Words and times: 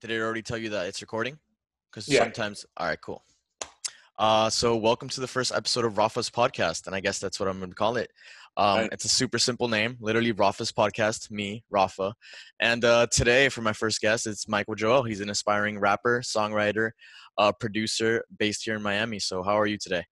Did 0.00 0.10
it 0.10 0.20
already 0.20 0.42
tell 0.42 0.56
you 0.56 0.70
that 0.70 0.86
it's 0.86 1.02
recording? 1.02 1.38
Because 1.90 2.08
Yeah. 2.08 2.20
sometimes. 2.22 2.64
All 2.76 2.86
right, 2.86 3.00
cool. 3.00 3.24
Uh, 4.18 4.48
so 4.50 4.76
welcome 4.76 5.08
to 5.10 5.20
the 5.20 5.26
first 5.28 5.52
episode 5.52 5.84
of 5.84 5.96
Rafa's 5.98 6.30
podcast, 6.30 6.86
and 6.86 6.94
I 6.94 7.00
guess 7.00 7.18
that's 7.18 7.38
what 7.40 7.48
I'm 7.48 7.58
going 7.58 7.70
to 7.70 7.74
call 7.76 7.96
it. 7.96 8.10
Um, 8.56 8.78
Right. 8.80 8.92
It's 8.92 9.04
a 9.04 9.08
super 9.08 9.38
simple 9.38 9.68
name, 9.68 9.96
literally 10.00 10.32
Rafa's 10.32 10.72
podcast. 10.72 11.30
Me, 11.30 11.64
Rafa, 11.70 12.14
and 12.60 12.84
uh, 12.84 13.06
today 13.12 13.48
for 13.48 13.62
my 13.62 13.72
first 13.72 14.00
guest, 14.00 14.26
it's 14.26 14.48
Michael 14.48 14.74
Joel. 14.74 15.04
He's 15.04 15.20
an 15.20 15.30
aspiring 15.30 15.78
rapper, 15.78 16.20
songwriter, 16.20 16.90
uh, 17.38 17.52
producer 17.52 18.24
based 18.38 18.64
here 18.64 18.76
in 18.76 18.82
Miami. 18.82 19.18
So 19.20 19.42
how 19.42 19.58
are 19.58 19.66
you 19.66 19.78
today? 19.78 20.04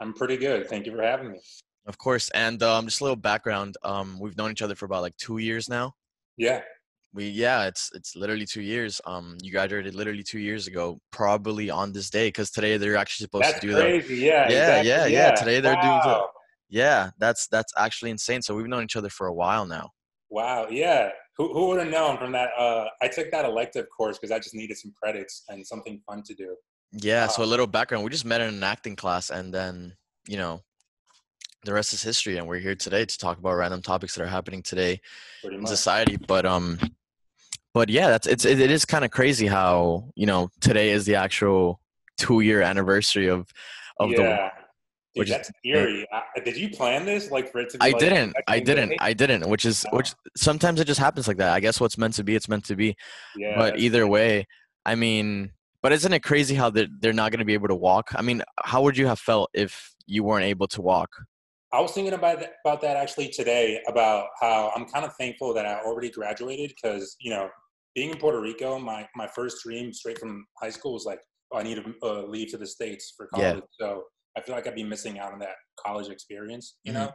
I'm 0.00 0.12
pretty 0.14 0.36
good. 0.36 0.68
Thank 0.68 0.86
you 0.86 0.92
for 0.94 1.02
having 1.02 1.32
me. 1.32 1.40
Of 1.86 1.96
course, 1.98 2.30
and 2.30 2.62
um, 2.62 2.86
just 2.86 3.00
a 3.00 3.04
little 3.04 3.16
background. 3.16 3.76
Um, 3.82 4.18
we've 4.20 4.36
known 4.36 4.50
each 4.52 4.62
other 4.62 4.74
for 4.74 4.84
about 4.86 5.02
like 5.02 5.16
two 5.16 5.38
years 5.38 5.68
now. 5.68 5.94
Yeah, 6.36 6.62
We 7.12 7.28
yeah, 7.28 7.64
it's 7.66 7.90
it's 7.94 8.14
literally 8.14 8.46
two 8.46 8.62
years. 8.62 9.00
Um, 9.04 9.36
you 9.42 9.50
graduated 9.50 9.94
literally 9.94 10.22
two 10.22 10.38
years 10.38 10.66
ago, 10.68 11.00
probably 11.10 11.68
on 11.68 11.92
this 11.92 12.08
day, 12.08 12.28
because 12.28 12.50
today 12.52 12.76
they're 12.76 12.96
actually 12.96 13.24
supposed 13.24 13.44
that's 13.46 13.60
to 13.60 13.66
do 13.66 13.74
crazy. 13.74 14.16
Yeah, 14.16 14.48
Yeah, 14.48 14.78
exactly. 14.78 14.88
yeah, 14.88 15.06
yeah. 15.06 15.34
Today 15.34 15.60
they're 15.60 15.74
doing 15.82 16.00
the- 16.04 16.26
yeah. 16.68 17.10
That's 17.18 17.48
that's 17.48 17.72
actually 17.76 18.12
insane. 18.12 18.42
So 18.42 18.54
we've 18.54 18.68
known 18.68 18.84
each 18.84 18.94
other 18.96 19.08
for 19.08 19.26
a 19.26 19.34
while 19.34 19.66
now. 19.66 19.90
Wow, 20.28 20.68
yeah. 20.70 21.10
Who, 21.36 21.52
who 21.52 21.68
would 21.68 21.80
have 21.80 21.88
known 21.90 22.16
from 22.18 22.30
that? 22.32 22.50
Uh, 22.56 22.86
I 23.02 23.08
took 23.08 23.30
that 23.32 23.44
elective 23.44 23.86
course 23.96 24.18
because 24.18 24.30
I 24.30 24.38
just 24.38 24.54
needed 24.54 24.76
some 24.76 24.92
credits 25.02 25.42
and 25.48 25.66
something 25.66 26.00
fun 26.06 26.22
to 26.24 26.34
do. 26.34 26.54
Yeah. 26.92 27.26
So 27.26 27.42
a 27.42 27.44
little 27.44 27.66
background. 27.66 28.04
We 28.04 28.10
just 28.10 28.24
met 28.24 28.40
in 28.40 28.48
an 28.54 28.62
acting 28.62 28.94
class, 28.94 29.30
and 29.30 29.52
then 29.52 29.94
you 30.28 30.36
know, 30.36 30.60
the 31.64 31.72
rest 31.72 31.92
is 31.92 32.02
history. 32.04 32.36
And 32.36 32.46
we're 32.46 32.58
here 32.60 32.76
today 32.76 33.04
to 33.04 33.18
talk 33.18 33.38
about 33.38 33.54
random 33.54 33.82
topics 33.82 34.14
that 34.14 34.22
are 34.22 34.28
happening 34.28 34.62
today 34.62 35.00
in 35.42 35.66
society. 35.66 36.16
But 36.16 36.46
um, 36.46 36.78
but 37.74 37.88
yeah, 37.88 38.08
that's 38.08 38.26
it's 38.26 38.44
it, 38.44 38.60
it 38.60 38.70
is 38.70 38.84
kind 38.84 39.04
of 39.04 39.10
crazy 39.10 39.46
how 39.46 40.10
you 40.14 40.26
know 40.26 40.48
today 40.60 40.90
is 40.90 41.06
the 41.06 41.14
actual 41.16 41.80
two 42.18 42.40
year 42.40 42.62
anniversary 42.62 43.28
of 43.28 43.48
of 43.98 44.10
the 44.10 44.22
yeah. 44.22 44.50
Dude, 45.14 45.20
which 45.22 45.28
is 45.30 45.34
that's 45.34 45.48
eh, 45.50 45.70
eerie. 45.70 46.06
I, 46.12 46.40
did 46.40 46.56
you 46.56 46.70
plan 46.70 47.04
this? 47.04 47.32
Like 47.32 47.50
for 47.50 47.58
it 47.60 47.70
to 47.70 47.78
be 47.78 47.84
I 47.84 47.88
like, 47.90 47.98
didn't. 47.98 48.36
I 48.46 48.60
didn't. 48.60 48.90
day? 48.90 48.96
I 49.00 49.12
didn't. 49.12 49.48
Which 49.48 49.64
is 49.64 49.84
Oh. 49.92 49.96
which. 49.96 50.14
Sometimes 50.36 50.80
it 50.80 50.84
just 50.84 51.00
happens 51.00 51.26
like 51.26 51.38
that. 51.38 51.52
I 51.52 51.58
guess 51.58 51.80
what's 51.80 51.98
meant 51.98 52.14
to 52.14 52.22
be, 52.22 52.36
it's 52.36 52.48
meant 52.48 52.64
to 52.66 52.76
be. 52.76 52.94
yeah, 53.36 53.56
but 53.56 53.80
either 53.80 54.02
crazy. 54.02 54.10
way, 54.10 54.46
I 54.86 54.94
mean, 54.94 55.50
but 55.82 55.90
isn't 55.92 56.12
it 56.12 56.20
crazy 56.20 56.54
how 56.54 56.70
they're 56.70 56.86
they're 57.00 57.12
not 57.12 57.32
going 57.32 57.40
to 57.40 57.44
be 57.44 57.54
able 57.54 57.66
to 57.68 57.74
walk? 57.74 58.10
I 58.14 58.22
mean, 58.22 58.42
how 58.62 58.82
would 58.82 58.96
you 58.96 59.08
have 59.08 59.18
felt 59.18 59.50
if 59.52 59.92
you 60.06 60.22
weren't 60.22 60.44
able 60.44 60.68
to 60.68 60.80
walk? 60.80 61.10
I 61.72 61.80
was 61.80 61.92
thinking 61.92 62.14
about 62.14 62.40
that, 62.40 62.54
about 62.64 62.80
that 62.82 62.96
actually 62.96 63.28
today 63.28 63.80
about 63.86 64.28
how 64.40 64.72
I'm 64.74 64.86
kind 64.86 65.04
of 65.04 65.14
thankful 65.16 65.54
that 65.54 65.66
I 65.66 65.80
already 65.80 66.10
graduated 66.10 66.70
because 66.70 67.16
you 67.20 67.30
know 67.30 67.48
being 67.94 68.10
in 68.10 68.18
Puerto 68.18 68.40
Rico, 68.40 68.78
my 68.78 69.08
my 69.14 69.26
first 69.28 69.62
dream 69.62 69.92
straight 69.92 70.18
from 70.18 70.46
high 70.60 70.70
school 70.70 70.94
was 70.94 71.04
like 71.04 71.20
oh, 71.52 71.58
I 71.58 71.62
need 71.62 71.76
to 71.76 71.94
uh, 72.02 72.22
leave 72.22 72.50
to 72.50 72.58
the 72.58 72.66
states 72.66 73.12
for 73.16 73.26
college. 73.28 73.64
Yeah. 73.80 73.86
So 73.86 74.04
I 74.36 74.40
feel 74.42 74.54
like 74.54 74.66
I'd 74.66 74.74
be 74.76 74.84
missing 74.84 75.18
out 75.18 75.32
on 75.32 75.40
that 75.40 75.56
college 75.78 76.08
experience, 76.08 76.78
you 76.84 76.92
Mhm. 76.92 76.94
know. 76.94 77.12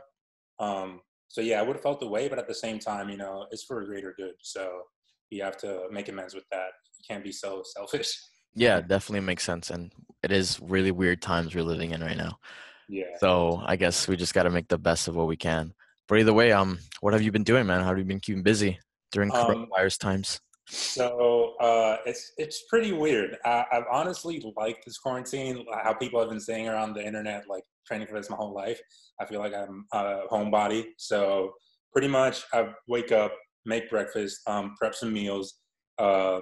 Um, 0.65 1.01
so 1.27 1.41
yeah, 1.41 1.59
I 1.59 1.63
would 1.63 1.75
have 1.77 1.83
felt 1.83 1.99
the 1.99 2.07
way, 2.07 2.27
but 2.29 2.39
at 2.39 2.47
the 2.47 2.55
same 2.55 2.79
time, 2.79 3.09
you 3.09 3.17
know, 3.17 3.47
it's 3.51 3.63
for 3.63 3.81
a 3.81 3.85
greater 3.85 4.13
good. 4.17 4.35
So 4.41 4.83
you 5.29 5.43
have 5.43 5.57
to 5.57 5.87
make 5.91 6.07
amends 6.09 6.33
with 6.35 6.45
that. 6.51 6.71
You 6.99 7.05
can't 7.09 7.23
be 7.23 7.31
so 7.31 7.63
selfish. 7.65 8.17
Yeah, 8.53 8.79
definitely 8.81 9.19
makes 9.21 9.43
sense, 9.43 9.69
and 9.69 9.91
it 10.23 10.31
is 10.31 10.59
really 10.61 10.91
weird 10.91 11.21
times 11.21 11.53
we're 11.53 11.63
living 11.63 11.91
in 11.91 12.01
right 12.01 12.15
now. 12.15 12.39
Yeah. 12.89 13.05
So 13.19 13.61
I 13.65 13.75
guess 13.75 14.07
we 14.07 14.15
just 14.15 14.33
got 14.33 14.43
to 14.43 14.49
make 14.49 14.67
the 14.67 14.77
best 14.77 15.07
of 15.07 15.15
what 15.15 15.27
we 15.27 15.37
can. 15.37 15.73
But 16.07 16.19
either 16.19 16.33
way, 16.33 16.51
um, 16.51 16.79
what 17.01 17.13
have 17.13 17.21
you 17.21 17.31
been 17.31 17.43
doing, 17.43 17.65
man? 17.65 17.81
How 17.81 17.87
have 17.87 17.97
you 17.97 18.03
been 18.03 18.19
keeping 18.19 18.43
busy 18.43 18.79
during 19.11 19.33
Um, 19.33 19.67
coronavirus 19.67 19.99
times? 19.99 20.39
So 20.67 21.55
uh, 21.59 21.97
it's 22.05 22.31
it's 22.37 22.63
pretty 22.69 22.91
weird. 22.91 23.37
I, 23.45 23.65
I've 23.71 23.85
honestly 23.91 24.43
liked 24.57 24.85
this 24.85 24.97
quarantine. 24.97 25.65
How 25.83 25.93
people 25.93 26.19
have 26.19 26.29
been 26.29 26.39
saying 26.39 26.67
around 26.67 26.93
the 26.93 27.05
internet, 27.05 27.45
like 27.47 27.63
training 27.87 28.07
for 28.07 28.15
this 28.15 28.29
my 28.29 28.35
whole 28.35 28.53
life. 28.53 28.79
I 29.19 29.25
feel 29.25 29.39
like 29.39 29.53
I'm 29.53 29.85
a 29.93 30.21
homebody. 30.31 30.85
So 30.97 31.53
pretty 31.91 32.07
much, 32.07 32.43
I 32.51 32.69
wake 32.87 33.11
up, 33.11 33.31
make 33.65 33.89
breakfast, 33.89 34.41
um, 34.47 34.75
prep 34.77 34.95
some 34.95 35.13
meals, 35.13 35.55
uh, 35.99 36.39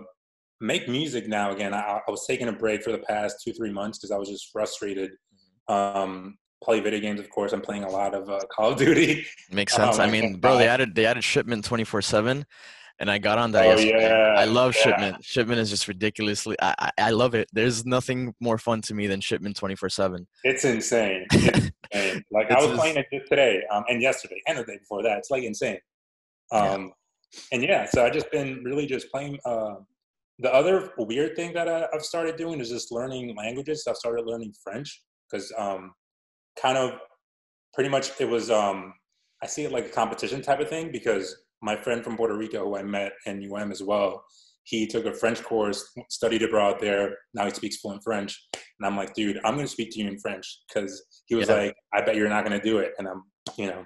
make 0.62 0.88
music 0.88 1.28
now 1.28 1.52
again. 1.52 1.74
I, 1.74 2.00
I 2.08 2.12
was 2.12 2.26
taking 2.26 2.48
a 2.48 2.54
break 2.54 2.82
for 2.82 2.92
the 2.92 3.00
past 3.00 3.38
two 3.44 3.54
three 3.54 3.72
months 3.72 3.98
because 3.98 4.12
I 4.12 4.18
was 4.18 4.30
just 4.30 4.50
frustrated. 4.52 5.12
Um, 5.68 6.38
play 6.64 6.80
video 6.80 7.00
games, 7.00 7.20
of 7.20 7.30
course. 7.30 7.54
I'm 7.54 7.62
playing 7.62 7.84
a 7.84 7.90
lot 7.90 8.14
of 8.14 8.30
uh, 8.30 8.40
Call 8.56 8.72
of 8.72 8.78
Duty. 8.78 9.26
Makes 9.52 9.74
sense. 9.76 10.00
I 10.00 10.10
mean, 10.10 10.36
bro, 10.38 10.58
they 10.58 10.68
added 10.68 10.96
they 10.96 11.06
added 11.06 11.24
shipment 11.24 11.66
twenty 11.66 11.84
four 11.84 12.02
seven, 12.02 12.46
and 13.00 13.10
I 13.12 13.18
got 13.18 13.38
on 13.38 13.52
that 13.54 13.66
Oh, 13.66 13.70
yesterday. 13.72 14.12
I 14.12 14.44
yeah, 14.46 14.52
love 14.52 14.76
yeah. 14.76 14.82
shipment. 14.84 15.24
Shipment 15.24 15.60
is 15.60 15.70
just 15.70 15.88
ridiculously. 15.88 16.56
I, 16.62 16.76
I 16.80 16.92
I 16.98 17.10
love 17.12 17.36
it. 17.36 17.48
There's 17.54 17.86
nothing 17.86 18.34
more 18.40 18.58
fun 18.58 18.82
to 18.84 18.94
me 18.94 19.08
than 19.08 19.22
shipment 19.22 19.56
twenty 19.56 19.76
four 19.76 19.90
seven. 19.90 20.28
It's 20.44 20.66
insane. 20.66 21.26
It's 21.96 22.02
insane. 22.08 22.24
Like 22.32 22.50
I 22.50 22.56
was 22.56 22.66
just- 22.70 22.80
playing 22.80 22.98
it 22.98 23.06
just 23.14 23.28
today 23.30 23.62
um, 23.72 23.84
and 23.88 24.02
yesterday 24.02 24.42
and 24.48 24.58
the 24.58 24.64
day 24.64 24.78
before 24.80 25.04
that. 25.04 25.20
It's 25.20 25.30
like 25.30 25.44
insane. 25.44 25.78
Yeah. 26.52 26.72
Um, 26.72 26.92
And 27.52 27.64
yeah, 27.64 27.86
so 27.86 28.06
I've 28.06 28.14
just 28.14 28.32
been 28.32 28.64
really 28.64 28.86
just 28.86 29.10
playing. 29.12 29.38
Uh, 29.46 29.76
the 30.40 30.52
other 30.54 30.92
weird 30.98 31.36
thing 31.36 31.54
that 31.54 31.68
I, 31.70 31.86
I've 31.94 32.04
started 32.04 32.36
doing 32.36 32.60
is 32.60 32.70
just 32.70 32.92
learning 32.92 33.36
languages. 33.36 33.84
So 33.84 33.92
I've 33.92 33.98
started 33.98 34.26
learning 34.26 34.54
French 34.64 35.02
because 35.34 35.52
um, 35.58 35.94
kind 36.62 36.78
of 36.78 36.92
pretty 37.74 37.90
much 37.90 38.12
it 38.20 38.30
was, 38.30 38.52
um, 38.52 38.94
I 39.42 39.48
see 39.48 39.64
it 39.64 39.72
like 39.72 39.86
a 39.86 39.90
competition 39.90 40.42
type 40.42 40.60
of 40.60 40.70
thing 40.70 40.92
because 40.92 41.36
my 41.62 41.76
friend 41.76 42.04
from 42.04 42.16
Puerto 42.16 42.38
Rico 42.38 42.64
who 42.66 42.78
I 42.78 42.84
met 42.84 43.14
in 43.26 43.52
UM 43.52 43.72
as 43.72 43.82
well, 43.82 44.24
he 44.66 44.88
took 44.88 45.06
a 45.06 45.14
French 45.14 45.44
course, 45.44 45.92
studied 46.10 46.44
abroad 46.44 46.78
there. 46.80 47.18
Now 47.34 47.46
he 47.46 47.52
speaks 47.52 47.78
fluent 47.78 48.04
French. 48.04 48.40
And 48.54 48.86
I'm 48.88 48.96
like, 48.96 49.14
dude, 49.14 49.38
I'm 49.44 49.56
going 49.56 49.66
to 49.66 49.72
speak 49.72 49.92
to 49.92 50.00
you 50.00 50.08
in 50.08 50.20
French 50.20 50.62
because 50.68 51.04
he 51.26 51.36
was 51.36 51.50
Yeah. 51.50 51.56
like, 51.56 51.76
I 51.94 52.02
bet 52.02 52.16
you're 52.16 52.30
not 52.30 52.46
going 52.46 52.58
to 52.58 52.64
do 52.66 52.78
it. 52.78 52.94
And 52.98 53.08
I'm, 53.08 53.24
you 53.58 53.68
know, 53.68 53.84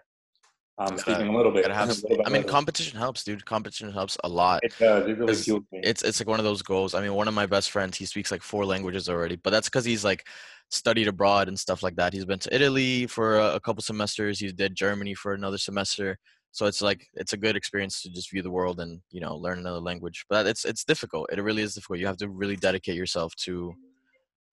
I'm 0.79 0.89
Gotta- 0.89 1.01
speaking 1.01 1.27
a 1.27 1.35
little 1.35 1.51
bit. 1.51 1.69
Have 1.71 1.89
a 1.89 1.93
little 1.93 2.21
I 2.25 2.29
mean, 2.29 2.43
better. 2.43 2.51
competition 2.53 2.99
helps, 2.99 3.23
dude. 3.23 3.43
Competition 3.45 3.91
helps 3.91 4.17
a 4.23 4.29
lot. 4.29 4.59
it 4.63 4.73
does. 4.79 5.07
It 5.07 5.17
really 5.17 5.33
fuels 5.35 5.63
me. 5.71 5.79
It's 5.83 6.03
it's 6.03 6.19
like 6.19 6.27
one 6.27 6.39
of 6.39 6.45
those 6.45 6.61
goals. 6.61 6.93
I 6.93 7.01
mean, 7.01 7.13
one 7.13 7.27
of 7.27 7.33
my 7.33 7.45
best 7.47 7.71
friends, 7.71 7.97
he 7.97 8.05
speaks 8.05 8.31
like 8.31 8.43
four 8.43 8.63
languages 8.65 9.09
already, 9.09 9.37
but 9.37 9.49
that's 9.49 9.69
because 9.69 9.85
he's 9.85 10.03
like 10.05 10.27
studied 10.69 11.07
abroad 11.07 11.47
and 11.47 11.57
stuff 11.59 11.81
like 11.81 11.95
that. 11.95 12.13
He's 12.13 12.25
been 12.25 12.39
to 12.39 12.53
Italy 12.53 13.07
for 13.07 13.37
a, 13.39 13.55
a 13.55 13.59
couple 13.59 13.81
semesters. 13.81 14.39
He 14.39 14.51
did 14.51 14.75
Germany 14.75 15.13
for 15.15 15.33
another 15.33 15.57
semester. 15.57 16.17
So 16.51 16.65
it's 16.65 16.81
like 16.81 17.07
it's 17.15 17.33
a 17.33 17.37
good 17.37 17.55
experience 17.55 18.01
to 18.03 18.09
just 18.09 18.29
view 18.31 18.41
the 18.41 18.51
world 18.51 18.79
and 18.79 19.01
you 19.11 19.19
know 19.19 19.35
learn 19.35 19.57
another 19.59 19.79
language. 19.79 20.25
But 20.29 20.45
it's 20.45 20.63
it's 20.63 20.83
difficult. 20.83 21.29
It 21.31 21.41
really 21.41 21.63
is 21.63 21.73
difficult. 21.73 21.99
You 21.99 22.07
have 22.07 22.17
to 22.17 22.29
really 22.29 22.55
dedicate 22.55 22.95
yourself 22.95 23.33
to 23.45 23.73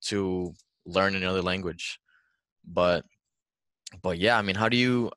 to 0.05 0.55
learn 0.87 1.15
another 1.17 1.43
language. 1.43 1.99
But 2.67 3.05
but 4.03 4.19
yeah, 4.19 4.39
I 4.39 4.43
mean, 4.43 4.57
how 4.57 4.69
do 4.71 4.77
you? 4.79 5.11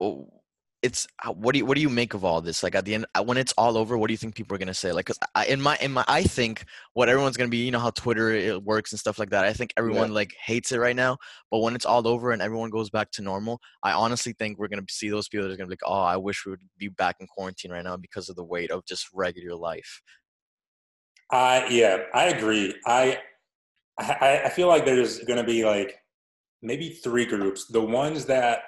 Oh, 0.00 0.28
It's 0.80 1.08
what 1.26 1.54
do 1.54 1.58
you 1.58 1.66
what 1.66 1.74
do 1.74 1.80
you 1.80 1.88
make 1.88 2.14
of 2.14 2.24
all 2.24 2.40
this? 2.40 2.62
Like 2.62 2.76
at 2.76 2.84
the 2.84 2.94
end, 2.94 3.06
uh, 3.16 3.24
when 3.24 3.36
it's 3.36 3.52
all 3.58 3.76
over, 3.76 3.98
what 3.98 4.06
do 4.06 4.12
you 4.12 4.18
think 4.18 4.36
people 4.36 4.54
are 4.54 4.58
gonna 4.58 4.72
say? 4.72 4.92
Like, 4.92 5.06
cause 5.06 5.18
I, 5.34 5.46
in 5.46 5.60
my 5.60 5.76
in 5.80 5.92
my, 5.92 6.04
I 6.06 6.22
think 6.22 6.64
what 6.94 7.08
everyone's 7.08 7.36
gonna 7.36 7.50
be, 7.50 7.64
you 7.64 7.72
know, 7.72 7.80
how 7.80 7.90
Twitter 7.90 8.30
it 8.30 8.62
works 8.62 8.92
and 8.92 9.00
stuff 9.00 9.18
like 9.18 9.30
that. 9.30 9.44
I 9.44 9.52
think 9.52 9.72
everyone 9.76 10.14
like 10.14 10.32
hates 10.40 10.70
it 10.70 10.78
right 10.78 10.94
now. 10.94 11.16
But 11.50 11.60
when 11.60 11.74
it's 11.74 11.84
all 11.84 12.06
over 12.06 12.30
and 12.30 12.40
everyone 12.40 12.70
goes 12.70 12.90
back 12.90 13.10
to 13.12 13.22
normal, 13.22 13.60
I 13.82 13.92
honestly 13.92 14.34
think 14.38 14.58
we're 14.58 14.68
gonna 14.68 14.86
see 14.88 15.08
those 15.10 15.28
people 15.28 15.48
that 15.48 15.54
are 15.54 15.56
gonna 15.56 15.66
be 15.68 15.72
like, 15.72 15.90
oh, 15.92 16.02
I 16.14 16.16
wish 16.16 16.46
we 16.46 16.52
would 16.52 16.60
be 16.78 16.88
back 16.88 17.16
in 17.18 17.26
quarantine 17.26 17.72
right 17.72 17.84
now 17.84 17.96
because 17.96 18.28
of 18.28 18.36
the 18.36 18.44
weight 18.44 18.70
of 18.70 18.84
just 18.86 19.08
regular 19.12 19.56
life. 19.56 20.00
I 21.32 21.66
yeah, 21.68 22.04
I 22.14 22.26
agree. 22.26 22.74
I 22.86 23.18
I, 23.98 24.42
I 24.44 24.48
feel 24.50 24.68
like 24.68 24.84
there's 24.84 25.18
going 25.24 25.38
to 25.38 25.44
be 25.44 25.64
like 25.64 25.96
maybe 26.62 26.90
three 26.90 27.26
groups. 27.26 27.66
The 27.66 27.80
ones 27.80 28.26
that 28.26 28.60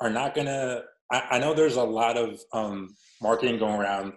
are 0.00 0.10
not 0.10 0.34
going 0.34 0.46
to. 0.46 0.82
I 1.10 1.38
know 1.38 1.54
there's 1.54 1.76
a 1.76 1.84
lot 1.84 2.16
of 2.16 2.40
um, 2.52 2.96
marketing 3.22 3.58
going 3.58 3.80
around. 3.80 4.12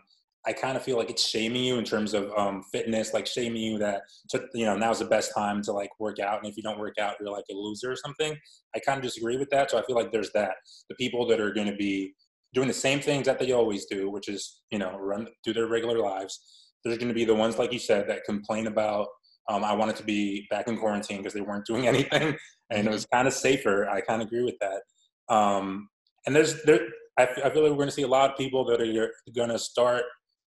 I 0.48 0.54
kind 0.54 0.76
of 0.76 0.82
feel 0.82 0.98
like 0.98 1.12
it's 1.12 1.28
shaming 1.28 1.64
you 1.64 1.78
in 1.78 1.84
terms 1.84 2.16
of 2.16 2.32
um, 2.36 2.64
fitness, 2.72 3.14
like 3.14 3.28
shaming 3.28 3.62
you 3.62 3.78
that 3.78 4.02
to, 4.32 4.46
you 4.56 4.66
know 4.66 4.76
now's 4.76 5.00
the 5.00 5.06
best 5.06 5.32
time 5.36 5.62
to 5.64 5.72
like 5.72 5.92
work 6.00 6.18
out, 6.20 6.40
and 6.40 6.50
if 6.50 6.58
you 6.58 6.64
don't 6.64 6.80
work 6.80 6.98
out, 6.98 7.16
you're 7.20 7.32
like 7.32 7.46
a 7.52 7.54
loser 7.54 7.92
or 7.92 7.96
something. 7.96 8.36
I 8.76 8.80
kind 8.80 8.98
of 8.98 9.04
disagree 9.04 9.38
with 9.38 9.50
that. 9.52 9.70
So 9.70 9.78
I 9.78 9.84
feel 9.84 9.96
like 9.96 10.12
there's 10.12 10.32
that. 10.34 10.54
The 10.90 10.96
people 10.96 11.28
that 11.28 11.40
are 11.40 11.54
going 11.54 11.68
to 11.68 11.76
be 11.76 12.14
doing 12.54 12.68
the 12.68 12.74
same 12.74 13.00
things 13.00 13.28
that 13.28 13.38
they 13.38 13.52
always 13.52 13.86
do, 13.86 14.10
which 14.10 14.28
is 14.28 14.62
you 14.72 14.80
know 14.80 14.98
run 14.98 15.28
do 15.44 15.54
their 15.54 15.68
regular 15.68 16.00
lives. 16.00 16.40
There's 16.84 16.98
going 16.98 17.10
to 17.10 17.14
be 17.14 17.26
the 17.26 17.36
ones 17.36 17.60
like 17.60 17.74
you 17.74 17.80
said 17.80 18.08
that 18.10 18.24
complain 18.24 18.68
about 18.68 19.10
um, 19.50 19.64
I 19.64 19.74
wanted 19.74 19.96
to 19.98 20.04
be 20.04 20.48
back 20.50 20.68
in 20.68 20.78
quarantine 20.78 21.18
because 21.18 21.34
they 21.34 21.42
weren't 21.42 21.66
doing 21.66 21.88
anything, 21.94 22.36
and 22.70 22.88
it 22.88 22.92
was 22.92 23.06
kind 23.06 23.28
of 23.28 23.34
safer. 23.34 23.90
I 23.90 24.02
kind 24.02 24.22
of 24.22 24.28
agree 24.28 24.44
with 24.44 24.58
that. 24.62 24.82
Um, 25.30 25.90
and 26.26 26.36
there's 26.36 26.64
there, 26.64 26.82
I, 27.18 27.24
f- 27.24 27.40
I 27.44 27.50
feel 27.50 27.64
like 27.64 27.72
we're 27.72 27.78
going 27.78 27.88
to 27.88 27.94
see 27.94 28.04
a 28.04 28.08
lot 28.08 28.32
of 28.32 28.38
people 28.38 28.66
that 28.66 28.82
are 28.82 29.14
going 29.34 29.50
to 29.50 29.60
start 29.60 30.04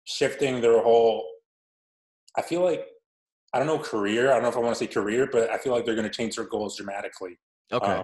shifting 0.05 0.61
their 0.61 0.81
whole. 0.81 1.25
I 2.37 2.41
feel 2.41 2.61
like 2.61 2.85
I 3.53 3.57
don't 3.59 3.67
know 3.67 3.79
career. 3.79 4.29
I 4.29 4.35
don't 4.35 4.43
know 4.43 4.49
if 4.49 4.55
I 4.55 4.59
want 4.59 4.75
to 4.75 4.79
say 4.79 4.87
career, 4.87 5.27
but 5.31 5.49
I 5.49 5.57
feel 5.57 5.73
like 5.73 5.85
they're 5.85 5.95
going 5.95 6.07
to 6.09 6.13
change 6.13 6.35
their 6.37 6.45
goals 6.47 6.77
dramatically. 6.77 7.37
Okay. 7.71 8.03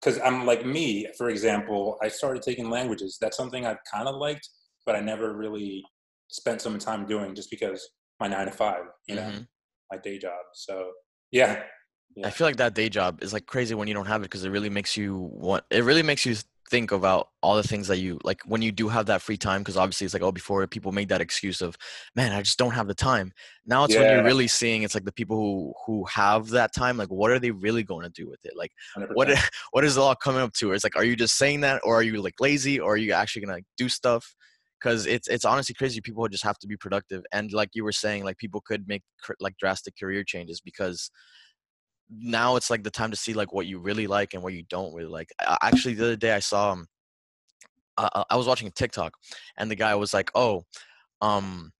Because 0.00 0.20
I'm 0.20 0.44
like 0.44 0.66
me, 0.66 1.08
for 1.16 1.30
example, 1.30 1.96
I 2.02 2.08
started 2.08 2.42
taking 2.42 2.68
languages. 2.68 3.16
That's 3.20 3.36
something 3.36 3.64
I've 3.64 3.78
kind 3.90 4.06
of 4.06 4.16
liked, 4.16 4.46
but 4.84 4.94
I 4.94 5.00
never 5.00 5.34
really 5.34 5.82
spent 6.28 6.60
some 6.60 6.78
time 6.78 7.06
doing 7.06 7.34
just 7.34 7.50
because 7.50 7.88
my 8.20 8.28
nine 8.28 8.46
to 8.46 8.52
five, 8.52 8.84
you 9.08 9.14
know, 9.14 9.22
Mhm. 9.22 9.46
my 9.90 9.96
day 9.98 10.18
job. 10.18 10.42
So 10.52 10.92
yeah, 11.30 11.62
Yeah. 12.16 12.26
I 12.28 12.30
feel 12.30 12.46
like 12.46 12.56
that 12.56 12.74
day 12.74 12.88
job 12.88 13.22
is 13.22 13.32
like 13.32 13.46
crazy 13.46 13.74
when 13.74 13.88
you 13.88 13.94
don't 13.94 14.06
have 14.06 14.22
it 14.22 14.24
because 14.24 14.44
it 14.44 14.50
really 14.50 14.70
makes 14.70 14.96
you 14.96 15.16
want. 15.16 15.64
It 15.70 15.84
really 15.84 16.02
makes 16.02 16.24
you 16.24 16.36
think 16.70 16.92
about 16.92 17.28
all 17.42 17.56
the 17.56 17.62
things 17.62 17.88
that 17.88 17.98
you 17.98 18.18
like 18.24 18.40
when 18.46 18.62
you 18.62 18.72
do 18.72 18.88
have 18.88 19.06
that 19.06 19.20
free 19.20 19.36
time. 19.36 19.62
Because 19.62 19.76
obviously, 19.76 20.04
it's 20.04 20.14
like 20.14 20.22
oh, 20.22 20.32
before 20.32 20.66
people 20.66 20.92
make 20.92 21.08
that 21.08 21.20
excuse 21.20 21.60
of, 21.60 21.76
man, 22.14 22.32
I 22.32 22.42
just 22.42 22.58
don't 22.58 22.72
have 22.72 22.86
the 22.86 22.94
time. 22.94 23.32
Now 23.66 23.84
it's 23.84 23.94
when 23.96 24.10
you're 24.10 24.24
really 24.24 24.48
seeing 24.48 24.82
it's 24.82 24.94
like 24.94 25.04
the 25.04 25.12
people 25.12 25.36
who 25.36 25.74
who 25.86 26.04
have 26.04 26.50
that 26.50 26.72
time. 26.74 26.96
Like, 26.96 27.08
what 27.08 27.30
are 27.30 27.38
they 27.38 27.50
really 27.50 27.82
going 27.82 28.04
to 28.04 28.10
do 28.10 28.28
with 28.28 28.44
it? 28.44 28.54
Like, 28.56 28.72
100%. 28.96 29.08
what 29.14 29.28
what 29.72 29.84
is 29.84 29.96
it 29.96 30.00
all 30.00 30.14
coming 30.14 30.42
up 30.42 30.52
to? 30.54 30.72
It's 30.72 30.84
like, 30.84 30.96
are 30.96 31.04
you 31.04 31.16
just 31.16 31.36
saying 31.36 31.60
that, 31.62 31.80
or 31.84 31.96
are 31.96 32.02
you 32.02 32.22
like 32.22 32.40
lazy, 32.40 32.78
or 32.78 32.94
are 32.94 32.96
you 32.96 33.12
actually 33.12 33.42
gonna 33.42 33.54
like, 33.54 33.66
do 33.76 33.88
stuff? 33.88 34.34
Because 34.80 35.06
it's 35.06 35.28
it's 35.28 35.44
honestly 35.44 35.74
crazy. 35.74 36.00
People 36.00 36.26
just 36.28 36.44
have 36.44 36.58
to 36.58 36.68
be 36.68 36.76
productive, 36.76 37.24
and 37.32 37.52
like 37.52 37.70
you 37.74 37.84
were 37.84 37.92
saying, 37.92 38.24
like 38.24 38.38
people 38.38 38.60
could 38.60 38.86
make 38.86 39.02
cr- 39.20 39.32
like 39.40 39.56
drastic 39.56 39.98
career 39.98 40.22
changes 40.24 40.60
because 40.60 41.10
now 42.10 42.56
it's 42.56 42.70
like 42.70 42.84
the 42.84 42.90
time 42.90 43.10
to 43.10 43.16
see 43.16 43.34
like 43.34 43.52
what 43.52 43.66
you 43.66 43.78
really 43.78 44.06
like 44.06 44.34
and 44.34 44.42
what 44.42 44.52
you 44.54 44.64
don't 44.68 44.94
really 44.94 45.08
like. 45.10 45.30
I, 45.40 45.56
actually, 45.62 45.94
the 45.94 46.04
other 46.04 46.16
day 46.16 46.32
I 46.32 46.40
saw 46.40 46.72
um, 46.72 46.86
I, 47.96 48.24
I- 48.30 48.36
was 48.36 48.46
watching 48.46 48.68
a 48.68 48.72
TikTok, 48.72 49.14
and 49.56 49.70
the 49.70 49.76
guy 49.76 49.94
was 49.94 50.12
like, 50.14 50.30
"Oh, 50.34 50.64
um, 51.20 51.72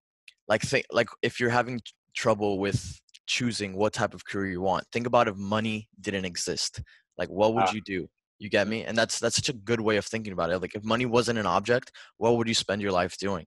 like 0.49 0.63
think 0.63 0.87
like 0.93 1.09
if 1.23 1.41
you're 1.41 1.51
having 1.51 1.79
t- 1.81 1.93
trouble 2.15 2.59
with 2.59 3.01
choosing 3.27 3.75
what 3.77 3.93
type 3.95 4.15
of 4.15 4.25
career 4.27 4.51
you 4.53 4.61
want, 4.61 4.87
think 4.93 5.07
about 5.07 5.29
if 5.29 5.37
money 5.37 5.89
didn't 6.01 6.25
exist. 6.27 6.83
Like, 7.19 7.29
what 7.31 7.55
would 7.55 7.69
Ah. 7.69 7.73
you 7.75 7.81
do? 7.83 8.09
You 8.39 8.49
get 8.51 8.69
me? 8.69 8.85
And 8.85 8.97
that's 8.99 9.19
that's 9.21 9.37
such 9.37 9.49
a 9.49 9.53
good 9.55 9.81
way 9.81 9.97
of 9.97 10.05
thinking 10.07 10.33
about 10.33 10.51
it. 10.51 10.61
Like, 10.61 10.75
if 10.75 10.85
money 10.85 11.07
wasn't 11.07 11.39
an 11.39 11.47
object, 11.47 11.93
what 12.19 12.37
would 12.37 12.49
you 12.49 12.55
spend 12.55 12.83
your 12.83 12.93
life 12.93 13.17
doing? 13.19 13.47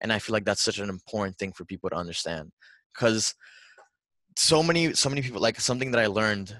And 0.00 0.12
I 0.12 0.18
feel 0.20 0.32
like 0.32 0.44
that's 0.44 0.62
such 0.62 0.78
an 0.78 0.88
important 0.90 1.38
thing 1.38 1.52
for 1.52 1.64
people 1.64 1.90
to 1.90 1.96
understand, 1.96 2.52
because 2.94 3.34
so 4.38 4.62
many 4.62 4.94
so 4.94 5.08
many 5.08 5.20
people 5.20 5.40
like 5.40 5.60
something 5.60 5.90
that 5.90 6.00
I 6.00 6.06
learned 6.06 6.56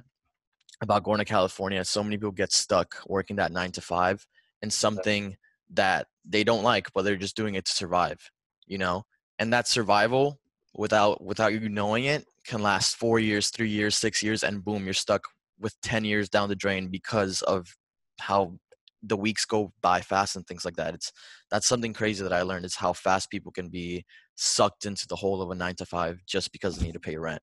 about 0.81 1.05
going 1.05 1.19
to 1.19 1.25
California. 1.25 1.85
So 1.85 2.03
many 2.03 2.17
people 2.17 2.33
get 2.33 2.53
stuck 2.53 2.97
working 3.07 3.37
that 3.37 3.53
nine 3.53 3.71
to 3.73 3.81
five 3.81 4.27
in 4.63 4.71
something 4.71 5.37
that 5.75 6.09
they 6.25 6.43
don't 6.43 6.65
like, 6.65 6.89
but 6.93 7.03
they're 7.03 7.17
just 7.17 7.37
doing 7.37 7.55
it 7.55 7.67
to 7.67 7.73
survive. 7.73 8.19
You 8.67 8.79
know, 8.79 9.05
and 9.39 9.53
that 9.53 9.69
survival 9.69 10.41
without 10.75 11.23
without 11.23 11.53
you 11.53 11.69
knowing 11.69 12.07
it 12.07 12.27
can 12.45 12.63
last 12.63 12.97
four 12.97 13.21
years, 13.21 13.51
three 13.51 13.71
years, 13.71 13.95
six 13.95 14.25
years, 14.25 14.43
and 14.43 14.65
boom, 14.65 14.85
you're 14.85 14.93
stuck 14.93 15.23
with 15.61 15.81
ten 15.81 16.05
years 16.05 16.29
down 16.29 16.49
the 16.49 16.57
drain 16.57 16.89
because 16.89 17.43
of 17.43 17.77
how 18.19 18.59
the 19.05 19.17
weeks 19.17 19.45
go 19.45 19.73
by 19.83 20.01
fast 20.01 20.35
and 20.35 20.45
things 20.49 20.65
like 20.65 20.75
that. 20.75 20.95
It's 20.95 21.13
that's 21.49 21.69
something 21.69 21.93
crazy 21.93 22.25
that 22.25 22.33
I 22.33 22.43
learned 22.43 22.65
is 22.65 22.75
how 22.75 22.93
fast 22.93 23.31
people 23.31 23.53
can 23.53 23.69
be 23.69 24.05
sucked 24.35 24.85
into 24.85 25.07
the 25.07 25.17
hole 25.17 25.41
of 25.41 25.51
a 25.53 25.55
nine 25.55 25.77
to 25.77 25.87
five 25.87 26.21
just 26.27 26.51
because 26.51 26.77
they 26.77 26.87
need 26.87 26.95
to 26.95 27.01
pay 27.01 27.17
rent. 27.17 27.41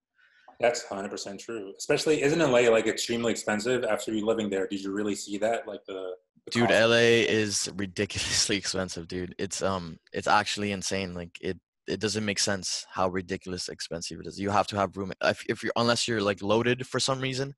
That's 0.59 0.85
100% 0.85 1.39
true. 1.39 1.73
Especially, 1.77 2.21
isn't 2.21 2.39
LA 2.39 2.69
like 2.69 2.87
extremely 2.87 3.31
expensive 3.31 3.83
after 3.83 4.13
you 4.13 4.25
living 4.25 4.49
there? 4.49 4.67
Did 4.67 4.81
you 4.81 4.91
really 4.91 5.15
see 5.15 5.37
that? 5.39 5.67
Like 5.67 5.85
the, 5.85 6.13
the 6.45 6.51
Dude, 6.51 6.69
cost? 6.69 6.81
LA 6.81 6.95
is 6.95 7.69
ridiculously 7.75 8.57
expensive, 8.63 9.07
dude. 9.07 9.35
It's 9.37 9.61
um 9.61 9.97
it's 10.13 10.27
actually 10.27 10.71
insane. 10.71 11.13
Like 11.13 11.37
it 11.41 11.59
it 11.87 11.99
doesn't 11.99 12.25
make 12.25 12.39
sense 12.39 12.85
how 12.89 13.09
ridiculous 13.09 13.69
expensive 13.69 14.19
it 14.19 14.27
is. 14.27 14.39
You 14.39 14.49
have 14.49 14.67
to 14.67 14.77
have 14.77 14.95
room 14.97 15.11
if 15.23 15.43
if 15.49 15.63
you're 15.63 15.73
unless 15.75 16.07
you're 16.07 16.21
like 16.21 16.41
loaded 16.41 16.87
for 16.87 16.99
some 16.99 17.19
reason, 17.19 17.53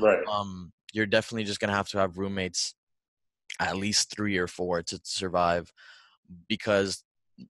right. 0.00 0.26
um 0.26 0.72
you're 0.92 1.06
definitely 1.06 1.44
just 1.44 1.60
going 1.60 1.68
to 1.68 1.76
have 1.76 1.88
to 1.88 1.98
have 1.98 2.16
roommates 2.16 2.74
at 3.60 3.76
least 3.76 4.14
3 4.16 4.38
or 4.38 4.46
4 4.46 4.82
to 4.84 5.00
survive 5.04 5.70
because 6.48 7.04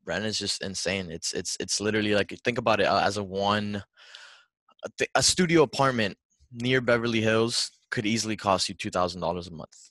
rent 0.05 0.25
is 0.25 0.39
just 0.39 0.63
insane. 0.63 1.11
It's 1.11 1.33
it's 1.33 1.57
it's 1.61 1.81
literally 1.81 2.15
like 2.15 2.35
think 2.45 2.59
about 2.59 2.81
it 2.81 2.87
uh, 2.87 3.01
as 3.01 3.17
a 3.17 3.25
one 3.25 3.83
a, 4.89 4.93
th- 4.99 5.11
a 5.15 5.23
studio 5.23 5.63
apartment 5.63 6.17
near 6.53 6.81
Beverly 6.81 7.21
Hills 7.21 7.71
could 7.91 8.07
easily 8.07 8.37
cost 8.37 8.69
you 8.69 8.75
$2000 8.75 9.17
a 9.17 9.51
month. 9.55 9.91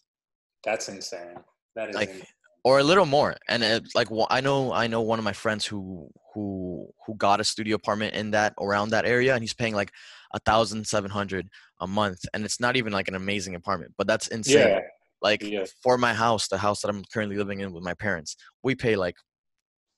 That's 0.64 0.90
insane. 0.90 1.36
That 1.76 1.90
is 1.90 1.96
like 1.96 2.10
insane. 2.10 2.24
or 2.64 2.80
a 2.80 2.84
little 2.84 3.06
more 3.06 3.36
and 3.50 3.64
it, 3.64 3.84
like 3.94 4.08
wh- 4.10 4.26
i 4.32 4.42
know 4.42 4.74
i 4.74 4.88
know 4.88 5.02
one 5.02 5.20
of 5.20 5.24
my 5.26 5.32
friends 5.34 5.64
who 5.66 6.10
who 6.34 6.88
who 7.06 7.14
got 7.16 7.40
a 7.40 7.44
studio 7.44 7.76
apartment 7.76 8.16
in 8.16 8.32
that 8.32 8.54
around 8.60 8.90
that 8.90 9.06
area 9.06 9.34
and 9.36 9.44
he's 9.44 9.54
paying 9.54 9.76
like 9.76 9.92
a 10.34 10.40
thousand 10.40 10.86
seven 10.86 11.12
hundred 11.12 11.48
a 11.82 11.88
month 11.88 12.20
and 12.34 12.44
it's 12.44 12.60
not 12.60 12.76
even 12.76 12.92
like 12.92 13.08
an 13.08 13.14
amazing 13.16 13.54
apartment 13.54 13.94
but 13.98 14.08
that's 14.08 14.28
insane 14.30 14.68
yeah. 14.70 14.80
like 15.22 15.44
Yeah. 15.44 15.66
for 15.84 15.98
my 16.00 16.14
house 16.16 16.48
the 16.48 16.58
house 16.58 16.82
that 16.82 16.90
i'm 16.90 17.04
currently 17.14 17.38
living 17.38 17.60
in 17.62 17.72
with 17.72 17.84
my 17.84 17.94
parents 17.94 18.36
we 18.64 18.74
pay 18.74 18.96
like 18.96 19.16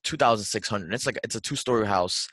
2600 0.04 0.94
it's 0.94 1.06
like 1.06 1.18
it's 1.24 1.36
a 1.36 1.42
two 1.42 1.56
story 1.56 1.88
house 1.88 2.28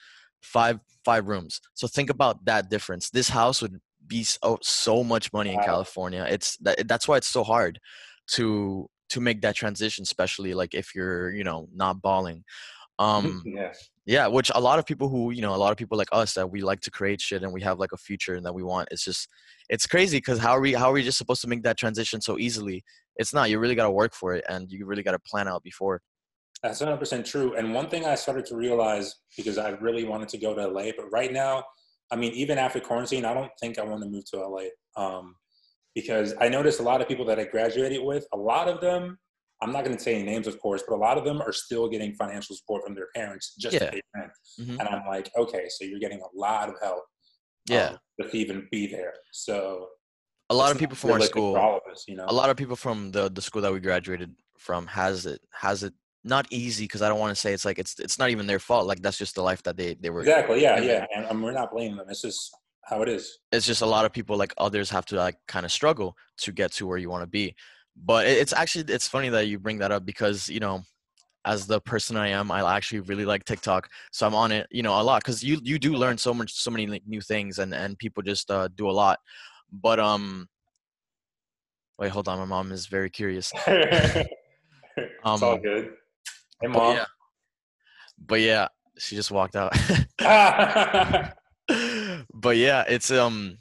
five 0.46 0.78
five 1.04 1.28
rooms. 1.28 1.60
So 1.74 1.86
think 1.86 2.10
about 2.10 2.44
that 2.46 2.70
difference. 2.70 3.10
This 3.10 3.28
house 3.28 3.62
would 3.62 3.78
be 4.06 4.24
so, 4.24 4.58
so 4.62 5.02
much 5.04 5.32
money 5.32 5.50
in 5.50 5.56
Wow. 5.56 5.64
california. 5.64 6.26
It's 6.28 6.56
that, 6.58 6.86
that's 6.88 7.06
why 7.08 7.16
it's 7.16 7.28
so 7.38 7.44
hard 7.44 7.78
to 8.36 8.88
to 9.08 9.20
make 9.20 9.40
that 9.42 9.54
transition 9.54 10.02
especially 10.02 10.52
like 10.52 10.74
if 10.74 10.94
you're 10.94 11.30
you 11.38 11.44
know 11.44 11.68
not 11.74 12.00
balling. 12.02 12.44
Um 12.98 13.42
yeah. 13.58 13.72
yeah 14.04 14.26
which 14.36 14.50
a 14.54 14.60
lot 14.60 14.78
of 14.80 14.84
people 14.90 15.08
who 15.08 15.30
you 15.36 15.42
know 15.42 15.54
a 15.54 15.62
lot 15.64 15.72
of 15.72 15.78
people 15.78 15.98
like 15.98 16.12
us 16.12 16.34
that 16.34 16.50
we 16.50 16.60
like 16.70 16.80
to 16.86 16.90
create 16.90 17.20
shit 17.20 17.42
and 17.42 17.52
we 17.52 17.62
have 17.68 17.78
like 17.78 17.92
a 17.92 17.96
future 18.08 18.34
and 18.36 18.44
that 18.46 18.54
we 18.58 18.62
want 18.62 18.88
it's 18.90 19.04
just 19.04 19.28
it's 19.68 19.86
crazy 19.86 20.18
because 20.18 20.38
how 20.38 20.52
are 20.56 20.60
we 20.66 20.72
how 20.80 20.88
are 20.90 20.96
we 20.98 21.02
just 21.02 21.18
supposed 21.18 21.42
to 21.42 21.48
make 21.52 21.62
that 21.64 21.76
transition 21.78 22.20
so 22.20 22.38
easily? 22.38 22.78
It's 23.20 23.34
not 23.34 23.50
you 23.50 23.58
really 23.58 23.74
got 23.80 23.88
to 23.90 23.96
work 24.02 24.14
for 24.14 24.34
it 24.36 24.44
and 24.48 24.70
you 24.70 24.86
really 24.86 25.02
got 25.02 25.12
to 25.18 25.18
plan 25.30 25.48
out 25.48 25.62
before 25.62 26.00
That's 26.62 26.80
100% 26.80 27.24
true. 27.24 27.54
And 27.54 27.74
one 27.74 27.88
thing 27.88 28.04
I 28.06 28.14
started 28.14 28.46
to 28.46 28.56
realize 28.56 29.14
because 29.36 29.58
I 29.58 29.70
really 29.70 30.04
wanted 30.04 30.28
to 30.30 30.38
go 30.38 30.54
to 30.54 30.66
LA, 30.66 30.90
but 30.96 31.10
right 31.12 31.32
now, 31.32 31.64
I 32.10 32.16
mean, 32.16 32.32
even 32.32 32.58
after 32.58 32.80
quarantine, 32.80 33.24
I 33.24 33.34
don't 33.34 33.50
think 33.60 33.78
I 33.78 33.84
want 33.84 34.02
to 34.02 34.08
move 34.08 34.24
to 34.30 34.38
LA. 34.46 34.68
Um, 34.96 35.34
because 35.94 36.34
I 36.40 36.48
noticed 36.48 36.80
a 36.80 36.82
lot 36.82 37.00
of 37.00 37.08
people 37.08 37.24
that 37.26 37.38
I 37.38 37.44
graduated 37.44 38.02
with, 38.04 38.26
a 38.32 38.36
lot 38.36 38.68
of 38.68 38.80
them, 38.80 39.18
I'm 39.62 39.72
not 39.72 39.84
going 39.84 39.96
to 39.96 40.02
say 40.02 40.14
any 40.14 40.24
names, 40.24 40.46
of 40.46 40.58
course, 40.60 40.82
but 40.86 40.94
a 40.94 40.98
lot 40.98 41.16
of 41.16 41.24
them 41.24 41.40
are 41.40 41.52
still 41.52 41.88
getting 41.88 42.14
financial 42.14 42.54
support 42.54 42.84
from 42.84 42.94
their 42.94 43.08
parents 43.14 43.54
just 43.58 43.74
Yeah. 43.74 43.86
to 43.86 43.90
pay 43.92 44.00
rent. 44.14 44.32
Mhm. 44.60 44.78
And 44.78 44.82
I'm 44.88 45.06
like, 45.06 45.30
okay, 45.36 45.68
so 45.70 45.84
you're 45.84 45.98
getting 45.98 46.20
a 46.20 46.38
lot 46.38 46.68
of 46.68 46.76
help. 46.82 47.04
yeah 47.68 47.88
um, 47.88 47.98
to 48.30 48.36
even 48.36 48.68
be 48.70 48.86
there. 48.86 49.12
So 49.32 49.88
a 50.50 50.54
lot 50.54 50.70
of 50.70 50.78
people 50.78 50.94
from 50.94 51.10
our 51.10 51.20
school 51.20 51.54
for 51.54 51.58
all 51.60 51.76
of 51.78 51.82
us, 51.90 52.04
you 52.06 52.14
know. 52.14 52.24
a 52.28 52.32
lot 52.32 52.48
of 52.48 52.56
people 52.56 52.76
from 52.76 53.10
the 53.10 53.28
the 53.28 53.42
school 53.42 53.60
that 53.62 53.72
we 53.72 53.80
graduated 53.80 54.30
from 54.56 54.86
has 54.86 55.26
it 55.26 55.40
has 55.50 55.82
it 55.82 55.92
not 56.26 56.46
easy 56.50 56.84
because 56.84 57.02
i 57.02 57.08
don't 57.08 57.18
want 57.20 57.34
to 57.34 57.40
say 57.40 57.52
it's 57.52 57.64
like 57.64 57.78
it's 57.78 57.98
it's 58.00 58.18
not 58.18 58.30
even 58.30 58.46
their 58.46 58.58
fault 58.58 58.86
like 58.86 59.00
that's 59.00 59.16
just 59.18 59.34
the 59.36 59.42
life 59.42 59.62
that 59.62 59.76
they 59.76 59.94
they 60.00 60.10
were 60.10 60.20
Exactly. 60.20 60.60
Yeah. 60.60 60.80
given. 60.80 60.88
Yeah. 60.90 61.06
And, 61.16 61.24
and 61.30 61.42
we're 61.42 61.52
not 61.52 61.70
blaming 61.72 61.96
them. 61.96 62.06
It's 62.10 62.22
just 62.22 62.54
how 62.84 63.02
it 63.02 63.08
is. 63.08 63.38
it's 63.52 63.66
just 63.66 63.82
a 63.82 63.86
lot 63.86 64.04
of 64.04 64.12
people 64.12 64.36
like 64.36 64.52
others 64.58 64.90
have 64.90 65.06
to 65.06 65.16
like 65.16 65.36
kind 65.48 65.64
of 65.66 65.72
struggle 65.72 66.16
to 66.38 66.52
get 66.52 66.70
to 66.72 66.86
where 66.86 66.98
you 66.98 67.08
want 67.10 67.22
to 67.22 67.26
be 67.40 67.54
but 68.12 68.26
it- 68.26 68.38
it's 68.38 68.52
actually 68.52 68.84
it's 68.92 69.08
funny 69.08 69.28
that 69.30 69.46
you 69.48 69.58
bring 69.58 69.78
that 69.78 69.90
up 69.92 70.04
because 70.04 70.48
you 70.48 70.60
know 70.60 70.82
as 71.44 71.66
the 71.66 71.80
person 71.80 72.16
i 72.16 72.28
am 72.28 72.50
i 72.50 72.60
actually 72.76 73.00
really 73.00 73.24
like 73.24 73.44
tiktok 73.44 73.88
so 74.12 74.26
i'm 74.26 74.34
on 74.34 74.50
it 74.52 74.66
you 74.70 74.82
know 74.82 75.00
a 75.00 75.04
lot 75.10 75.22
because 75.22 75.42
you 75.44 75.58
you 75.62 75.78
do 75.78 75.94
learn 75.94 76.18
so 76.18 76.32
much 76.34 76.52
so 76.52 76.70
many 76.70 76.86
like, 76.86 77.02
new 77.06 77.20
things 77.20 77.58
and 77.60 77.72
and 77.74 77.98
people 77.98 78.22
just 78.22 78.50
uh, 78.50 78.68
do 78.74 78.88
a 78.90 78.96
lot 79.02 79.18
but 79.72 79.98
um 80.00 80.46
wait 81.98 82.10
hold 82.10 82.28
on 82.28 82.38
my 82.38 82.44
mom 82.44 82.70
is 82.72 82.86
very 82.86 83.10
curious 83.10 83.52
it's 83.66 84.32
all 85.24 85.54
Um, 85.54 85.60
good. 85.62 85.92
Hey, 86.60 86.68
but 86.68 86.94
yeah 86.94 87.04
but 88.26 88.40
yeah 88.40 88.68
she 88.98 89.14
just 89.14 89.30
walked 89.30 89.56
out 89.56 89.76
but 92.34 92.56
yeah, 92.56 92.84
it's 92.88 93.10
um 93.10 93.58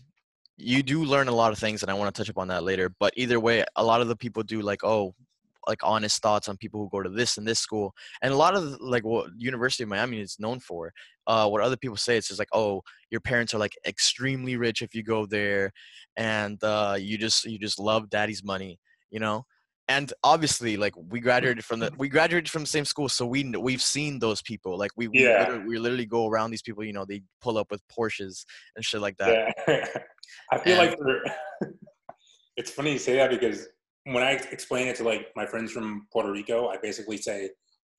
you 0.58 0.84
do 0.84 1.04
learn 1.04 1.28
a 1.28 1.34
lot 1.36 1.52
of 1.52 1.58
things 1.58 1.82
and 1.82 1.92
I 1.92 1.96
want 1.96 2.14
to 2.14 2.20
touch 2.20 2.30
upon 2.30 2.48
that 2.50 2.64
later. 2.64 2.90
But 3.00 3.14
either 3.18 3.40
way, 3.40 3.66
a 3.76 3.84
lot 3.84 4.02
of 4.02 4.08
the 4.08 4.16
people 4.16 4.44
do 4.44 4.62
like, 4.62 4.84
oh, 4.84 5.14
like 5.68 5.80
honest 5.84 6.22
thoughts 6.22 6.48
on 6.48 6.58
people 6.58 6.80
who 6.80 6.90
go 6.90 7.02
to 7.02 7.10
this 7.10 7.38
and 7.38 7.48
this 7.48 7.60
school. 7.60 7.94
And 8.22 8.32
a 8.32 8.38
lot 8.38 8.56
of 8.56 8.80
like 8.80 9.04
what 9.04 9.30
University 9.38 9.84
of 9.84 9.90
Miami 9.90 10.22
is 10.22 10.38
known 10.40 10.60
for, 10.60 10.94
uh 11.28 11.48
what 11.50 11.62
other 11.62 11.78
people 11.78 11.98
say 11.98 12.18
it's 12.18 12.28
just 12.28 12.40
like, 12.40 12.50
oh, 12.54 12.82
your 13.10 13.22
parents 13.22 13.54
are 13.54 13.60
like 13.60 13.74
extremely 13.86 14.56
rich 14.58 14.82
if 14.82 14.94
you 14.94 15.04
go 15.04 15.26
there 15.26 15.72
and 16.16 16.64
uh 16.64 16.96
you 17.00 17.18
just 17.18 17.46
you 17.46 17.58
just 17.58 17.80
love 17.80 18.10
daddy's 18.10 18.44
money, 18.44 18.80
you 19.10 19.20
know? 19.20 19.46
And 19.88 20.12
obviously, 20.24 20.78
like 20.78 20.94
we 20.98 21.20
graduated 21.20 21.64
from 21.64 21.80
the 21.80 21.92
we 21.98 22.10
graduated 22.10 22.50
from 22.50 22.64
the 22.64 22.68
same 22.68 22.86
school, 22.86 23.08
so 23.08 23.26
we 23.26 23.44
we've 23.52 23.82
seen 23.82 24.18
those 24.18 24.42
people. 24.42 24.78
Like 24.78 24.92
we 24.98 25.08
we, 25.08 25.24
Yeah. 25.24 25.40
literally, 25.42 25.66
we 25.68 25.78
literally 25.80 26.06
go 26.08 26.28
around 26.28 26.50
these 26.52 26.64
people. 26.64 26.84
You 26.84 26.94
know, 26.94 27.06
they 27.06 27.22
pull 27.42 27.58
up 27.58 27.70
with 27.70 27.82
Porsches 27.88 28.46
and 28.76 28.84
shit 28.84 29.00
like 29.02 29.18
that. 29.18 29.54
yeah. 29.68 29.86
I 30.52 30.58
feel 30.58 30.80
And- 30.82 30.96
like 31.00 31.34
it's 32.58 32.72
funny 32.72 32.94
you 32.94 33.00
say 33.00 33.16
that 33.18 33.30
because 33.30 33.68
when 34.06 34.24
I 34.24 34.32
explain 34.52 34.88
it 34.88 34.96
to 34.98 35.04
like 35.04 35.28
my 35.36 35.46
friends 35.46 35.72
from 35.72 36.08
Puerto 36.12 36.32
Rico, 36.32 36.68
I 36.70 36.78
basically 36.78 37.18
say, 37.18 37.50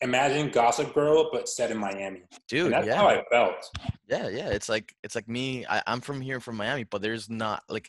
imagine 0.01 0.51
Gossip 0.51 0.95
Girl, 0.95 1.31
but 1.33 1.49
set 1.49 1.71
in 1.71 1.79
Miami. 1.79 2.23
Dude, 2.49 2.67
and 2.67 2.75
that's 2.75 2.87
yeah. 2.87 2.97
how 2.97 3.09
I 3.09 3.23
felt. 3.31 3.65
Yeah, 4.09 4.29
yeah. 4.29 4.49
It's 4.49 4.69
like 4.69 4.95
it's 5.05 5.15
like 5.15 5.29
me. 5.29 5.65
I, 5.69 5.83
I'm 5.87 6.01
from 6.01 6.21
here, 6.21 6.41
from 6.41 6.57
Miami, 6.57 6.85
but 6.85 7.03
there's 7.03 7.29
not 7.31 7.63
like 7.69 7.89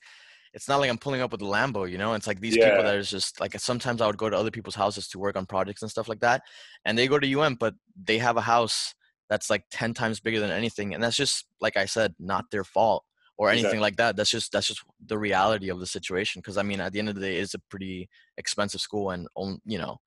it's 0.54 0.68
not 0.68 0.80
like 0.80 0.90
I'm 0.90 0.98
pulling 0.98 1.22
up 1.22 1.32
with 1.32 1.42
a 1.42 1.46
Lambo, 1.46 1.90
you 1.90 1.98
know. 1.98 2.14
It's 2.14 2.28
like 2.28 2.40
these 2.40 2.58
Yeah. 2.58 2.58
people 2.58 2.84
that 2.84 2.98
is 2.98 3.10
just 3.10 3.40
like 3.40 3.60
sometimes 3.60 4.02
I 4.02 4.08
would 4.08 4.18
go 4.18 4.30
to 4.30 4.38
other 4.38 4.52
people's 4.52 4.76
houses 4.76 5.08
to 5.10 5.20
work 5.20 5.36
on 5.36 5.46
projects 5.46 5.82
and 5.82 5.92
stuff 5.92 6.08
like 6.08 6.20
that, 6.22 6.44
and 6.86 6.98
they 6.98 7.08
go 7.08 7.20
to 7.20 7.28
UM, 7.28 7.56
but 7.56 7.76
they 8.02 8.18
have 8.20 8.38
a 8.38 8.42
house 8.42 8.94
that's 9.30 9.50
like 9.50 9.66
10 9.72 9.94
times 9.94 10.20
bigger 10.20 10.40
than 10.40 10.52
anything 10.52 10.94
and 10.94 11.04
that's 11.04 11.18
just 11.18 11.46
like 11.60 11.76
i 11.76 11.86
said 11.86 12.14
not 12.18 12.46
their 12.50 12.64
fault 12.64 13.04
or 13.38 13.50
anything 13.50 13.80
Exactly. 13.80 13.82
like 13.82 13.98
that 13.98 14.16
that's 14.16 14.30
just 14.30 14.54
that's 14.54 14.68
just 14.68 14.82
the 15.06 15.18
reality 15.18 15.70
of 15.70 15.80
the 15.80 15.86
situation 15.86 16.40
because 16.40 16.58
i 16.58 16.64
mean 16.64 16.80
at 16.80 16.94
the 16.94 17.00
end 17.00 17.10
of 17.10 17.16
the 17.16 17.22
day 17.22 17.36
it's 17.38 17.54
a 17.54 17.60
pretty 17.70 18.08
expensive 18.38 18.80
school 18.80 19.10
and 19.12 19.28
you 19.66 19.78
know 19.78 19.98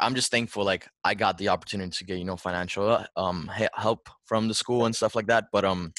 I'm 0.00 0.14
just 0.14 0.30
thankful 0.30 0.64
like 0.64 0.88
i 1.04 1.14
got 1.14 1.38
the 1.38 1.48
opportunity 1.48 1.90
to 1.90 2.04
get 2.04 2.18
you 2.18 2.24
know 2.24 2.36
financial 2.36 3.04
um 3.16 3.50
help 3.74 4.08
from 4.24 4.48
the 4.48 4.54
school 4.54 4.86
and 4.86 4.96
stuff 4.96 5.14
like 5.14 5.26
that 5.26 5.46
but 5.52 5.64
um 5.64 5.92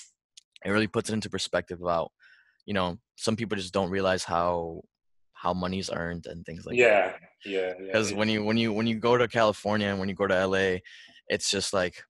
it 0.65 0.71
really 0.71 0.87
puts 0.87 1.09
it 1.09 1.13
into 1.13 1.29
perspective 1.29 1.81
about 1.81 2.11
you 2.67 2.75
know 2.75 2.99
some 3.15 3.35
people 3.35 3.57
just 3.57 3.73
don't 3.73 3.89
realize 3.89 4.23
how 4.23 4.81
how 5.33 5.53
money's 5.53 5.89
earned 5.91 6.27
and 6.27 6.45
things 6.45 6.65
like 6.65 6.77
that 6.77 6.83
yeah, 6.83 7.13
yeah, 7.45 7.73
yeah. 7.79 7.85
because 7.85 8.11
yeah. 8.11 8.17
when 8.17 8.29
you 8.29 8.43
when 8.43 8.57
you 8.57 8.71
when 8.73 8.85
you 8.85 8.95
go 8.95 9.17
to 9.17 9.27
California 9.27 9.87
and 9.87 9.99
when 9.99 10.09
you 10.09 10.15
go 10.15 10.27
to 10.27 10.45
LA, 10.45 10.77
it's 11.27 11.49
just 11.49 11.73
like 11.73 12.03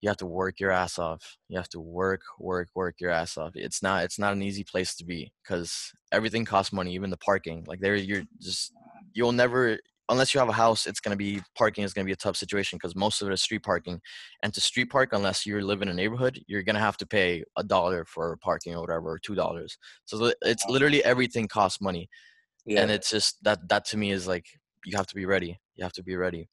you 0.00 0.08
have 0.08 0.18
to 0.18 0.26
work 0.26 0.60
your 0.60 0.70
ass 0.70 0.98
off. 0.98 1.36
You 1.48 1.56
have 1.56 1.68
to 1.70 1.80
work, 1.80 2.20
work, 2.38 2.68
work 2.74 2.96
your 3.00 3.10
ass 3.10 3.36
off. 3.36 3.52
It's 3.54 3.82
not 3.82 4.04
it's 4.04 4.18
not 4.18 4.32
an 4.32 4.42
easy 4.42 4.64
place 4.64 4.94
to 4.96 5.04
be 5.04 5.32
because 5.42 5.92
everything 6.12 6.44
costs 6.44 6.72
money, 6.72 6.94
even 6.94 7.10
the 7.10 7.16
parking. 7.16 7.64
Like 7.66 7.80
there, 7.80 7.96
you're 7.96 8.24
just 8.40 8.72
you'll 9.12 9.32
never 9.32 9.78
unless 10.08 10.34
you 10.34 10.40
have 10.40 10.48
a 10.48 10.52
house. 10.52 10.86
It's 10.86 11.00
gonna 11.00 11.16
be 11.16 11.42
parking 11.56 11.84
is 11.84 11.92
gonna 11.92 12.04
be 12.06 12.12
a 12.12 12.16
tough 12.16 12.36
situation 12.36 12.76
because 12.76 12.96
most 12.96 13.22
of 13.22 13.28
it 13.28 13.32
is 13.32 13.42
street 13.42 13.62
parking, 13.62 14.00
and 14.42 14.52
to 14.54 14.60
street 14.60 14.90
park 14.90 15.10
unless 15.12 15.46
you 15.46 15.60
live 15.60 15.82
in 15.82 15.88
a 15.88 15.94
neighborhood, 15.94 16.40
you're 16.46 16.62
gonna 16.62 16.80
have 16.80 16.96
to 16.98 17.06
pay 17.06 17.44
a 17.56 17.64
dollar 17.64 18.04
for 18.04 18.36
parking 18.38 18.74
or 18.74 18.80
whatever, 18.80 19.10
or 19.12 19.18
two 19.18 19.34
dollars. 19.34 19.78
So 20.06 20.32
it's 20.42 20.64
literally 20.66 21.04
everything 21.04 21.48
costs 21.48 21.80
money 21.80 22.08
yeah, 22.68 22.82
and 22.82 22.90
it's 22.90 23.10
just 23.10 23.42
that 23.44 23.68
that 23.68 23.84
to 23.86 23.96
me 23.96 24.12
is 24.12 24.28
like 24.28 24.46
you 24.84 24.96
have 24.96 25.06
to 25.06 25.14
be 25.14 25.24
ready 25.24 25.58
you 25.76 25.82
have 25.82 25.92
to 25.92 26.02
be 26.02 26.16
ready 26.16 26.48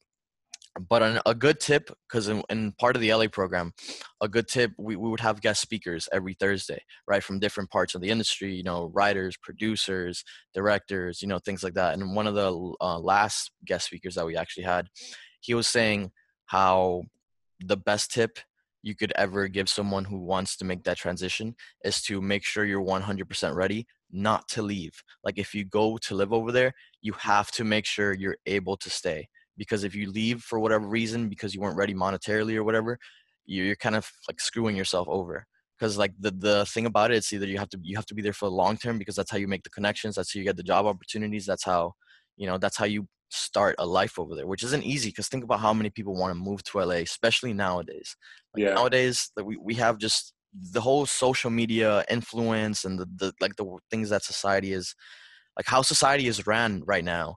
but 0.88 1.02
an, 1.02 1.20
a 1.26 1.34
good 1.34 1.58
tip 1.60 1.90
because 2.08 2.28
in, 2.28 2.42
in 2.50 2.72
part 2.72 2.96
of 2.96 3.02
the 3.02 3.12
la 3.14 3.26
program 3.28 3.72
a 4.20 4.28
good 4.28 4.48
tip 4.48 4.72
we, 4.78 4.96
we 4.96 5.08
would 5.08 5.20
have 5.20 5.40
guest 5.40 5.60
speakers 5.60 6.08
every 6.12 6.34
thursday 6.34 6.82
right 7.06 7.22
from 7.22 7.38
different 7.38 7.70
parts 7.70 7.94
of 7.94 8.00
the 8.00 8.10
industry 8.10 8.54
you 8.54 8.62
know 8.62 8.90
writers 8.92 9.36
producers 9.42 10.24
directors 10.54 11.22
you 11.22 11.28
know 11.28 11.38
things 11.38 11.62
like 11.62 11.74
that 11.74 11.94
and 11.94 12.14
one 12.14 12.26
of 12.26 12.34
the 12.34 12.74
uh, 12.80 12.98
last 12.98 13.50
guest 13.64 13.86
speakers 13.86 14.14
that 14.14 14.26
we 14.26 14.36
actually 14.36 14.64
had 14.64 14.88
he 15.40 15.54
was 15.54 15.68
saying 15.68 16.10
how 16.46 17.02
the 17.60 17.76
best 17.76 18.12
tip 18.12 18.38
you 18.82 18.94
could 18.94 19.12
ever 19.16 19.48
give 19.48 19.68
someone 19.68 20.04
who 20.04 20.18
wants 20.18 20.56
to 20.56 20.64
make 20.64 20.84
that 20.84 20.96
transition 20.96 21.56
is 21.84 22.00
to 22.02 22.20
make 22.20 22.44
sure 22.44 22.64
you're 22.64 22.80
100% 22.80 23.54
ready 23.54 23.84
not 24.12 24.48
to 24.48 24.62
leave. 24.62 25.02
Like 25.24 25.38
if 25.38 25.54
you 25.54 25.64
go 25.64 25.96
to 25.98 26.14
live 26.14 26.32
over 26.32 26.52
there, 26.52 26.72
you 27.00 27.12
have 27.14 27.50
to 27.52 27.64
make 27.64 27.84
sure 27.84 28.14
you're 28.14 28.36
able 28.46 28.76
to 28.76 28.88
stay 28.88 29.28
because 29.56 29.84
if 29.84 29.94
you 29.94 30.10
leave 30.10 30.42
for 30.42 30.58
whatever 30.58 30.86
reason 30.86 31.28
because 31.28 31.54
you 31.54 31.60
weren't 31.60 31.76
ready 31.76 31.94
monetarily 31.94 32.56
or 32.56 32.64
whatever, 32.64 32.98
you- 33.46 33.64
you're 33.64 33.76
kind 33.76 33.96
of 33.96 34.10
like 34.28 34.40
screwing 34.40 34.76
yourself 34.76 35.08
over. 35.08 35.46
Because 35.78 35.98
like 35.98 36.14
the 36.18 36.30
the 36.30 36.66
thing 36.66 36.86
about 36.86 37.10
it, 37.10 37.16
it's 37.18 37.32
either 37.32 37.46
you 37.46 37.58
have 37.58 37.68
to 37.70 37.78
you 37.82 37.96
have 37.96 38.06
to 38.06 38.14
be 38.14 38.22
there 38.22 38.32
for 38.32 38.46
the 38.46 38.54
long 38.54 38.76
term 38.78 38.98
because 38.98 39.14
that's 39.16 39.30
how 39.30 39.36
you 39.38 39.48
make 39.48 39.62
the 39.64 39.70
connections, 39.70 40.14
that's 40.16 40.32
how 40.32 40.38
you 40.38 40.44
get 40.44 40.56
the 40.56 40.62
job 40.62 40.86
opportunities, 40.86 41.44
that's 41.46 41.64
how 41.64 41.94
you 42.36 42.46
know 42.46 42.58
that's 42.58 42.76
how 42.78 42.86
you 42.86 43.08
start 43.28 43.74
a 43.78 43.84
life 43.86 44.18
over 44.18 44.34
there, 44.34 44.46
which 44.46 44.62
isn't 44.62 44.84
easy. 44.84 45.10
Because 45.10 45.28
think 45.28 45.44
about 45.44 45.60
how 45.60 45.74
many 45.74 45.90
people 45.90 46.14
want 46.14 46.30
to 46.30 46.34
move 46.40 46.62
to 46.64 46.80
LA, 46.80 46.96
especially 47.02 47.52
nowadays. 47.52 48.16
Like 48.54 48.64
Yeah. 48.64 48.74
nowadays, 48.74 49.30
like 49.36 49.46
we, 49.46 49.56
we 49.58 49.74
have 49.74 49.98
just 49.98 50.32
the 50.72 50.80
whole 50.80 51.04
social 51.06 51.50
media 51.50 52.04
influence 52.08 52.84
and 52.86 52.98
the, 52.98 53.06
the 53.16 53.32
like 53.40 53.56
the 53.56 53.66
things 53.90 54.08
that 54.10 54.22
society 54.24 54.72
is 54.72 54.94
like 55.56 55.66
how 55.66 55.82
society 55.82 56.26
is 56.26 56.46
ran 56.46 56.82
right 56.86 57.04
now 57.04 57.36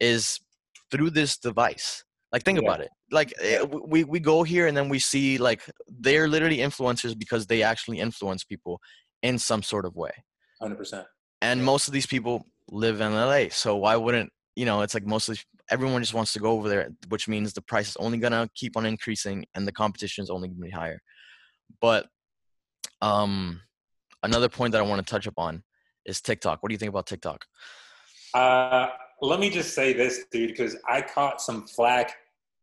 is 0.00 0.40
through 0.90 1.10
this 1.10 1.36
device 1.38 2.04
like 2.32 2.42
think 2.44 2.58
Yeah. 2.60 2.68
about 2.68 2.80
it 2.80 2.90
like 3.10 3.32
eh, 3.40 3.62
we, 3.62 4.04
we 4.04 4.20
go 4.20 4.42
here 4.42 4.66
and 4.66 4.76
then 4.76 4.88
we 4.88 4.98
see 4.98 5.38
like 5.38 5.62
they're 5.88 6.28
literally 6.28 6.58
influencers 6.58 7.18
because 7.18 7.46
they 7.46 7.62
actually 7.62 7.98
influence 7.98 8.44
people 8.44 8.80
in 9.22 9.38
some 9.38 9.62
sort 9.62 9.84
of 9.84 9.94
way 9.96 10.12
hundred 10.60 10.76
percent. 10.76 11.06
and 11.42 11.60
Yeah. 11.60 11.66
most 11.66 11.88
of 11.88 11.92
these 11.94 12.06
people 12.06 12.46
live 12.72 13.00
in 13.00 13.12
LA. 13.12 13.48
So 13.50 13.76
why 13.76 13.96
wouldn't 13.96 14.30
you 14.54 14.64
know? 14.64 14.82
It's 14.82 14.94
like 14.94 15.06
mostly 15.06 15.38
everyone 15.70 16.02
just 16.02 16.14
wants 16.14 16.32
to 16.34 16.38
go 16.38 16.52
over 16.52 16.68
there, 16.68 16.90
which 17.08 17.26
means 17.28 17.52
the 17.52 17.62
price 17.62 17.88
is 17.88 17.96
only 17.96 18.18
gonna 18.18 18.48
keep 18.54 18.76
on 18.76 18.86
increasing 18.86 19.44
and 19.54 19.66
the 19.66 19.72
competition 19.72 20.22
is 20.22 20.30
only 20.30 20.48
gonna 20.48 20.60
be 20.60 20.70
higher. 20.70 21.00
But 21.80 22.06
um, 23.00 23.60
another 24.22 24.48
point 24.48 24.72
that 24.72 24.78
I 24.80 24.84
want 24.84 25.04
to 25.04 25.10
touch 25.10 25.26
upon 25.26 25.62
is 26.04 26.20
TikTok. 26.20 26.62
What 26.62 26.68
do 26.68 26.74
you 26.74 26.78
think 26.78 26.90
about 26.90 27.06
TikTok? 27.06 27.44
Uh, 28.34 28.88
let 29.22 29.40
me 29.40 29.50
just 29.50 29.74
say 29.74 29.92
this, 29.92 30.24
dude, 30.30 30.48
because 30.50 30.76
I 30.88 31.02
caught 31.02 31.40
some 31.40 31.66
flack 31.66 32.14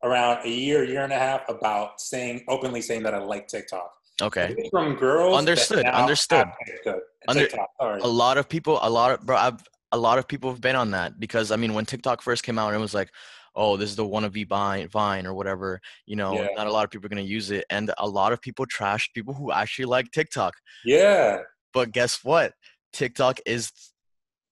around 0.03 0.45
a 0.45 0.49
year, 0.49 0.83
year 0.83 1.03
and 1.03 1.13
a 1.13 1.17
half 1.17 1.47
about 1.49 1.99
saying 2.01 2.43
openly 2.47 2.81
saying 2.81 3.03
that 3.03 3.13
I 3.13 3.19
like 3.19 3.47
TikTok. 3.47 3.91
Okay, 4.21 4.55
from 4.71 4.95
girls. 4.95 5.37
Understood, 5.37 5.85
understood. 5.85 6.47
TikTok. 6.65 6.99
Under- 7.27 7.97
a 8.03 8.07
lot 8.07 8.37
of 8.37 8.49
people, 8.49 8.79
a 8.81 8.89
lot 8.89 9.11
of 9.11 9.25
bro, 9.25 9.37
I've, 9.37 9.63
a 9.91 9.97
lot 9.97 10.17
of 10.17 10.27
people 10.27 10.49
have 10.49 10.61
been 10.61 10.75
on 10.75 10.91
that 10.91 11.19
because 11.19 11.51
I 11.51 11.55
mean, 11.55 11.73
when 11.73 11.85
TikTok 11.85 12.21
first 12.21 12.43
came 12.43 12.57
out, 12.57 12.73
it 12.73 12.77
was 12.79 12.93
like, 12.95 13.11
oh, 13.55 13.77
this 13.77 13.89
is 13.89 13.95
the 13.95 14.05
wannabe 14.05 14.47
Vine, 14.47 14.87
Vine 14.87 15.25
or 15.27 15.33
whatever. 15.35 15.79
You 16.05 16.15
know, 16.15 16.33
Yeah. 16.33 16.47
not 16.55 16.67
a 16.67 16.71
lot 16.71 16.83
of 16.83 16.89
people 16.89 17.05
are 17.05 17.09
gonna 17.09 17.21
use 17.21 17.51
it, 17.51 17.65
and 17.69 17.91
a 17.99 18.07
lot 18.07 18.33
of 18.33 18.41
people 18.41 18.65
trashed 18.65 19.13
people 19.13 19.33
who 19.35 19.51
actually 19.51 19.85
like 19.85 20.11
TikTok. 20.11 20.53
Yeah, 20.83 21.39
But 21.73 21.91
guess 21.91 22.23
what? 22.23 22.53
TikTok 22.93 23.39
is 23.45 23.71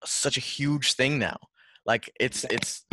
such 0.04 0.38
a 0.38 0.42
huge 0.42 0.94
thing 0.94 1.18
now. 1.18 1.38
Like 1.86 2.12
it's 2.20 2.46
it's 2.46 2.86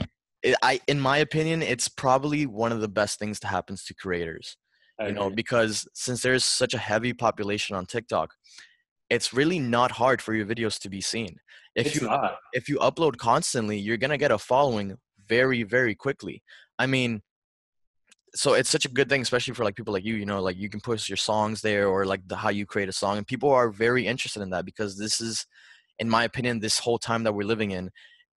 it, 0.42 0.56
I 0.62 0.80
in 0.86 1.00
my 1.00 1.18
opinion, 1.18 1.62
it's 1.62 1.88
probably 1.88 2.46
one 2.46 2.72
of 2.72 2.80
the 2.80 2.88
best 2.88 3.18
things 3.18 3.40
to 3.40 3.46
happens 3.46 3.84
to 3.84 3.94
creators. 3.94 4.56
I 5.00 5.08
You 5.08 5.12
know, 5.14 5.30
because 5.30 5.86
since 5.94 6.22
there's 6.22 6.44
such 6.44 6.74
a 6.74 6.78
heavy 6.78 7.12
population 7.12 7.74
on 7.74 7.86
TikTok, 7.86 8.34
it's 9.08 9.32
really 9.32 9.58
not 9.58 9.92
hard 9.92 10.20
for 10.20 10.34
your 10.34 10.46
videos 10.46 10.78
to 10.80 10.90
be 10.90 11.00
seen. 11.00 11.38
If 11.74 11.86
it's 11.86 12.00
you 12.00 12.06
not. 12.06 12.36
if 12.52 12.68
you 12.68 12.76
upload 12.78 13.16
constantly, 13.16 13.78
you're 13.78 13.96
gonna 13.96 14.18
get 14.18 14.30
a 14.30 14.38
following 14.38 14.96
very, 15.26 15.62
very 15.62 15.94
quickly. 15.94 16.42
I 16.78 16.86
mean, 16.86 17.22
so 18.34 18.54
it's 18.54 18.70
such 18.70 18.84
a 18.84 18.88
good 18.88 19.08
thing, 19.08 19.22
especially 19.22 19.54
for 19.54 19.64
like 19.64 19.76
people 19.76 19.92
like 19.92 20.04
you. 20.04 20.14
You 20.14 20.26
know, 20.26 20.42
like 20.42 20.56
you 20.56 20.68
can 20.68 20.80
post 20.80 21.08
your 21.08 21.16
songs 21.16 21.60
there 21.62 21.88
or 21.88 22.04
like 22.04 22.26
the 22.26 22.36
how 22.36 22.50
you 22.50 22.66
create 22.66 22.88
a 22.88 22.92
song, 22.92 23.18
and 23.18 23.26
people 23.26 23.50
are 23.50 23.70
very 23.70 24.06
interested 24.06 24.42
in 24.42 24.50
that 24.50 24.64
because 24.64 24.98
this 24.98 25.20
is, 25.20 25.46
in 25.98 26.08
my 26.08 26.24
opinion, 26.24 26.60
this 26.60 26.78
whole 26.78 26.98
time 26.98 27.22
that 27.24 27.32
we're 27.32 27.46
living 27.46 27.70
in 27.70 27.90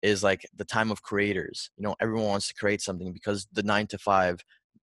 is 0.05 0.23
like 0.23 0.47
the 0.55 0.65
time 0.65 0.91
of 0.91 1.01
creators. 1.01 1.69
You 1.77 1.83
know, 1.83 1.95
everyone 1.99 2.25
wants 2.25 2.47
to 2.47 2.53
create 2.53 2.81
something 2.81 3.11
because 3.11 3.47
the 3.51 3.63
nine 3.63 3.87
to 3.87 3.97
five 3.97 4.39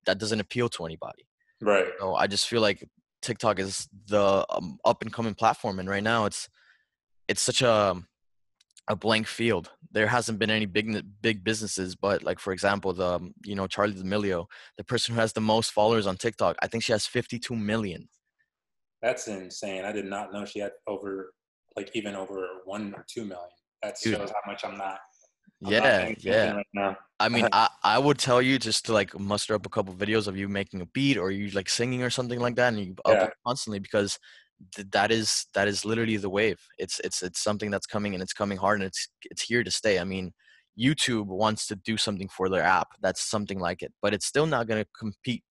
that 0.07 0.19
doesn't 0.19 0.41
appeal 0.41 0.69
to 0.71 0.85
anybody. 0.85 1.27
Right. 1.61 1.87
So 2.01 2.15
I 2.15 2.27
just 2.27 2.49
feel 2.49 2.61
like 2.61 2.89
TikTok 3.21 3.59
is 3.59 3.89
the 4.09 4.45
um, 4.51 4.79
up 4.85 5.03
and 5.03 5.13
coming 5.13 5.35
platform, 5.35 5.79
and 5.79 5.89
right 5.89 6.03
now 6.03 6.25
it's 6.25 6.49
it's 7.29 7.41
such 7.41 7.63
a 7.63 7.97
a 8.89 8.97
blank 8.97 9.27
field. 9.29 9.71
There 9.93 10.09
hasn't 10.09 10.39
been 10.39 10.51
any 10.51 10.67
big 10.67 11.05
big 11.23 11.45
businesses, 11.45 11.95
but 11.95 12.25
like 12.25 12.41
for 12.41 12.53
example, 12.53 12.93
the 12.93 13.13
um, 13.15 13.35
you 13.45 13.55
know 13.55 13.67
Charli 13.67 13.95
D'Amelio, 13.95 14.47
the 14.77 14.85
person 14.85 15.15
who 15.15 15.21
has 15.21 15.33
the 15.33 15.41
most 15.41 15.73
followers 15.73 16.07
on 16.07 16.17
TikTok, 16.17 16.57
I 16.63 16.67
think 16.67 16.83
she 16.83 16.93
has 16.93 17.07
52 17.07 17.55
million. 17.55 18.09
That's 19.03 19.27
insane. 19.27 19.85
I 19.85 19.93
did 19.93 20.07
not 20.07 20.33
know 20.33 20.45
she 20.45 20.61
had 20.61 20.71
over, 20.87 21.35
like, 21.77 21.91
even 21.95 22.15
over 22.15 22.47
one 22.65 22.95
or 22.97 23.05
two 23.13 23.25
million. 23.25 23.51
That 23.83 23.97
Dude. 24.01 24.17
shows 24.17 24.31
how 24.31 24.51
much 24.51 24.65
I'm 24.65 24.79
not. 24.79 25.01
Yeah, 25.65 26.13
yeah. 26.19 26.63
Right. 26.75 26.97
I 27.21 27.29
mean, 27.29 27.47
I, 27.53 27.69
I 27.85 27.99
would 27.99 28.19
tell 28.19 28.43
you 28.43 28.59
just 28.59 28.87
to 28.87 28.93
like 28.93 29.19
muster 29.19 29.55
up 29.55 29.67
a 29.67 29.69
couple 29.69 29.95
videos 29.95 30.27
of 30.27 30.37
you 30.37 30.49
making 30.49 30.81
a 30.81 30.87
beat 30.87 31.17
or 31.17 31.31
you 31.31 31.51
like 31.51 31.69
singing 31.69 32.03
or 32.03 32.11
something 32.11 32.41
like 32.41 32.57
that, 32.57 32.73
and 32.75 32.85
you 32.85 32.95
Yeah. 33.07 33.27
upload 33.27 33.31
constantly 33.47 33.79
because 33.79 34.19
th- 34.75 34.89
that 34.91 35.11
is 35.13 35.47
that 35.55 35.69
is 35.69 35.85
literally 35.85 36.17
the 36.17 36.31
wave. 36.31 36.61
It's 36.79 37.01
it's 37.01 37.23
it's 37.23 37.41
something 37.41 37.71
that's 37.71 37.87
coming 37.87 38.15
and 38.15 38.23
it's 38.23 38.33
coming 38.33 38.59
hard 38.59 38.81
and 38.81 38.87
it's 38.89 39.09
it's 39.31 39.43
here 39.43 39.63
to 39.65 39.71
stay. 39.71 39.99
I 40.01 40.05
mean, 40.05 40.33
YouTube 40.79 41.27
wants 41.27 41.67
to 41.69 41.77
do 41.77 41.97
something 41.97 42.29
for 42.29 42.49
their 42.49 42.63
app 42.63 42.89
that's 43.01 43.23
something 43.23 43.61
like 43.61 43.83
it, 43.83 43.93
but 44.03 44.15
it's 44.15 44.27
still 44.27 44.47
not 44.47 44.67
going 44.67 44.83
to 44.83 44.91
compete 44.99 45.45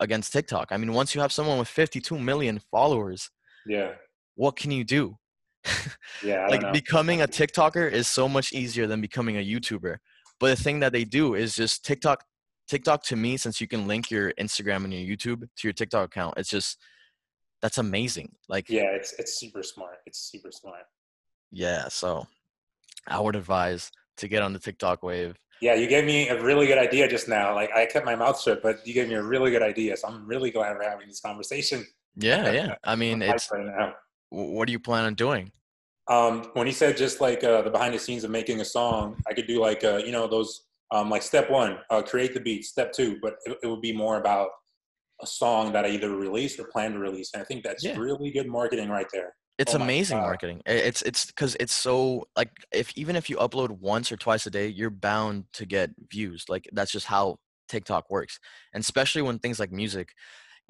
against 0.00 0.32
TikTok. 0.32 0.68
I 0.70 0.78
mean, 0.78 0.94
once 0.94 1.14
you 1.14 1.20
have 1.20 1.32
someone 1.32 1.58
with 1.58 1.68
52 1.68 2.18
million 2.18 2.60
followers, 2.70 3.30
Yeah. 3.66 3.92
what 4.36 4.56
can 4.56 4.70
you 4.70 4.84
do? 4.84 5.18
Yeah. 6.22 6.46
Like 6.48 6.72
becoming 6.72 7.22
a 7.22 7.26
TikToker 7.26 7.90
is 7.90 8.06
so 8.06 8.28
much 8.28 8.52
easier 8.52 8.86
than 8.86 9.00
becoming 9.00 9.36
a 9.36 9.44
YouTuber. 9.44 9.96
But 10.38 10.56
the 10.56 10.62
thing 10.62 10.80
that 10.80 10.92
they 10.92 11.04
do 11.04 11.34
is 11.34 11.54
just 11.54 11.84
TikTok. 11.84 12.24
TikTok 12.68 13.02
to 13.04 13.16
me, 13.16 13.36
since 13.36 13.60
you 13.60 13.66
can 13.66 13.88
link 13.88 14.10
your 14.10 14.32
Instagram 14.34 14.84
and 14.84 14.94
your 14.94 15.16
YouTube 15.16 15.40
to 15.40 15.66
your 15.66 15.72
TikTok 15.72 16.06
account, 16.06 16.34
it's 16.36 16.50
just 16.50 16.78
that's 17.62 17.78
amazing. 17.78 18.32
Like 18.48 18.68
yeah, 18.68 18.82
Yeah, 18.82 18.88
it's 18.90 19.12
it's 19.18 19.38
super 19.38 19.62
smart. 19.62 19.96
It's 20.06 20.18
super 20.18 20.52
smart. 20.52 20.82
Yeah, 21.50 21.88
so 21.88 22.26
I 23.08 23.18
would 23.18 23.34
advise 23.34 23.90
to 24.18 24.28
get 24.28 24.42
on 24.42 24.52
the 24.52 24.58
TikTok 24.58 25.02
wave. 25.02 25.36
Yeah, 25.60 25.74
you 25.74 25.88
gave 25.88 26.04
me 26.04 26.28
a 26.28 26.42
really 26.42 26.66
good 26.66 26.78
idea 26.78 27.08
just 27.08 27.28
now. 27.28 27.54
Like 27.54 27.70
I 27.74 27.86
kept 27.86 28.06
my 28.06 28.14
mouth 28.14 28.40
shut, 28.40 28.62
but 28.62 28.86
you 28.86 28.94
gave 28.94 29.08
me 29.08 29.14
a 29.14 29.22
really 29.22 29.50
good 29.50 29.62
idea. 29.62 29.96
So 29.96 30.08
I'm 30.08 30.26
really 30.26 30.50
glad 30.50 30.76
we're 30.76 30.88
having 30.88 31.08
this 31.08 31.20
conversation. 31.20 31.84
Yeah, 32.16 32.50
yeah. 32.52 32.74
I 32.84 32.96
mean, 32.96 33.20
it's 33.20 33.50
right 33.50 33.66
now. 33.66 33.94
Wh- 34.30 34.52
what 34.56 34.66
do 34.66 34.72
you 34.72 34.80
plan 34.80 35.04
on 35.04 35.14
doing? 35.14 35.52
Um, 36.08 36.50
when 36.54 36.66
he 36.66 36.72
said 36.72 36.96
just 36.96 37.20
like 37.20 37.44
uh, 37.44 37.62
the 37.62 37.70
behind 37.70 37.94
the 37.94 37.98
scenes 37.98 38.24
of 38.24 38.30
making 38.30 38.60
a 38.60 38.64
song, 38.64 39.16
I 39.28 39.34
could 39.34 39.46
do 39.46 39.60
like 39.60 39.84
uh, 39.84 39.98
you 39.98 40.12
know 40.12 40.26
those 40.26 40.64
um, 40.90 41.08
like 41.10 41.22
step 41.22 41.50
one, 41.50 41.78
uh, 41.90 42.02
create 42.02 42.34
the 42.34 42.40
beat. 42.40 42.64
Step 42.64 42.92
two, 42.92 43.18
but 43.22 43.34
it, 43.44 43.58
it 43.62 43.66
would 43.66 43.80
be 43.80 43.92
more 43.92 44.18
about 44.18 44.48
a 45.22 45.26
song 45.26 45.72
that 45.72 45.84
I 45.84 45.88
either 45.90 46.16
release 46.16 46.58
or 46.58 46.64
plan 46.64 46.92
to 46.92 46.98
release. 46.98 47.30
And 47.34 47.42
I 47.42 47.44
think 47.44 47.62
that's 47.62 47.84
Yeah. 47.84 47.98
really 47.98 48.30
good 48.30 48.48
marketing 48.48 48.88
right 48.88 49.06
there. 49.12 49.34
It's 49.58 49.74
Oh 49.74 49.76
amazing 49.76 50.18
marketing. 50.18 50.62
It's 50.64 51.02
it's 51.02 51.26
because 51.26 51.56
it's 51.60 51.74
so 51.74 52.24
like 52.34 52.50
if 52.72 52.96
even 52.96 53.14
if 53.14 53.28
you 53.28 53.36
upload 53.36 53.70
once 53.70 54.10
or 54.10 54.16
twice 54.16 54.46
a 54.46 54.50
day, 54.50 54.66
you're 54.68 54.90
bound 54.90 55.44
to 55.54 55.66
get 55.66 55.90
views. 56.10 56.46
Like 56.48 56.68
that's 56.72 56.90
just 56.90 57.06
how 57.06 57.36
TikTok 57.68 58.10
works. 58.10 58.40
And 58.72 58.80
especially 58.80 59.22
when 59.22 59.38
things 59.38 59.60
like 59.60 59.70
music, 59.70 60.08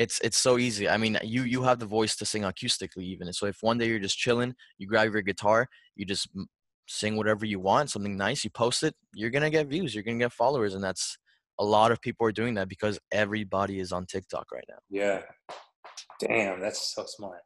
it's 0.00 0.18
it's 0.20 0.38
so 0.38 0.56
easy. 0.56 0.88
I 0.88 0.96
mean, 0.96 1.18
you 1.22 1.42
you 1.42 1.62
have 1.62 1.78
the 1.78 1.92
voice 1.98 2.16
to 2.16 2.24
sing 2.24 2.42
acoustically 2.42 3.04
even. 3.04 3.30
So 3.34 3.44
if 3.44 3.58
one 3.60 3.76
day 3.76 3.86
you're 3.86 3.98
just 3.98 4.16
chilling, 4.16 4.54
you 4.78 4.86
grab 4.86 5.12
your 5.12 5.20
guitar, 5.20 5.68
you 5.94 6.06
just 6.06 6.26
sing 6.88 7.18
whatever 7.18 7.44
you 7.44 7.60
want, 7.60 7.90
something 7.90 8.16
nice, 8.16 8.42
you 8.42 8.48
post 8.48 8.82
it, 8.82 8.94
you're 9.14 9.28
gonna 9.28 9.50
get 9.50 9.66
views, 9.66 9.94
you're 9.94 10.02
gonna 10.02 10.16
get 10.16 10.32
followers, 10.32 10.74
and 10.74 10.82
that's 10.82 11.18
a 11.58 11.64
lot 11.64 11.92
of 11.92 12.00
people 12.00 12.26
are 12.26 12.32
doing 12.32 12.54
that 12.54 12.70
because 12.70 12.98
everybody 13.12 13.78
is 13.78 13.92
on 13.92 14.06
TikTok 14.06 14.46
right 14.50 14.64
now. 14.70 14.78
Yeah. 14.88 15.20
Damn, 16.18 16.60
that's 16.60 16.94
so 16.94 17.04
smart. 17.06 17.42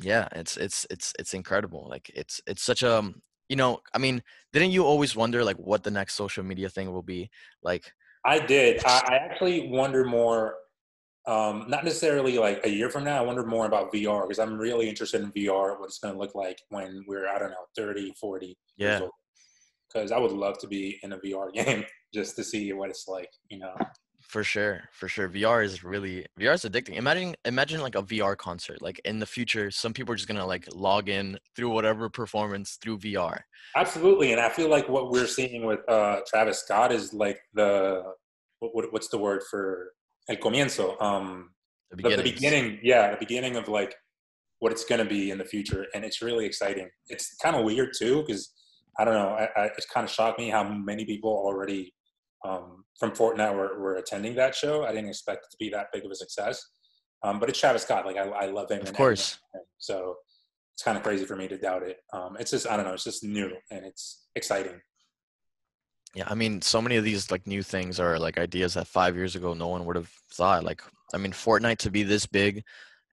Yeah, 0.00 0.26
it's 0.32 0.56
it's 0.56 0.86
it's 0.88 1.12
it's 1.18 1.34
incredible. 1.34 1.86
Like 1.86 2.10
it's 2.14 2.40
it's 2.46 2.62
such 2.62 2.82
a 2.82 2.96
um, 2.98 3.20
you 3.50 3.56
know, 3.56 3.80
I 3.92 3.98
mean, 3.98 4.22
didn't 4.54 4.70
you 4.70 4.84
always 4.84 5.14
wonder 5.14 5.44
like 5.44 5.58
what 5.58 5.82
the 5.82 5.90
next 5.90 6.14
social 6.14 6.44
media 6.44 6.70
thing 6.70 6.90
will 6.92 7.02
be? 7.02 7.28
Like 7.62 7.92
I 8.24 8.38
did. 8.38 8.82
I, 8.86 9.02
I 9.06 9.14
actually 9.16 9.68
wonder 9.68 10.04
more, 10.06 10.54
um, 11.26 11.66
not 11.68 11.84
necessarily 11.84 12.38
like 12.38 12.64
a 12.64 12.70
year 12.70 12.88
from 12.90 13.04
now. 13.04 13.18
I 13.18 13.26
wonder 13.26 13.44
more 13.44 13.66
about 13.66 13.92
VR 13.92 14.22
because 14.22 14.38
I'm 14.38 14.58
really 14.58 14.88
interested 14.88 15.20
in 15.22 15.32
VR, 15.32 15.78
what 15.78 15.86
it's 15.86 15.98
going 15.98 16.14
to 16.14 16.20
look 16.20 16.34
like 16.34 16.60
when 16.70 17.04
we're, 17.06 17.28
I 17.28 17.38
don't 17.38 17.50
know, 17.50 17.66
30, 17.76 18.14
40 18.18 18.56
Yeah. 18.76 18.88
years 18.88 19.00
old. 19.02 19.10
Because 19.92 20.12
I 20.12 20.18
would 20.18 20.32
love 20.32 20.58
to 20.58 20.66
be 20.66 20.98
in 21.02 21.12
a 21.12 21.18
VR 21.18 21.52
game 21.54 21.84
just 22.14 22.36
to 22.36 22.44
see 22.44 22.72
what 22.72 22.90
it's 22.90 23.06
like, 23.08 23.30
you 23.48 23.58
know? 23.58 23.74
for 24.22 24.44
sure, 24.44 24.82
for 24.92 25.08
sure. 25.08 25.28
VR 25.28 25.64
is 25.64 25.82
really 25.82 26.24
VR 26.38 26.54
is 26.54 26.62
addicting. 26.64 26.94
Imagine 26.96 27.34
imagine 27.46 27.80
like 27.80 27.96
a 27.96 28.02
VR 28.02 28.36
concert. 28.36 28.80
Like 28.80 29.00
in 29.04 29.18
the 29.18 29.26
future, 29.26 29.72
some 29.72 29.92
people 29.92 30.12
are 30.12 30.16
just 30.16 30.28
gonna 30.28 30.46
like 30.46 30.68
log 30.72 31.08
in 31.08 31.36
through 31.56 31.70
whatever 31.70 32.08
performance 32.08 32.78
through 32.80 32.98
VR. 32.98 33.40
Absolutely. 33.74 34.30
And 34.30 34.40
I 34.40 34.48
feel 34.48 34.68
like 34.68 34.88
what 34.88 35.10
we're 35.10 35.26
seeing 35.26 35.64
with 35.66 35.80
uh, 35.88 36.20
Travis 36.28 36.60
Scott 36.60 36.92
is 36.92 37.12
like 37.12 37.40
the, 37.54 38.04
what, 38.60 38.74
what, 38.74 38.92
what's 38.92 39.08
the 39.08 39.18
word 39.18 39.42
for 39.50 39.94
el 40.28 40.36
comienzo? 40.36 41.00
Um, 41.00 41.50
The 41.90 41.96
the, 42.08 42.16
the 42.16 42.22
beginning 42.22 42.78
yeah 42.82 43.10
the 43.10 43.16
beginning 43.26 43.56
of 43.56 43.66
like 43.68 43.92
what 44.60 44.70
it's 44.72 44.84
going 44.84 45.02
to 45.02 45.10
be 45.18 45.30
in 45.32 45.38
the 45.38 45.44
future 45.44 45.86
and 45.94 46.04
it's 46.04 46.20
really 46.22 46.46
exciting 46.46 46.88
it's 47.08 47.34
kind 47.42 47.56
of 47.56 47.64
weird 47.64 47.90
too 48.00 48.22
because 48.22 48.42
i 48.98 49.04
don't 49.04 49.14
know 49.20 49.30
I, 49.42 49.44
I, 49.60 49.64
it's 49.76 49.86
kind 49.94 50.04
of 50.06 50.10
shocked 50.16 50.38
me 50.38 50.50
how 50.50 50.62
many 50.90 51.04
people 51.04 51.30
already 51.48 51.82
um, 52.48 52.84
from 52.98 53.10
fortnite 53.10 53.54
were, 53.60 53.72
were 53.82 53.96
attending 53.96 54.34
that 54.36 54.54
show 54.54 54.84
i 54.84 54.92
didn't 54.94 55.08
expect 55.08 55.40
it 55.46 55.50
to 55.50 55.56
be 55.58 55.68
that 55.70 55.86
big 55.92 56.04
of 56.04 56.10
a 56.12 56.14
success 56.24 56.56
um, 57.24 57.40
but 57.40 57.48
it's 57.48 57.58
travis 57.58 57.82
scott 57.82 58.06
like 58.06 58.16
i, 58.16 58.26
I 58.44 58.46
love 58.58 58.70
him 58.70 58.82
Of 58.82 58.88
and 58.88 58.96
course. 58.96 59.24
everything. 59.54 59.66
so 59.78 59.96
it's 60.74 60.84
kind 60.84 60.96
of 60.96 61.02
crazy 61.02 61.24
for 61.30 61.36
me 61.36 61.48
to 61.48 61.58
doubt 61.58 61.82
it 61.82 61.96
um, 62.12 62.36
it's 62.38 62.52
just 62.52 62.66
i 62.70 62.76
don't 62.76 62.86
know 62.86 62.94
it's 62.94 63.08
just 63.10 63.24
new 63.24 63.50
and 63.72 63.84
it's 63.90 64.28
exciting 64.36 64.78
Yeah, 66.14 66.24
I 66.26 66.34
mean, 66.34 66.60
so 66.60 66.82
many 66.82 66.96
of 66.96 67.04
these 67.04 67.30
like 67.30 67.46
new 67.46 67.62
things 67.62 68.00
are 68.00 68.18
like 68.18 68.38
ideas 68.38 68.74
that 68.74 68.88
five 68.88 69.14
years 69.14 69.36
ago 69.36 69.54
no 69.54 69.68
one 69.68 69.84
would 69.84 69.96
have 69.96 70.08
thought. 70.32 70.64
Like, 70.64 70.82
I 71.14 71.18
mean, 71.18 71.32
Fortnite 71.32 71.78
to 71.78 71.90
be 71.90 72.02
this 72.02 72.26
big, 72.26 72.64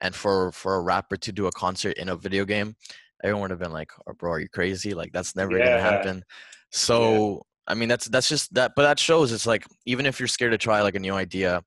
and 0.01 0.15
for 0.15 0.51
for 0.51 0.75
a 0.75 0.81
rapper 0.81 1.17
to 1.17 1.31
do 1.31 1.45
a 1.47 1.51
concert 1.51 1.97
in 1.97 2.09
a 2.09 2.15
video 2.15 2.43
game, 2.45 2.75
everyone 3.23 3.43
would 3.43 3.51
have 3.51 3.59
been 3.59 3.73
like, 3.73 3.91
"Oh, 4.07 4.13
bro, 4.13 4.31
are 4.33 4.39
you 4.39 4.49
crazy? 4.49 4.93
Like, 4.95 5.11
that's 5.13 5.35
never 5.35 5.59
gonna 5.61 5.79
happen." 5.79 6.23
So, 6.71 7.43
I 7.67 7.75
mean, 7.75 7.89
that's 7.89 8.07
that's 8.07 8.29
just 8.29 8.53
that. 8.55 8.73
But 8.75 8.83
that 8.83 8.99
shows 8.99 9.31
it's 9.31 9.45
like 9.47 9.65
even 9.85 10.05
if 10.07 10.19
you're 10.19 10.27
scared 10.27 10.51
to 10.53 10.57
try 10.57 10.81
like 10.81 10.95
a 10.95 10.99
new 10.99 11.13
idea, 11.13 11.63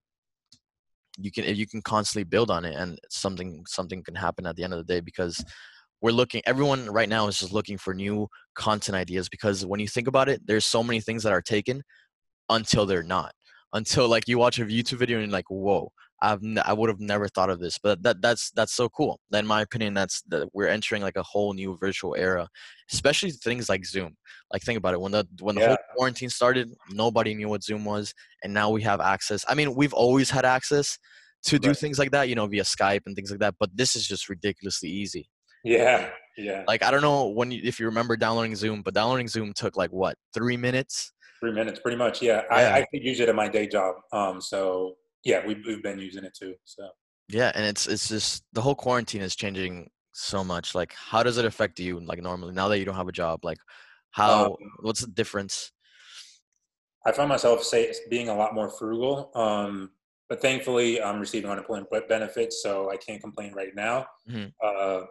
you 1.16 1.30
can 1.30 1.44
you 1.54 1.66
can 1.66 1.82
constantly 1.82 2.25
build 2.25 2.50
on 2.50 2.64
it, 2.64 2.75
and 2.75 2.99
something 3.08 3.64
something 3.66 4.02
can 4.02 4.14
happen 4.16 4.46
at 4.46 4.56
the 4.56 4.64
end 4.64 4.72
of 4.72 4.78
the 4.84 4.92
day 4.92 5.00
because 5.00 5.44
we're 6.02 6.12
looking 6.12 6.42
everyone 6.47 6.89
right 6.91 7.08
now 7.08 7.26
is 7.28 7.39
just 7.39 7.52
looking 7.52 7.78
for 7.78 7.95
new 7.95 8.26
content 8.54 8.97
ideas 8.97 9.28
because 9.28 9.65
when 9.67 9.80
you 9.80 9.89
think 9.89 10.08
about 10.08 10.28
it 10.28 10.41
there's 10.47 10.65
so 10.65 10.82
many 10.82 11.00
things 11.00 11.23
that 11.23 11.32
are 11.32 11.43
taken 11.43 11.82
until 12.49 12.86
they're 12.86 13.02
not. 13.02 13.32
Until 13.73 14.08
like 14.08 14.26
you 14.26 14.36
watch 14.39 14.58
a 14.58 14.65
youtube 14.65 14.99
video 14.99 15.19
and 15.19 15.26
you're 15.28 15.32
like 15.32 15.49
whoa 15.49 15.93
i've 16.23 16.43
n- 16.43 16.60
i 16.65 16.73
would 16.73 16.91
have 16.91 16.99
never 17.00 17.28
thought 17.28 17.50
of 17.50 17.60
this. 17.60 17.78
But 17.78 18.02
that 18.02 18.21
that's 18.21 18.50
that's 18.50 18.73
so 18.75 18.89
cool. 18.89 19.21
In 19.32 19.47
my 19.47 19.63
opinion 19.63 19.95
that's 19.95 20.23
that 20.28 20.49
we're 20.52 20.67
entering 20.67 21.02
like 21.02 21.17
a 21.17 21.23
whole 21.23 21.52
new 21.52 21.76
virtual 21.76 22.17
era 22.19 22.49
especially 22.93 23.30
things 23.30 23.69
like 23.69 23.86
zoom. 23.86 24.17
Like 24.52 24.63
think 24.63 24.76
about 24.78 24.95
it 24.95 25.00
when 25.00 25.13
the 25.13 25.25
when 25.41 25.54
the 25.54 25.67
whole 25.69 25.76
quarantine 25.97 26.30
started 26.30 26.73
nobody 26.91 27.34
knew 27.34 27.49
what 27.49 27.63
zoom 27.63 27.84
was 27.84 28.13
and 28.43 28.52
now 28.52 28.71
we 28.71 28.82
have 28.82 29.00
access. 29.00 29.45
I 29.49 29.54
mean 29.54 29.75
we've 29.76 29.95
always 29.95 30.30
had 30.30 30.45
access 30.45 30.99
to 31.45 31.58
do 31.58 31.69
Right. 31.69 31.76
things 31.76 31.99
like 31.99 32.10
that 32.10 32.28
you 32.28 32.34
know 32.34 32.47
via 32.49 32.65
skype 32.65 33.02
and 33.06 33.15
things 33.17 33.30
like 33.30 33.41
that 33.41 33.54
but 33.60 33.71
this 33.75 33.95
is 33.97 34.06
just 34.06 34.28
ridiculously 34.28 34.91
easy 34.91 35.30
yeah 35.64 36.10
yeah 36.36 36.64
like 36.66 36.82
I 36.82 36.90
don't 36.90 37.02
know 37.02 37.28
when 37.28 37.50
you, 37.50 37.60
if 37.64 37.78
you 37.80 37.86
remember 37.86 38.16
downloading 38.16 38.56
Zoom, 38.56 38.82
but 38.82 38.94
downloading 38.94 39.28
Zoom 39.28 39.52
took 39.52 39.76
like 39.76 39.90
what 39.90 40.16
three 40.32 40.56
minutes. 40.56 41.12
three 41.40 41.52
minutes 41.52 41.80
pretty 41.80 41.96
much 41.96 42.23
yeah, 42.23 42.42
Yeah. 42.50 42.56
I, 42.56 42.78
I 42.78 42.86
could 42.90 43.02
use 43.02 43.20
it 43.20 43.28
at 43.28 43.34
my 43.34 43.49
day 43.49 43.66
job 43.66 43.96
um, 44.12 44.40
so 44.40 44.96
yeah 45.25 45.44
we've, 45.46 45.62
we've 45.66 45.82
been 45.82 45.99
using 45.99 46.25
it 46.25 46.34
too 46.38 46.54
so 46.64 46.88
Yeah, 47.28 47.52
and 47.54 47.64
it's 47.64 47.86
it's 47.86 48.08
just 48.08 48.44
the 48.52 48.60
whole 48.60 48.75
quarantine 48.75 49.23
is 49.23 49.36
changing 49.36 49.90
so 50.12 50.42
much. 50.42 50.75
Like, 50.75 50.92
how 50.92 51.23
does 51.23 51.38
it 51.38 51.44
affect 51.44 51.78
you? 51.78 52.00
Like 52.00 52.20
normally, 52.23 52.52
now 52.52 52.66
that 52.68 52.78
you 52.78 52.84
don't 52.84 52.96
have 52.96 53.08
a 53.08 53.12
job, 53.12 53.44
like 53.44 53.58
how 54.10 54.44
Um, 54.44 54.56
what's 54.82 55.00
the 55.00 55.12
difference? 55.12 55.73
I 57.06 57.12
find 57.12 57.28
myself 57.28 57.62
say 57.62 57.92
being 58.10 58.28
a 58.28 58.34
lot 58.36 58.54
more 58.54 58.68
frugal. 58.68 59.30
Um, 59.34 59.90
but 60.28 60.42
thankfully, 60.42 61.00
I'm 61.00 61.20
receiving 61.20 61.50
unemployment 61.50 61.88
benefits, 62.08 62.62
so 62.62 62.90
I 62.90 62.96
can't 62.96 63.23
complain 63.23 63.52
right 63.54 63.75
now. 63.75 64.06
Mhm. 64.28 64.52
Uh, 64.62 65.02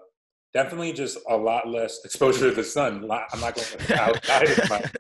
definitely, 0.53 0.93
just 0.93 1.17
a 1.29 1.35
lot 1.38 1.67
less 1.67 1.99
exposure 2.05 2.49
to 2.49 2.55
the 2.55 2.63
sun. 2.63 3.09
I'm 3.09 3.39
not 3.39 3.55
going 3.55 3.99
outside 3.99 4.69
much. 4.69 4.91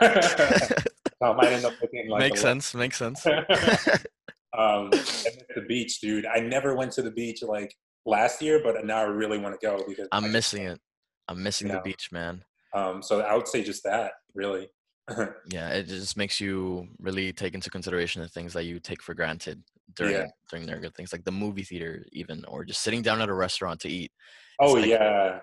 so 0.02 1.22
I 1.22 1.32
might 1.34 1.52
end 1.52 1.64
up 1.64 1.74
looking 1.80 2.08
like 2.08 2.20
makes 2.20 2.40
sense. 2.40 2.74
Makes 2.74 2.96
sense. 2.98 3.24
um, 4.56 4.90
the 4.90 5.64
beach, 5.68 6.00
dude. 6.00 6.26
I 6.26 6.40
never 6.40 6.74
went 6.74 6.92
to 6.92 7.02
the 7.02 7.10
beach 7.10 7.42
like 7.42 7.74
last 8.06 8.42
year, 8.42 8.60
but 8.62 8.84
now 8.84 8.98
I 8.98 9.02
really 9.02 9.38
want 9.38 9.58
to 9.58 9.66
go 9.66 9.82
because 9.86 10.08
I'm 10.12 10.24
I- 10.26 10.28
missing 10.28 10.64
it. 10.64 10.80
I'm 11.28 11.42
missing 11.42 11.68
the 11.68 11.80
beach, 11.84 12.08
man. 12.10 12.42
Um, 12.74 13.02
so 13.02 13.20
I 13.20 13.34
would 13.34 13.48
say 13.48 13.62
just 13.62 13.84
that, 13.84 14.12
really. 14.34 14.68
Yeah, 15.50 15.70
it 15.70 15.86
just 15.86 16.16
makes 16.18 16.38
you 16.40 16.86
really 16.98 17.32
take 17.32 17.54
into 17.54 17.70
consideration 17.70 18.20
the 18.20 18.28
things 18.28 18.52
that 18.52 18.64
you 18.64 18.78
take 18.78 19.02
for 19.02 19.14
granted 19.14 19.62
during 19.96 20.12
Yeah. 20.14 20.26
during 20.50 20.66
their 20.66 20.78
good 20.80 20.94
things, 20.94 21.12
like 21.12 21.24
the 21.24 21.32
movie 21.32 21.62
theater, 21.62 22.04
even, 22.12 22.44
or 22.46 22.64
just 22.64 22.82
sitting 22.82 23.00
down 23.00 23.22
at 23.22 23.30
a 23.30 23.34
restaurant 23.34 23.80
to 23.80 23.88
eat. 23.88 24.12
Oh 24.60 24.72
like- 24.74 24.86
yeah, 24.86 25.40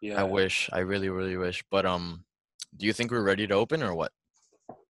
yeah. 0.00 0.20
I 0.20 0.24
wish. 0.24 0.68
I 0.72 0.80
really, 0.80 1.08
really 1.08 1.36
wish. 1.36 1.64
But 1.70 1.86
um, 1.86 2.24
do 2.76 2.86
you 2.86 2.92
think 2.92 3.10
we're 3.10 3.22
ready 3.22 3.46
to 3.46 3.54
open 3.54 3.82
or 3.82 3.94
what? 3.94 4.12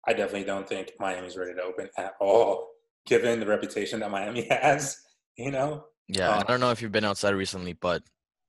I 0.06 0.12
definitely 0.12 0.44
don't 0.44 0.68
think 0.68 0.92
Miami's 0.98 1.36
ready 1.36 1.54
to 1.54 1.62
open 1.62 1.88
at 1.96 2.14
all, 2.20 2.68
given 3.06 3.38
the 3.40 3.46
reputation 3.46 4.00
that 4.00 4.10
Miami 4.10 4.42
has. 4.50 4.98
You 5.36 5.50
know, 5.50 5.84
Yeah, 6.08 6.30
Uh, 6.30 6.40
I 6.40 6.42
don't 6.50 6.60
know 6.60 6.70
if 6.70 6.82
you've 6.82 6.92
been 6.92 7.04
outside 7.04 7.34
recently, 7.34 7.72
but 7.72 8.02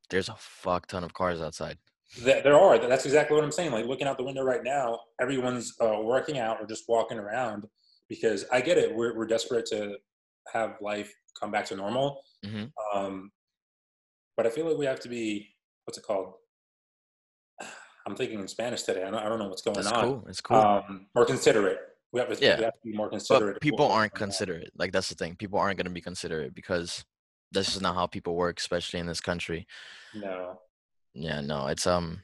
there's 0.10 0.28
a 0.30 0.36
fuck 0.38 0.88
ton 0.88 1.04
of 1.04 1.14
cars 1.14 1.40
outside. 1.42 1.78
There 2.22 2.56
are. 2.60 2.78
That's 2.78 3.06
exactly 3.06 3.36
what 3.36 3.44
I'm 3.44 3.52
saying. 3.52 3.72
Like 3.72 3.86
looking 3.86 4.06
out 4.06 4.18
the 4.18 4.24
window 4.24 4.44
right 4.44 4.64
now, 4.64 5.00
everyone's 5.20 5.74
uh, 5.82 6.00
working 6.04 6.38
out 6.38 6.60
or 6.62 6.68
just 6.68 6.84
walking 6.88 7.18
around 7.18 7.66
because 8.10 8.46
I 8.52 8.62
get 8.62 8.78
it. 8.78 8.94
We're 8.94 9.16
we're 9.18 9.26
desperate 9.26 9.66
to 9.68 9.96
have 10.52 10.76
life 10.82 11.12
come 11.40 11.50
back 11.52 11.66
to 11.68 11.76
normal. 11.76 12.22
hmm 12.46 12.66
Um, 12.94 13.32
but 14.38 14.46
I 14.46 14.50
feel 14.50 14.68
like 14.68 14.78
we 14.78 14.86
have 14.86 15.00
to 15.02 15.10
be 15.10 15.50
what's 15.86 15.98
it 15.98 16.04
called? 16.06 16.34
I'm 18.08 18.16
thinking 18.16 18.40
in 18.40 18.48
Spanish 18.48 18.84
today. 18.84 19.04
I 19.04 19.12
don't, 19.12 19.20
I 19.20 19.30
don't 19.30 19.40
know 19.40 19.48
what's 19.48 19.62
going 19.62 19.76
That's 19.76 19.88
on. 19.92 20.04
cool. 20.04 20.26
It's 20.28 20.42
cool. 20.42 20.58
Um, 20.58 21.08
more 21.16 21.26
considerate. 21.26 21.80
We 22.12 22.20
have, 22.20 22.30
to, 22.38 22.44
Yeah. 22.46 22.58
we 22.58 22.64
have 22.66 22.74
to 22.74 22.80
be 22.84 22.96
more 22.96 23.10
considerate. 23.10 23.56
but 23.56 23.62
people 23.62 23.92
aren't 23.92 24.14
considerate. 24.14 24.72
Like 24.78 24.92
that's 24.92 25.10
the 25.10 25.16
thing. 25.16 25.36
People 25.36 25.58
aren't 25.60 25.78
going 25.78 25.86
to 25.86 25.92
be 25.92 26.02
considerate 26.02 26.54
because 26.54 27.04
this 27.52 27.76
is 27.76 27.82
not 27.82 27.96
how 27.96 28.06
people 28.08 28.36
work, 28.36 28.60
especially 28.60 29.00
in 29.00 29.08
this 29.08 29.22
country. 29.22 29.66
No. 30.14 30.60
Yeah, 31.14 31.42
no, 31.42 31.68
it's 31.68 31.86
um, 31.88 32.22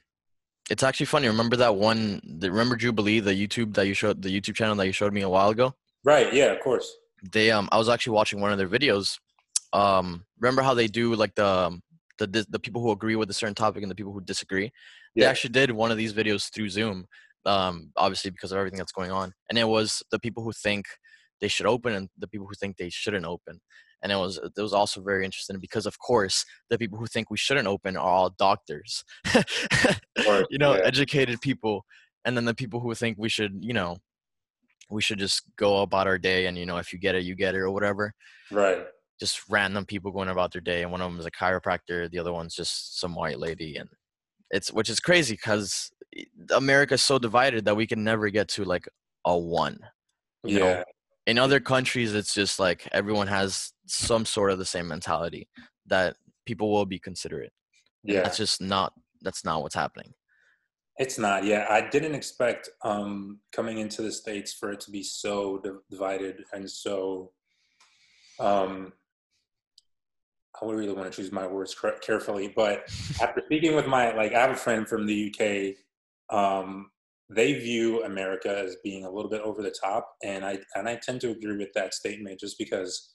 it's 0.68 0.82
actually 0.82 1.06
funny. 1.06 1.28
Remember 1.28 1.56
that 1.56 1.74
one? 1.76 2.20
The, 2.24 2.50
remember 2.50 2.76
Jubilee, 2.76 3.20
the 3.20 3.32
YouTube 3.32 3.74
that 3.74 3.86
you 3.86 3.94
showed, 3.94 4.22
the 4.22 4.28
YouTube 4.40 4.54
channel 4.54 4.74
that 4.76 4.86
you 4.86 4.92
showed 4.92 5.12
me 5.12 5.22
a 5.22 5.28
while 5.28 5.50
ago. 5.50 5.74
Right. 6.04 6.32
Yeah. 6.32 6.46
Of 6.52 6.60
course. 6.60 6.92
They 7.32 7.50
um, 7.50 7.68
I 7.72 7.78
was 7.78 7.88
actually 7.88 8.14
watching 8.14 8.40
one 8.40 8.52
of 8.52 8.58
their 8.58 8.68
videos. 8.68 9.18
Um, 9.72 10.24
remember 10.40 10.62
how 10.62 10.74
they 10.74 10.86
do 10.88 11.14
like 11.14 11.34
the 11.34 11.46
um, 11.46 11.82
the 12.26 12.46
the 12.48 12.58
people 12.58 12.82
who 12.82 12.90
agree 12.90 13.16
with 13.16 13.30
a 13.30 13.34
certain 13.34 13.54
topic 13.54 13.82
and 13.82 13.90
the 13.90 13.94
people 13.94 14.12
who 14.12 14.20
disagree. 14.20 14.70
They 15.16 15.24
actually 15.24 15.50
did 15.50 15.72
one 15.72 15.90
of 15.90 15.96
these 15.96 16.12
videos 16.12 16.52
through 16.52 16.68
Zoom, 16.68 17.06
um, 17.44 17.90
obviously 17.96 18.30
because 18.30 18.52
of 18.52 18.58
everything 18.58 18.78
that's 18.78 18.92
going 18.92 19.10
on. 19.10 19.32
And 19.48 19.58
it 19.58 19.66
was 19.68 20.02
the 20.10 20.20
people 20.20 20.44
who 20.44 20.52
think 20.52 20.86
they 21.40 21.48
should 21.48 21.66
open 21.66 21.94
and 21.94 22.08
the 22.18 22.28
people 22.28 22.46
who 22.46 22.54
think 22.54 22.76
they 22.76 22.90
shouldn't 22.90 23.26
open. 23.26 23.60
And 24.02 24.12
it 24.12 24.16
was 24.16 24.38
it 24.38 24.60
was 24.60 24.72
also 24.72 25.02
very 25.02 25.24
interesting 25.24 25.58
because 25.60 25.86
of 25.86 25.98
course 25.98 26.44
the 26.70 26.78
people 26.78 26.98
who 26.98 27.06
think 27.06 27.30
we 27.30 27.36
shouldn't 27.36 27.68
open 27.68 27.96
are 27.96 28.08
all 28.08 28.30
doctors, 28.30 29.04
you 30.50 30.58
know, 30.58 30.74
yeah. 30.74 30.82
educated 30.84 31.40
people, 31.40 31.84
and 32.24 32.36
then 32.36 32.44
the 32.44 32.54
people 32.54 32.80
who 32.80 32.94
think 32.94 33.18
we 33.18 33.28
should, 33.28 33.58
you 33.60 33.74
know, 33.74 33.98
we 34.90 35.02
should 35.02 35.18
just 35.18 35.42
go 35.56 35.82
about 35.82 36.06
our 36.06 36.18
day 36.18 36.46
and 36.46 36.58
you 36.58 36.66
know 36.66 36.76
if 36.78 36.92
you 36.92 36.98
get 36.98 37.14
it 37.14 37.22
you 37.22 37.34
get 37.34 37.54
it 37.54 37.58
or 37.58 37.70
whatever 37.70 38.12
Right. 38.50 38.84
Just 39.20 39.42
random 39.50 39.84
people 39.84 40.10
going 40.10 40.28
about 40.28 40.50
their 40.52 40.60
day 40.62 40.82
and 40.82 40.90
one 40.90 41.00
of 41.00 41.10
them 41.10 41.20
is 41.20 41.26
a 41.26 41.30
chiropractor 41.30 42.10
the 42.10 42.18
other 42.18 42.32
one's 42.32 42.54
just 42.54 42.98
some 42.98 43.14
white 43.14 43.38
lady 43.38 43.76
and 43.76 43.88
it's 44.50 44.72
which 44.72 44.88
is 44.88 44.98
crazy 44.98 45.34
because 45.34 45.90
america 46.54 46.94
is 46.94 47.02
so 47.02 47.18
divided 47.18 47.64
that 47.64 47.76
we 47.76 47.86
can 47.86 48.02
never 48.02 48.30
get 48.30 48.48
to 48.48 48.64
like 48.64 48.88
a 49.26 49.36
one 49.38 49.78
you 50.44 50.58
know? 50.58 50.66
Yeah. 50.66 50.82
in 51.26 51.38
other 51.38 51.60
countries 51.60 52.14
it's 52.14 52.34
just 52.34 52.58
like 52.58 52.88
everyone 52.92 53.26
has 53.26 53.72
some 53.86 54.24
sort 54.24 54.50
of 54.50 54.58
the 54.58 54.64
same 54.64 54.88
mentality 54.88 55.48
that 55.86 56.16
people 56.46 56.70
will 56.72 56.86
be 56.86 56.98
considerate 56.98 57.52
Yeah. 58.02 58.22
that's 58.22 58.38
just 58.38 58.60
not 58.60 58.94
that's 59.22 59.44
not 59.44 59.62
what's 59.62 59.74
happening 59.74 60.14
It's 60.98 61.18
not. 61.18 61.44
Yeah, 61.44 61.64
I 61.70 61.88
didn't 61.88 62.14
expect 62.14 62.68
um, 62.84 63.40
coming 63.56 63.78
into 63.78 64.02
the 64.02 64.12
states 64.12 64.52
for 64.52 64.70
it 64.72 64.80
to 64.84 64.90
be 64.90 65.02
so 65.02 65.58
di- 65.64 65.84
divided 65.90 66.36
and 66.52 66.68
so. 66.68 67.32
Um, 68.38 68.92
I 70.60 70.64
would 70.64 70.76
really 70.76 70.92
want 70.92 71.10
to 71.10 71.16
choose 71.16 71.32
my 71.32 71.46
words 71.46 71.74
carefully, 72.02 72.52
but 72.54 72.84
after 73.22 73.42
speaking 73.46 73.74
with 73.74 73.86
my 73.86 74.14
like, 74.14 74.34
I 74.34 74.40
have 74.40 74.50
a 74.50 74.56
friend 74.56 74.88
from 74.88 75.06
the 75.06 75.32
UK. 75.34 76.36
Um, 76.36 76.90
they 77.32 77.52
view 77.54 78.02
America 78.02 78.58
as 78.58 78.76
being 78.82 79.04
a 79.04 79.10
little 79.10 79.30
bit 79.30 79.40
over 79.42 79.62
the 79.62 79.70
top, 79.70 80.08
and 80.24 80.44
I 80.44 80.58
and 80.74 80.88
I 80.88 80.96
tend 80.96 81.20
to 81.22 81.30
agree 81.30 81.56
with 81.56 81.72
that 81.74 81.94
statement 81.94 82.40
just 82.40 82.58
because 82.58 83.14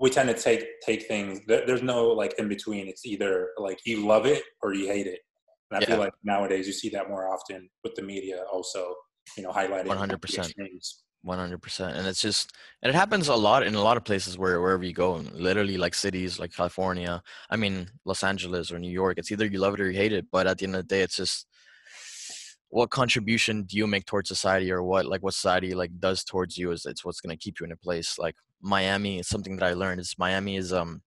we 0.00 0.10
tend 0.10 0.28
to 0.28 0.34
take 0.34 0.64
take 0.84 1.06
things. 1.06 1.40
There, 1.46 1.66
there's 1.66 1.82
no 1.82 2.08
like 2.08 2.34
in 2.38 2.48
between. 2.48 2.88
It's 2.88 3.04
either 3.04 3.50
like 3.58 3.78
you 3.84 4.06
love 4.06 4.26
it 4.26 4.42
or 4.62 4.74
you 4.74 4.86
hate 4.86 5.06
it. 5.06 5.20
And 5.70 5.82
I 5.82 5.86
feel 5.86 5.98
like 5.98 6.12
nowadays 6.22 6.66
you 6.66 6.72
see 6.72 6.90
that 6.90 7.08
more 7.08 7.32
often 7.32 7.68
with 7.82 7.94
the 7.94 8.02
media 8.02 8.44
also, 8.52 8.94
you 9.38 9.42
know, 9.42 9.50
highlighting 9.50 9.86
100%. 9.86 10.38
extremes. 10.38 11.02
100% 11.24 11.94
and 11.96 12.06
it's 12.06 12.20
just 12.20 12.52
and 12.82 12.90
it 12.90 12.94
happens 12.94 13.28
a 13.28 13.34
lot 13.34 13.62
in 13.62 13.74
a 13.74 13.82
lot 13.82 13.96
of 13.96 14.04
places 14.04 14.36
where 14.36 14.60
wherever 14.60 14.82
you 14.82 14.92
go 14.92 15.14
literally 15.32 15.76
like 15.76 15.94
cities 15.94 16.38
like 16.40 16.52
california 16.52 17.22
i 17.50 17.56
mean 17.56 17.88
los 18.04 18.24
angeles 18.24 18.72
or 18.72 18.78
new 18.78 18.90
york 18.90 19.18
it's 19.18 19.30
either 19.30 19.46
you 19.46 19.58
love 19.60 19.74
it 19.74 19.80
or 19.80 19.90
you 19.90 19.96
hate 19.96 20.12
it 20.12 20.26
but 20.32 20.46
at 20.46 20.58
the 20.58 20.64
end 20.64 20.74
of 20.74 20.82
the 20.82 20.94
day 20.94 21.00
it's 21.02 21.16
just 21.16 21.46
what 22.68 22.90
contribution 22.90 23.64
do 23.64 23.76
you 23.76 23.86
make 23.86 24.06
towards 24.06 24.28
society 24.28 24.72
or 24.72 24.82
what 24.82 25.06
like 25.06 25.22
what 25.22 25.34
society 25.34 25.74
like 25.74 25.90
does 26.00 26.24
towards 26.24 26.56
you 26.56 26.72
is 26.72 26.86
it's 26.86 27.04
what's 27.04 27.20
going 27.20 27.36
to 27.36 27.42
keep 27.42 27.60
you 27.60 27.66
in 27.66 27.72
a 27.72 27.76
place 27.76 28.18
like 28.18 28.34
miami 28.60 29.18
is 29.18 29.28
something 29.28 29.56
that 29.56 29.68
i 29.68 29.74
learned 29.74 30.00
is 30.00 30.14
miami 30.18 30.56
is 30.56 30.72
um 30.72 31.02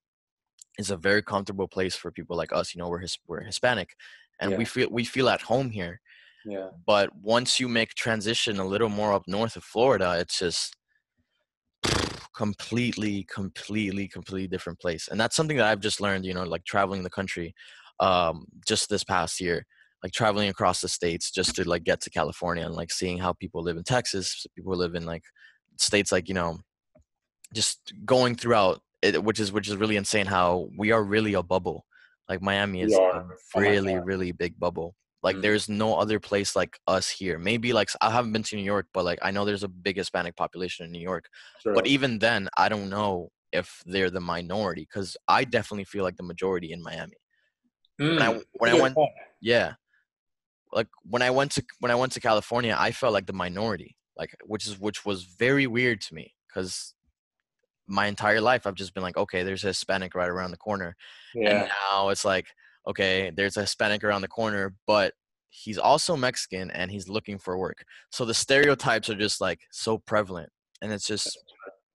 is 0.78 0.92
a 0.92 0.98
very 0.98 1.24
comfortable 1.24 1.68
place 1.68 1.96
for 1.96 2.12
people 2.12 2.38
like 2.38 2.54
us 2.54 2.74
you 2.74 2.80
know 2.80 2.88
we're 2.88 3.00
his, 3.00 3.18
we're 3.28 3.42
hispanic 3.42 3.96
and 4.40 4.52
Yeah. 4.52 4.58
we 4.58 4.66
feel 4.66 4.90
we 4.92 5.04
feel 5.04 5.28
at 5.28 5.42
home 5.42 5.70
here 5.70 6.00
Yeah. 6.46 6.70
but 6.86 7.10
once 7.16 7.60
you 7.60 7.68
make 7.68 7.96
transition 7.96 8.60
a 8.60 8.66
little 8.66 8.90
more 8.90 9.14
up 9.14 9.24
north 9.28 9.56
of 9.56 9.64
Florida, 9.64 10.18
it's 10.20 10.38
just 10.40 10.76
completely, 12.36 13.24
completely, 13.24 14.08
completely 14.08 14.48
different 14.48 14.80
place. 14.80 15.08
And 15.08 15.20
that's 15.20 15.36
something 15.36 15.58
that 15.58 15.66
I've 15.68 15.80
just 15.80 16.02
learned, 16.02 16.26
you 16.26 16.34
know, 16.34 16.44
like 16.44 16.64
traveling 16.66 17.04
the 17.04 17.10
country, 17.10 17.54
um, 18.00 18.46
just 18.68 18.90
this 18.90 19.04
past 19.04 19.40
year, 19.42 19.66
like 20.04 20.12
traveling 20.12 20.50
across 20.50 20.82
the 20.82 20.88
states 20.88 21.32
just 21.32 21.56
to 21.56 21.68
like 21.68 21.84
get 21.84 22.02
to 22.02 22.10
California 22.10 22.66
and 22.66 22.76
like 22.76 22.92
seeing 22.92 23.18
how 23.18 23.34
people 23.34 23.64
live 23.64 23.78
in 23.78 23.84
Texas, 23.84 24.46
people 24.56 24.76
live 24.76 24.96
in 24.96 25.06
like 25.06 25.24
states 25.78 26.12
like, 26.12 26.28
you 26.28 26.36
know, 26.36 26.60
just 27.54 27.94
going 28.06 28.36
throughout 28.36 28.82
it, 29.02 29.24
which 29.24 29.40
is 29.40 29.52
which 29.52 29.70
is 29.70 29.78
really 29.78 29.98
insane 29.98 30.26
how 30.26 30.70
we 30.78 30.92
are 30.92 31.04
really 31.04 31.34
a 31.34 31.44
bubble. 31.44 31.86
Like 32.28 32.42
Miami 32.42 32.82
is 32.82 32.94
a 32.94 32.98
Oh 33.00 33.30
really, 33.56 33.98
really 34.00 34.32
big 34.32 34.60
bubble. 34.60 34.96
Like 35.26 35.38
Mhm. 35.38 35.42
there's 35.42 35.68
no 35.68 35.96
other 35.96 36.20
place 36.20 36.56
like 36.56 36.80
us 36.88 37.10
here. 37.10 37.40
Maybe 37.40 37.74
like 37.74 37.90
I 38.00 38.12
haven't 38.12 38.32
been 38.32 38.44
to 38.44 38.56
New 38.56 38.62
York, 38.76 38.86
but 38.94 39.06
like 39.06 39.20
I 39.24 39.32
know 39.32 39.44
there's 39.44 39.64
a 39.64 39.68
big 39.68 39.98
Hispanic 39.98 40.36
population 40.38 40.86
in 40.86 40.92
New 40.92 41.02
York. 41.02 41.26
True. 41.64 41.74
But 41.74 41.88
even 41.88 42.20
then, 42.20 42.48
I 42.56 42.70
don't 42.70 42.90
know 42.92 43.32
if 43.52 43.82
they're 43.88 44.12
the 44.12 44.20
minority 44.36 44.84
because 44.88 45.18
I 45.28 45.44
definitely 45.44 45.86
feel 45.86 46.04
like 46.04 46.18
the 46.18 46.24
majority 46.24 46.72
in 46.72 46.82
Miami. 46.84 47.18
When 47.98 48.22
I 48.22 48.28
Mm, 48.34 48.44
when 48.60 48.70
I 48.70 48.80
went, 48.80 48.98
yeah, 49.42 49.74
like 50.72 50.88
when 51.04 51.24
I 51.24 51.32
went 51.32 51.52
to 51.54 51.64
when 51.80 51.92
I 51.92 51.96
went 51.96 52.12
to 52.14 52.20
California, 52.20 52.76
I 52.78 52.92
felt 52.92 53.14
like 53.14 53.26
the 53.26 53.34
minority, 53.34 53.98
like 54.16 54.36
which 54.46 54.68
is 54.68 54.80
which 54.80 55.06
was 55.06 55.24
very 55.24 55.66
weird 55.66 56.02
to 56.02 56.14
me 56.14 56.36
because 56.48 56.94
my 57.88 58.06
entire 58.06 58.42
life 58.42 58.68
I've 58.68 58.76
just 58.76 58.94
been 58.94 59.04
like, 59.04 59.18
okay, 59.18 59.42
there's 59.44 59.64
a 59.64 59.68
Hispanic 59.74 60.14
right 60.14 60.30
around 60.30 60.52
the 60.52 60.58
corner, 60.58 60.96
and 61.34 61.68
now 61.90 62.10
it's 62.10 62.26
like, 62.26 62.48
okay, 62.88 63.32
there's 63.36 63.58
a 63.58 63.62
Hispanic 63.62 64.04
around 64.04 64.22
the 64.22 64.28
corner, 64.28 64.76
but 64.88 65.14
he's 65.50 65.78
also 65.78 66.16
Mexican 66.16 66.70
and 66.72 66.92
he's 66.92 67.08
looking 67.08 67.38
for 67.38 67.58
work. 67.58 67.84
So 68.12 68.26
the 68.26 68.34
stereotypes 68.34 69.10
are 69.10 69.16
just 69.16 69.42
like 69.42 69.60
so 69.72 69.98
prevalent, 69.98 70.50
and 70.82 70.92
it's 70.92 71.08
just 71.08 71.38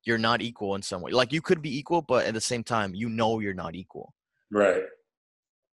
you're 0.05 0.19
not 0.19 0.43
equal 0.43 0.75
in 0.75 0.83
some 0.83 1.03
way. 1.03 1.11
Like 1.13 1.33
you 1.33 1.43
could 1.43 1.63
be 1.63 1.77
equal, 1.77 2.03
but 2.03 2.27
at 2.27 2.35
the 2.35 2.41
same 2.41 2.65
time, 2.65 2.95
you 2.95 3.09
know 3.09 3.41
you're 3.41 3.55
not 3.55 3.75
equal. 3.75 4.15
Right. 4.51 4.83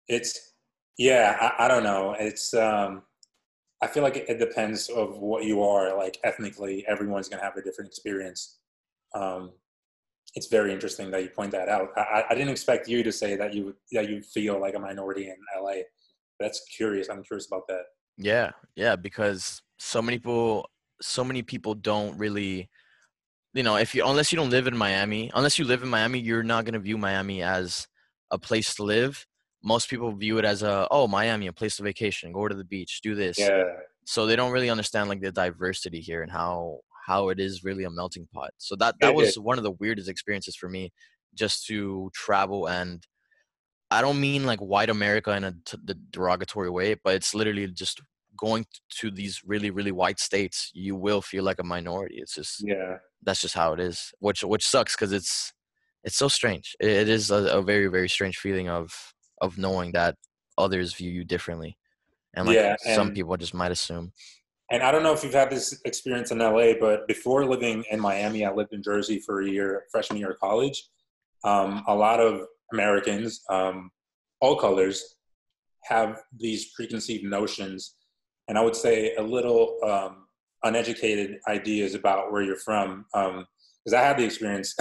It's 0.07 0.53
yeah, 0.97 1.37
I, 1.39 1.65
I 1.65 1.67
don't 1.67 1.83
know. 1.83 2.15
It's 2.17 2.53
um 2.53 3.03
I 3.81 3.87
feel 3.87 4.03
like 4.03 4.15
it, 4.15 4.29
it 4.29 4.39
depends 4.39 4.87
of 4.89 5.17
what 5.17 5.43
you 5.43 5.61
are, 5.61 5.95
like 5.97 6.17
ethnically, 6.23 6.85
everyone's 6.87 7.27
gonna 7.27 7.43
have 7.43 7.57
a 7.57 7.61
different 7.61 7.89
experience. 7.89 8.59
Um 9.13 9.51
it's 10.35 10.47
very 10.47 10.73
interesting 10.73 11.11
that 11.11 11.21
you 11.23 11.29
point 11.29 11.51
that 11.51 11.69
out. 11.69 11.89
I, 11.95 12.23
I- 12.29 12.33
didn't 12.35 12.49
expect 12.49 12.87
you 12.87 13.03
to 13.03 13.11
say 13.11 13.35
that 13.35 13.53
you 13.53 13.75
that 13.91 14.09
you 14.09 14.21
feel 14.21 14.59
like 14.59 14.75
a 14.75 14.79
minority 14.79 15.27
in 15.27 15.35
LA. 15.61 15.83
That's 16.39 16.61
curious. 16.75 17.09
I'm 17.09 17.23
curious 17.23 17.47
about 17.47 17.67
that. 17.67 17.83
Yeah, 18.17 18.51
yeah, 18.75 18.95
because 18.95 19.61
so 19.77 20.01
many 20.01 20.17
people, 20.17 20.69
so 21.01 21.23
many 21.23 21.41
people 21.41 21.75
don't 21.75 22.17
really, 22.17 22.69
you 23.53 23.63
know, 23.63 23.75
if 23.75 23.93
you 23.93 24.05
unless 24.05 24.31
you 24.31 24.37
don't 24.37 24.49
live 24.49 24.67
in 24.67 24.75
Miami, 24.75 25.31
unless 25.35 25.59
you 25.59 25.65
live 25.65 25.83
in 25.83 25.89
Miami, 25.89 26.19
you're 26.19 26.43
not 26.43 26.65
gonna 26.65 26.79
view 26.79 26.97
Miami 26.97 27.41
as 27.43 27.87
a 28.31 28.37
place 28.39 28.73
to 28.75 28.83
live. 28.83 29.25
Most 29.63 29.89
people 29.89 30.11
view 30.11 30.39
it 30.39 30.45
as 30.45 30.63
a 30.63 30.87
oh 30.91 31.07
Miami, 31.07 31.47
a 31.47 31.53
place 31.53 31.77
to 31.77 31.83
vacation, 31.83 32.33
go 32.33 32.47
to 32.47 32.55
the 32.55 32.65
beach, 32.65 33.01
do 33.03 33.15
this. 33.15 33.37
Yeah. 33.37 33.63
So 34.05 34.25
they 34.25 34.35
don't 34.35 34.51
really 34.51 34.69
understand 34.69 35.09
like 35.09 35.21
the 35.21 35.31
diversity 35.31 36.01
here 36.01 36.23
and 36.23 36.31
how 36.31 36.79
how 37.05 37.29
it 37.29 37.39
is 37.39 37.63
really 37.63 37.83
a 37.83 37.89
melting 37.89 38.27
pot. 38.33 38.51
So 38.57 38.75
that 38.77 38.95
that 39.01 39.13
was 39.15 39.35
one 39.39 39.57
of 39.57 39.63
the 39.63 39.71
weirdest 39.71 40.09
experiences 40.09 40.55
for 40.55 40.69
me, 40.69 40.91
just 41.35 41.65
to 41.67 42.09
travel 42.13 42.67
and 42.67 43.05
I 43.91 44.01
don't 44.01 44.19
mean 44.19 44.45
like 44.45 44.59
white 44.59 44.89
America 44.89 45.31
in 45.35 45.43
a 45.43 45.51
t- 45.65 45.77
the 45.83 45.93
derogatory 46.09 46.69
way, 46.71 46.95
but 47.03 47.13
it's 47.15 47.35
literally 47.35 47.67
just 47.67 48.01
going 48.35 48.65
to 48.99 49.11
these 49.11 49.41
really 49.45 49.69
really 49.69 49.91
white 49.91 50.19
states. 50.19 50.71
You 50.73 50.95
will 50.95 51.21
feel 51.21 51.43
like 51.43 51.59
a 51.59 51.63
minority. 51.63 52.15
It's 52.17 52.33
just 52.35 52.63
Yeah. 52.65 52.97
that's 53.21 53.41
just 53.41 53.53
how 53.53 53.73
it 53.73 53.79
is, 53.79 54.11
which 54.19 54.43
which 54.43 54.65
sucks 54.65 54.95
because 54.95 55.11
it's 55.11 55.53
it's 56.03 56.17
so 56.17 56.27
strange. 56.27 56.75
It, 56.79 56.89
it 56.89 57.09
is 57.09 57.29
a, 57.31 57.57
a 57.59 57.61
very 57.61 57.87
very 57.87 58.09
strange 58.09 58.37
feeling 58.37 58.67
of 58.69 59.13
of 59.41 59.57
knowing 59.57 59.91
that 59.91 60.15
others 60.57 60.93
view 60.95 61.11
you 61.11 61.23
differently, 61.23 61.77
and 62.35 62.47
like 62.47 62.55
Yeah, 62.55 62.75
some 62.95 63.07
and- 63.07 63.15
people 63.15 63.37
just 63.37 63.53
might 63.53 63.71
assume. 63.71 64.11
And 64.73 64.81
I 64.81 64.91
don't 64.91 65.03
know 65.03 65.13
if 65.13 65.23
you've 65.23 65.35
had 65.35 65.51
this 65.51 65.79
experience 65.85 66.31
in 66.31 66.39
LA, 66.39 66.73
but 66.79 67.07
before 67.07 67.45
living 67.45 67.83
in 67.91 67.99
Miami, 67.99 68.43
I 68.43 68.51
lived 68.51 68.73
in 68.73 68.81
Jersey 68.81 69.19
for 69.19 69.41
a 69.41 69.47
year, 69.47 69.83
freshman 69.91 70.17
year 70.17 70.31
of 70.31 70.39
college. 70.39 70.89
Um, 71.43 71.83
a 71.87 71.93
lot 71.93 72.19
of 72.19 72.47
Americans, 72.73 73.43
um, 73.51 73.91
all 74.41 74.55
colors, 74.55 75.17
have 75.83 76.23
these 76.35 76.73
preconceived 76.73 77.23
notions, 77.23 77.97
and 78.47 78.57
I 78.57 78.61
would 78.61 78.75
say 78.75 79.13
a 79.13 79.21
little 79.21 79.77
um, 79.87 80.25
uneducated 80.63 81.37
ideas 81.47 81.93
about 81.93 82.31
where 82.31 82.41
you're 82.41 82.57
from. 82.57 83.05
Because 83.13 83.93
I 83.93 84.01
had 84.01 84.17
the 84.17 84.25
experience, 84.25 84.75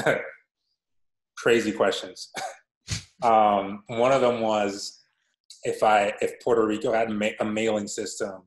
crazy 1.37 1.70
questions. 1.70 2.31
um, 3.22 3.83
one 3.88 4.12
of 4.12 4.22
them 4.22 4.40
was 4.40 5.02
if 5.64 5.83
I 5.83 6.14
if 6.22 6.40
Puerto 6.42 6.66
Rico 6.66 6.94
had 6.94 7.11
a 7.40 7.44
mailing 7.44 7.88
system 7.88 8.44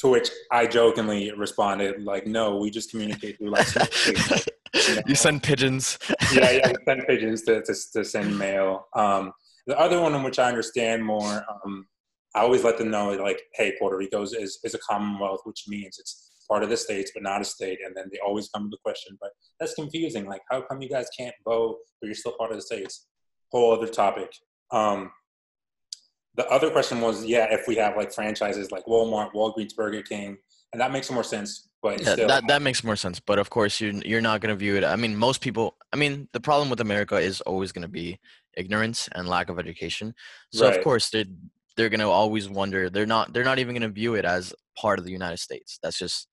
to 0.00 0.08
which 0.08 0.30
I 0.50 0.66
jokingly 0.66 1.30
responded, 1.32 2.02
like, 2.02 2.26
no, 2.26 2.56
we 2.56 2.70
just 2.70 2.90
communicate 2.90 3.36
through 3.38 3.50
like, 3.50 3.66
snake 3.66 4.30
know? 4.30 5.02
you 5.06 5.14
send 5.14 5.42
pigeons. 5.42 5.98
yeah, 6.32 6.50
yeah, 6.50 6.68
we 6.68 6.74
send 6.86 7.06
pigeons 7.06 7.42
to, 7.42 7.62
to, 7.62 7.74
to 7.92 8.04
send 8.04 8.38
mail. 8.38 8.86
Um, 8.96 9.32
the 9.66 9.78
other 9.78 10.00
one 10.00 10.14
in 10.14 10.22
which 10.22 10.38
I 10.38 10.48
understand 10.48 11.04
more, 11.04 11.44
um, 11.64 11.86
I 12.34 12.40
always 12.40 12.64
let 12.64 12.78
them 12.78 12.90
know, 12.90 13.10
like, 13.10 13.42
hey, 13.54 13.74
Puerto 13.78 13.96
Rico 13.98 14.22
is, 14.22 14.32
is, 14.32 14.58
is 14.64 14.74
a 14.74 14.78
commonwealth, 14.78 15.40
which 15.44 15.64
means 15.68 15.98
it's 15.98 16.30
part 16.48 16.62
of 16.62 16.70
the 16.70 16.76
states, 16.78 17.10
but 17.12 17.22
not 17.22 17.42
a 17.42 17.44
state. 17.44 17.78
And 17.84 17.94
then 17.94 18.06
they 18.10 18.18
always 18.26 18.48
come 18.48 18.64
to 18.64 18.70
the 18.70 18.78
question, 18.82 19.18
but 19.20 19.30
that's 19.58 19.74
confusing. 19.74 20.26
Like, 20.26 20.40
how 20.50 20.62
come 20.62 20.80
you 20.80 20.88
guys 20.88 21.08
can't 21.16 21.34
vote, 21.44 21.76
but 22.00 22.06
you're 22.06 22.14
still 22.14 22.36
part 22.38 22.52
of 22.52 22.56
the 22.56 22.62
states? 22.62 23.06
Whole 23.50 23.72
other 23.72 23.88
topic. 23.88 24.32
Um, 24.72 25.10
the 26.36 26.46
other 26.48 26.70
question 26.70 27.00
was, 27.00 27.24
yeah, 27.26 27.46
if 27.50 27.66
we 27.66 27.76
have 27.76 27.96
like 27.96 28.12
franchises 28.12 28.70
like 28.70 28.84
Walmart, 28.86 29.32
Walgreens, 29.32 29.74
Burger 29.74 30.02
King, 30.02 30.38
and 30.72 30.80
that 30.80 30.92
makes 30.92 31.10
more 31.10 31.24
sense. 31.24 31.68
But 31.82 32.00
Yeah, 32.00 32.12
still, 32.12 32.28
that 32.28 32.46
that 32.46 32.62
makes 32.62 32.84
more 32.84 32.96
sense. 32.96 33.20
But 33.20 33.38
of 33.38 33.50
course, 33.50 33.80
you're 33.80 33.92
you're 33.92 34.20
not 34.20 34.40
gonna 34.40 34.54
view 34.56 34.76
it. 34.76 34.84
I 34.84 34.96
mean, 34.96 35.16
most 35.16 35.40
people. 35.40 35.76
I 35.92 35.96
mean, 35.96 36.28
the 36.32 36.40
problem 36.40 36.68
with 36.70 36.80
America 36.80 37.16
is 37.16 37.40
always 37.42 37.72
gonna 37.72 37.88
be 37.88 38.18
ignorance 38.56 39.08
and 39.12 39.28
lack 39.28 39.48
of 39.48 39.58
education. 39.58 40.14
So 40.52 40.66
Right. 40.66 40.76
of 40.76 40.84
course, 40.84 41.10
they're 41.10 41.24
they're 41.76 41.88
gonna 41.88 42.08
always 42.08 42.48
wonder. 42.48 42.90
They're 42.90 43.06
not 43.06 43.32
they're 43.32 43.44
not 43.44 43.58
even 43.58 43.74
gonna 43.74 43.88
view 43.88 44.14
it 44.14 44.24
as 44.24 44.54
part 44.78 44.98
of 44.98 45.04
the 45.04 45.12
United 45.12 45.38
States. 45.38 45.78
That's 45.82 45.98
just 45.98 46.28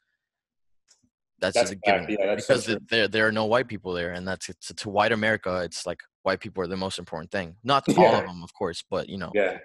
That's, 1.39 1.55
That's 1.55 1.71
a 1.71 1.73
a 1.73 1.77
given. 1.77 2.05
Yeah, 2.09 2.25
that's 2.25 2.47
because 2.47 2.65
th- 2.65 2.79
there 2.89 3.07
there 3.07 3.27
are 3.27 3.31
no 3.31 3.45
white 3.45 3.67
people 3.67 3.93
there, 3.93 4.11
and 4.11 4.27
that's 4.27 4.49
it's 4.49 4.73
to 4.73 4.89
white 4.89 5.11
America. 5.11 5.61
It's 5.63 5.85
like 5.85 5.99
white 6.23 6.39
people 6.39 6.63
are 6.63 6.67
the 6.67 6.75
most 6.77 6.99
important 6.99 7.31
thing. 7.31 7.55
Not 7.63 7.87
all 7.97 8.11
Yeah. 8.11 8.19
of 8.19 8.25
them, 8.25 8.43
of 8.43 8.53
course, 8.53 8.83
but 8.89 9.07
you 9.07 9.17
know, 9.17 9.31
Yeah, 9.33 9.59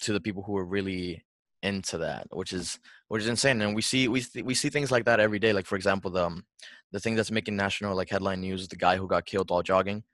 to 0.00 0.12
the 0.12 0.20
people 0.20 0.42
who 0.42 0.56
are 0.56 0.64
really 0.64 1.24
into 1.62 1.98
that, 1.98 2.26
which 2.30 2.52
is 2.52 2.78
which 3.08 3.22
is 3.22 3.28
insane. 3.28 3.60
And 3.62 3.74
we 3.74 3.82
see 3.82 4.06
we 4.08 4.20
see- 4.20 4.42
we 4.42 4.54
see 4.54 4.68
things 4.70 4.90
like 4.90 5.04
that 5.06 5.20
every 5.20 5.38
day. 5.38 5.52
Like 5.52 5.66
for 5.66 5.76
example, 5.76 6.10
the 6.10 6.24
um, 6.26 6.44
the 6.92 7.00
thing 7.00 7.14
that's 7.16 7.30
making 7.30 7.56
national 7.56 7.96
like 7.96 8.10
headline 8.10 8.40
news, 8.40 8.68
the 8.68 8.76
guy 8.76 8.96
who 8.96 9.08
got 9.08 9.26
killed 9.26 9.50
while 9.50 9.62
jogging. 9.62 10.04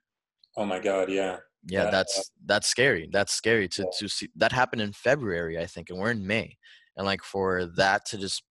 Oh 0.57 0.65
my 0.65 0.79
God, 0.81 1.11
yeah. 1.11 1.39
Yeah, 1.67 1.85
Yeah, 1.85 1.91
that's 1.91 2.31
that's 2.45 2.67
scary. 2.67 3.09
That's 3.13 3.33
scary 3.33 3.69
to 3.69 3.83
Yeah. 3.83 3.89
to 3.99 4.09
see. 4.09 4.29
That 4.37 4.53
happened 4.53 4.83
in 4.83 4.93
February, 4.93 5.59
I 5.59 5.67
think, 5.67 5.91
and 5.91 5.99
we're 5.99 6.11
in 6.13 6.27
May, 6.27 6.57
and 6.97 7.07
like 7.07 7.23
for 7.23 7.67
that 7.77 8.07
to 8.07 8.19
just, 8.19 8.43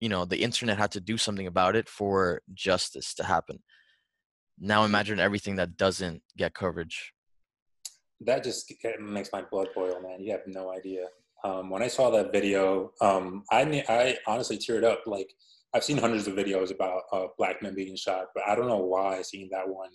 you 0.00 0.08
know, 0.08 0.24
the 0.24 0.42
internet 0.42 0.78
had 0.78 0.92
to 0.92 1.00
do 1.00 1.16
something 1.18 1.46
about 1.46 1.76
it 1.76 1.88
for 1.88 2.42
justice 2.54 3.14
to 3.14 3.24
happen. 3.24 3.62
Now 4.58 4.84
imagine 4.84 5.20
everything 5.20 5.56
that 5.56 5.76
doesn't 5.76 6.22
get 6.36 6.54
coverage. 6.54 7.12
That 8.20 8.44
just 8.44 8.72
makes 9.00 9.30
my 9.32 9.42
blood 9.42 9.68
boil, 9.74 10.00
man. 10.02 10.20
You 10.20 10.32
have 10.32 10.46
no 10.46 10.72
idea. 10.72 11.06
Um, 11.42 11.70
when 11.70 11.82
I 11.82 11.88
saw 11.88 12.10
that 12.10 12.32
video, 12.32 12.92
um, 13.00 13.44
I 13.50 13.84
I 13.88 14.18
honestly 14.26 14.58
teared 14.58 14.84
up. 14.84 15.02
Like 15.06 15.32
I've 15.74 15.84
seen 15.84 15.96
hundreds 15.96 16.26
of 16.26 16.34
videos 16.34 16.70
about 16.70 17.02
uh, 17.12 17.26
black 17.38 17.62
men 17.62 17.74
being 17.74 17.96
shot, 17.96 18.26
but 18.34 18.44
I 18.46 18.54
don't 18.54 18.68
know 18.68 18.84
why 18.84 19.22
seeing 19.22 19.48
that 19.52 19.68
one 19.68 19.90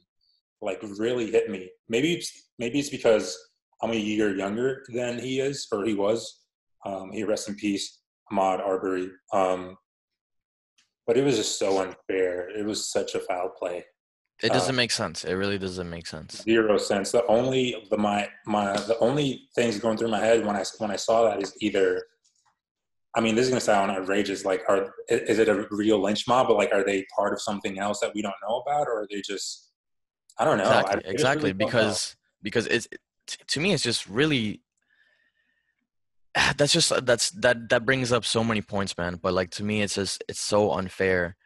like 0.62 0.82
really 0.98 1.32
hit 1.32 1.50
me. 1.50 1.70
Maybe 1.88 2.14
it's 2.14 2.50
maybe 2.60 2.80
it's 2.80 2.90
because 2.90 3.38
I'm 3.82 3.92
a 3.92 3.96
year 3.96 4.36
younger 4.36 4.84
than 4.94 5.20
he 5.20 5.40
is 5.40 5.68
or 5.72 5.86
he 5.86 5.94
was. 5.94 6.42
Um, 6.86 7.12
he 7.12 7.24
rest 7.24 7.50
in 7.50 7.56
peace, 7.56 8.00
Ahmaud 8.32 8.60
Arbery. 8.60 9.10
Um, 9.34 9.78
but 11.08 11.18
it 11.18 11.24
was 11.24 11.38
just 11.38 11.60
so 11.60 11.82
unfair. 11.82 12.50
It 12.50 12.66
was 12.66 12.92
such 12.92 13.16
a 13.16 13.20
foul 13.20 13.50
play. 13.50 13.86
It 14.44 14.52
Uh, 14.52 14.54
doesn't 14.56 14.76
make 14.76 14.92
sense. 14.92 15.24
It 15.24 15.34
really 15.34 15.58
doesn't 15.58 15.90
make 15.90 16.08
sense. 16.08 16.42
zero 16.44 16.78
sense. 16.78 17.12
The 17.12 17.26
only 17.28 17.88
the 17.90 17.98
my 17.98 18.30
my 18.46 18.74
the 18.82 18.98
only 19.00 19.48
things 19.56 19.80
going 19.80 19.98
through 19.98 20.10
my 20.10 20.20
head 20.20 20.46
when 20.46 20.56
I 20.56 20.64
when 20.80 20.92
I 20.92 20.98
saw 20.98 21.24
that 21.30 21.42
is 21.42 21.54
either, 21.62 22.06
I 23.16 23.22
mean, 23.22 23.36
this 23.36 23.46
is 23.46 23.50
gonna 23.50 23.62
sound 23.62 23.92
outrageous. 23.92 24.44
Like, 24.44 24.64
are 24.68 24.94
is 25.10 25.40
it 25.40 25.48
a 25.48 25.66
real 25.72 26.02
lynch 26.02 26.28
mob? 26.28 26.48
But 26.50 26.58
like, 26.58 26.74
are 26.74 26.84
they 26.84 27.06
part 27.16 27.32
of 27.34 27.40
something 27.42 27.80
else 27.80 28.00
that 28.02 28.12
we 28.14 28.22
don't 28.22 28.36
know 28.48 28.58
about, 28.58 28.88
or 28.88 29.04
are 29.04 29.08
they 29.10 29.22
just? 29.22 29.72
I 30.38 30.44
don't 30.44 30.58
know. 30.58 30.66
I- 30.66 30.82
I 30.82 30.82
Exactly, 30.82 31.12
exactly. 31.12 31.50
really. 31.54 31.54
Because 31.54 32.16
because 32.42 32.68
it's 32.68 32.88
to 33.48 33.60
me, 33.62 33.72
it's 33.74 33.84
just 33.84 34.06
really. 34.08 34.62
That's 36.58 36.74
just 36.74 36.92
that's 37.06 37.30
that 37.32 37.70
that 37.70 37.86
brings 37.86 38.12
up 38.12 38.26
so 38.26 38.44
many 38.44 38.62
points, 38.62 38.98
man. 38.98 39.16
But 39.24 39.34
like 39.34 39.52
to 39.52 39.64
me, 39.64 39.82
it's 39.82 39.96
just 39.96 40.22
it's 40.28 40.42
so 40.42 40.74
unfair. 40.74 41.38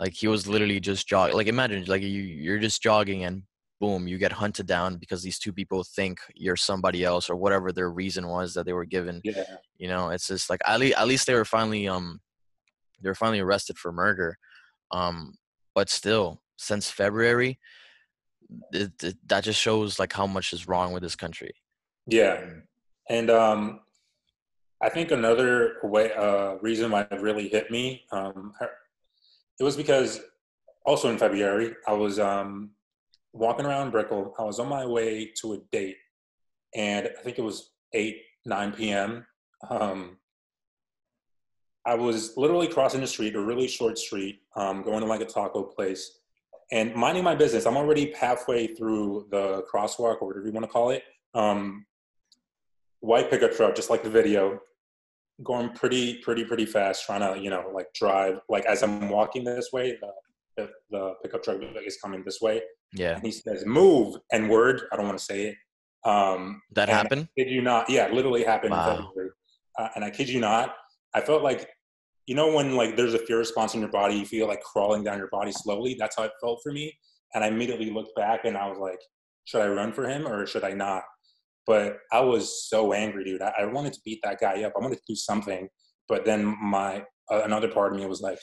Like 0.00 0.14
he 0.14 0.28
was 0.28 0.48
literally 0.48 0.80
just 0.80 1.06
jogging. 1.06 1.36
Like 1.36 1.46
imagine 1.46 1.84
like 1.84 2.00
you 2.00 2.22
you're 2.22 2.58
just 2.58 2.82
jogging 2.82 3.24
and 3.24 3.42
boom, 3.80 4.08
you 4.08 4.16
get 4.16 4.32
hunted 4.32 4.66
down 4.66 4.96
because 4.96 5.22
these 5.22 5.38
two 5.38 5.52
people 5.52 5.84
think 5.84 6.18
you're 6.34 6.56
somebody 6.56 7.04
else 7.04 7.28
or 7.28 7.36
whatever 7.36 7.70
their 7.70 7.90
reason 7.90 8.26
was 8.26 8.54
that 8.54 8.64
they 8.64 8.72
were 8.72 8.86
given. 8.86 9.20
yeah, 9.24 9.44
You 9.76 9.88
know, 9.88 10.08
it's 10.08 10.28
just 10.28 10.48
like 10.48 10.60
at 10.66 10.80
least 10.80 10.96
at 10.96 11.06
least 11.06 11.26
they 11.26 11.34
were 11.34 11.44
finally 11.44 11.86
um 11.86 12.20
they 13.02 13.10
were 13.10 13.14
finally 13.14 13.40
arrested 13.40 13.76
for 13.76 13.92
murder. 13.92 14.38
Um, 14.90 15.34
but 15.74 15.90
still, 15.90 16.40
since 16.56 16.90
February, 16.90 17.58
it, 18.72 18.92
it, 19.02 19.16
that 19.28 19.44
just 19.44 19.60
shows 19.60 19.98
like 19.98 20.14
how 20.14 20.26
much 20.26 20.54
is 20.54 20.66
wrong 20.66 20.92
with 20.92 21.02
this 21.02 21.14
country. 21.14 21.52
yeah, 22.06 22.40
and 23.10 23.30
um, 23.30 23.80
I 24.82 24.88
think 24.88 25.10
another 25.10 25.76
way 25.82 26.10
uh 26.14 26.54
reason 26.62 26.90
why 26.90 27.02
it 27.02 27.20
really 27.20 27.48
hit 27.48 27.70
me 27.70 28.04
um, 28.12 28.54
it 29.60 29.62
was 29.62 29.76
because 29.76 30.20
also 30.84 31.10
in 31.10 31.18
February 31.18 31.74
I 31.86 31.92
was 31.92 32.18
um 32.18 32.70
walking 33.32 33.66
around 33.66 33.92
Brickell. 33.92 34.34
I 34.38 34.42
was 34.42 34.58
on 34.58 34.68
my 34.68 34.84
way 34.84 35.32
to 35.40 35.52
a 35.52 35.58
date, 35.70 35.98
and 36.74 37.06
I 37.06 37.22
think 37.22 37.38
it 37.38 37.42
was 37.42 37.70
eight 37.92 38.22
nine 38.44 38.72
p.m. 38.72 39.24
Um, 39.68 40.16
I 41.86 41.94
was 41.94 42.36
literally 42.36 42.68
crossing 42.68 43.00
the 43.00 43.06
street, 43.06 43.34
a 43.36 43.40
really 43.40 43.68
short 43.68 43.98
street, 43.98 44.40
um, 44.56 44.82
going 44.82 45.00
to 45.00 45.06
like 45.06 45.20
a 45.20 45.26
taco 45.26 45.62
place, 45.62 46.18
and 46.72 46.94
minding 46.94 47.24
my 47.24 47.34
business. 47.34 47.66
I'm 47.66 47.76
already 47.76 48.12
halfway 48.12 48.66
through 48.68 49.28
the 49.30 49.64
crosswalk 49.72 50.20
or 50.20 50.28
whatever 50.28 50.46
you 50.46 50.52
want 50.52 50.64
to 50.64 50.72
call 50.72 50.90
it. 50.90 51.04
Um, 51.34 51.86
white 53.00 53.30
pickup 53.30 53.52
truck, 53.52 53.74
just 53.74 53.90
like 53.90 54.02
the 54.02 54.10
video, 54.10 54.60
going 55.42 55.70
pretty, 55.70 56.18
pretty, 56.18 56.44
pretty 56.44 56.66
fast, 56.66 57.06
trying 57.06 57.20
to 57.20 57.40
you 57.40 57.50
know 57.50 57.70
like 57.74 57.86
drive. 57.94 58.40
Like 58.48 58.64
as 58.66 58.82
I'm 58.82 59.08
walking 59.08 59.44
this 59.44 59.70
way, 59.72 59.98
the 60.00 60.10
the, 60.56 60.70
the 60.90 61.14
pickup 61.22 61.42
truck 61.42 61.58
is 61.86 61.98
coming 62.02 62.22
this 62.24 62.40
way, 62.40 62.62
Yeah, 62.92 63.14
and 63.14 63.24
he 63.24 63.32
says, 63.32 63.64
"Move!" 63.66 64.16
and 64.32 64.50
word. 64.50 64.82
I 64.92 64.96
don't 64.96 65.06
want 65.06 65.18
to 65.18 65.24
say 65.24 65.46
it. 65.46 65.56
Um, 66.04 66.62
that 66.72 66.88
I 66.88 66.92
happened. 66.92 67.28
kid 67.36 67.50
you 67.50 67.62
not. 67.62 67.90
Yeah, 67.90 68.06
it 68.06 68.14
literally 68.14 68.44
happened 68.44 68.72
Wow. 68.72 69.10
Uh, 69.78 69.88
and 69.94 70.04
I 70.04 70.10
kid 70.10 70.28
you 70.28 70.40
not, 70.40 70.74
I 71.14 71.20
felt 71.20 71.42
like, 71.42 71.68
you 72.26 72.34
know, 72.34 72.54
when 72.54 72.76
like 72.76 72.96
there's 72.96 73.14
a 73.14 73.18
fear 73.18 73.38
response 73.38 73.74
in 73.74 73.80
your 73.80 73.90
body, 73.90 74.14
you 74.14 74.26
feel 74.26 74.46
like 74.46 74.62
crawling 74.62 75.04
down 75.04 75.18
your 75.18 75.28
body 75.28 75.52
slowly. 75.52 75.96
That's 75.98 76.16
how 76.16 76.24
it 76.24 76.32
felt 76.40 76.60
for 76.62 76.72
me. 76.72 76.92
And 77.34 77.44
I 77.44 77.48
immediately 77.48 77.90
looked 77.90 78.14
back 78.16 78.44
and 78.44 78.56
I 78.56 78.68
was 78.68 78.78
like, 78.78 78.98
should 79.44 79.62
I 79.62 79.68
run 79.68 79.92
for 79.92 80.06
him 80.08 80.26
or 80.26 80.46
should 80.46 80.64
I 80.64 80.72
not? 80.72 81.02
But 81.70 81.98
I 82.10 82.18
was 82.18 82.68
so 82.68 82.92
angry, 82.92 83.22
dude. 83.22 83.42
I, 83.42 83.52
I 83.60 83.64
wanted 83.66 83.92
to 83.92 84.00
beat 84.04 84.18
that 84.24 84.40
guy 84.40 84.64
up. 84.64 84.72
I 84.76 84.80
wanted 84.82 84.96
to 84.96 85.02
do 85.06 85.14
something. 85.14 85.68
But 86.08 86.24
then 86.24 86.56
my 86.60 87.04
uh, 87.30 87.42
another 87.44 87.68
part 87.68 87.92
of 87.92 88.00
me 88.00 88.06
was 88.06 88.20
like, 88.20 88.40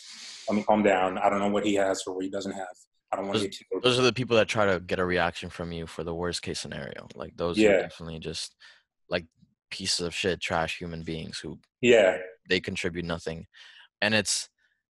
let 0.48 0.56
me 0.56 0.64
calm 0.64 0.82
down. 0.82 1.18
I 1.18 1.30
don't 1.30 1.40
know 1.40 1.50
what 1.50 1.66
he 1.66 1.76
has 1.76 2.04
or 2.08 2.16
what 2.16 2.24
he 2.24 2.30
doesn't 2.30 2.54
have. 2.54 2.76
I 3.12 3.18
don't 3.18 3.28
want 3.28 3.40
to 3.40 3.50
get 3.50 3.58
killed. 3.70 3.84
Those 3.84 4.00
are 4.00 4.04
the 4.04 4.14
people 4.14 4.38
that 4.38 4.48
try 4.48 4.66
to 4.66 4.80
get 4.80 5.00
a 5.00 5.04
reaction 5.04 5.50
from 5.50 5.74
you 5.74 5.88
for 5.88 6.06
the 6.06 6.16
worst 6.16 6.42
case 6.42 6.62
scenario. 6.62 7.10
Like 7.16 7.36
those 7.36 7.58
Yeah. 7.58 7.72
are 7.72 7.82
definitely 7.82 8.20
just 8.20 8.56
like 9.10 9.26
pieces 9.72 10.06
of 10.06 10.16
shit, 10.16 10.40
trash 10.40 10.78
human 10.78 11.04
beings 11.04 11.40
who 11.40 11.60
Yeah, 11.82 12.20
they 12.48 12.62
contribute 12.62 13.04
nothing 13.04 13.46
and 14.02 14.14
it's 14.16 14.48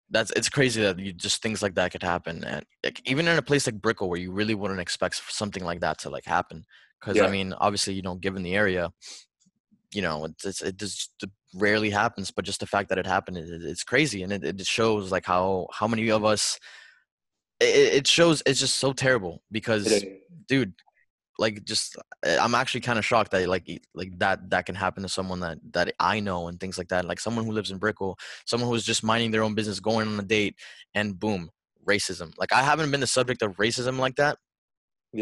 that's 0.10 0.32
it's 0.32 0.50
crazy 0.50 0.82
that 0.82 1.00
you 1.00 1.12
just 1.12 1.41
things 1.41 1.62
like 1.62 1.76
that 1.76 1.91
could 1.91 2.04
happen 2.04 2.43
and 2.43 2.63
like, 2.84 3.02
even 3.06 3.28
in 3.28 3.38
a 3.38 3.41
place 3.41 3.65
like 3.65 3.82
brickell 3.82 4.10
where 4.10 4.19
you 4.19 4.32
really 4.32 4.56
wouldn't 4.56 4.80
expect 4.80 5.21
something 5.30 5.63
like 5.65 5.82
that 5.82 5.97
to 5.97 6.10
like 6.10 6.26
happen 6.26 6.63
because 6.99 7.19
i 7.21 7.29
mean 7.29 7.53
obviously 7.53 7.93
you 7.93 8.01
know 8.01 8.15
given 8.15 8.43
the 8.43 8.55
area 8.55 8.91
you 9.93 10.01
know 10.01 10.25
it's, 10.25 10.45
it's 10.45 10.62
it 10.62 10.77
just 10.77 11.12
rarely 11.55 11.89
happens 11.89 12.31
but 12.31 12.45
just 12.45 12.60
the 12.60 12.67
fact 12.67 12.89
that 12.89 12.97
it 12.97 13.05
happened 13.05 13.38
it, 13.38 13.47
it's 13.49 13.83
crazy 13.83 14.23
and 14.23 14.33
it, 14.33 14.43
it 14.43 14.65
shows 14.65 15.12
like 15.12 15.25
how 15.25 15.67
how 15.71 15.88
many 15.88 16.10
of 16.12 16.25
us 16.25 16.60
it, 17.60 17.93
it 17.93 18.07
shows 18.07 18.43
it's 18.45 18.60
just 18.60 18.75
so 18.75 18.93
terrible 18.93 19.41
because 19.51 20.03
dude 20.47 20.73
like 21.39 21.63
just 21.63 21.95
i'm 22.25 22.55
actually 22.55 22.81
kind 22.81 22.99
of 22.99 23.05
shocked 23.05 23.31
that 23.31 23.47
like 23.47 23.67
like 23.93 24.17
that 24.19 24.49
that 24.49 24.65
can 24.65 24.75
happen 24.75 25.03
to 25.03 25.10
someone 25.10 25.39
that 25.39 25.57
that 25.71 25.93
i 25.99 26.19
know 26.19 26.47
and 26.47 26.60
things 26.60 26.77
like 26.77 26.89
that 26.89 27.05
like 27.05 27.19
someone 27.19 27.45
who 27.45 27.51
lives 27.51 27.71
in 27.71 27.77
brickell 27.77 28.17
someone 28.45 28.69
who's 28.69 28.86
just 28.86 29.03
minding 29.03 29.31
their 29.31 29.43
own 29.43 29.55
business 29.55 29.79
going 29.79 30.07
on 30.07 30.19
a 30.19 30.23
date 30.23 30.55
and 30.95 31.19
boom 31.19 31.49
racism 31.88 32.33
like 32.38 32.51
i 32.51 32.62
haven't 32.62 32.91
been 32.91 32.99
the 32.99 33.07
subject 33.07 33.41
of 33.41 33.55
racism 33.57 33.97
like 33.97 34.15
that 34.15 34.38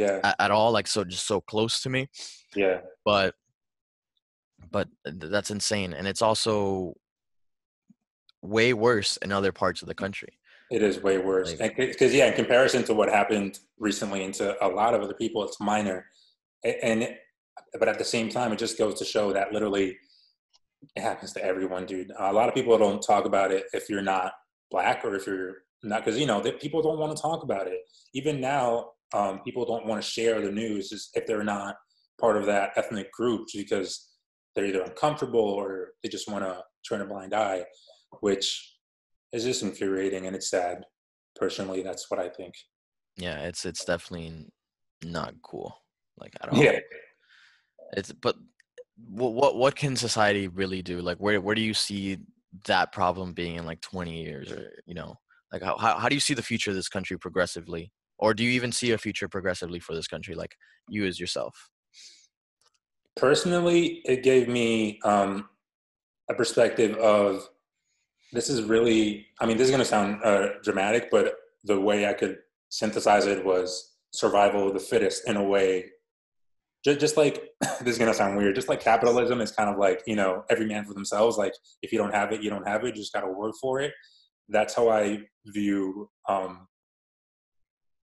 Yeah, 0.02 0.20
at, 0.24 0.36
at 0.40 0.52
all 0.52 0.72
like 0.78 0.88
so 0.88 1.04
just 1.06 1.26
so 1.26 1.40
close 1.40 1.76
to 1.84 1.90
me 1.90 2.02
yeah, 2.56 2.78
but 3.06 3.34
but 4.72 4.88
that's 5.06 5.52
insane 5.52 5.94
and 5.94 6.06
it's 6.08 6.22
also 6.22 6.94
way 8.42 8.74
worse 8.74 9.18
in 9.24 9.32
other 9.32 9.52
parts 9.52 9.82
of 9.82 9.88
the 9.88 9.96
country 9.96 10.34
It 10.72 10.82
is 10.90 10.96
way 11.08 11.18
worse. 11.20 11.50
Like- 11.60 11.78
Because, 11.78 12.14
yeah, 12.14 12.28
in 12.28 12.34
comparison 12.34 12.84
to 12.86 12.94
what 13.00 13.08
happened 13.20 13.54
recently 13.88 14.24
and 14.26 14.34
to 14.40 14.46
a 14.66 14.70
lot 14.82 14.94
of 14.96 15.02
other 15.06 15.14
people, 15.24 15.44
it's 15.48 15.60
minor. 15.60 16.00
And, 16.64 17.04
it- 17.04 17.18
but 17.80 17.88
at 17.88 17.98
the 18.00 18.10
same 18.16 18.28
time, 18.38 18.50
it 18.54 18.60
just 18.66 18.78
goes 18.78 18.96
to 19.00 19.06
show 19.06 19.32
that 19.34 19.54
literally 19.56 19.88
it 20.98 21.02
happens 21.10 21.32
to 21.34 21.42
everyone, 21.52 21.86
dude. 21.86 22.12
A 22.20 22.34
lot 22.40 22.50
of 22.50 22.56
people 22.56 22.76
don't 22.78 23.02
talk 23.12 23.26
about 23.26 23.52
it 23.52 23.64
if 23.78 23.84
you're 23.90 24.02
not 24.16 24.32
black 24.72 24.98
or 25.06 25.14
if 25.16 25.26
you're 25.28 25.58
not, 25.84 26.04
because, 26.04 26.20
you 26.20 26.26
know, 26.32 26.42
that 26.42 26.60
people 26.60 26.82
don't 26.82 27.00
want 27.00 27.16
to 27.16 27.22
talk 27.22 27.44
about 27.44 27.68
it. 27.68 27.80
Even 28.14 28.42
now, 28.42 28.92
um, 29.14 29.40
people 29.44 29.66
don't 29.66 29.86
want 29.86 30.02
to 30.02 30.08
share 30.08 30.42
the 30.42 30.52
news 30.52 31.10
if 31.14 31.26
they're 31.26 31.44
not 31.44 31.76
part 32.20 32.38
of 32.38 32.46
that 32.46 32.72
ethnic 32.76 33.12
group 33.12 33.48
because 33.54 34.10
they're 34.56 34.66
either 34.66 34.82
uncomfortable 34.82 35.40
or 35.40 35.90
they 36.02 36.10
just 36.10 36.30
want 36.30 36.44
to 36.44 36.62
turn 36.88 37.02
a 37.02 37.06
blind 37.06 37.34
eye, 37.34 37.64
which 38.22 38.76
is 39.34 39.44
just 39.44 39.64
infuriating 39.64 40.28
and 40.28 40.36
it's 40.36 40.50
sad. 40.50 40.84
Personally, 41.36 41.82
that's 41.82 42.10
what 42.10 42.20
I 42.20 42.30
think. 42.30 42.54
yeah 43.18 43.40
it's 43.42 43.66
it's 43.66 43.84
definitely 43.86 44.48
not 45.04 45.34
cool 45.42 45.76
like 46.18 46.34
I 46.42 46.48
don't. 46.48 46.62
Yeah. 46.62 46.80
it's 47.98 48.12
but 48.14 48.36
what 49.10 49.34
what 49.34 49.56
what 49.58 49.76
can 49.76 49.96
society 49.96 50.48
really 50.48 50.82
do 50.82 51.02
like 51.02 51.18
where 51.18 51.42
where 51.42 51.56
do 51.56 51.62
you 51.62 51.74
see 51.74 52.18
that 52.66 52.94
problem 52.94 53.34
being 53.34 53.56
in 53.56 53.66
like 53.66 53.82
20 53.82 54.24
years 54.24 54.52
or 54.52 54.72
you 54.86 54.94
know 54.94 55.16
like 55.52 55.62
how, 55.62 55.78
how, 55.78 55.98
how 55.98 56.08
do 56.08 56.16
you 56.16 56.22
see 56.22 56.34
the 56.34 56.42
future 56.42 56.72
of 56.72 56.76
this 56.76 56.88
country 56.88 57.18
progressively 57.18 57.92
or 58.18 58.34
do 58.34 58.44
you 58.44 58.52
even 58.52 58.72
see 58.72 58.92
a 58.92 58.98
future 58.98 59.28
progressively 59.28 59.80
for 59.80 59.94
this 59.94 60.08
country 60.08 60.36
like 60.36 60.56
you 60.90 61.06
as 61.06 61.20
yourself 61.20 61.70
Personally, 63.16 64.02
it 64.04 64.24
gave 64.24 64.50
me 64.50 65.00
um, 65.06 65.48
a 66.30 66.34
perspective 66.34 66.98
of 66.98 67.48
this 68.34 68.50
is 68.50 68.64
really. 68.64 69.28
I 69.40 69.46
mean, 69.46 69.58
this 69.58 69.66
is 69.66 69.72
going 69.72 69.84
to 69.84 69.86
sound 69.86 70.20
uh, 70.24 70.50
dramatic, 70.64 71.10
but 71.10 71.34
the 71.64 71.80
way 71.80 72.08
I 72.08 72.14
could 72.14 72.40
synthesize 72.70 73.26
it 73.26 73.46
was 73.46 73.94
survival 74.12 74.68
of 74.68 74.74
the 74.74 74.80
fittest 74.82 75.28
in 75.30 75.38
a 75.38 75.44
way. 75.44 75.86
Just, 76.84 77.00
just 77.00 77.18
like 77.18 77.52
this 77.62 77.94
is 77.94 77.98
going 77.98 78.12
to 78.12 78.18
sound 78.18 78.38
weird. 78.38 78.56
Just 78.56 78.68
like 78.68 78.82
capitalism 78.82 79.40
is 79.40 79.52
kind 79.52 79.70
of 79.70 79.78
like 79.78 80.02
you 80.06 80.18
know 80.18 80.44
every 80.50 80.66
man 80.66 80.84
for 80.84 80.94
themselves. 80.94 81.38
Like 81.38 81.54
if 81.82 81.94
you 81.94 81.98
don't 81.98 82.14
have 82.14 82.34
it, 82.34 82.44
you 82.44 82.50
don't 82.50 82.68
have 82.68 82.84
it. 82.84 82.98
You 82.98 83.02
just 83.02 83.14
got 83.14 83.22
to 83.22 83.32
work 83.32 83.56
for 83.62 83.80
it. 83.80 83.94
That's 84.50 84.74
how 84.74 84.90
I 84.90 85.20
view 85.46 86.10
um, 86.28 86.68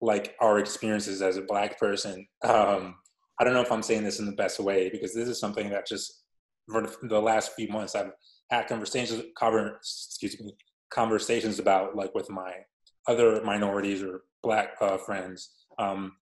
like 0.01 0.35
our 0.41 0.59
experiences 0.59 1.23
as 1.23 1.37
a 1.37 1.43
black 1.43 1.79
person. 1.79 2.27
Um, 2.45 2.97
I 3.39 3.45
don't 3.45 3.55
know 3.55 3.63
if 3.63 3.73
I'm 3.73 3.83
saying 3.83 4.05
this 4.05 4.19
in 4.19 4.27
the 4.27 4.33
best 4.33 4.61
way 4.61 4.91
because 4.91 5.15
this 5.15 5.29
is 5.29 5.41
something 5.41 5.69
that 5.71 5.87
just 5.87 6.23
for 6.71 6.87
the 7.03 7.21
last 7.21 7.53
few 7.55 7.69
months 7.69 7.95
I've 7.95 8.13
had 8.51 8.67
conversations, 8.67 9.23
cover, 9.39 9.77
excuse 9.77 10.39
me, 10.41 10.55
conversations 10.91 11.59
about 11.59 11.97
like 11.97 12.15
with 12.15 12.31
my 12.31 12.53
other 13.07 13.43
minorities 13.43 14.03
or 14.03 14.23
black 14.43 14.75
uh, 14.81 14.97
friends. 14.99 15.51
Um, 15.79 16.13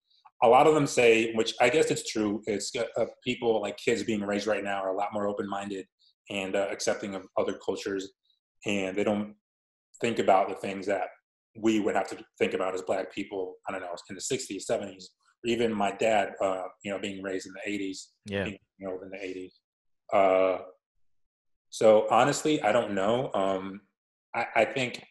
a 0.42 0.48
lot 0.48 0.66
of 0.66 0.74
them 0.74 0.86
say, 0.86 1.32
which 1.34 1.54
I 1.60 1.68
guess 1.68 1.90
it's 1.90 2.08
true, 2.08 2.42
it's 2.46 2.72
uh, 2.76 3.06
people 3.24 3.60
like 3.60 3.76
kids 3.76 4.04
being 4.04 4.22
raised 4.22 4.46
right 4.46 4.62
now 4.62 4.82
are 4.82 4.90
a 4.90 4.96
lot 4.96 5.12
more 5.12 5.26
open-minded 5.26 5.86
and 6.30 6.54
uh, 6.54 6.68
accepting 6.70 7.14
of 7.14 7.26
other 7.36 7.54
cultures, 7.64 8.12
and 8.64 8.96
they 8.96 9.02
don't 9.02 9.34
think 10.00 10.20
about 10.20 10.48
the 10.48 10.54
things 10.54 10.86
that 10.86 11.08
we 11.60 11.80
would 11.80 11.94
have 11.94 12.08
to 12.08 12.18
think 12.38 12.54
about 12.54 12.74
as 12.74 12.82
black 12.82 13.12
people. 13.12 13.56
I 13.68 13.72
don't 13.72 13.80
know, 13.80 13.94
in 14.08 14.14
the 14.14 14.20
'60s, 14.20 14.64
'70s, 14.70 15.04
or 15.44 15.46
even 15.46 15.72
my 15.72 15.92
dad, 15.92 16.34
uh, 16.42 16.62
you 16.84 16.92
know, 16.92 16.98
being 16.98 17.22
raised 17.22 17.46
in 17.46 17.52
the 17.52 17.70
'80s, 17.70 17.98
yeah, 18.26 18.46
you 18.46 18.58
know, 18.80 18.98
in 19.02 19.10
the 19.10 19.16
'80s. 19.16 19.52
Uh, 20.12 20.62
so 21.70 22.06
honestly, 22.10 22.62
I 22.62 22.72
don't 22.72 22.94
know. 22.94 23.30
Um, 23.34 23.82
I, 24.34 24.46
I 24.56 24.64
think 24.64 25.04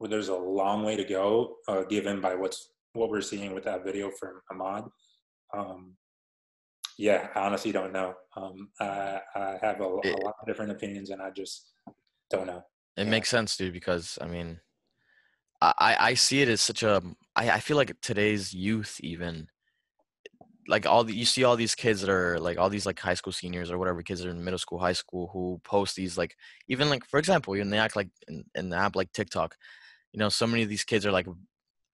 well, 0.00 0.10
there's 0.10 0.28
a 0.28 0.36
long 0.36 0.84
way 0.84 0.96
to 0.96 1.04
go, 1.04 1.56
uh, 1.68 1.82
given 1.82 2.20
by 2.20 2.34
what's 2.34 2.72
what 2.94 3.08
we're 3.08 3.20
seeing 3.20 3.54
with 3.54 3.64
that 3.64 3.84
video 3.84 4.10
from 4.10 4.40
Ahmaud. 4.52 4.90
Um, 5.56 5.96
yeah, 6.98 7.28
I 7.34 7.40
honestly 7.40 7.72
don't 7.72 7.92
know. 7.92 8.14
Um, 8.36 8.68
I, 8.80 9.20
I 9.34 9.58
have 9.62 9.80
a, 9.80 9.84
a, 9.84 10.16
lot 10.24 10.34
of 10.40 10.46
different 10.46 10.72
opinions, 10.72 11.10
and 11.10 11.22
I 11.22 11.30
just 11.30 11.72
don't 12.30 12.46
know. 12.46 12.62
It 12.96 13.04
yeah. 13.04 13.10
makes 13.10 13.28
sense, 13.28 13.56
dude, 13.56 13.72
because 13.72 14.18
I 14.20 14.26
mean, 14.26 14.60
I 15.78 15.96
I 16.00 16.14
see 16.14 16.42
it 16.42 16.48
as 16.48 16.60
such 16.60 16.82
a. 16.82 16.96
Um, 16.98 17.16
I 17.36 17.50
I 17.50 17.60
feel 17.60 17.76
like 17.76 17.94
today's 18.00 18.52
youth 18.52 18.98
even 19.02 19.48
like 20.68 20.86
all 20.86 21.04
the, 21.04 21.14
you 21.14 21.24
see 21.24 21.44
all 21.44 21.56
these 21.56 21.74
kids 21.74 22.00
that 22.00 22.10
are 22.10 22.38
like 22.38 22.58
all 22.58 22.70
these 22.70 22.86
like 22.86 22.98
high 22.98 23.14
school 23.14 23.32
seniors 23.32 23.70
or 23.70 23.78
whatever 23.78 24.02
kids 24.02 24.20
that 24.20 24.28
are 24.28 24.32
in 24.32 24.44
middle 24.44 24.58
school 24.58 24.78
high 24.78 24.92
school 24.92 25.28
who 25.32 25.60
post 25.64 25.96
these 25.96 26.16
like 26.16 26.36
even 26.68 26.88
like 26.88 27.04
for 27.06 27.18
example 27.18 27.52
when 27.52 27.70
they 27.70 27.78
act 27.78 27.96
like 27.96 28.08
in, 28.28 28.44
in 28.54 28.68
the 28.68 28.76
app 28.76 28.94
like 28.94 29.12
tiktok 29.12 29.56
you 30.12 30.18
know 30.18 30.28
so 30.28 30.46
many 30.46 30.62
of 30.62 30.68
these 30.68 30.84
kids 30.84 31.04
are 31.04 31.12
like 31.12 31.26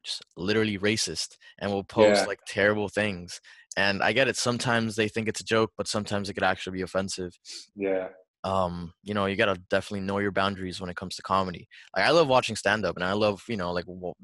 just 0.04 0.22
literally 0.36 0.78
racist 0.78 1.36
and 1.58 1.72
will 1.72 1.84
post 1.84 2.22
yeah. 2.22 2.26
like 2.26 2.40
terrible 2.46 2.88
things 2.88 3.40
and 3.76 4.02
i 4.02 4.12
get 4.12 4.28
it 4.28 4.36
sometimes 4.36 4.96
they 4.96 5.08
think 5.08 5.28
it's 5.28 5.40
a 5.40 5.44
joke 5.44 5.72
but 5.76 5.88
sometimes 5.88 6.28
it 6.28 6.34
could 6.34 6.42
actually 6.42 6.76
be 6.76 6.82
offensive 6.82 7.38
yeah 7.74 8.08
um 8.48 8.92
you 9.02 9.14
know 9.14 9.26
you 9.26 9.36
got 9.36 9.52
to 9.52 9.60
definitely 9.68 10.06
know 10.06 10.18
your 10.18 10.30
boundaries 10.30 10.80
when 10.80 10.90
it 10.90 10.96
comes 10.96 11.16
to 11.16 11.22
comedy 11.22 11.66
like 11.96 12.06
i 12.06 12.10
love 12.10 12.28
watching 12.28 12.56
stand 12.56 12.84
up 12.84 12.96
and 12.96 13.04
i 13.04 13.12
love 13.12 13.42
you 13.48 13.56
know 13.56 13.72
like 13.72 13.84
well, 13.86 14.16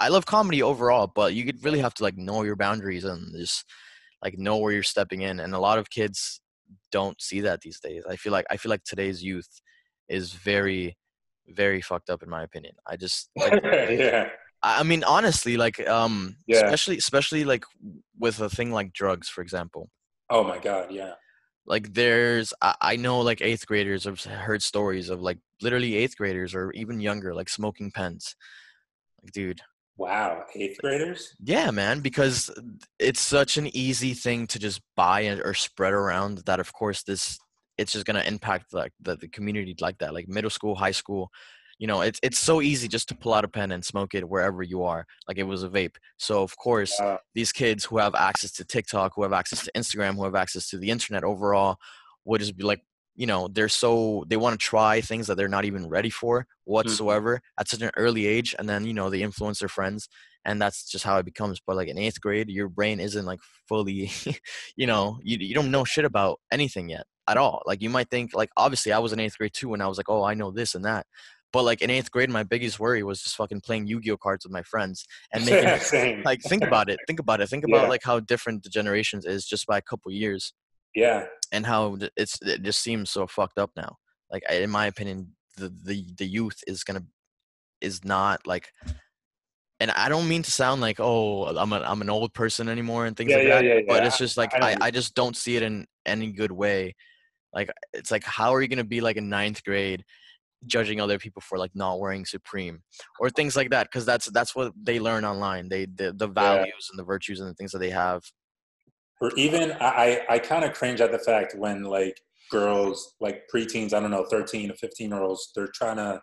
I 0.00 0.08
love 0.08 0.24
comedy 0.24 0.62
overall, 0.62 1.06
but 1.06 1.34
you 1.34 1.44
could 1.44 1.62
really 1.62 1.78
have 1.80 1.92
to 1.94 2.02
like 2.02 2.16
know 2.16 2.42
your 2.42 2.56
boundaries 2.56 3.04
and 3.04 3.32
just 3.36 3.66
like 4.24 4.38
know 4.38 4.56
where 4.56 4.72
you're 4.72 4.82
stepping 4.82 5.20
in. 5.20 5.40
And 5.40 5.54
a 5.54 5.58
lot 5.58 5.78
of 5.78 5.90
kids 5.90 6.40
don't 6.90 7.20
see 7.20 7.42
that 7.42 7.60
these 7.60 7.78
days. 7.80 8.02
I 8.08 8.16
feel 8.16 8.32
like 8.32 8.46
I 8.50 8.56
feel 8.56 8.70
like 8.70 8.82
today's 8.82 9.22
youth 9.22 9.60
is 10.08 10.32
very, 10.32 10.96
very 11.48 11.82
fucked 11.82 12.08
up 12.08 12.22
in 12.22 12.30
my 12.30 12.42
opinion. 12.42 12.74
I 12.86 12.96
just 12.96 13.28
like, 13.36 13.60
yeah. 13.64 14.30
I 14.62 14.82
mean, 14.82 15.04
honestly, 15.04 15.56
like, 15.56 15.86
um, 15.88 16.36
yeah. 16.46 16.64
especially, 16.64 16.98
especially 16.98 17.44
like 17.44 17.64
with 18.18 18.40
a 18.40 18.50
thing 18.50 18.72
like 18.72 18.92
drugs, 18.92 19.28
for 19.28 19.42
example. 19.42 19.90
Oh 20.30 20.44
my 20.44 20.58
God, 20.58 20.92
yeah. 20.92 21.12
Like, 21.66 21.94
there's, 21.94 22.52
I, 22.60 22.74
I 22.80 22.96
know, 22.96 23.20
like 23.20 23.40
eighth 23.40 23.66
graders 23.66 24.04
have 24.04 24.22
heard 24.22 24.62
stories 24.62 25.10
of 25.10 25.20
like 25.20 25.38
literally 25.62 25.96
eighth 25.96 26.16
graders 26.16 26.54
or 26.54 26.72
even 26.72 27.00
younger, 27.00 27.34
like 27.34 27.48
smoking 27.48 27.90
pens. 27.90 28.34
Like, 29.22 29.32
dude, 29.32 29.60
Wow, 30.00 30.44
eighth 30.54 30.78
graders? 30.80 31.36
Yeah, 31.44 31.70
man, 31.70 32.00
because 32.00 32.50
it's 32.98 33.20
such 33.20 33.58
an 33.58 33.66
easy 33.76 34.14
thing 34.14 34.46
to 34.46 34.58
just 34.58 34.80
buy 34.96 35.24
or 35.24 35.52
spread 35.52 35.92
around 35.92 36.38
that, 36.46 36.58
of 36.58 36.72
course, 36.72 37.02
this 37.02 37.38
it's 37.76 37.92
just 37.92 38.06
gonna 38.06 38.22
impact 38.22 38.72
like 38.72 38.92
the, 39.02 39.16
the 39.16 39.28
community 39.28 39.76
like 39.78 39.98
that, 39.98 40.14
like 40.14 40.26
middle 40.26 40.48
school, 40.48 40.74
high 40.74 40.90
school. 40.90 41.30
You 41.80 41.88
know, 41.88 42.02
it's 42.02 42.20
it's 42.22 42.38
so 42.38 42.60
easy 42.60 42.86
just 42.86 43.08
to 43.08 43.16
pull 43.16 43.34
out 43.34 43.44
a 43.44 43.48
pen 43.48 43.72
and 43.72 43.84
smoke 43.84 44.14
it 44.14 44.28
wherever 44.28 44.62
you 44.62 44.84
are, 44.84 45.06
like 45.26 45.38
it 45.38 45.44
was 45.44 45.64
a 45.64 45.68
vape. 45.68 45.96
So 46.18 46.42
of 46.42 46.56
course, 46.56 47.00
these 47.34 47.50
kids 47.52 47.84
who 47.86 47.98
have 47.98 48.14
access 48.14 48.52
to 48.52 48.64
TikTok, 48.64 49.14
who 49.16 49.22
have 49.22 49.32
access 49.32 49.64
to 49.64 49.72
Instagram, 49.74 50.14
who 50.14 50.24
have 50.24 50.34
access 50.34 50.68
to 50.70 50.78
the 50.78 50.90
internet 50.90 51.24
overall, 51.24 51.78
would 52.26 52.42
just 52.42 52.56
be 52.56 52.64
like, 52.64 52.82
you 53.20 53.26
know 53.26 53.48
they're 53.48 53.68
so 53.68 54.24
they 54.28 54.36
want 54.38 54.58
to 54.58 54.66
try 54.66 55.00
things 55.00 55.26
that 55.26 55.36
they're 55.36 55.48
not 55.48 55.64
even 55.64 55.88
ready 55.88 56.10
for 56.10 56.40
mm-hmm. 56.40 56.72
whatsoever 56.72 57.36
mm-hmm. 57.36 57.60
at 57.60 57.68
such 57.68 57.82
an 57.82 57.90
early 57.96 58.26
age 58.26 58.54
and 58.58 58.68
then 58.68 58.86
you 58.86 58.94
know 58.94 59.10
they 59.10 59.22
influence 59.22 59.58
their 59.58 59.68
friends 59.68 60.08
and 60.46 60.60
that's 60.60 60.88
just 60.88 61.04
how 61.04 61.18
it 61.18 61.24
becomes 61.24 61.60
but 61.66 61.76
like 61.76 61.88
in 61.88 61.98
eighth 61.98 62.20
grade 62.20 62.48
your 62.48 62.68
brain 62.68 62.98
isn't 62.98 63.26
like 63.26 63.40
fully 63.68 64.10
you 64.76 64.86
know 64.86 65.18
you, 65.22 65.36
you 65.38 65.54
don't 65.54 65.70
know 65.70 65.84
shit 65.84 66.04
about 66.04 66.40
anything 66.50 66.88
yet 66.88 67.04
at 67.28 67.36
all 67.36 67.62
like 67.66 67.82
you 67.82 67.90
might 67.90 68.08
think 68.10 68.34
like 68.34 68.50
obviously 68.56 68.90
i 68.92 68.98
was 68.98 69.12
in 69.12 69.20
eighth 69.20 69.36
grade 69.36 69.52
too 69.52 69.74
and 69.74 69.82
i 69.82 69.86
was 69.86 69.98
like 69.98 70.08
oh 70.08 70.24
i 70.24 70.32
know 70.32 70.50
this 70.50 70.74
and 70.74 70.84
that 70.84 71.04
but 71.52 71.64
like 71.64 71.82
in 71.82 71.90
eighth 71.90 72.10
grade 72.10 72.30
my 72.30 72.42
biggest 72.42 72.78
worry 72.78 73.02
was 73.02 73.22
just 73.22 73.36
fucking 73.36 73.60
playing 73.60 73.86
yu-gi-oh 73.86 74.16
cards 74.16 74.44
with 74.44 74.52
my 74.52 74.62
friends 74.62 75.06
and 75.32 75.44
making 75.44 76.22
like 76.24 76.40
think 76.42 76.62
about 76.62 76.88
it 76.88 76.98
think 77.06 77.20
about 77.20 77.40
it 77.40 77.48
think 77.48 77.64
about 77.64 77.82
yeah. 77.82 77.88
like 77.88 78.02
how 78.04 78.20
different 78.20 78.62
the 78.62 78.68
generations 78.68 79.24
is 79.24 79.44
just 79.44 79.66
by 79.66 79.78
a 79.78 79.82
couple 79.82 80.10
years 80.12 80.52
yeah. 80.94 81.26
And 81.52 81.66
how 81.66 81.98
it's 82.16 82.40
it 82.42 82.62
just 82.62 82.82
seems 82.82 83.10
so 83.10 83.26
fucked 83.26 83.58
up 83.58 83.70
now. 83.76 83.96
Like 84.30 84.42
in 84.50 84.70
my 84.70 84.86
opinion, 84.86 85.32
the 85.56 85.68
the 85.84 86.06
the 86.16 86.26
youth 86.26 86.58
is 86.66 86.84
gonna 86.84 87.04
is 87.80 88.04
not 88.04 88.46
like. 88.46 88.72
And 89.82 89.90
I 89.92 90.10
don't 90.10 90.28
mean 90.28 90.42
to 90.42 90.50
sound 90.50 90.82
like 90.82 91.00
oh 91.00 91.46
I'm 91.56 91.72
a 91.72 91.80
I'm 91.80 92.02
an 92.02 92.10
old 92.10 92.34
person 92.34 92.68
anymore 92.68 93.06
and 93.06 93.16
things 93.16 93.30
yeah, 93.30 93.36
like 93.36 93.64
yeah, 93.64 93.74
that. 93.76 93.84
But 93.88 94.06
it's 94.06 94.18
just 94.18 94.36
like 94.36 94.52
I, 94.54 94.72
I, 94.72 94.76
I 94.82 94.90
just 94.90 95.14
don't 95.14 95.36
see 95.36 95.56
it 95.56 95.62
in 95.62 95.86
any 96.04 96.32
good 96.32 96.52
way. 96.52 96.94
Like 97.52 97.70
it's 97.92 98.10
like 98.10 98.24
how 98.24 98.54
are 98.54 98.60
you 98.60 98.68
gonna 98.68 98.84
be 98.84 99.00
like 99.00 99.16
in 99.16 99.28
ninth 99.28 99.64
grade 99.64 100.04
judging 100.66 101.00
other 101.00 101.18
people 101.18 101.40
for 101.40 101.58
like 101.58 101.70
not 101.74 102.00
wearing 102.00 102.24
supreme 102.24 102.82
or 103.18 103.30
things 103.30 103.56
like 103.56 103.70
that 103.70 103.86
because 103.86 104.04
that's 104.04 104.30
that's 104.32 104.54
what 104.54 104.72
they 104.80 105.00
learn 105.00 105.24
online 105.24 105.68
they 105.68 105.86
the, 105.94 106.12
the 106.12 106.26
values 106.26 106.66
yeah. 106.66 106.90
and 106.90 106.98
the 106.98 107.04
virtues 107.04 107.40
and 107.40 107.48
the 107.48 107.54
things 107.54 107.72
that 107.72 107.78
they 107.78 107.90
have 107.90 108.22
or 109.20 109.30
even 109.36 109.72
I, 109.80 110.22
I 110.28 110.38
kind 110.38 110.64
of 110.64 110.72
cringe 110.72 111.00
at 111.00 111.12
the 111.12 111.18
fact 111.18 111.54
when 111.56 111.84
like 111.84 112.18
girls, 112.50 113.14
like 113.20 113.44
preteens, 113.52 113.92
I 113.92 114.00
don't 114.00 114.10
know, 114.10 114.24
13 114.24 114.68
to 114.68 114.74
15 114.74 115.10
year 115.10 115.22
olds, 115.22 115.52
they're 115.54 115.68
trying 115.74 115.96
to 115.96 116.20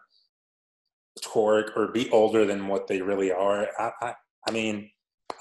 twerk 1.24 1.76
or 1.76 1.92
be 1.92 2.10
older 2.12 2.46
than 2.46 2.68
what 2.68 2.88
they 2.88 3.02
really 3.02 3.32
are. 3.32 3.68
I, 3.80 3.92
I, 4.02 4.14
I 4.48 4.52
mean, 4.52 4.90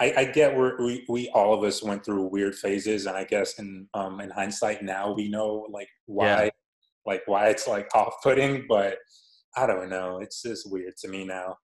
I, 0.01 0.13
I 0.17 0.25
get 0.25 0.55
where 0.55 0.77
we, 0.79 1.05
we 1.09 1.29
all 1.31 1.55
of 1.55 1.65
us 1.65 1.83
went 1.83 2.05
through 2.05 2.25
weird 2.25 2.55
phases, 2.55 3.07
and 3.07 3.17
I 3.17 3.25
guess 3.25 3.59
in 3.59 3.89
um 3.95 4.21
in 4.21 4.31
hindsight 4.31 4.83
now 4.83 5.13
we 5.13 5.29
know 5.29 5.67
like 5.71 5.89
why 6.07 6.27
yeah. 6.45 6.51
Like 7.07 7.23
why 7.27 7.49
it's 7.49 7.67
like 7.69 7.89
off 7.95 8.15
putting, 8.23 8.67
but 8.69 8.99
I 9.57 9.67
don't 9.67 9.89
know. 9.89 10.19
It's 10.19 10.43
just 10.43 10.71
weird 10.71 10.97
to 10.99 11.09
me 11.09 11.25
now. 11.25 11.57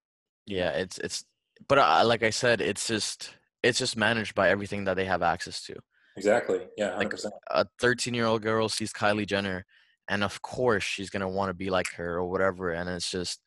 Yeah, 0.46 0.70
it's 0.70 0.98
it's 0.98 1.24
but 1.68 1.78
uh, 1.78 2.02
like 2.04 2.22
I 2.22 2.30
said, 2.30 2.60
it's 2.60 2.86
just 2.86 3.34
it's 3.62 3.78
just 3.78 3.96
managed 3.96 4.34
by 4.34 4.48
everything 4.50 4.84
that 4.84 4.94
they 4.94 5.04
have 5.04 5.22
access 5.22 5.62
to. 5.64 5.74
Exactly. 6.16 6.60
Yeah. 6.76 6.90
100%. 6.90 7.24
Like 7.24 7.32
a 7.50 7.66
13 7.80 8.14
year 8.14 8.26
old 8.26 8.42
girl 8.42 8.68
sees 8.68 8.92
Kylie 8.92 9.26
Jenner, 9.26 9.64
and 10.08 10.24
of 10.24 10.40
course 10.42 10.84
she's 10.84 11.10
gonna 11.10 11.28
want 11.28 11.50
to 11.50 11.54
be 11.54 11.70
like 11.70 11.90
her 11.96 12.16
or 12.16 12.30
whatever. 12.30 12.70
And 12.70 12.88
it's 12.88 13.10
just, 13.10 13.40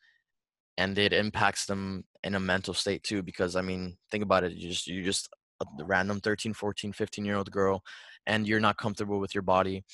and 0.78 0.96
it 0.98 1.12
impacts 1.12 1.66
them 1.66 2.04
in 2.24 2.34
a 2.34 2.40
mental 2.40 2.74
state 2.74 3.02
too. 3.02 3.22
Because 3.22 3.56
I 3.56 3.62
mean, 3.62 3.96
think 4.10 4.22
about 4.24 4.44
it. 4.44 4.52
You 4.52 4.70
just 4.70 4.86
you 4.86 5.02
just 5.02 5.28
a 5.62 5.84
random 5.84 6.20
13, 6.20 6.52
14, 6.52 6.92
15 6.92 7.24
year 7.24 7.36
old 7.36 7.50
girl, 7.50 7.82
and 8.26 8.46
you're 8.46 8.60
not 8.60 8.78
comfortable 8.78 9.20
with 9.20 9.34
your 9.34 9.42
body. 9.42 9.84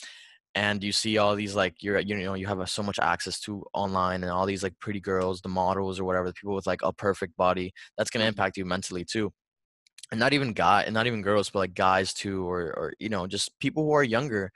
And 0.55 0.85
you 0.85 0.93
see 0.93 1.17
all 1.17 1.35
these 1.35 1.55
like 1.55 1.83
you're 1.83 1.99
you 2.01 2.15
know 2.17 2.35
you 2.35 2.47
have 2.47 2.69
so 2.69 2.83
much 2.83 2.99
access 2.99 3.41
to 3.41 3.65
online 3.73 4.23
and 4.23 4.31
all 4.31 4.45
these 4.45 4.63
like 4.63 4.79
pretty 4.81 5.01
girls, 5.01 5.41
the 5.41 5.49
models 5.49 5.99
or 5.99 6.05
whatever, 6.05 6.29
the 6.29 6.35
people 6.35 6.55
with 6.55 6.67
like 6.67 6.83
a 6.83 6.93
perfect 6.93 7.37
body. 7.37 7.73
That's 7.97 8.11
gonna 8.11 8.25
mm-hmm. 8.25 8.29
impact 8.31 8.59
you 8.59 8.65
mentally 8.67 9.05
too 9.05 9.33
and 10.13 10.21
not 10.21 10.35
even 10.35 10.53
guy 10.53 10.83
and 10.83 10.95
not 10.95 11.07
even 11.07 11.23
girls 11.23 11.51
but 11.51 11.61
like 11.61 11.75
guys 11.75 12.13
too 12.13 12.49
or 12.49 12.67
or 12.77 12.93
you 13.01 13.09
know 13.09 13.27
just 13.27 13.59
people 13.59 13.83
who 13.83 13.93
are 13.93 14.05
younger 14.05 14.53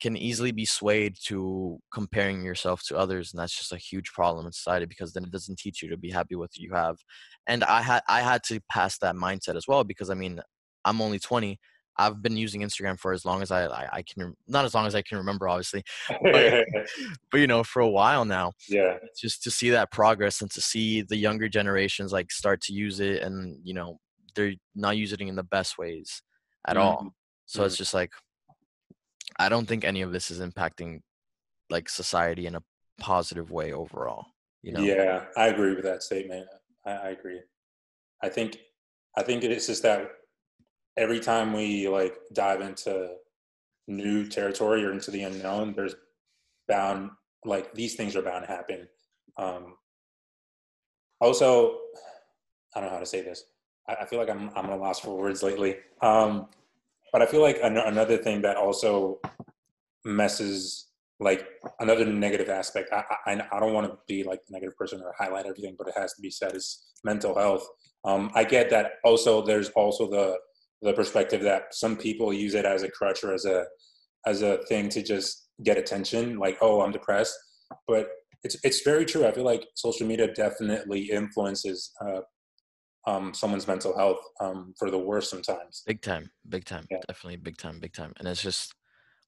can 0.00 0.16
easily 0.16 0.52
be 0.52 0.64
swayed 0.64 1.16
to 1.24 1.78
comparing 1.92 2.44
yourself 2.44 2.82
to 2.84 2.96
others 2.96 3.32
and 3.32 3.40
that's 3.40 3.56
just 3.56 3.72
a 3.72 3.78
huge 3.78 4.12
problem 4.12 4.46
in 4.46 4.52
society 4.52 4.86
because 4.86 5.12
then 5.12 5.24
it 5.24 5.32
doesn't 5.32 5.58
teach 5.58 5.82
you 5.82 5.88
to 5.88 5.96
be 5.96 6.10
happy 6.10 6.36
with 6.36 6.50
what 6.50 6.56
you 6.56 6.72
have 6.72 6.96
and 7.46 7.64
i 7.64 7.82
had 7.82 8.02
i 8.08 8.20
had 8.20 8.42
to 8.44 8.60
pass 8.70 8.98
that 8.98 9.16
mindset 9.16 9.56
as 9.56 9.66
well 9.66 9.82
because 9.82 10.10
i 10.10 10.14
mean 10.14 10.40
i'm 10.84 11.00
only 11.00 11.18
20 11.18 11.58
I've 11.98 12.22
been 12.22 12.36
using 12.36 12.60
Instagram 12.60 12.98
for 12.98 13.12
as 13.12 13.24
long 13.24 13.42
as 13.42 13.50
I 13.50 13.66
I, 13.66 13.88
I 13.94 14.02
can 14.02 14.34
not 14.46 14.64
as 14.64 14.74
long 14.74 14.86
as 14.86 14.94
I 14.94 15.02
can 15.02 15.18
remember, 15.18 15.48
obviously, 15.48 15.82
but, 16.22 16.64
but 17.30 17.40
you 17.40 17.46
know 17.46 17.64
for 17.64 17.80
a 17.80 17.88
while 17.88 18.24
now. 18.24 18.52
yeah, 18.68 18.98
Just 19.18 19.42
to 19.44 19.50
see 19.50 19.70
that 19.70 19.90
progress 19.90 20.40
and 20.40 20.50
to 20.52 20.60
see 20.60 21.02
the 21.02 21.16
younger 21.16 21.48
generations 21.48 22.12
like 22.12 22.30
start 22.30 22.60
to 22.62 22.72
use 22.72 23.00
it, 23.00 23.22
and 23.22 23.58
you 23.64 23.74
know 23.74 23.98
they're 24.34 24.54
not 24.74 24.96
using 24.96 25.18
it 25.20 25.28
in 25.28 25.36
the 25.36 25.42
best 25.42 25.78
ways 25.78 26.22
at 26.66 26.76
all. 26.76 27.02
Mhm. 27.02 27.10
So 27.46 27.64
it's 27.64 27.76
just 27.76 27.94
like 27.94 28.12
I 29.38 29.48
don't 29.48 29.66
think 29.66 29.84
any 29.84 30.02
of 30.02 30.12
this 30.12 30.30
is 30.30 30.40
impacting 30.40 31.00
like 31.70 31.88
society 31.88 32.46
in 32.46 32.54
a 32.54 32.62
positive 33.00 33.50
way 33.50 33.72
overall. 33.72 34.26
You 34.62 34.72
know? 34.72 34.80
yeah. 34.80 35.24
I 35.36 35.48
agree 35.48 35.74
with 35.74 35.84
that 35.84 36.02
statement. 36.02 36.46
I, 36.84 36.90
I 36.90 37.08
agree. 37.10 37.40
I 38.22 38.28
think 38.28 38.58
I 39.16 39.22
think 39.22 39.44
it's 39.44 39.66
just 39.66 39.82
that 39.82 40.10
every 40.98 41.20
time 41.20 41.52
we 41.52 41.88
like 41.88 42.18
dive 42.32 42.60
into 42.60 43.14
new 43.86 44.26
territory 44.26 44.84
or 44.84 44.92
into 44.92 45.10
the 45.10 45.22
unknown, 45.22 45.72
there's 45.74 45.94
bound 46.66 47.10
like 47.44 47.72
these 47.72 47.94
things 47.94 48.16
are 48.16 48.22
bound 48.22 48.44
to 48.44 48.52
happen. 48.52 48.88
Um, 49.38 49.76
also, 51.20 51.78
I 52.74 52.80
don't 52.80 52.88
know 52.88 52.94
how 52.94 53.00
to 53.00 53.06
say 53.06 53.22
this. 53.22 53.44
I, 53.88 53.94
I 54.02 54.06
feel 54.06 54.18
like 54.18 54.28
I'm 54.28 54.50
I'm 54.54 54.68
a 54.68 54.76
loss 54.76 55.00
for 55.00 55.16
words 55.16 55.42
lately. 55.42 55.76
Um, 56.02 56.48
but 57.12 57.22
I 57.22 57.26
feel 57.26 57.40
like 57.40 57.58
an- 57.62 57.78
another 57.78 58.18
thing 58.18 58.42
that 58.42 58.56
also 58.56 59.20
messes 60.04 60.88
like 61.20 61.46
another 61.80 62.04
negative 62.04 62.48
aspect. 62.48 62.92
I 62.92 63.04
I, 63.26 63.42
I 63.52 63.60
don't 63.60 63.72
want 63.72 63.90
to 63.90 63.98
be 64.06 64.24
like 64.24 64.44
the 64.46 64.52
negative 64.52 64.76
person 64.76 65.00
or 65.00 65.14
highlight 65.16 65.46
everything, 65.46 65.76
but 65.78 65.88
it 65.88 65.94
has 65.96 66.12
to 66.14 66.22
be 66.22 66.30
said 66.30 66.54
is 66.54 66.92
mental 67.04 67.38
health. 67.38 67.66
Um, 68.04 68.30
I 68.34 68.44
get 68.44 68.70
that. 68.70 68.94
Also, 69.04 69.44
there's 69.44 69.70
also 69.70 70.08
the 70.10 70.38
the 70.82 70.92
perspective 70.92 71.42
that 71.42 71.74
some 71.74 71.96
people 71.96 72.32
use 72.32 72.54
it 72.54 72.64
as 72.64 72.82
a 72.82 72.90
crutch 72.90 73.24
or 73.24 73.32
as 73.34 73.44
a 73.44 73.64
as 74.26 74.42
a 74.42 74.58
thing 74.68 74.88
to 74.90 75.02
just 75.02 75.48
get 75.64 75.76
attention. 75.78 76.38
Like, 76.38 76.58
oh, 76.60 76.82
I'm 76.82 76.92
depressed, 76.92 77.34
but 77.86 78.08
it's 78.44 78.56
it's 78.64 78.82
very 78.82 79.04
true. 79.04 79.26
I 79.26 79.32
feel 79.32 79.44
like 79.44 79.64
social 79.74 80.06
media 80.06 80.32
definitely 80.32 81.10
influences 81.10 81.92
uh, 82.04 82.20
um, 83.06 83.32
someone's 83.34 83.66
mental 83.66 83.96
health 83.96 84.20
um, 84.40 84.74
for 84.78 84.90
the 84.90 84.98
worst 84.98 85.30
sometimes. 85.30 85.82
Big 85.86 86.02
time, 86.02 86.30
big 86.48 86.64
time, 86.64 86.86
Yeah. 86.90 86.98
definitely 87.06 87.36
big 87.36 87.56
time, 87.56 87.80
big 87.80 87.92
time. 87.92 88.12
And 88.18 88.28
it's 88.28 88.42
just 88.42 88.74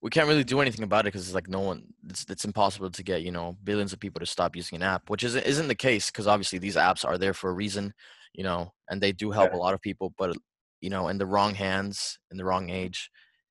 we 0.01 0.09
can't 0.09 0.27
really 0.27 0.43
do 0.43 0.59
anything 0.61 0.83
about 0.83 1.01
it 1.01 1.13
because 1.13 1.25
it's 1.27 1.35
like 1.35 1.47
no 1.47 1.59
one. 1.61 1.87
It's 2.09 2.25
it's 2.29 2.45
impossible 2.45 2.89
to 2.91 3.03
get 3.03 3.21
you 3.23 3.31
know 3.31 3.57
billions 3.63 3.93
of 3.93 3.99
people 3.99 4.19
to 4.19 4.25
stop 4.25 4.55
using 4.55 4.75
an 4.77 4.83
app, 4.83 5.09
which 5.09 5.23
isn't 5.23 5.45
isn't 5.45 5.67
the 5.67 5.75
case 5.75 6.09
because 6.11 6.27
obviously 6.27 6.59
these 6.59 6.75
apps 6.75 7.05
are 7.05 7.17
there 7.17 7.33
for 7.33 7.49
a 7.49 7.53
reason, 7.53 7.93
you 8.33 8.43
know, 8.43 8.71
and 8.89 9.01
they 9.01 9.11
do 9.11 9.31
help 9.31 9.51
Yeah. 9.51 9.57
a 9.57 9.57
lot 9.57 9.73
of 9.73 9.81
people. 9.81 10.13
But 10.17 10.37
you 10.81 10.89
know, 10.89 11.07
in 11.07 11.17
the 11.17 11.25
wrong 11.25 11.55
hands, 11.55 12.19
in 12.31 12.37
the 12.37 12.45
wrong 12.45 12.69
age, 12.69 13.09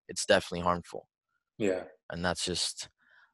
it's 0.09 0.27
definitely 0.27 0.63
harmful, 0.65 1.09
Yeah, 1.59 1.85
and 2.11 2.25
that's 2.25 2.45
just 2.45 2.89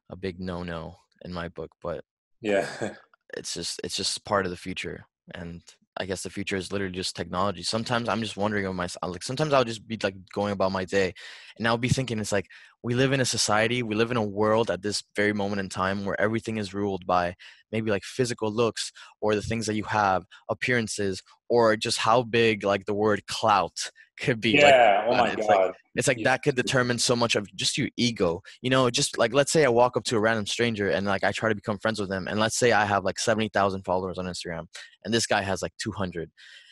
a 0.09 0.15
big 0.15 0.39
no 0.39 0.63
no 0.63 0.97
in 1.23 1.33
my 1.33 1.49
book. 1.49 1.71
But 1.81 2.03
yeah, 2.41 2.67
it's 3.35 3.53
just 3.53 3.79
it's 3.83 3.95
just 3.95 4.23
part 4.25 4.45
of 4.45 4.51
the 4.51 4.57
future 4.57 5.05
and 5.35 5.61
i 5.97 6.05
guess 6.05 6.23
the 6.23 6.29
future 6.29 6.55
is 6.55 6.71
literally 6.71 6.93
just 6.93 7.15
technology. 7.15 7.61
Sometimes 7.63 8.07
i'm 8.07 8.21
just 8.21 8.37
wondering 8.37 8.65
of 8.65 8.75
myself 8.75 9.11
like 9.11 9.23
sometimes 9.23 9.51
i'll 9.53 9.63
just 9.65 9.85
be 9.87 9.97
like 10.01 10.15
going 10.33 10.53
about 10.53 10.71
my 10.71 10.85
day 10.85 11.13
and 11.57 11.67
i'll 11.67 11.77
be 11.77 11.89
thinking 11.89 12.19
it's 12.19 12.31
like 12.31 12.47
we 12.83 12.93
live 12.93 13.11
in 13.11 13.19
a 13.19 13.25
society 13.25 13.83
we 13.83 13.95
live 13.95 14.11
in 14.11 14.17
a 14.17 14.23
world 14.23 14.71
at 14.71 14.81
this 14.81 15.03
very 15.15 15.33
moment 15.33 15.59
in 15.59 15.67
time 15.69 16.05
where 16.05 16.19
everything 16.19 16.57
is 16.57 16.73
ruled 16.73 17.05
by 17.05 17.35
maybe 17.71 17.91
like 17.91 18.03
physical 18.03 18.51
looks 18.51 18.91
or 19.21 19.35
the 19.35 19.41
things 19.41 19.65
that 19.65 19.75
you 19.75 19.83
have 19.83 20.23
appearances 20.49 21.21
or 21.49 21.75
just 21.75 21.97
how 21.99 22.23
big 22.23 22.63
like 22.63 22.85
the 22.85 22.93
word 22.93 23.25
clout 23.27 23.91
could 24.19 24.41
be 24.41 24.53
like 24.53 24.63
yeah. 24.73 25.05
oh 25.07 25.13
uh, 25.13 25.17
my 25.17 25.29
it. 25.29 25.37
It's 25.39 25.47
like- 25.47 25.57
god. 25.57 25.73
it's 25.95 26.07
like 26.07 26.17
Yeah. 26.17 26.23
that 26.31 26.41
could 26.43 26.55
determine 26.55 26.97
so 26.97 27.15
much 27.15 27.35
of 27.35 27.47
just 27.55 27.77
your 27.77 27.89
ego. 27.97 28.41
You 28.63 28.69
know, 28.71 28.89
just 28.89 29.17
like 29.17 29.31
let's 29.33 29.51
say 29.51 29.63
I 29.63 29.69
walk 29.69 29.95
up 29.95 30.03
to 30.05 30.17
a 30.17 30.19
random 30.19 30.47
stranger 30.47 30.89
and 30.89 31.05
like 31.05 31.23
I 31.23 31.31
try 31.31 31.49
to 31.49 31.55
become 31.55 31.77
friends 31.77 31.99
with 31.99 32.09
them, 32.09 32.27
and 32.27 32.39
let's 32.39 32.57
say 32.57 32.71
I 32.71 32.85
have 32.85 33.03
like 33.03 33.19
seventy 33.19 33.49
thousand 33.53 33.83
followers 33.83 34.17
on 34.17 34.25
Instagram, 34.25 34.65
and 35.05 35.13
this 35.13 35.27
guy 35.27 35.41
has 35.41 35.61
like 35.61 35.73
two 35.79 35.91
hundred. 35.91 36.31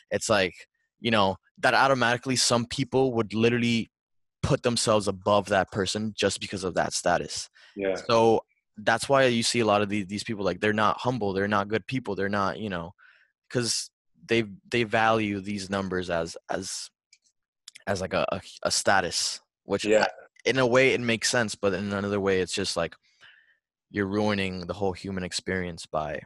It's 0.09 0.27
like 0.29 0.53
you 0.99 1.11
know 1.11 1.35
that 1.59 1.73
automatically 1.75 2.35
some 2.35 2.65
people 2.65 3.13
would 3.13 3.33
literally 3.35 3.91
put 4.41 4.63
themselves 4.63 5.07
above 5.07 5.47
that 5.49 5.71
person 5.71 6.13
just 6.17 6.39
because 6.41 6.63
of 6.63 6.73
that 6.75 6.93
status. 6.93 7.47
Yeah, 7.75 7.95
So 7.95 8.41
that's 8.77 9.07
why 9.07 9.25
you 9.25 9.43
see 9.43 9.59
a 9.61 9.65
lot 9.65 9.81
of 9.81 9.89
these 9.89 10.07
these 10.07 10.23
people 10.23 10.43
like 10.43 10.59
they're 10.59 10.73
not 10.73 10.97
humble, 10.99 11.33
they're 11.33 11.47
not 11.47 11.67
good 11.67 11.85
people, 11.87 12.15
they're 12.15 12.29
not 12.29 12.59
you 12.59 12.69
know, 12.69 12.93
because 13.47 13.89
they 14.27 14.43
they 14.69 14.83
value 14.83 15.39
these 15.39 15.69
numbers 15.69 16.09
as 16.09 16.37
as 16.49 16.89
as 17.87 18.01
like 18.01 18.13
a 18.13 18.25
a, 18.31 18.41
a 18.63 18.71
status, 18.71 19.39
which 19.63 19.85
yeah, 19.85 20.07
in 20.43 20.59
a 20.59 20.67
way 20.67 20.93
it 20.93 21.01
makes 21.01 21.29
sense, 21.29 21.55
but 21.55 21.73
in 21.73 21.91
another 21.93 22.19
way 22.19 22.41
it's 22.41 22.53
just 22.53 22.75
like 22.75 22.95
you're 23.91 24.07
ruining 24.07 24.67
the 24.67 24.73
whole 24.73 24.93
human 24.93 25.23
experience 25.23 25.85
by 25.85 26.19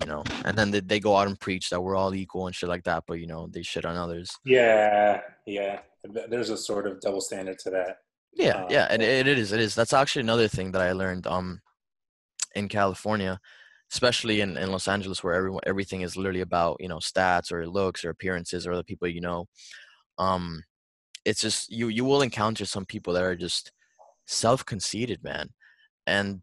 you 0.00 0.06
know 0.06 0.22
and 0.44 0.56
then 0.56 0.70
they, 0.70 0.80
they 0.80 1.00
go 1.00 1.16
out 1.16 1.26
and 1.28 1.38
preach 1.40 1.70
that 1.70 1.80
we're 1.80 1.96
all 1.96 2.14
equal 2.14 2.46
and 2.46 2.54
shit 2.54 2.68
like 2.68 2.84
that 2.84 3.04
but 3.06 3.14
you 3.14 3.26
know 3.26 3.46
they 3.48 3.62
shit 3.62 3.84
on 3.84 3.96
others 3.96 4.38
yeah, 4.44 5.20
yeah. 5.46 5.80
There's 6.28 6.50
a 6.50 6.56
sort 6.56 6.86
of 6.86 7.00
double 7.00 7.20
standard 7.20 7.58
to 7.60 7.70
that. 7.70 7.98
yeah 8.32 8.62
Uh, 8.62 8.66
yeah 8.70 8.86
and 8.90 9.02
it, 9.02 9.26
it 9.26 9.38
is 9.38 9.52
it 9.52 9.60
is 9.60 9.74
that's 9.74 9.92
actually 9.92 10.20
another 10.20 10.48
thing 10.48 10.72
that 10.72 10.82
i 10.82 10.92
learned 10.92 11.26
um 11.26 11.60
in 12.54 12.68
california 12.68 13.38
especially 13.92 14.40
in, 14.40 14.56
in 14.56 14.70
los 14.70 14.88
angeles 14.88 15.22
where 15.22 15.34
everyone 15.34 15.60
everything 15.66 16.02
is 16.02 16.16
literally 16.16 16.40
about 16.40 16.76
you 16.80 16.88
know 16.88 16.98
stats 16.98 17.52
or 17.52 17.66
looks 17.66 18.04
or 18.04 18.10
appearances 18.10 18.66
or 18.66 18.76
the 18.76 18.84
people 18.84 19.08
you 19.08 19.20
know 19.20 19.46
um 20.18 20.62
it's 21.24 21.40
just 21.40 21.70
you 21.70 21.88
you 21.88 22.04
will 22.04 22.22
encounter 22.22 22.64
some 22.64 22.84
people 22.84 23.12
that 23.12 23.22
are 23.22 23.36
just 23.36 23.72
self-conceited 24.30 25.22
man. 25.22 25.50
And 26.06 26.42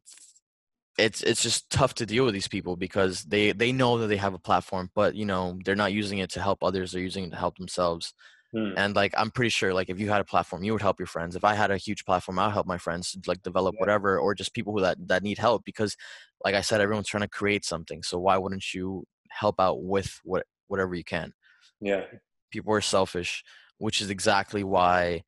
it's 0.98 1.22
it's 1.22 1.44
just 1.44 1.70
tough 1.70 1.94
to 1.96 2.06
deal 2.06 2.26
with 2.26 2.34
these 2.34 2.48
people 2.48 2.76
because 2.76 3.24
they 3.24 3.52
they 3.52 3.72
know 3.72 3.98
that 3.98 4.08
they 4.08 4.18
have 4.18 4.34
a 4.34 4.40
platform 4.40 4.90
but 4.96 5.14
you 5.14 5.26
know 5.26 5.60
they're 5.64 5.76
not 5.76 5.94
using 5.94 6.18
it 6.18 6.30
to 6.32 6.42
help 6.42 6.64
others 6.64 6.92
they're 6.92 7.04
using 7.04 7.26
it 7.26 7.30
to 7.30 7.36
help 7.36 7.56
themselves 7.58 8.16
Hmm. 8.54 8.72
and 8.78 8.96
like 8.96 9.14
i'm 9.18 9.30
pretty 9.30 9.50
sure 9.50 9.74
like 9.74 9.90
if 9.90 10.00
you 10.00 10.10
had 10.10 10.22
a 10.22 10.26
platform 10.26 10.64
you 10.64 10.72
would 10.72 10.82
help 10.82 11.00
your 11.00 11.08
friends. 11.08 11.36
If 11.36 11.44
i 11.44 11.54
had 11.54 11.70
a 11.70 11.78
huge 11.78 12.06
platform 12.06 12.40
i'll 12.40 12.50
help 12.50 12.66
my 12.66 12.78
friends 12.78 13.18
like 13.28 13.44
develop 13.44 13.76
Yeah. 13.76 13.82
whatever 13.82 14.20
or 14.20 14.34
just 14.34 14.54
people 14.54 14.72
who 14.74 14.82
that 14.82 14.98
that 15.08 15.22
need 15.22 15.38
help 15.38 15.66
because 15.66 15.98
like 16.46 16.56
i 16.56 16.62
said 16.62 16.80
everyone's 16.80 17.08
trying 17.08 17.24
to 17.24 17.28
create 17.28 17.66
something. 17.66 18.04
So 18.04 18.18
why 18.20 18.38
wouldn't 18.38 18.74
you 18.74 19.06
help 19.30 19.60
out 19.60 19.84
with 19.84 20.20
what 20.24 20.46
whatever 20.68 20.96
you 20.96 21.04
can? 21.04 21.34
Yeah, 21.82 22.06
people 22.52 22.74
are 22.74 22.82
selfish 22.82 23.44
which 23.80 24.02
is 24.02 24.10
exactly 24.10 24.64
why 24.64 25.24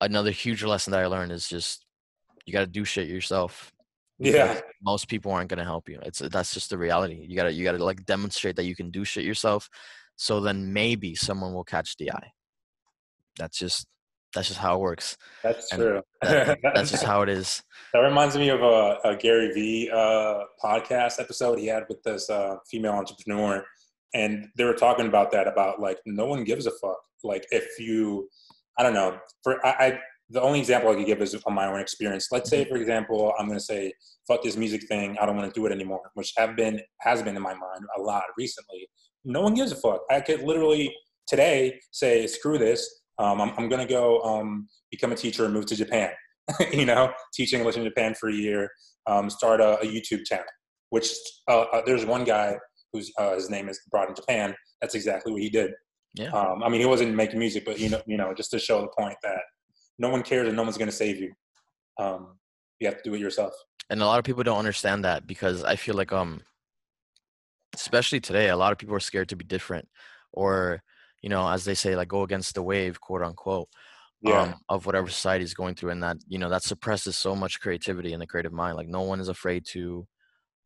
another 0.00 0.30
huge 0.30 0.62
lesson 0.62 0.92
that 0.92 1.02
i 1.02 1.06
learned 1.06 1.32
is 1.32 1.48
just 1.48 1.84
you 2.44 2.52
got 2.52 2.60
to 2.60 2.66
do 2.66 2.84
shit 2.84 3.08
yourself 3.08 3.72
yeah, 4.18 4.60
most 4.82 5.08
people 5.08 5.30
aren't 5.30 5.50
going 5.50 5.58
to 5.58 5.64
help 5.64 5.90
you. 5.90 5.98
It's 6.02 6.20
that's 6.20 6.54
just 6.54 6.70
the 6.70 6.78
reality. 6.78 7.26
You 7.28 7.36
got 7.36 7.44
to 7.44 7.52
you 7.52 7.64
got 7.64 7.72
to 7.72 7.84
like 7.84 8.06
demonstrate 8.06 8.56
that 8.56 8.64
you 8.64 8.74
can 8.74 8.90
do 8.90 9.04
shit 9.04 9.24
yourself 9.24 9.68
so 10.16 10.40
then 10.40 10.72
maybe 10.72 11.14
someone 11.14 11.52
will 11.54 11.64
catch 11.64 11.96
the 11.96 12.10
eye 12.10 12.30
that's 13.38 13.58
just 13.58 13.86
that's 14.34 14.48
just 14.48 14.60
how 14.60 14.74
it 14.76 14.80
works 14.80 15.16
that's 15.42 15.72
And 15.72 15.80
true. 15.80 16.02
that, 16.22 16.58
that's 16.74 16.90
just 16.90 17.04
how 17.12 17.22
it 17.22 17.28
is 17.28 17.62
That 17.92 18.00
reminds 18.00 18.36
me 18.36 18.48
of 18.50 18.60
a, 18.62 18.98
a 19.04 19.16
Gary 19.16 19.52
Vee 19.52 19.90
uh, 19.92 20.40
podcast 20.62 21.20
episode 21.20 21.58
he 21.58 21.66
had 21.66 21.84
with 21.88 22.02
this 22.02 22.28
uh, 22.28 22.56
female 22.70 22.92
entrepreneur, 22.92 23.64
and 24.14 24.46
they 24.56 24.64
were 24.64 24.74
talking 24.74 25.06
about 25.06 25.30
that 25.32 25.46
about 25.48 25.80
like 25.80 25.98
no 26.06 26.26
one 26.26 26.44
gives 26.44 26.66
a 26.66 26.70
fuck. 26.82 26.98
Like 27.24 27.46
if 27.50 27.78
you, 27.78 28.28
I 28.78 28.82
don't 28.82 28.92
know, 28.94 29.18
for 29.42 29.64
I, 29.64 29.70
I 29.86 29.98
the 30.28 30.42
only 30.42 30.58
example 30.58 30.90
I 30.90 30.96
could 30.96 31.06
give 31.06 31.22
is 31.22 31.34
from 31.34 31.54
my 31.54 31.66
own 31.66 31.80
experience. 31.80 32.28
Let's 32.32 32.50
say, 32.50 32.64
for 32.64 32.76
example, 32.76 33.32
I'm 33.38 33.46
going 33.46 33.58
to 33.58 33.64
say, 33.64 33.92
"Fuck 34.28 34.42
this 34.42 34.56
music 34.56 34.82
thing. 34.88 35.16
I 35.20 35.24
don't 35.24 35.36
want 35.36 35.52
to 35.52 35.58
do 35.58 35.64
it 35.66 35.72
anymore," 35.72 36.10
which 36.14 36.32
have 36.36 36.56
been 36.56 36.80
has 37.00 37.22
been 37.22 37.36
in 37.36 37.42
my 37.42 37.54
mind 37.54 37.84
a 37.96 38.02
lot 38.02 38.24
recently. 38.36 38.88
No 39.26 39.42
one 39.42 39.54
gives 39.54 39.72
a 39.72 39.76
fuck. 39.76 40.00
I 40.10 40.20
could 40.20 40.42
literally 40.42 40.94
today 41.26 41.80
say, 41.90 42.26
"Screw 42.26 42.58
this. 42.58 43.02
Um, 43.18 43.40
I'm, 43.40 43.52
I'm 43.58 43.68
going 43.68 43.86
to 43.86 43.92
go 43.92 44.20
um, 44.22 44.68
become 44.90 45.12
a 45.12 45.16
teacher 45.16 45.44
and 45.44 45.52
move 45.52 45.66
to 45.66 45.76
Japan." 45.76 46.10
you 46.72 46.86
know, 46.86 47.12
teach 47.34 47.52
English 47.52 47.76
in 47.76 47.84
Japan 47.84 48.14
for 48.14 48.28
a 48.28 48.32
year, 48.32 48.70
um, 49.06 49.28
start 49.28 49.60
a, 49.60 49.78
a 49.80 49.84
YouTube 49.84 50.24
channel. 50.24 50.46
Which 50.90 51.10
uh, 51.48 51.62
uh, 51.72 51.82
there's 51.84 52.06
one 52.06 52.24
guy 52.24 52.56
whose 52.92 53.12
uh, 53.18 53.34
his 53.34 53.50
name 53.50 53.68
is 53.68 53.80
Broad 53.90 54.08
in 54.08 54.14
Japan. 54.14 54.54
That's 54.80 54.94
exactly 54.94 55.32
what 55.32 55.42
he 55.42 55.50
did. 55.50 55.72
Yeah. 56.14 56.30
Um, 56.30 56.62
I 56.62 56.68
mean, 56.68 56.80
he 56.80 56.86
wasn't 56.86 57.14
making 57.14 57.38
music, 57.38 57.64
but 57.66 57.78
you 57.78 57.90
know, 57.90 58.00
you 58.06 58.16
know, 58.16 58.32
just 58.32 58.50
to 58.52 58.58
show 58.58 58.80
the 58.80 58.88
point 58.96 59.16
that 59.22 59.40
no 59.98 60.08
one 60.08 60.22
cares 60.22 60.46
and 60.46 60.56
no 60.56 60.62
one's 60.62 60.78
going 60.78 60.90
to 60.90 60.96
save 60.96 61.18
you. 61.18 61.32
Um, 61.98 62.38
you 62.80 62.86
have 62.86 63.02
to 63.02 63.02
do 63.02 63.14
it 63.14 63.20
yourself. 63.20 63.52
and 63.90 64.02
a 64.02 64.06
lot 64.06 64.18
of 64.18 64.24
people 64.24 64.42
don't 64.42 64.58
understand 64.58 65.04
that 65.04 65.26
because 65.26 65.64
i 65.64 65.76
feel 65.76 65.94
like 65.94 66.12
um 66.12 66.40
especially 67.76 68.20
today 68.20 68.48
a 68.48 68.56
lot 68.56 68.72
of 68.72 68.78
people 68.78 68.94
are 68.94 69.00
scared 69.00 69.28
to 69.28 69.36
be 69.36 69.44
different 69.44 69.88
or 70.32 70.82
you 71.22 71.28
know 71.28 71.48
as 71.48 71.64
they 71.64 71.74
say 71.74 71.96
like 71.96 72.08
go 72.08 72.22
against 72.22 72.54
the 72.54 72.62
wave 72.62 73.00
quote 73.00 73.22
unquote 73.22 73.68
Yeah. 74.20 74.54
um, 74.54 74.60
of 74.68 74.86
whatever 74.86 75.08
society 75.08 75.44
is 75.44 75.54
going 75.54 75.74
through 75.74 75.90
and 75.90 76.02
that 76.02 76.18
you 76.28 76.38
know 76.38 76.50
that 76.50 76.62
suppresses 76.64 77.16
so 77.18 77.36
much 77.36 77.60
creativity 77.60 78.12
in 78.12 78.20
the 78.20 78.26
creative 78.26 78.52
mind 78.52 78.76
like 78.76 78.88
no 78.88 79.02
one 79.02 79.20
is 79.20 79.28
afraid 79.28 79.64
to 79.66 80.06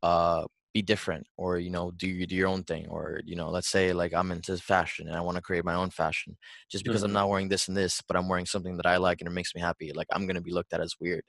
uh 0.02 0.44
be 0.74 0.82
different 0.82 1.26
or 1.36 1.58
you 1.58 1.70
know 1.70 1.90
do 1.92 2.08
you 2.08 2.26
do 2.26 2.36
your 2.36 2.48
own 2.48 2.62
thing 2.64 2.86
or 2.88 3.20
you 3.24 3.36
know 3.36 3.50
let's 3.50 3.68
say 3.68 3.92
like 3.92 4.14
i'm 4.14 4.30
into 4.32 4.56
fashion 4.58 5.08
and 5.08 5.16
i 5.16 5.20
want 5.20 5.36
to 5.36 5.42
create 5.42 5.64
my 5.64 5.74
own 5.74 5.90
fashion 5.90 6.36
just 6.70 6.84
because 6.84 7.02
Mhm. 7.02 7.04
i'm 7.04 7.12
not 7.12 7.28
wearing 7.28 7.48
this 7.48 7.68
and 7.68 7.76
this 7.76 8.00
but 8.06 8.16
i'm 8.16 8.28
wearing 8.28 8.46
something 8.46 8.76
that 8.76 8.86
i 8.86 8.96
like 8.96 9.20
and 9.20 9.28
it 9.28 9.32
makes 9.32 9.54
me 9.54 9.60
happy 9.60 9.92
like 9.94 10.06
i'm 10.12 10.26
gonna 10.26 10.40
be 10.40 10.52
looked 10.52 10.72
at 10.72 10.80
as 10.80 10.94
weird 11.00 11.24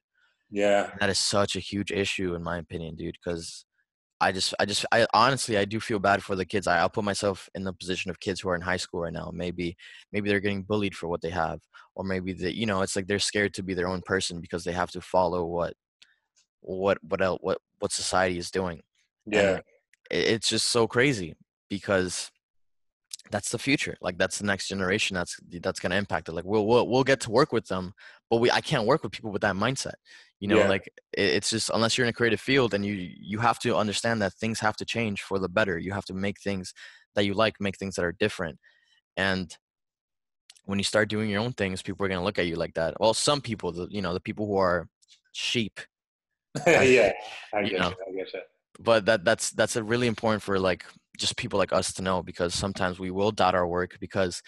Yeah. 0.52 0.92
that 1.00 1.10
is 1.10 1.20
such 1.20 1.56
a 1.56 1.60
huge 1.60 1.92
issue 1.92 2.36
in 2.36 2.44
my 2.44 2.58
opinion 2.58 2.96
dude 2.96 3.18
because 3.24 3.66
i 4.22 4.32
just 4.32 4.54
i 4.60 4.66
just 4.66 4.86
i 4.92 5.06
honestly 5.14 5.58
i 5.58 5.66
do 5.66 5.80
feel 5.80 6.00
bad 6.00 6.24
for 6.24 6.36
the 6.36 6.46
kids 6.46 6.68
I, 6.68 6.80
i'll 6.80 6.90
put 6.90 7.04
myself 7.04 7.50
in 7.56 7.64
the 7.64 7.74
position 7.74 8.10
of 8.12 8.20
kids 8.20 8.40
who 8.40 8.50
are 8.50 8.56
in 8.56 8.62
high 8.62 8.78
school 8.78 9.02
right 9.02 9.14
now 9.14 9.32
maybe 9.34 9.76
maybe 10.12 10.30
they're 10.30 10.40
getting 10.40 10.64
bullied 10.64 10.96
for 10.96 11.08
what 11.08 11.22
they 11.22 11.30
have 11.32 11.60
or 11.96 12.04
maybe 12.04 12.34
they 12.34 12.52
you 12.52 12.66
know 12.66 12.82
it's 12.82 12.96
like 12.96 13.08
they're 13.08 13.20
scared 13.20 13.54
to 13.56 13.64
be 13.64 13.74
their 13.74 13.88
own 13.88 14.02
person 14.06 14.40
because 14.40 14.64
they 14.64 14.72
have 14.72 14.92
to 14.92 15.02
follow 15.02 15.46
what 15.46 15.74
what 16.62 16.98
what 17.04 17.22
else 17.22 17.40
what 17.42 17.58
what 17.80 17.92
society 17.92 18.38
is 18.38 18.52
doing 18.52 18.82
Yeah. 19.26 19.40
and 19.56 19.62
it's 20.10 20.50
just 20.50 20.68
so 20.70 20.88
crazy 20.88 21.36
because 21.70 22.32
that's 23.32 23.50
the 23.50 23.58
future 23.60 23.96
like 24.02 24.18
that's 24.18 24.40
the 24.40 24.46
next 24.46 24.68
generation 24.68 25.16
that's 25.16 25.38
that's 25.62 25.80
going 25.80 25.92
to 25.92 25.98
impact 25.98 26.28
it 26.30 26.34
like 26.34 26.44
we'll, 26.46 26.66
we'll 26.68 26.88
we'll 26.88 27.04
get 27.04 27.20
to 27.22 27.32
work 27.32 27.52
with 27.52 27.66
them 27.68 27.94
but 28.30 28.38
we 28.38 28.52
i 28.52 28.62
can't 28.62 28.86
work 28.86 29.04
with 29.04 29.12
people 29.12 29.32
with 29.32 29.42
that 29.42 29.56
mindset 29.56 29.94
you 30.42 30.48
know 30.50 30.58
Yeah. 30.58 30.68
like 30.68 30.92
it's 31.14 31.50
just 31.52 31.70
unless 31.74 31.98
you're 31.98 32.06
in 32.06 32.10
a 32.10 32.14
creative 32.14 32.42
field 32.42 32.74
and 32.74 32.84
you 32.86 32.94
you 33.32 33.40
have 33.40 33.60
to 33.60 33.78
understand 33.78 34.22
that 34.22 34.34
things 34.34 34.60
have 34.60 34.76
to 34.78 34.86
change 34.86 35.22
for 35.22 35.40
the 35.40 35.48
better 35.48 35.78
you 35.78 35.94
have 35.94 36.06
to 36.06 36.14
make 36.14 36.42
things 36.42 36.74
that 37.16 37.24
you 37.26 37.34
like 37.34 37.56
make 37.62 37.78
things 37.78 37.96
that 37.96 38.04
are 38.04 38.12
different 38.20 38.58
and 39.16 39.58
when 40.66 40.78
you 40.80 40.84
start 40.84 41.10
doing 41.10 41.30
your 41.30 41.42
own 41.42 41.54
things 41.54 41.82
people 41.82 42.06
are 42.06 42.10
going 42.10 42.20
to 42.20 42.26
look 42.26 42.40
at 42.40 42.48
you 42.48 42.56
like 42.56 42.74
that 42.74 42.96
well 43.00 43.14
some 43.14 43.40
people 43.40 43.72
the 43.72 43.88
you 43.90 44.02
know 44.02 44.14
the 44.14 44.20
people 44.20 44.46
who 44.48 44.58
are 44.58 44.88
sheep 45.32 45.80
yeah. 46.68 47.14
I 47.54 47.64
get 47.64 47.80
know. 47.80 47.90
you. 47.90 47.96
I 48.10 48.12
get 48.18 48.34
you. 48.34 48.42
but 48.80 49.06
that 49.06 49.24
that's 49.24 49.52
that's 49.52 49.78
a 49.78 49.84
really 49.84 50.08
important 50.08 50.44
for 50.44 50.60
like 50.60 50.84
just 51.18 51.38
people 51.38 51.58
like 51.60 51.72
us 51.72 51.94
to 51.94 52.02
know 52.02 52.22
because 52.24 52.54
sometimes 52.54 53.00
we 53.00 53.12
will 53.12 53.32
doubt 53.32 53.56
our 53.56 53.68
work 53.68 53.98
because 54.00 54.42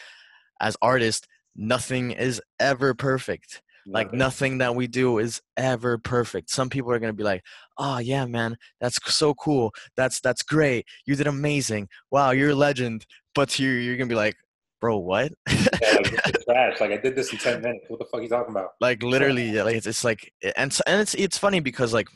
as 0.59 0.75
artists 0.81 1.27
nothing 1.55 2.11
is 2.11 2.41
ever 2.59 2.93
perfect 2.93 3.61
like 3.91 4.07
Nothing. 4.07 4.19
nothing 4.19 4.57
that 4.59 4.75
we 4.75 4.87
do 4.87 5.19
is 5.19 5.41
ever 5.57 5.97
perfect 5.97 6.49
some 6.49 6.69
people 6.69 6.91
are 6.91 6.99
going 6.99 7.11
to 7.11 7.17
be 7.17 7.23
like 7.23 7.43
oh 7.77 7.97
yeah 7.99 8.25
man 8.25 8.57
that's 8.79 8.97
so 9.13 9.33
cool 9.33 9.73
that's 9.95 10.19
that's 10.21 10.41
great 10.43 10.85
you 11.05 11.15
did 11.15 11.27
amazing 11.27 11.87
wow 12.11 12.31
you're 12.31 12.51
a 12.51 12.55
legend 12.55 13.05
but 13.35 13.59
you're, 13.59 13.79
you're 13.79 13.97
going 13.97 14.07
to 14.07 14.13
be 14.13 14.17
like 14.17 14.35
bro 14.79 14.97
what 14.97 15.31
Yeah, 15.49 15.97
like, 15.97 16.43
trash. 16.45 16.79
Like 16.81 16.91
I 16.91 16.97
did 16.97 17.15
this 17.15 17.31
in 17.31 17.39
ten 17.39 17.61
minutes. 17.61 17.85
What 17.87 17.99
the 17.99 18.05
fuck 18.05 18.19
are 18.19 18.23
you 18.23 18.29
talking 18.29 18.51
about? 18.51 18.69
like 18.81 19.01
literally 19.03 19.51
like 19.61 19.75
it's, 19.75 19.87
it's 19.87 20.03
like 20.03 20.31
and 20.57 20.77
and 20.87 21.01
it's 21.01 21.13
it's 21.15 21.37
funny 21.37 21.59
because 21.59 21.93
like 21.93 22.07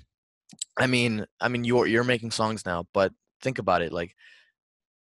i 0.78 0.88
mean 0.88 1.26
i 1.41 1.47
mean 1.47 1.63
you're 1.63 1.88
you're 1.88 2.03
making 2.03 2.32
songs 2.32 2.65
now 2.65 2.86
but 2.93 3.11
think 3.41 3.57
about 3.59 3.82
it 3.82 3.91
like 3.91 4.13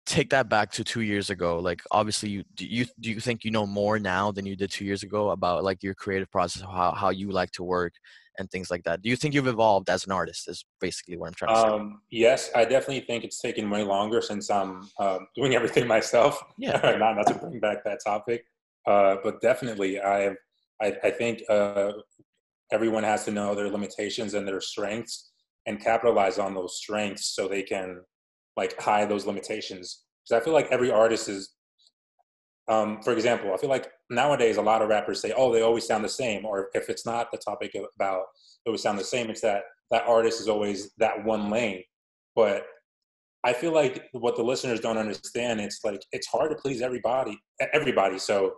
take 0.06 0.30
that 0.30 0.50
back 0.50 0.72
to 0.72 0.84
two 0.84 1.02
years 1.02 1.30
ago 1.30 1.60
like 1.60 1.82
obviously 1.92 2.30
you 2.30 2.44
do 2.56 2.66
you 2.66 2.86
do 3.00 3.10
you 3.10 3.20
think 3.20 3.46
you 3.46 3.52
know 3.52 3.66
more 3.66 3.98
now 4.00 4.32
than 4.32 4.46
you 4.46 4.56
did 4.56 4.70
two 4.70 4.84
years 4.84 5.04
ago 5.04 5.30
about 5.30 5.64
like 5.64 5.82
your 5.82 5.94
creative 5.94 6.30
process 6.30 6.62
how, 6.62 6.92
how 6.92 7.10
you 7.10 7.32
like 7.32 7.52
to 7.52 7.64
work 7.64 7.94
and 8.38 8.50
things 8.52 8.70
like 8.70 8.84
that 8.84 9.02
do 9.02 9.10
you 9.10 9.16
think 9.16 9.34
you've 9.34 9.48
evolved 9.48 9.90
as 9.90 10.06
an 10.06 10.12
artist 10.12 10.50
is 10.50 10.66
basically 10.82 11.16
what 11.16 11.28
i'm 11.28 11.34
trying 11.34 11.56
to 11.56 11.62
say 11.62 11.68
Um, 11.68 12.02
yes, 12.12 12.52
I 12.54 12.66
definitely 12.66 13.02
think 13.02 13.24
it's 13.24 13.40
taken 13.40 13.70
way 13.70 13.84
longer 13.84 14.22
since 14.22 14.50
I'm 14.50 14.90
um, 15.00 15.28
doing 15.36 15.56
everything 15.56 15.88
myself. 15.88 16.42
Yeah. 16.58 16.80
not 17.00 17.16
not 17.16 17.28
to 17.28 17.36
bring 17.36 17.60
back 17.60 17.84
that 17.86 18.00
topic, 18.06 18.46
uh, 18.88 19.18
but 19.24 19.40
definitely 19.42 20.02
I 20.02 20.32
I, 20.82 20.98
I 21.04 21.12
think 21.12 21.44
uh, 21.50 21.94
everyone 22.72 23.04
has 23.04 23.24
to 23.26 23.32
know 23.32 23.56
their 23.56 23.70
limitations 23.70 24.34
and 24.34 24.48
their 24.48 24.60
strengths 24.60 25.32
and 25.66 25.80
capitalize 25.80 26.40
on 26.40 26.54
those 26.54 26.78
strengths 26.78 27.28
so 27.36 27.48
they 27.48 27.64
can 27.64 28.02
like 28.58 28.80
hide 28.80 29.10
those 29.10 29.26
limitations. 29.26 30.04
Because 30.24 30.42
I 30.42 30.44
feel 30.46 30.54
like 30.54 30.68
every 30.72 30.92
artist 30.92 31.28
is, 31.30 31.54
um, 32.68 33.02
for 33.02 33.12
example, 33.14 33.54
I 33.54 33.58
feel 33.58 33.70
like 33.70 33.92
nowadays 34.10 34.58
a 34.58 34.62
lot 34.62 34.82
of 34.82 34.90
rappers 34.90 35.20
say, 35.20 35.34
"Oh, 35.36 35.52
they 35.52 35.62
always 35.62 35.86
sound 35.86 36.04
the 36.04 36.10
same," 36.10 36.46
or 36.46 36.70
if 36.74 36.90
it's 36.90 37.06
not 37.06 37.32
the 37.32 37.38
topic 37.38 37.76
about 37.96 38.24
it 38.66 38.70
would 38.70 38.80
sound 38.80 38.98
the 39.00 39.04
same, 39.04 39.30
it's 39.30 39.42
that 39.42 39.64
that 39.92 40.08
artist 40.08 40.40
is 40.40 40.48
always 40.48 40.92
that 40.98 41.24
one 41.26 41.50
lane. 41.50 41.84
But 42.36 42.66
I 43.44 43.52
feel 43.52 43.74
like 43.74 44.08
what 44.14 44.38
the 44.38 44.44
listeners 44.44 44.80
don't 44.80 44.98
understand, 44.98 45.60
it's 45.60 45.84
like 45.84 46.02
it's 46.14 46.28
hard 46.28 46.52
to 46.52 46.56
please 46.56 46.82
everybody. 46.82 47.38
Everybody. 47.74 48.18
So 48.18 48.54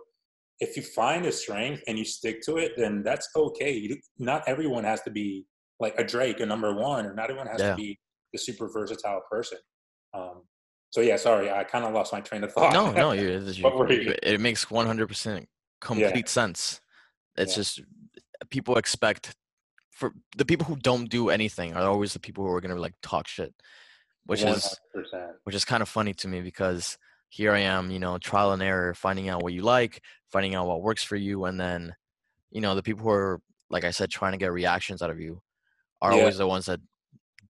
if 0.60 0.76
you 0.76 0.82
find 0.82 1.26
a 1.26 1.32
strength 1.32 1.82
and 1.88 1.98
you 1.98 2.04
stick 2.04 2.40
to 2.42 2.56
it, 2.58 2.72
then 2.76 3.02
that's 3.02 3.28
okay. 3.36 3.72
You, 3.72 3.96
not 4.18 4.44
everyone 4.46 4.84
has 4.84 5.02
to 5.02 5.10
be 5.10 5.44
like 5.80 5.98
a 5.98 6.04
Drake, 6.04 6.40
a 6.40 6.46
number 6.46 6.72
one, 6.74 7.04
or 7.04 7.12
not 7.12 7.24
everyone 7.28 7.48
has 7.48 7.60
Yeah. 7.60 7.70
to 7.70 7.76
be 7.76 7.98
the 8.32 8.38
super 8.38 8.68
versatile 8.68 9.20
person. 9.30 9.58
Um, 10.16 10.42
so 10.90 11.00
yeah, 11.00 11.16
sorry, 11.16 11.50
I 11.50 11.64
kind 11.64 11.84
of 11.84 11.92
lost 11.92 12.12
my 12.12 12.20
train 12.20 12.42
of 12.44 12.52
thought. 12.52 12.72
no 12.72 12.92
no 12.92 13.12
you, 13.20 13.28
you, 13.52 14.14
it 14.22 14.40
makes 14.40 14.64
100% 14.66 15.46
complete 15.80 16.28
sense 16.28 16.80
it's 17.36 17.52
Yeah. 17.52 17.62
just 17.62 17.82
people 18.50 18.76
expect 18.78 19.34
for 19.90 20.12
the 20.36 20.44
people 20.44 20.66
who 20.66 20.76
don't 20.76 21.08
do 21.10 21.28
anything 21.28 21.74
are 21.74 21.88
always 21.88 22.12
the 22.14 22.18
people 22.20 22.44
who 22.44 22.52
are 22.52 22.60
going 22.60 22.74
to 22.74 22.80
like 22.80 22.94
talk 23.02 23.28
shit 23.28 23.52
which 24.26 24.42
is 24.42 24.78
100%. 24.94 25.32
which 25.44 25.54
is 25.54 25.64
kind 25.64 25.82
of 25.82 25.88
funny 25.88 26.14
to 26.14 26.28
me 26.28 26.40
because 26.40 26.96
here 27.28 27.52
I 27.52 27.60
am, 27.60 27.90
you 27.90 27.98
know, 27.98 28.18
trial 28.18 28.52
and 28.52 28.62
error, 28.62 28.94
finding 28.94 29.28
out 29.28 29.42
what 29.42 29.52
you 29.52 29.62
like, 29.62 30.00
finding 30.30 30.54
out 30.54 30.66
what 30.66 30.82
works 30.82 31.02
for 31.02 31.16
you, 31.16 31.44
and 31.44 31.60
then, 31.60 31.94
you 32.50 32.60
know, 32.60 32.74
the 32.74 32.82
people 32.82 33.02
who 33.02 33.10
are, 33.10 33.40
like 33.68 33.84
I 33.84 33.90
said, 33.90 34.10
trying 34.10 34.32
to 34.32 34.38
get 34.38 34.52
reactions 34.52 35.02
out 35.02 35.10
of 35.10 35.20
you 35.20 35.40
are 36.00 36.12
Yeah. 36.12 36.18
always 36.20 36.38
the 36.38 36.46
ones 36.46 36.66
that 36.66 36.80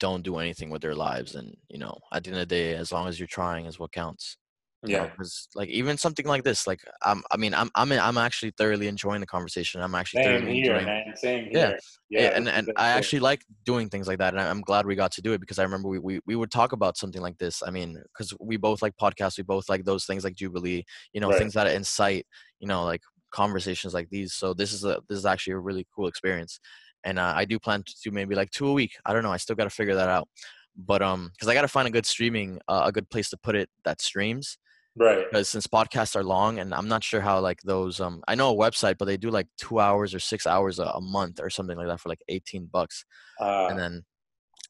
don't 0.05 0.23
do 0.23 0.37
anything 0.39 0.69
with 0.71 0.81
their 0.83 0.95
lives. 0.95 1.35
And, 1.35 1.49
you 1.69 1.79
know, 1.79 1.95
at 2.13 2.23
the 2.23 2.29
end 2.31 2.39
of 2.39 2.47
the 2.49 2.55
day, 2.55 2.75
as 2.75 2.91
long 2.91 3.07
as 3.07 3.19
you're 3.19 3.27
trying 3.39 3.65
is 3.67 3.79
what 3.79 3.91
counts. 3.93 4.37
yeah 4.83 4.89
know, 4.91 5.09
Yeah, 5.09 5.15
'cause, 5.17 5.47
like 5.55 5.69
even 5.69 5.97
something 5.97 6.27
like 6.27 6.43
this, 6.43 6.67
like 6.67 6.81
I'm, 7.09 7.23
I 7.31 7.37
mean, 7.37 7.53
I'm, 7.55 7.69
I'm, 7.75 7.91
I'm 7.93 8.17
actually 8.17 8.51
thoroughly 8.57 8.87
enjoying 8.87 9.21
the 9.21 9.27
conversation. 9.35 9.81
I'm 9.81 9.95
actually 9.95 10.19
same 10.21 10.25
thoroughly 10.25 10.51
here, 10.51 10.59
enjoying 10.59 10.89
man. 10.89 11.13
Same 11.17 11.45
Yeah. 11.53 11.73
here. 11.73 11.79
yeah, 12.15 12.29
Yeah, 12.29 12.31
and 12.35 12.47
and 12.49 12.69
I 12.77 12.89
actually 12.89 13.19
like 13.21 13.45
doing 13.65 13.89
things 13.89 14.07
like 14.07 14.19
that, 14.19 14.33
and 14.33 14.41
I'm 14.41 14.61
glad 14.61 14.85
we 14.85 14.95
got 14.95 15.11
to 15.13 15.21
do 15.21 15.33
it 15.33 15.39
because 15.41 15.59
I 15.59 15.63
remember 15.63 15.89
we 15.89 15.99
we, 15.99 16.19
we 16.25 16.35
would 16.35 16.51
talk 16.51 16.71
about 16.71 16.97
something 16.97 17.21
like 17.21 17.37
this. 17.37 17.61
I 17.65 17.71
mean, 17.71 18.01
because 18.13 18.33
we 18.39 18.57
both 18.57 18.81
like 18.81 18.95
podcasts, 18.97 19.37
we 19.37 19.43
both 19.43 19.69
like 19.69 19.85
those 19.85 20.05
things 20.05 20.23
like 20.23 20.35
Jubilee, 20.35 20.83
you 21.13 21.21
know, 21.21 21.31
Right. 21.31 21.33
things 21.33 21.53
that 21.53 21.67
incite, 21.67 22.25
you 22.59 22.67
know, 22.67 22.83
like 22.85 23.01
conversations 23.31 23.93
like 23.93 24.09
these. 24.09 24.33
So 24.33 24.53
this 24.53 24.71
is 24.73 24.85
a 24.85 25.01
this 25.09 25.17
is 25.17 25.25
actually 25.25 25.53
a 25.53 25.59
really 25.59 25.85
cool 25.95 26.07
experience, 26.07 26.59
and 27.05 27.17
uh, 27.17 27.33
I 27.35 27.45
do 27.45 27.57
plan 27.59 27.83
to 27.83 27.95
do 28.03 28.11
maybe 28.11 28.35
like 28.35 28.51
two 28.51 28.67
a 28.67 28.73
week. 28.73 28.97
I 29.05 29.13
don't 29.13 29.23
know, 29.23 29.31
I 29.31 29.37
still 29.37 29.55
got 29.55 29.63
to 29.65 29.69
figure 29.69 29.95
that 29.95 30.09
out, 30.09 30.27
but 30.75 31.01
um, 31.01 31.29
because 31.33 31.47
I 31.47 31.53
got 31.53 31.61
to 31.61 31.69
find 31.69 31.87
a 31.87 31.91
good 31.91 32.05
streaming, 32.05 32.59
uh, 32.67 32.83
a 32.85 32.91
good 32.91 33.09
place 33.09 33.29
to 33.29 33.37
put 33.37 33.55
it 33.55 33.69
that 33.85 34.01
streams 34.01 34.57
right. 34.97 35.25
because 35.29 35.49
since 35.49 35.67
podcasts 35.67 36.15
are 36.15 36.23
long 36.23 36.59
and 36.59 36.73
i'm 36.73 36.87
not 36.87 37.03
sure 37.03 37.21
how 37.21 37.39
like 37.39 37.61
those 37.61 37.99
um 37.99 38.21
i 38.27 38.35
know 38.35 38.51
a 38.51 38.57
website 38.57 38.97
but 38.97 39.05
they 39.05 39.17
do 39.17 39.29
like 39.29 39.47
two 39.57 39.79
hours 39.79 40.13
or 40.13 40.19
six 40.19 40.47
hours 40.47 40.79
a, 40.79 40.83
a 40.83 41.01
month 41.01 41.39
or 41.41 41.49
something 41.49 41.77
like 41.77 41.87
that 41.87 41.99
for 41.99 42.09
like 42.09 42.21
18 42.29 42.69
bucks 42.71 43.05
Uh, 43.39 43.67
and 43.69 43.79
then 43.79 44.03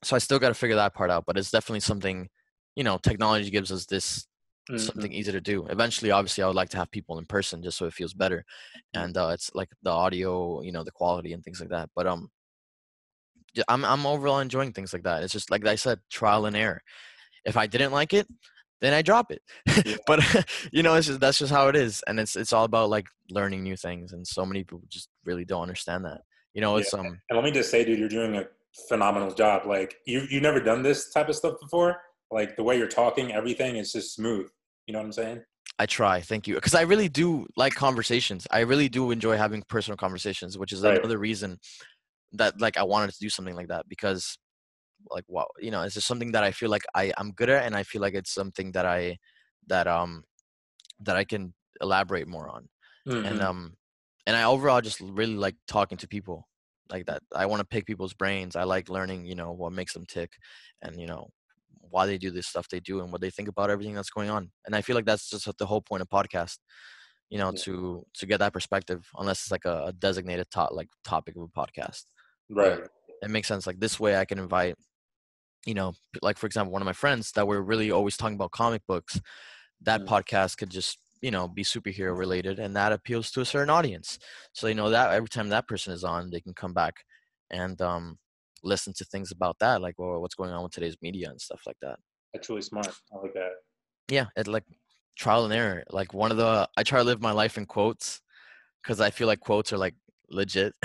so 0.03 0.15
i 0.15 0.19
still 0.19 0.39
got 0.39 0.49
to 0.49 0.53
figure 0.53 0.75
that 0.75 0.93
part 0.93 1.11
out 1.11 1.23
but 1.25 1.37
it's 1.37 1.51
definitely 1.51 1.79
something 1.79 2.27
you 2.75 2.83
know 2.83 2.97
technology 2.97 3.49
gives 3.49 3.71
us 3.71 3.85
this 3.85 4.27
mhm. 4.69 4.79
something 4.79 5.11
easy 5.11 5.31
to 5.31 5.41
do 5.41 5.65
eventually 5.67 6.11
obviously 6.11 6.43
i 6.43 6.47
would 6.47 6.55
like 6.55 6.69
to 6.69 6.77
have 6.77 6.89
people 6.91 7.17
in 7.19 7.25
person 7.25 7.63
just 7.63 7.77
so 7.77 7.85
it 7.85 7.93
feels 7.93 8.13
better 8.13 8.43
and 8.93 9.17
uh, 9.17 9.29
it's 9.33 9.51
like 9.53 9.69
the 9.83 9.89
audio 9.89 10.61
you 10.61 10.71
know 10.71 10.83
the 10.83 10.91
quality 10.91 11.33
and 11.33 11.43
things 11.43 11.59
like 11.59 11.69
that 11.69 11.89
but 11.95 12.07
um 12.07 12.29
i'm 13.67 13.85
i'm 13.85 14.05
overall 14.05 14.39
enjoying 14.39 14.71
things 14.71 14.93
like 14.93 15.03
that 15.03 15.23
it's 15.23 15.33
just 15.33 15.51
like 15.51 15.65
i 15.65 15.75
said 15.75 15.99
trial 16.11 16.45
and 16.45 16.55
error 16.55 16.81
if 17.45 17.57
i 17.57 17.65
didn't 17.67 17.91
like 17.91 18.13
it 18.13 18.27
then 18.81 18.93
i 18.93 19.01
drop 19.01 19.31
it 19.31 19.41
Yeah. 19.85 19.95
but 20.07 20.19
you 20.71 20.83
know 20.83 20.95
it's 20.95 21.07
just, 21.07 21.19
that's 21.19 21.39
just 21.39 21.51
how 21.51 21.67
it 21.69 21.75
is 21.75 22.03
and 22.07 22.19
it's 22.19 22.35
it's 22.35 22.53
all 22.53 22.65
about 22.65 22.89
like 22.89 23.07
learning 23.29 23.63
new 23.63 23.77
things 23.77 24.13
and 24.13 24.27
so 24.27 24.45
many 24.45 24.63
people 24.63 24.81
just 24.89 25.09
really 25.23 25.45
don't 25.45 25.61
understand 25.61 26.05
that 26.05 26.21
you 26.53 26.61
know 26.61 26.77
it's 26.77 26.93
um 26.93 27.05
And 27.05 27.35
let 27.35 27.43
me 27.43 27.51
just 27.51 27.69
say, 27.69 27.83
dude, 27.83 27.99
you're 27.99 28.09
doing 28.09 28.35
a 28.37 28.45
phenomenal 28.87 29.33
job. 29.33 29.65
Like 29.65 29.97
you 30.05 30.25
you've 30.29 30.41
never 30.41 30.59
done 30.59 30.81
this 30.81 31.11
type 31.11 31.29
of 31.29 31.35
stuff 31.35 31.55
before. 31.61 31.97
Like 32.31 32.55
the 32.55 32.63
way 32.63 32.77
you're 32.77 32.87
talking, 32.87 33.33
everything 33.33 33.75
is 33.75 33.91
just 33.91 34.15
smooth. 34.15 34.49
You 34.87 34.93
know 34.93 34.99
what 34.99 35.05
I'm 35.05 35.11
saying? 35.13 35.43
I 35.77 35.85
try, 35.85 36.21
thank 36.21 36.47
you, 36.47 36.55
because 36.55 36.73
I 36.73 36.81
really 36.81 37.09
do 37.09 37.47
like 37.57 37.73
conversations. 37.75 38.47
I 38.49 38.61
really 38.61 38.87
do 38.87 39.11
enjoy 39.11 39.35
having 39.37 39.61
personal 39.63 39.97
conversations, 39.97 40.57
which 40.57 40.71
is 40.71 40.83
Right. 40.83 41.01
another 41.03 41.17
reason 41.17 41.59
that 42.33 42.61
like 42.61 42.77
I 42.77 42.83
wanted 42.83 43.11
to 43.13 43.19
do 43.19 43.29
something 43.29 43.55
like 43.55 43.69
that 43.69 43.87
because, 43.89 44.37
like, 45.11 45.25
wow, 45.27 45.47
you 45.59 45.71
know, 45.71 45.83
it's 45.83 45.95
just 45.95 46.07
something 46.07 46.33
that 46.33 46.43
I 46.43 46.51
feel 46.51 46.69
like 46.71 46.83
I 46.95 47.13
I'm 47.17 47.31
good 47.33 47.49
at, 47.49 47.65
and 47.65 47.75
I 47.75 47.83
feel 47.83 48.01
like 48.01 48.15
it's 48.15 48.33
something 48.33 48.73
that 48.73 48.85
I 48.85 49.17
that 49.67 49.87
um 49.87 50.25
that 51.01 51.15
I 51.17 51.25
can 51.25 51.53
elaborate 51.81 52.27
more 52.27 52.49
on, 52.49 52.69
and 53.23 53.41
Mhm. 53.41 53.43
um 53.43 53.75
and 54.27 54.35
I 54.37 54.43
overall 54.45 54.81
just 54.81 55.01
really 55.01 55.35
like 55.35 55.55
talking 55.67 55.97
to 55.99 56.07
people 56.07 56.47
like 56.91 57.05
that. 57.07 57.23
I 57.35 57.47
want 57.47 57.61
to 57.61 57.65
pick 57.67 57.85
people's 57.87 58.13
brains. 58.15 58.55
I 58.55 58.63
like 58.65 58.89
learning, 58.89 59.25
you 59.25 59.35
know, 59.35 59.51
what 59.53 59.73
makes 59.73 59.93
them 59.93 60.05
tick, 60.07 60.33
and 60.81 60.99
you 61.01 61.07
know 61.07 61.29
why 61.89 62.05
they 62.05 62.17
do 62.17 62.31
this 62.31 62.47
stuff 62.47 62.67
they 62.69 62.79
do 62.79 63.01
and 63.01 63.11
what 63.11 63.21
they 63.21 63.29
think 63.29 63.47
about 63.47 63.69
everything 63.69 63.95
that's 63.95 64.09
going 64.09 64.29
on. 64.29 64.51
And 64.65 64.75
I 64.75 64.81
feel 64.81 64.95
like 64.95 65.05
that's 65.05 65.29
just 65.29 65.49
the 65.57 65.65
whole 65.65 65.81
point 65.81 66.01
of 66.01 66.09
podcast, 66.09 66.57
you 67.29 67.37
know, 67.37 67.51
Yeah. 67.51 67.59
to 67.63 68.05
to 68.15 68.25
get 68.25 68.39
that 68.39 68.53
perspective. 68.53 69.07
Unless 69.17 69.41
it's 69.43 69.51
like 69.51 69.65
a, 69.65 69.85
a 69.87 69.93
designated 69.93 70.49
top 70.51 70.71
like 70.71 70.89
topic 71.03 71.35
of 71.35 71.43
a 71.43 71.47
podcast, 71.47 72.03
right. 72.49 72.79
it 73.21 73.29
makes 73.29 73.47
sense. 73.47 73.67
Like 73.67 73.79
this 73.79 73.99
way, 73.99 74.17
I 74.17 74.25
can 74.25 74.39
invite 74.39 74.75
you 75.65 75.73
know, 75.73 75.93
like 76.21 76.37
for 76.37 76.45
example, 76.45 76.71
one 76.71 76.81
of 76.81 76.85
my 76.85 76.93
friends 76.93 77.31
that 77.31 77.47
were 77.47 77.61
really 77.61 77.91
always 77.91 78.17
talking 78.17 78.35
about 78.35 78.51
comic 78.51 78.83
books, 78.87 79.19
that 79.81 80.01
Mm. 80.01 80.07
podcast 80.07 80.57
could 80.57 80.69
just 80.69 80.99
you 81.21 81.31
know 81.31 81.47
be 81.47 81.63
superhero 81.63 82.17
related, 82.17 82.59
and 82.59 82.75
that 82.75 82.91
appeals 82.91 83.31
to 83.31 83.41
a 83.41 83.45
certain 83.45 83.69
audience. 83.69 84.19
So 84.53 84.67
you 84.67 84.75
know 84.75 84.89
that 84.91 85.11
every 85.11 85.29
time 85.29 85.49
that 85.49 85.67
person 85.67 85.93
is 85.93 86.03
on, 86.03 86.29
they 86.29 86.39
can 86.41 86.53
come 86.53 86.73
back 86.73 86.95
and 87.49 87.81
um, 87.81 88.17
listen 88.65 88.93
to 88.97 89.05
things 89.05 89.31
about 89.31 89.55
that, 89.59 89.81
like 89.81 89.95
well, 89.97 90.19
what's 90.21 90.35
going 90.35 90.51
on 90.51 90.63
with 90.63 90.73
today's 90.73 90.97
media 91.01 91.29
and 91.29 91.39
stuff 91.39 91.61
like 91.65 91.77
that. 91.81 91.97
That's 92.33 92.49
really 92.49 92.61
smart. 92.61 92.87
I 93.13 93.17
like 93.21 93.33
that. 93.35 93.51
Yeah, 94.09 94.25
it 94.35 94.47
like 94.47 94.65
trial 95.17 95.45
and 95.45 95.53
error. 95.53 95.83
Like 95.89 96.13
one 96.13 96.31
of 96.31 96.37
the 96.37 96.67
I 96.75 96.83
try 96.83 96.99
to 96.99 97.05
live 97.05 97.21
my 97.21 97.31
life 97.31 97.57
in 97.57 97.65
quotes 97.65 98.21
because 98.83 98.99
I 98.99 99.09
feel 99.11 99.27
like 99.27 99.39
quotes 99.39 99.71
are 99.71 99.77
like 99.77 99.95
legit. 100.29 100.73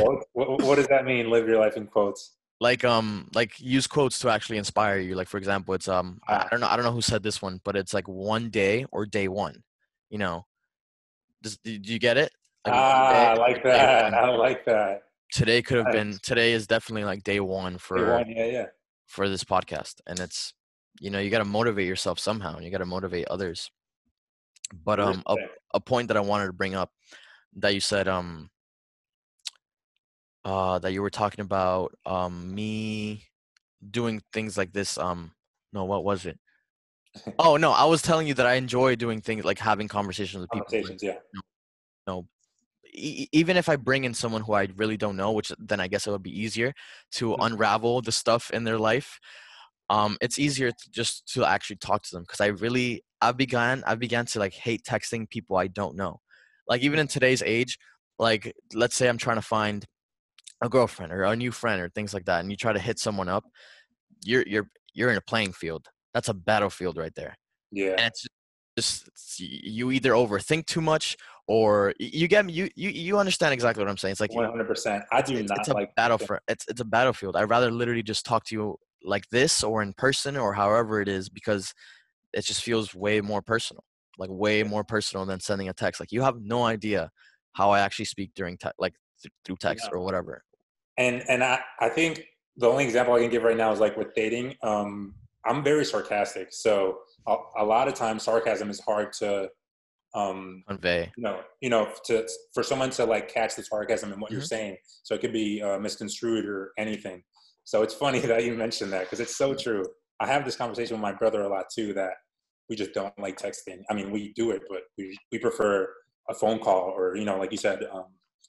What, 0.00 0.24
what 0.62 0.76
does 0.76 0.86
that 0.88 1.04
mean? 1.04 1.28
Live 1.30 1.46
your 1.46 1.58
life 1.58 1.76
in 1.76 1.86
quotes. 1.86 2.36
like 2.60 2.84
um 2.84 3.28
like 3.34 3.52
use 3.58 3.86
quotes 3.86 4.18
to 4.20 4.28
actually 4.30 4.58
inspire 4.58 4.98
you 4.98 5.14
like 5.14 5.28
for 5.28 5.38
example 5.38 5.72
it's 5.74 5.88
um 5.88 6.18
I- 6.28 6.34
Ah. 6.34 6.44
i 6.44 6.48
don't 6.50 6.60
know 6.60 6.68
i 6.68 6.76
don't 6.76 6.84
know 6.84 6.92
who 6.92 7.00
said 7.02 7.22
this 7.22 7.40
one 7.42 7.60
but 7.64 7.74
it's 7.76 7.94
like 7.94 8.06
one 8.08 8.50
day 8.50 8.84
or 8.92 9.06
day 9.06 9.28
one 9.28 9.56
you 10.10 10.18
know 10.18 10.44
Does, 11.42 11.56
do 11.64 11.78
do 11.78 11.92
you 11.92 11.98
get 11.98 12.16
it 12.18 12.30
Like, 12.66 12.74
ah, 12.76 13.32
I 13.32 13.34
like 13.46 13.62
that. 13.64 14.14
I 14.14 14.28
like 14.46 14.64
that. 14.66 15.02
Today 15.32 15.62
could 15.62 15.78
have 15.78 15.92
been 15.92 16.18
today 16.22 16.52
is 16.52 16.66
definitely 16.66 17.04
like 17.04 17.22
day 17.22 17.40
one 17.40 17.78
for 17.78 17.96
Day 17.96 18.12
one, 18.12 18.30
yeah, 18.30 18.46
yeah. 18.46 18.66
for 19.06 19.28
this 19.28 19.44
podcast 19.44 20.00
and 20.06 20.18
it's 20.18 20.54
you 21.00 21.10
know 21.10 21.18
you 21.18 21.30
got 21.30 21.38
to 21.38 21.44
motivate 21.44 21.86
yourself 21.86 22.18
somehow 22.18 22.56
and 22.56 22.64
you 22.64 22.70
got 22.70 22.78
to 22.78 22.86
motivate 22.86 23.28
others 23.28 23.70
but 24.84 25.00
um 25.00 25.22
a, 25.26 25.36
a 25.74 25.80
point 25.80 26.08
that 26.08 26.16
i 26.16 26.20
wanted 26.20 26.46
to 26.46 26.52
bring 26.52 26.74
up 26.74 26.90
that 27.56 27.74
you 27.74 27.80
said 27.80 28.08
um 28.08 28.50
uh 30.44 30.78
that 30.78 30.92
you 30.92 31.02
were 31.02 31.10
talking 31.10 31.40
about 31.40 31.94
um 32.06 32.54
me 32.54 33.24
doing 33.90 34.22
things 34.32 34.56
like 34.58 34.72
this 34.72 34.98
um 34.98 35.32
no 35.72 35.84
what 35.84 36.04
was 36.04 36.26
it 36.26 36.38
oh 37.38 37.56
no 37.56 37.72
i 37.72 37.84
was 37.84 38.02
telling 38.02 38.26
you 38.26 38.34
that 38.34 38.46
i 38.46 38.54
enjoy 38.54 38.94
doing 38.94 39.20
things 39.20 39.44
like 39.44 39.58
having 39.58 39.88
conversations 39.88 40.40
with 40.40 40.50
people 40.50 40.66
Conversations, 40.66 41.02
yeah. 41.02 41.16
e- 41.36 41.40
e- 42.92 43.28
even 43.32 43.56
if 43.56 43.68
i 43.68 43.76
bring 43.76 44.04
in 44.04 44.14
someone 44.14 44.42
who 44.42 44.52
i 44.52 44.68
really 44.76 44.96
don't 44.96 45.16
know 45.16 45.32
which 45.32 45.52
then 45.58 45.80
i 45.80 45.88
guess 45.88 46.06
it 46.06 46.10
would 46.10 46.22
be 46.22 46.40
easier 46.40 46.72
to 47.12 47.30
Mhm. 47.30 47.46
unravel 47.46 48.00
the 48.02 48.12
stuff 48.12 48.50
in 48.50 48.64
their 48.64 48.78
life 48.78 49.18
um 49.88 50.16
it's 50.20 50.38
easier 50.38 50.70
to 50.70 50.90
just 50.90 51.26
to 51.32 51.44
actually 51.44 51.76
talk 51.76 52.02
to 52.02 52.10
them 52.12 52.22
because 52.22 52.40
i 52.40 52.46
really 52.46 53.02
i 53.20 53.32
began 53.32 53.82
I've 53.86 53.98
began 53.98 54.26
to 54.26 54.38
like 54.38 54.52
hate 54.54 54.82
texting 54.84 55.28
people 55.28 55.56
i 55.56 55.66
don't 55.66 55.96
know 55.96 56.20
like 56.68 56.82
even 56.82 56.98
in 56.98 57.06
today's 57.06 57.42
age 57.42 57.78
like 58.18 58.52
let's 58.74 58.94
say 58.96 59.08
i'm 59.08 59.18
trying 59.18 59.36
to 59.36 59.42
find 59.42 59.84
a 60.62 60.68
girlfriend 60.68 61.12
or 61.12 61.22
a 61.24 61.34
new 61.36 61.50
friend 61.52 61.80
or 61.80 61.88
things 61.88 62.12
like 62.14 62.26
that 62.26 62.40
and 62.40 62.50
you 62.50 62.56
try 62.56 62.72
to 62.72 62.78
hit 62.78 62.98
someone 62.98 63.28
up 63.28 63.44
you're 64.24 64.44
you're 64.46 64.68
you're 64.94 65.10
in 65.10 65.16
a 65.16 65.20
playing 65.22 65.52
field 65.52 65.88
that's 66.14 66.28
a 66.28 66.34
battlefield 66.34 66.96
right 66.96 67.14
there 67.14 67.34
Yeah. 67.72 67.92
and 67.92 68.00
it's 68.08 68.26
just 68.78 69.02
it's- 69.08 69.40
you 69.40 69.90
either 69.90 70.12
overthink 70.12 70.66
too 70.66 70.80
much 70.80 71.16
or 71.50 71.92
you 71.98 72.28
get 72.28 72.46
me 72.46 72.52
you 72.52 72.68
you, 72.76 72.90
you 72.90 73.18
understand 73.18 73.52
exactly 73.52 73.82
what 73.82 73.90
i'm 73.90 73.96
saying 73.96 74.12
it's 74.12 74.20
like 74.20 74.32
One 74.32 74.44
hundred 74.44 74.68
percent. 74.68 75.02
I 75.10 75.20
do 75.20 75.36
it's, 75.36 75.50
not 75.50 75.58
it's 75.58 75.68
a 75.68 75.74
like 75.74 75.92
battle 75.96 76.16
for 76.16 76.40
it's 76.46 76.64
it's 76.68 76.80
a 76.80 76.84
battlefield 76.84 77.34
i'd 77.36 77.50
rather 77.50 77.70
literally 77.72 78.04
just 78.04 78.24
talk 78.24 78.44
to 78.46 78.54
you 78.54 78.76
like 79.02 79.24
this 79.30 79.64
or 79.64 79.82
in 79.82 79.92
person 79.94 80.36
or 80.36 80.52
however 80.52 81.00
it 81.00 81.08
is 81.08 81.28
because 81.28 81.74
it 82.32 82.44
just 82.44 82.62
feels 82.62 82.94
way 82.94 83.20
more 83.20 83.42
personal 83.42 83.82
like 84.16 84.30
way 84.30 84.62
more 84.62 84.84
personal 84.84 85.26
than 85.26 85.40
sending 85.40 85.68
a 85.68 85.72
text 85.72 85.98
like 86.00 86.12
you 86.12 86.22
have 86.22 86.36
no 86.40 86.62
idea 86.62 87.10
how 87.54 87.70
i 87.70 87.80
actually 87.80 88.04
speak 88.04 88.30
during 88.36 88.56
te- 88.56 88.68
like 88.78 88.94
th- 89.20 89.32
through 89.44 89.56
text 89.56 89.86
Yeah. 89.86 89.96
or 89.98 90.00
whatever 90.04 90.44
and 90.98 91.24
and 91.28 91.42
I, 91.42 91.60
I 91.80 91.88
think 91.88 92.22
the 92.56 92.68
only 92.68 92.84
example 92.84 93.14
I 93.14 93.20
can 93.20 93.30
give 93.30 93.42
right 93.42 93.56
now 93.56 93.72
is 93.72 93.80
like 93.80 93.96
with 93.96 94.14
dating. 94.14 94.54
Um, 94.62 95.14
I'm 95.46 95.64
very 95.64 95.84
sarcastic, 95.84 96.48
so 96.50 96.98
a, 97.26 97.36
a 97.58 97.64
lot 97.64 97.88
of 97.88 97.94
times 97.94 98.24
sarcasm 98.24 98.68
is 98.68 98.80
hard 98.80 99.12
to, 99.14 99.48
um, 100.14 100.64
convey 100.66 101.10
you 101.16 101.22
know, 101.22 101.40
you 101.60 101.70
know, 101.70 101.92
to 102.04 102.26
for 102.54 102.62
someone 102.62 102.90
to 102.90 103.04
like 103.04 103.32
catch 103.32 103.54
the 103.56 103.62
sarcasm 103.62 104.12
in 104.12 104.20
what 104.20 104.30
you're 104.30 104.40
Mhm. 104.40 104.46
saying. 104.46 104.76
So 105.02 105.14
it 105.14 105.20
could 105.20 105.32
be 105.32 105.62
uh, 105.62 105.78
misconstrued 105.78 106.46
or 106.46 106.72
anything. 106.78 107.22
So 107.64 107.82
it's 107.82 107.94
funny 107.94 108.18
that 108.30 108.44
you 108.44 108.54
mentioned 108.54 108.92
that 108.92 109.02
because 109.02 109.20
it's 109.20 109.36
so 109.36 109.54
true. 109.54 109.84
I 110.20 110.26
have 110.26 110.44
this 110.44 110.56
conversation 110.56 110.94
with 110.96 111.02
my 111.02 111.12
brother 111.12 111.42
a 111.42 111.48
lot 111.48 111.66
too. 111.74 111.92
That 111.94 112.12
we 112.68 112.76
just 112.76 112.92
don't 112.92 113.16
like 113.18 113.38
texting. 113.38 113.82
I 113.90 113.94
mean, 113.94 114.10
we 114.10 114.32
do 114.34 114.50
it, 114.50 114.62
but 114.68 114.82
we 114.98 115.16
we 115.32 115.38
prefer 115.38 115.88
a 116.28 116.34
phone 116.34 116.58
call 116.58 116.92
or 116.96 117.16
you 117.16 117.24
know, 117.24 117.38
like 117.38 117.50
you 117.52 117.58
said, 117.58 117.82
um, 117.92 118.06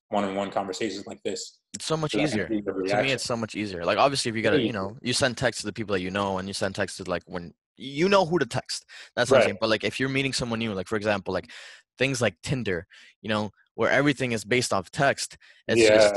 one-on-one 0.09 0.51
conversations 0.51 1.05
like 1.07 1.21
this. 1.23 1.59
it's 1.73 1.85
so 1.85 1.95
much 1.95 2.11
so 2.11 2.19
easier 2.19 2.45
to 2.47 3.01
me 3.01 3.11
it's 3.13 3.23
so 3.23 3.37
much 3.37 3.55
easier 3.55 3.85
like 3.85 3.97
obviously 3.97 4.29
if 4.29 4.35
you 4.35 4.41
gotta 4.41 4.61
you 4.61 4.73
know 4.73 4.97
you 5.01 5.13
send 5.13 5.37
text 5.37 5.61
to 5.61 5.65
the 5.65 5.71
people 5.71 5.93
that 5.93 6.01
you 6.01 6.11
know 6.11 6.37
and 6.37 6.47
you 6.49 6.53
send 6.53 6.75
text 6.75 6.97
to 6.97 7.03
like 7.09 7.23
when 7.27 7.53
you 7.81 8.07
know 8.07 8.25
who 8.25 8.37
to 8.37 8.45
text 8.45 8.85
that's 9.15 9.31
what 9.31 9.37
i'm 9.37 9.43
saying 9.43 9.57
but 9.59 9.69
like 9.69 9.83
if 9.83 9.99
you're 9.99 10.09
meeting 10.09 10.33
someone 10.33 10.59
new 10.59 10.73
like 10.73 10.87
for 10.87 10.95
example 10.95 11.33
like 11.33 11.49
things 11.97 12.21
like 12.21 12.35
tinder 12.43 12.85
you 13.21 13.29
know 13.29 13.51
where 13.75 13.89
everything 13.89 14.31
is 14.31 14.45
based 14.45 14.71
off 14.71 14.91
text 14.91 15.37
it's 15.67 15.81
yeah, 15.81 15.95
just 15.95 16.15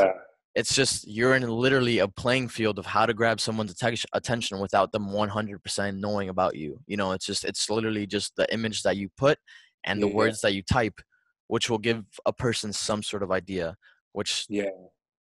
it's 0.54 0.74
just 0.74 1.08
you're 1.08 1.34
in 1.34 1.42
literally 1.48 1.98
a 1.98 2.06
playing 2.08 2.48
field 2.48 2.78
of 2.78 2.86
how 2.86 3.04
to 3.06 3.14
grab 3.14 3.40
someone's 3.40 3.74
attention 4.12 4.58
without 4.60 4.92
them 4.92 5.08
100% 5.08 5.96
knowing 5.98 6.28
about 6.28 6.54
you 6.54 6.78
you 6.86 6.96
know 6.96 7.12
it's 7.12 7.26
just 7.26 7.44
it's 7.44 7.68
literally 7.70 8.06
just 8.06 8.34
the 8.36 8.52
image 8.52 8.82
that 8.82 8.96
you 8.96 9.08
put 9.16 9.38
and 9.84 10.02
the 10.02 10.08
Yeah. 10.08 10.14
words 10.14 10.40
that 10.42 10.54
you 10.54 10.62
type 10.62 11.00
which 11.48 11.68
will 11.68 11.78
give 11.78 12.04
a 12.24 12.32
person 12.32 12.72
some 12.72 13.02
sort 13.02 13.22
of 13.22 13.30
idea 13.30 13.76
which 14.12 14.46
yeah. 14.48 14.70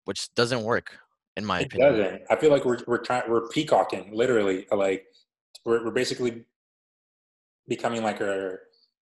which 0.04 0.32
doesn't 0.34 0.62
work 0.62 0.98
in 1.36 1.44
my 1.44 1.60
opinion. 1.60 1.88
It 1.88 1.94
opinion 1.94 2.12
doesn't. 2.12 2.22
I 2.30 2.36
feel 2.36 2.50
like 2.50 2.64
we're 2.64 2.78
we're 2.86 2.98
trying 2.98 3.28
we're 3.28 3.48
peacocking 3.48 4.10
literally. 4.12 4.66
Like 4.70 5.04
we're 5.64 5.84
we're 5.84 5.90
basically 5.90 6.44
becoming 7.68 8.02
like 8.02 8.20
a 8.20 8.56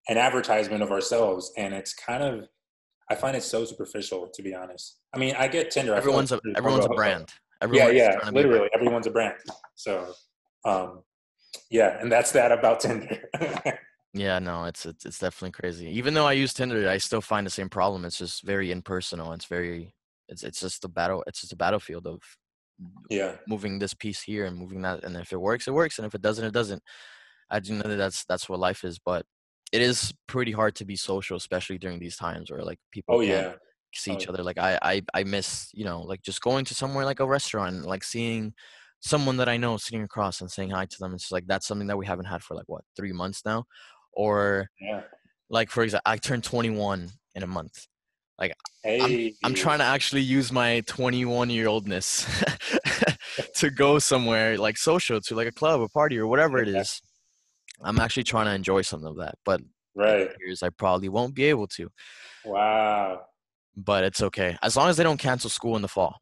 an 0.09 0.17
advertisement 0.17 0.83
of 0.83 0.91
ourselves, 0.91 1.51
and 1.57 1.73
it's 1.73 1.93
kind 1.93 2.23
of 2.23 2.47
I 3.09 3.15
find 3.15 3.35
it 3.35 3.43
so 3.43 3.65
superficial 3.65 4.29
to 4.33 4.41
be 4.41 4.53
honest. 4.55 4.99
I 5.13 5.17
mean, 5.17 5.35
I 5.37 5.47
get 5.47 5.71
Tinder. 5.71 5.95
Everyone's 5.95 6.31
a 6.31 6.35
like 6.35 6.43
there's 6.43 6.57
everyone's 6.57 6.85
a 6.85 6.89
brand 6.89 7.33
Yeah, 7.61 7.65
Everyone's 7.65 7.93
yeah, 7.95 8.13
a 8.13 8.19
brand. 8.19 8.35
literally, 8.35 8.69
everyone's 8.73 9.07
a 9.07 9.11
brand. 9.11 9.35
So, 9.75 10.13
um, 10.65 11.03
yeah, 11.69 11.99
and 12.01 12.11
that's 12.11 12.31
that 12.31 12.51
about 12.51 12.79
Tinder. 12.81 13.19
Yeah, 14.15 14.37
no, 14.39 14.65
it's, 14.65 14.85
it's 14.85 15.05
it's 15.05 15.19
definitely 15.19 15.51
crazy. 15.51 15.87
Even 15.89 16.13
though 16.13 16.27
I 16.27 16.33
use 16.33 16.53
Tinder, 16.53 16.87
I 16.87 16.97
still 16.97 17.21
find 17.21 17.45
the 17.47 17.51
same 17.51 17.69
problem. 17.69 18.05
It's 18.05 18.17
just 18.17 18.43
very 18.43 18.71
impersonal. 18.71 19.31
It's 19.33 19.45
very 19.45 19.95
it's 20.29 20.43
it's 20.43 20.59
just 20.59 20.85
a 20.85 20.87
battle. 20.87 21.23
It's 21.25 21.41
just 21.41 21.53
a 21.53 21.55
battlefield 21.57 22.05
of 22.05 22.21
yeah, 23.09 23.35
moving 23.47 23.79
this 23.79 23.93
piece 23.93 24.21
here 24.21 24.45
and 24.45 24.57
moving 24.57 24.81
that. 24.81 25.03
And 25.03 25.15
if 25.17 25.31
it 25.33 25.41
works, 25.41 25.67
it 25.67 25.73
works. 25.73 25.97
And 25.97 26.05
if 26.05 26.15
it 26.15 26.21
doesn't, 26.21 26.45
it 26.45 26.53
doesn't. 26.53 26.81
I 27.49 27.59
do 27.59 27.73
know 27.73 27.87
that 27.89 27.97
that's 27.97 28.25
that's 28.25 28.49
what 28.49 28.59
life 28.59 28.83
is. 28.83 28.99
But 28.99 29.25
it 29.71 29.81
is 29.81 30.13
pretty 30.27 30.51
hard 30.51 30.75
to 30.75 30.85
be 30.85 30.95
social, 30.95 31.37
especially 31.37 31.77
during 31.77 31.99
these 31.99 32.15
times 32.15 32.51
where 32.51 32.63
like 32.63 32.79
people 32.91 33.15
oh 33.15 33.21
yeah, 33.21 33.53
see 33.93 34.11
Oh, 34.11 34.15
each 34.15 34.23
yeah. 34.23 34.29
other. 34.29 34.43
Like 34.43 34.57
I, 34.57 34.79
I 34.81 35.01
I 35.13 35.23
miss 35.23 35.69
you 35.73 35.85
know 35.85 36.01
like 36.01 36.21
just 36.21 36.41
going 36.41 36.65
to 36.65 36.75
somewhere 36.75 37.05
like 37.05 37.19
a 37.19 37.27
restaurant, 37.27 37.85
like 37.85 38.03
seeing 38.03 38.53
someone 38.99 39.37
that 39.37 39.49
I 39.49 39.57
know 39.57 39.77
sitting 39.77 40.03
across 40.03 40.41
and 40.41 40.49
saying 40.49 40.69
hi 40.69 40.85
to 40.85 40.97
them. 40.99 41.13
It's 41.13 41.31
like 41.31 41.45
that's 41.47 41.67
something 41.67 41.87
that 41.87 41.97
we 41.97 42.05
haven't 42.05 42.25
had 42.25 42.41
for 42.43 42.55
like 42.55 42.67
what 42.67 42.83
three 42.95 43.11
months 43.13 43.41
now, 43.45 43.65
or 44.13 44.69
yeah. 44.79 45.01
like 45.49 45.69
for 45.69 45.83
example, 45.83 46.03
I 46.05 46.17
turned 46.17 46.43
21 46.43 47.09
in 47.35 47.43
a 47.43 47.47
month. 47.47 47.87
Hey, 48.83 49.33
I'm 49.43 49.53
trying 49.53 49.79
to 49.79 49.85
actually 49.85 50.21
use 50.21 50.51
my 50.51 50.81
21 50.81 51.49
year 51.49 51.67
oldness 51.67 52.27
to 53.55 53.69
go 53.69 53.99
somewhere 53.99 54.57
like 54.57 54.77
social 54.77 55.21
to 55.21 55.35
like 55.35 55.47
a 55.47 55.51
club, 55.51 55.81
a 55.81 55.87
party, 55.87 56.17
or 56.17 56.27
whatever 56.27 56.57
it 56.57 56.67
is. 56.67 57.01
I'm 57.81 57.99
actually 57.99 58.23
trying 58.23 58.45
to 58.45 58.53
enjoy 58.53 58.81
some 58.81 59.05
of 59.05 59.17
that, 59.17 59.35
but 59.45 59.61
right. 59.95 60.29
years 60.39 60.63
I 60.63 60.69
probably 60.69 61.09
won't 61.09 61.33
be 61.33 61.45
able 61.45 61.67
to. 61.67 61.89
Wow. 62.45 63.21
But 63.75 64.03
it's 64.03 64.21
okay 64.21 64.57
as 64.61 64.75
long 64.75 64.89
as 64.89 64.97
they 64.97 65.03
don't 65.03 65.17
cancel 65.17 65.49
school 65.49 65.75
in 65.75 65.81
the 65.81 65.87
fall. 65.87 66.19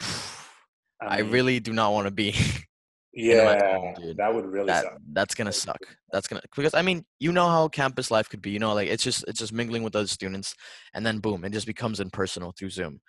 I 1.00 1.22
mean, 1.22 1.30
really 1.30 1.60
do 1.60 1.72
not 1.72 1.92
want 1.92 2.06
to 2.06 2.10
be 2.10 2.34
yeah, 3.12 3.76
home, 3.76 3.94
dude. 4.00 4.16
that 4.16 4.34
would 4.34 4.46
really 4.46 4.66
that. 4.66 4.84
suck. 4.84 4.98
That's 5.12 5.34
gonna 5.34 5.52
suck. 5.52 5.80
That's 6.12 6.28
gonna 6.28 6.42
because 6.54 6.74
I 6.74 6.82
mean 6.82 7.04
you 7.18 7.32
know 7.32 7.48
how 7.48 7.68
campus 7.68 8.10
life 8.10 8.28
could 8.28 8.42
be. 8.42 8.50
You 8.50 8.58
know, 8.58 8.72
like 8.74 8.88
it's 8.88 9.02
just 9.02 9.24
it's 9.26 9.38
just 9.38 9.52
mingling 9.52 9.82
with 9.82 9.96
other 9.96 10.06
students, 10.06 10.54
and 10.94 11.04
then 11.04 11.18
boom, 11.18 11.44
it 11.44 11.52
just 11.52 11.66
becomes 11.66 12.00
impersonal 12.00 12.52
through 12.56 12.70
Zoom. 12.70 13.00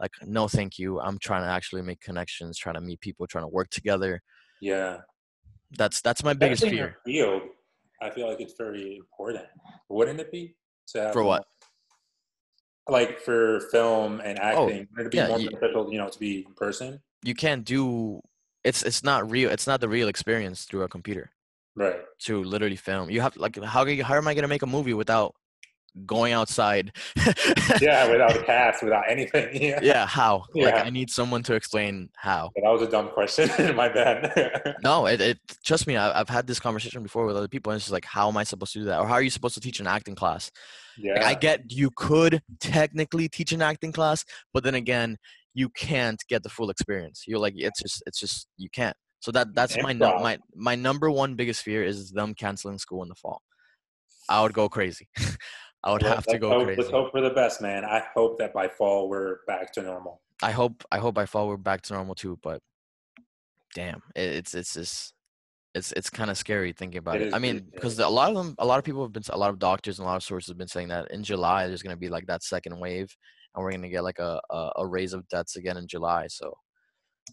Like 0.00 0.12
no, 0.22 0.48
thank 0.48 0.78
you. 0.78 1.00
I'm 1.00 1.18
trying 1.18 1.42
to 1.42 1.48
actually 1.48 1.82
make 1.82 2.00
connections, 2.00 2.58
trying 2.58 2.74
to 2.74 2.80
meet 2.80 3.00
people, 3.00 3.26
trying 3.26 3.44
to 3.44 3.48
work 3.48 3.70
together. 3.70 4.20
Yeah. 4.60 4.98
That's 5.76 6.00
that's 6.00 6.22
my 6.22 6.34
biggest 6.34 6.62
fear. 6.62 6.72
your 6.72 6.96
Field, 7.04 7.42
I 8.02 8.10
feel 8.10 8.28
like 8.28 8.40
it's 8.40 8.54
very 8.56 8.96
important. 8.96 9.44
Wouldn't 9.88 10.20
it 10.20 10.30
be? 10.30 10.54
To 10.88 11.00
have 11.00 11.12
For 11.12 11.24
what? 11.24 11.44
Like 12.88 13.18
for 13.20 13.60
film 13.72 14.20
and 14.20 14.38
oh, 14.38 14.42
acting, 14.42 14.86
wouldn't 14.92 15.06
it 15.06 15.10
be 15.10 15.16
yeah, 15.16 15.28
more 15.28 15.40
you- 15.40 15.50
beneficial, 15.50 15.92
you 15.92 15.98
know, 15.98 16.08
to 16.08 16.18
be 16.18 16.44
in 16.46 16.54
person? 16.54 17.00
You 17.24 17.34
can't 17.34 17.64
do. 17.64 18.20
It's 18.68 18.82
it's 18.82 19.02
not 19.10 19.30
real. 19.30 19.48
It's 19.50 19.66
not 19.66 19.80
the 19.80 19.88
real 19.88 20.08
experience 20.08 20.64
through 20.64 20.82
a 20.82 20.88
computer 20.88 21.30
Right. 21.76 21.96
to 22.26 22.42
literally 22.42 22.76
film. 22.76 23.10
You 23.10 23.20
have 23.20 23.36
like 23.36 23.54
how 23.62 23.84
you- 23.86 24.04
how 24.04 24.14
am 24.16 24.28
I 24.28 24.34
gonna 24.34 24.48
make 24.56 24.62
a 24.62 24.66
movie 24.76 24.94
without 24.94 25.34
going 26.04 26.32
outside. 26.34 26.92
yeah, 27.80 28.10
without 28.10 28.36
a 28.36 28.42
cast, 28.50 28.82
without 28.82 29.04
anything. 29.08 29.48
Yeah. 29.62 29.78
Yeah, 29.82 30.06
how? 30.06 30.44
Like 30.54 30.74
I 30.74 30.90
need 30.90 31.08
someone 31.10 31.42
to 31.44 31.54
explain 31.54 32.10
how. 32.16 32.50
That 32.56 32.70
was 32.70 32.82
a 32.82 32.90
dumb 32.90 33.08
question. 33.18 33.48
My 33.82 33.88
bad. 33.88 34.74
No, 34.82 35.06
it, 35.06 35.20
it 35.20 35.38
trust 35.64 35.86
me, 35.86 35.96
I, 35.96 36.18
I've 36.20 36.28
had 36.28 36.46
this 36.46 36.60
conversation 36.60 37.02
before 37.02 37.24
with 37.26 37.36
other 37.36 37.48
people, 37.48 37.72
and 37.72 37.76
it's 37.78 37.86
just 37.86 37.92
like, 37.92 38.04
how 38.04 38.28
am 38.28 38.36
I 38.36 38.44
supposed 38.44 38.72
to 38.74 38.80
do 38.80 38.84
that, 38.86 39.00
or 39.00 39.06
how 39.06 39.14
are 39.14 39.22
you 39.22 39.30
supposed 39.30 39.54
to 39.54 39.60
teach 39.60 39.80
an 39.80 39.86
acting 39.86 40.14
class? 40.14 40.50
yeah. 40.98 41.14
Like, 41.14 41.24
I 41.24 41.34
get 41.34 41.72
you 41.72 41.90
could 41.94 42.42
technically 42.60 43.28
teach 43.28 43.52
an 43.52 43.62
acting 43.62 43.92
class, 43.92 44.24
but 44.52 44.64
then 44.64 44.74
again, 44.74 45.16
you 45.56 45.70
can't 45.70 46.22
get 46.28 46.42
the 46.42 46.50
full 46.50 46.68
experience. 46.68 47.24
You're 47.26 47.38
like, 47.38 47.54
it's 47.56 47.80
just, 47.80 48.02
it's 48.06 48.20
just, 48.20 48.46
you 48.58 48.68
can't. 48.70 48.94
So 49.20 49.32
that 49.32 49.54
that's 49.54 49.76
my 49.82 49.94
my 49.94 50.38
my 50.54 50.74
number 50.76 51.10
one 51.10 51.34
biggest 51.34 51.62
fear 51.62 51.82
is 51.82 52.10
them 52.12 52.34
canceling 52.34 52.78
school 52.78 53.02
in 53.02 53.08
the 53.08 53.14
fall. 53.14 53.40
I 54.28 54.42
would 54.42 54.52
go 54.52 54.68
crazy. 54.68 55.08
I 55.82 55.92
would 55.92 56.02
Let's- 56.02 56.14
have 56.16 56.26
to 56.26 56.38
go 56.38 56.50
hope, 56.50 56.64
crazy. 56.64 56.80
Let's 56.82 56.92
hope 56.92 57.10
for 57.10 57.22
the 57.22 57.30
best, 57.30 57.62
man. 57.62 57.84
I 57.84 58.02
hope 58.14 58.38
that 58.38 58.52
by 58.52 58.68
fall 58.68 59.08
we're 59.08 59.38
back 59.46 59.72
to 59.72 59.82
normal. 59.82 60.20
I 60.42 60.50
hope 60.50 60.84
I 60.92 60.98
hope 60.98 61.14
by 61.14 61.24
fall 61.26 61.48
we're 61.48 61.56
back 61.56 61.80
to 61.82 61.94
normal 61.94 62.14
too, 62.14 62.38
but 62.42 62.60
damn, 63.74 64.02
it, 64.14 64.28
it's 64.38 64.54
it's 64.54 64.74
just 64.74 65.14
it's 65.74 65.92
it's 65.92 66.10
kind 66.10 66.30
of 66.30 66.36
scary 66.36 66.72
thinking 66.72 66.98
about 66.98 67.16
It 67.16 67.22
it. 67.22 67.28
is 67.28 67.34
I 67.34 67.38
mean, 67.38 67.66
because 67.74 67.98
a 67.98 68.08
lot 68.08 68.28
of 68.30 68.36
them, 68.36 68.54
a 68.58 68.66
lot 68.66 68.78
of 68.78 68.84
people 68.84 69.02
have 69.02 69.12
been, 69.12 69.22
a 69.30 69.38
lot 69.38 69.50
of 69.50 69.58
doctors 69.58 69.98
and 69.98 70.06
a 70.06 70.08
lot 70.08 70.16
of 70.16 70.22
sources 70.22 70.48
have 70.48 70.58
been 70.58 70.68
saying 70.68 70.88
that 70.88 71.10
in 71.10 71.22
July 71.24 71.66
there's 71.66 71.82
gonna 71.82 71.96
be 71.96 72.10
like 72.10 72.26
that 72.26 72.42
second 72.42 72.78
wave, 72.78 73.08
and 73.56 73.64
we're 73.64 73.72
gonna 73.72 73.88
get 73.88 74.04
like 74.04 74.18
a 74.18 74.40
a, 74.50 74.70
a 74.76 74.86
raise 74.86 75.12
of 75.12 75.26
deaths 75.28 75.56
again 75.56 75.76
in 75.76 75.88
July. 75.88 76.26
So 76.28 76.56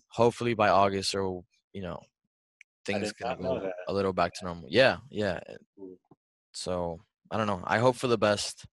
hopefully 0.09 0.53
by 0.53 0.69
August 0.69 1.13
or 1.13 1.41
you 1.73 1.81
know 1.81 1.99
things 2.85 3.07
did 3.07 3.17
gonna 3.17 3.35
not 3.35 3.41
know 3.41 3.59
go 3.59 3.71
a 3.87 3.93
little 3.93 4.13
back 4.13 4.33
to 4.35 4.45
normal. 4.45 4.67
Yeah, 4.69 4.97
yeah. 5.09 5.39
Eh, 5.47 5.55
mm. 5.79 5.95
So 6.51 6.99
I 7.31 7.37
don't 7.37 7.47
know. 7.47 7.61
I 7.65 7.79
hope 7.79 7.95
for 7.95 8.07
the 8.07 8.17
best, 8.17 8.65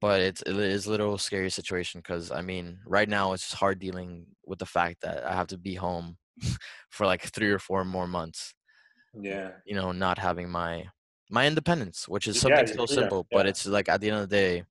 but 0.00 0.20
it's 0.20 0.42
it 0.42 0.56
is 0.56 0.86
a 0.86 0.90
little 0.90 1.18
scary 1.18 1.50
situation 1.50 2.00
because 2.00 2.30
I 2.30 2.42
mean, 2.42 2.78
right 2.86 3.08
now 3.08 3.32
it's 3.32 3.44
just 3.44 3.54
hard 3.54 3.78
dealing 3.78 4.26
with 4.46 4.58
the 4.58 4.66
fact 4.66 5.02
that 5.02 5.24
I 5.24 5.34
have 5.34 5.48
to 5.48 5.58
be 5.58 5.74
home 5.74 6.16
for 6.90 7.06
like 7.06 7.22
three 7.22 7.50
or 7.50 7.58
four 7.58 7.84
more 7.84 8.06
months. 8.06 8.54
Yeah. 9.14 9.50
You 9.64 9.74
know, 9.74 9.92
not 9.92 10.18
having 10.18 10.50
my 10.50 10.84
my 11.30 11.46
independence, 11.46 12.08
which 12.08 12.26
is 12.26 12.40
something 12.40 12.66
your 12.66 12.76
so 12.76 12.86
simple, 12.86 13.26
but 13.30 13.46
it's 13.46 13.66
like 13.66 13.88
at 13.88 14.00
the 14.00 14.10
end 14.10 14.20
of 14.20 14.28
the 14.28 14.36
day, 14.36 14.64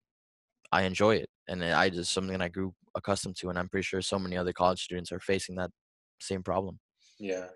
I 0.71 0.83
enjoy 0.83 1.15
it, 1.15 1.29
and 1.47 1.63
I 1.63 1.89
just 1.89 2.11
something 2.11 2.39
I 2.41 2.47
grew 2.49 2.73
accustomed 2.95 3.35
to, 3.37 3.49
and 3.49 3.57
I'm 3.57 3.69
pretty 3.69 3.85
sure 3.85 4.01
so 4.01 4.19
many 4.19 4.37
other 4.37 4.53
college 4.53 4.83
students 4.83 5.11
are 5.11 5.19
facing 5.19 5.55
that 5.55 5.71
same 6.19 6.43
problem. 6.43 6.79
Yeah. 7.19 7.47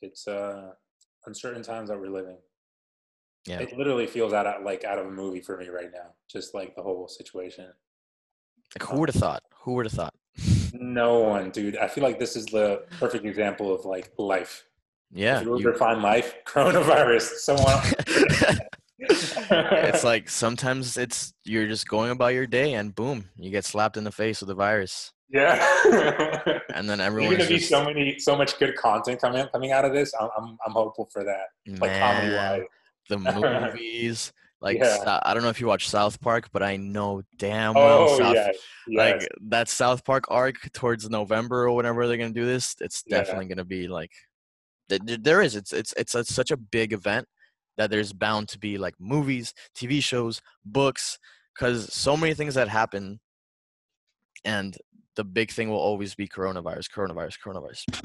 It's 0.00 0.26
uh 0.28 0.72
uncertain 1.26 1.62
times 1.62 1.88
that 1.88 1.98
we're 1.98 2.10
living. 2.10 2.38
Yeah. 3.46 3.60
It 3.60 3.76
literally 3.76 4.06
feels 4.06 4.32
out 4.32 4.46
of 4.46 4.62
like 4.64 4.84
out 4.84 4.98
of 4.98 5.06
a 5.06 5.10
movie 5.10 5.40
for 5.40 5.56
me 5.56 5.68
right 5.68 5.90
now. 5.92 6.12
Just 6.30 6.54
like 6.54 6.74
the 6.76 6.82
whole 6.82 7.08
situation. 7.08 7.66
Like, 8.78 8.88
who 8.88 9.00
would 9.00 9.08
have 9.10 9.20
thought? 9.20 9.42
Who 9.62 9.74
would 9.74 9.86
have 9.86 9.92
thought? 9.92 10.14
No 10.72 11.20
one, 11.20 11.50
dude. 11.50 11.76
I 11.76 11.86
feel 11.88 12.02
like 12.02 12.18
this 12.18 12.36
is 12.36 12.46
the 12.46 12.84
perfect 12.98 13.24
example 13.24 13.72
of 13.74 13.84
like 13.84 14.12
life. 14.18 14.64
Yeah, 15.12 15.38
if 15.40 15.46
you 15.46 15.58
you- 15.58 15.72
define 15.72 16.02
life, 16.02 16.34
coronavirus, 16.46 17.22
someone 17.38 17.78
it's 19.50 20.04
like 20.04 20.28
sometimes 20.28 20.96
it's 20.96 21.32
you're 21.44 21.66
just 21.66 21.88
going 21.88 22.10
about 22.10 22.34
your 22.34 22.46
day 22.46 22.74
and 22.74 22.94
boom 22.94 23.24
you 23.36 23.50
get 23.50 23.64
slapped 23.64 23.96
in 23.96 24.04
the 24.04 24.12
face 24.12 24.40
with 24.40 24.48
the 24.48 24.54
virus 24.54 25.12
Yeah. 25.30 25.54
and 26.74 26.88
then 26.88 26.98
There's 26.98 27.10
gonna 27.14 27.28
be 27.36 27.36
just 27.58 27.68
so 27.68 27.84
many, 27.84 28.18
so 28.18 28.36
much 28.36 28.58
good 28.58 28.76
content 28.76 29.20
coming 29.20 29.46
coming 29.52 29.72
out 29.72 29.84
of 29.84 29.92
this. 29.92 30.12
I'm, 30.20 30.28
I'm, 30.36 30.56
I'm 30.66 30.72
hopeful 30.72 31.08
for 31.12 31.24
that. 31.24 31.46
Like 31.80 31.98
comedy 31.98 32.34
wise. 32.34 32.62
the 33.08 33.18
movies 33.72 34.32
like 34.60 34.78
Yeah. 34.78 35.20
I 35.24 35.34
don't 35.34 35.42
know 35.42 35.48
if 35.50 35.60
you 35.60 35.66
watch 35.66 35.88
south 35.88 36.20
park 36.20 36.48
but 36.52 36.62
i 36.62 36.76
know 36.76 37.22
damn 37.36 37.74
well 37.74 38.08
Oh 38.10 38.18
south, 38.18 38.34
yeah, 38.34 38.50
yes. 38.88 39.20
like 39.20 39.28
that 39.48 39.68
south 39.68 40.04
park 40.04 40.24
arc 40.28 40.56
towards 40.72 41.08
november 41.10 41.64
or 41.68 41.72
whenever 41.76 42.06
they're 42.06 42.16
gonna 42.16 42.30
do 42.30 42.46
this 42.46 42.74
it's 42.80 43.02
Yeah. 43.06 43.18
definitely 43.18 43.46
gonna 43.46 43.64
be 43.64 43.88
like 43.88 44.12
th- 44.88 45.02
th- 45.06 45.20
there 45.22 45.42
is 45.42 45.54
it's 45.56 45.72
it's 45.72 45.92
it's 45.98 46.14
a, 46.14 46.24
such 46.24 46.50
a 46.50 46.56
big 46.56 46.92
event 46.94 47.26
that 47.76 47.90
there's 47.90 48.12
bound 48.12 48.48
to 48.48 48.58
be 48.58 48.78
like 48.78 48.94
movies 48.98 49.52
tv 49.76 50.02
shows 50.02 50.40
books 50.64 51.18
because 51.54 51.92
so 51.92 52.16
many 52.16 52.34
things 52.34 52.54
that 52.54 52.68
happen 52.68 53.20
and 54.44 54.76
the 55.16 55.24
big 55.24 55.50
thing 55.50 55.68
will 55.70 55.78
always 55.78 56.14
be 56.14 56.26
coronavirus 56.28 56.90
coronavirus 56.94 57.36
coronavirus 57.44 58.02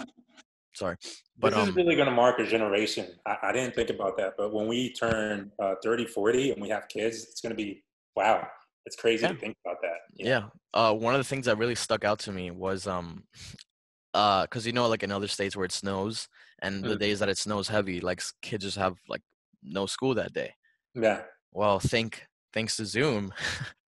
sorry 0.75 0.95
but 1.37 1.51
this 1.51 1.59
um 1.63 1.69
is 1.69 1.75
really 1.75 1.95
going 1.95 2.07
to 2.09 2.13
mark 2.13 2.37
a 2.39 2.45
generation. 2.45 3.07
I, 3.25 3.37
I 3.43 3.51
didn't 3.53 3.73
think 3.73 3.89
about 3.89 4.17
that, 4.17 4.33
but 4.37 4.53
when 4.53 4.67
we 4.67 4.91
turn 4.91 5.51
uh, 5.57 5.75
30, 5.81 6.05
40 6.05 6.51
and 6.51 6.61
we 6.61 6.67
have 6.67 6.89
kids, 6.89 7.23
it's 7.23 7.39
going 7.39 7.51
to 7.51 7.55
be 7.55 7.81
wow. 8.15 8.45
It's 8.85 8.97
crazy 8.97 9.25
to 9.25 9.33
think 9.35 9.55
about 9.65 9.77
that. 9.81 9.97
yeah 10.17 10.45
uh 10.73 10.93
one 10.93 11.13
of 11.13 11.19
the 11.19 11.23
things 11.23 11.45
that 11.45 11.57
really 11.57 11.75
stuck 11.75 12.03
out 12.03 12.19
to 12.19 12.31
me 12.31 12.51
was 12.51 12.87
um 12.87 13.23
uh 14.13 14.41
because 14.43 14.65
you 14.65 14.73
know 14.73 14.87
like 14.87 15.03
in 15.03 15.11
other 15.11 15.27
states 15.27 15.55
where 15.55 15.65
it 15.65 15.71
snows 15.71 16.27
and 16.61 16.83
the 16.83 16.95
Mhm. 16.95 16.99
days 16.99 17.19
that 17.19 17.29
it 17.29 17.37
snows 17.37 17.67
heavy 17.69 17.99
like 18.01 18.21
kids 18.41 18.63
just 18.65 18.77
have 18.77 18.95
like 19.07 19.21
no 19.63 19.85
school 19.85 20.13
that 20.15 20.33
day 20.33 20.53
Yeah. 20.95 21.21
well 21.51 21.79
think 21.79 22.27
thanks 22.53 22.77
to 22.77 22.85
zoom 22.85 23.33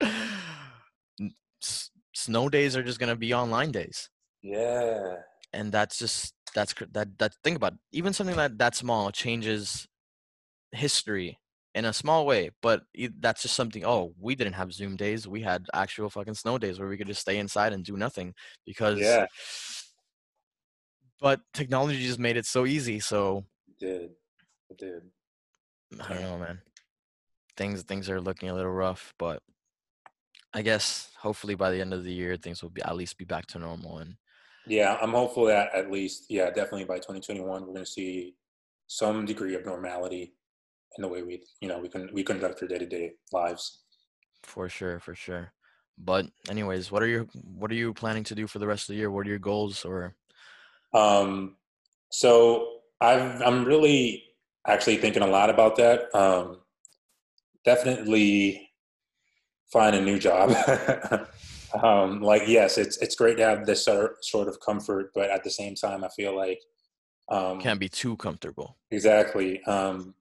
s- 1.62 1.90
snow 2.14 2.48
days 2.48 2.76
are 2.76 2.82
just 2.82 2.98
gonna 2.98 3.16
be 3.16 3.34
online 3.34 3.70
days 3.72 4.10
Yeah. 4.42 5.16
and 5.52 5.72
that's 5.72 5.98
just 5.98 6.34
that's 6.54 6.74
that 6.92 7.18
that 7.18 7.32
think 7.42 7.56
about 7.56 7.72
it. 7.74 7.78
even 7.92 8.12
something 8.12 8.36
that 8.36 8.58
that 8.58 8.74
small 8.76 9.10
changes 9.10 9.86
history 10.72 11.38
in 11.74 11.84
a 11.84 11.92
small 11.92 12.24
way 12.26 12.50
but 12.62 12.82
that's 13.18 13.42
just 13.42 13.56
something 13.56 13.84
oh 13.84 14.12
we 14.20 14.34
didn't 14.36 14.52
have 14.54 14.72
zoom 14.72 14.94
days 14.96 15.26
we 15.26 15.40
had 15.40 15.66
actual 15.74 16.08
fucking 16.08 16.34
snow 16.34 16.56
days 16.58 16.78
where 16.78 16.88
we 16.88 16.96
could 16.96 17.08
just 17.08 17.20
stay 17.20 17.38
inside 17.38 17.72
and 17.72 17.84
do 17.84 17.96
nothing 17.96 18.32
because 18.64 19.00
Yeah. 19.00 19.26
but 21.20 21.40
technology 21.52 22.00
just 22.04 22.18
made 22.20 22.36
it 22.36 22.46
so 22.46 22.66
easy 22.66 23.00
so 23.00 23.44
It 23.68 23.78
did. 23.84 24.10
It 24.70 24.78
did. 24.78 25.02
I 26.00 26.14
don't 26.14 26.22
know 26.22 26.38
man 26.38 26.60
things 27.56 27.82
things 27.82 28.10
are 28.10 28.20
looking 28.20 28.48
a 28.48 28.54
little 28.54 28.72
rough 28.72 29.14
but 29.18 29.42
i 30.52 30.62
guess 30.62 31.10
hopefully 31.18 31.54
by 31.54 31.70
the 31.70 31.80
end 31.80 31.92
of 31.94 32.04
the 32.04 32.12
year 32.12 32.36
things 32.36 32.62
will 32.62 32.70
be 32.70 32.82
at 32.82 32.96
least 32.96 33.18
be 33.18 33.24
back 33.24 33.46
to 33.46 33.58
normal 33.58 33.98
and 33.98 34.16
Yeah, 34.66 34.96
I'm 35.02 35.12
hopeful 35.12 35.44
that 35.46 35.74
at 35.74 35.90
least, 35.90 36.24
yeah, 36.30 36.48
definitely 36.48 36.86
by 36.86 36.96
2021, 36.96 37.44
we're 37.44 37.66
going 37.66 37.84
to 37.84 37.86
see 37.86 38.34
some 38.86 39.26
degree 39.26 39.54
of 39.54 39.66
normality 39.66 40.32
in 40.96 41.02
the 41.02 41.08
way 41.08 41.22
we, 41.22 41.42
you 41.60 41.68
know, 41.68 41.78
we 41.78 41.88
can 41.88 42.08
we 42.14 42.22
conduct 42.22 42.62
our 42.62 42.68
day 42.68 42.78
to 42.78 42.86
day 42.86 43.12
lives. 43.32 43.84
For 44.42 44.68
sure, 44.68 45.00
for 45.00 45.14
sure. 45.14 45.52
But 45.98 46.26
anyways, 46.48 46.90
what 46.90 47.02
are 47.02 47.06
your 47.06 47.26
what 47.58 47.70
are 47.70 47.74
you 47.74 47.92
planning 47.92 48.24
to 48.24 48.34
do 48.34 48.46
for 48.46 48.58
the 48.58 48.66
rest 48.66 48.88
of 48.88 48.94
the 48.94 49.00
year? 49.00 49.10
What 49.10 49.26
are 49.26 49.30
your 49.30 49.38
goals 49.38 49.84
or 49.84 50.16
Um, 50.92 51.56
so 52.10 52.80
I've, 53.00 53.42
I'm 53.42 53.64
really 53.64 54.24
actually 54.66 54.96
thinking 54.96 55.22
a 55.22 55.26
lot 55.26 55.50
about 55.50 55.76
that. 55.76 56.14
Um, 56.14 56.60
definitely 57.64 58.70
find 59.72 59.96
a 59.96 60.00
new 60.00 60.18
job. 60.18 60.54
um, 61.82 62.22
like, 62.22 62.42
yes, 62.46 62.78
it's, 62.78 62.96
it's 62.98 63.16
great 63.16 63.36
to 63.38 63.44
have 63.44 63.66
this 63.66 63.84
sort 63.84 64.48
of 64.48 64.60
comfort, 64.60 65.10
but 65.14 65.30
at 65.30 65.44
the 65.44 65.50
same 65.50 65.74
time, 65.74 66.04
I 66.04 66.08
feel 66.08 66.36
like, 66.36 66.60
um, 67.28 67.58
can't 67.60 67.80
be 67.80 67.88
too 67.88 68.16
comfortable? 68.16 68.76
Exactly. 68.90 69.62
Um, 69.64 70.14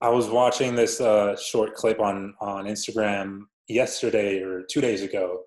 I 0.00 0.08
was 0.08 0.28
watching 0.28 0.74
this 0.74 1.00
uh, 1.00 1.36
short 1.36 1.74
clip 1.74 2.00
on 2.00 2.34
on 2.40 2.66
Instagram 2.66 3.42
yesterday 3.68 4.40
or 4.40 4.62
two 4.62 4.80
days 4.80 5.02
ago. 5.02 5.42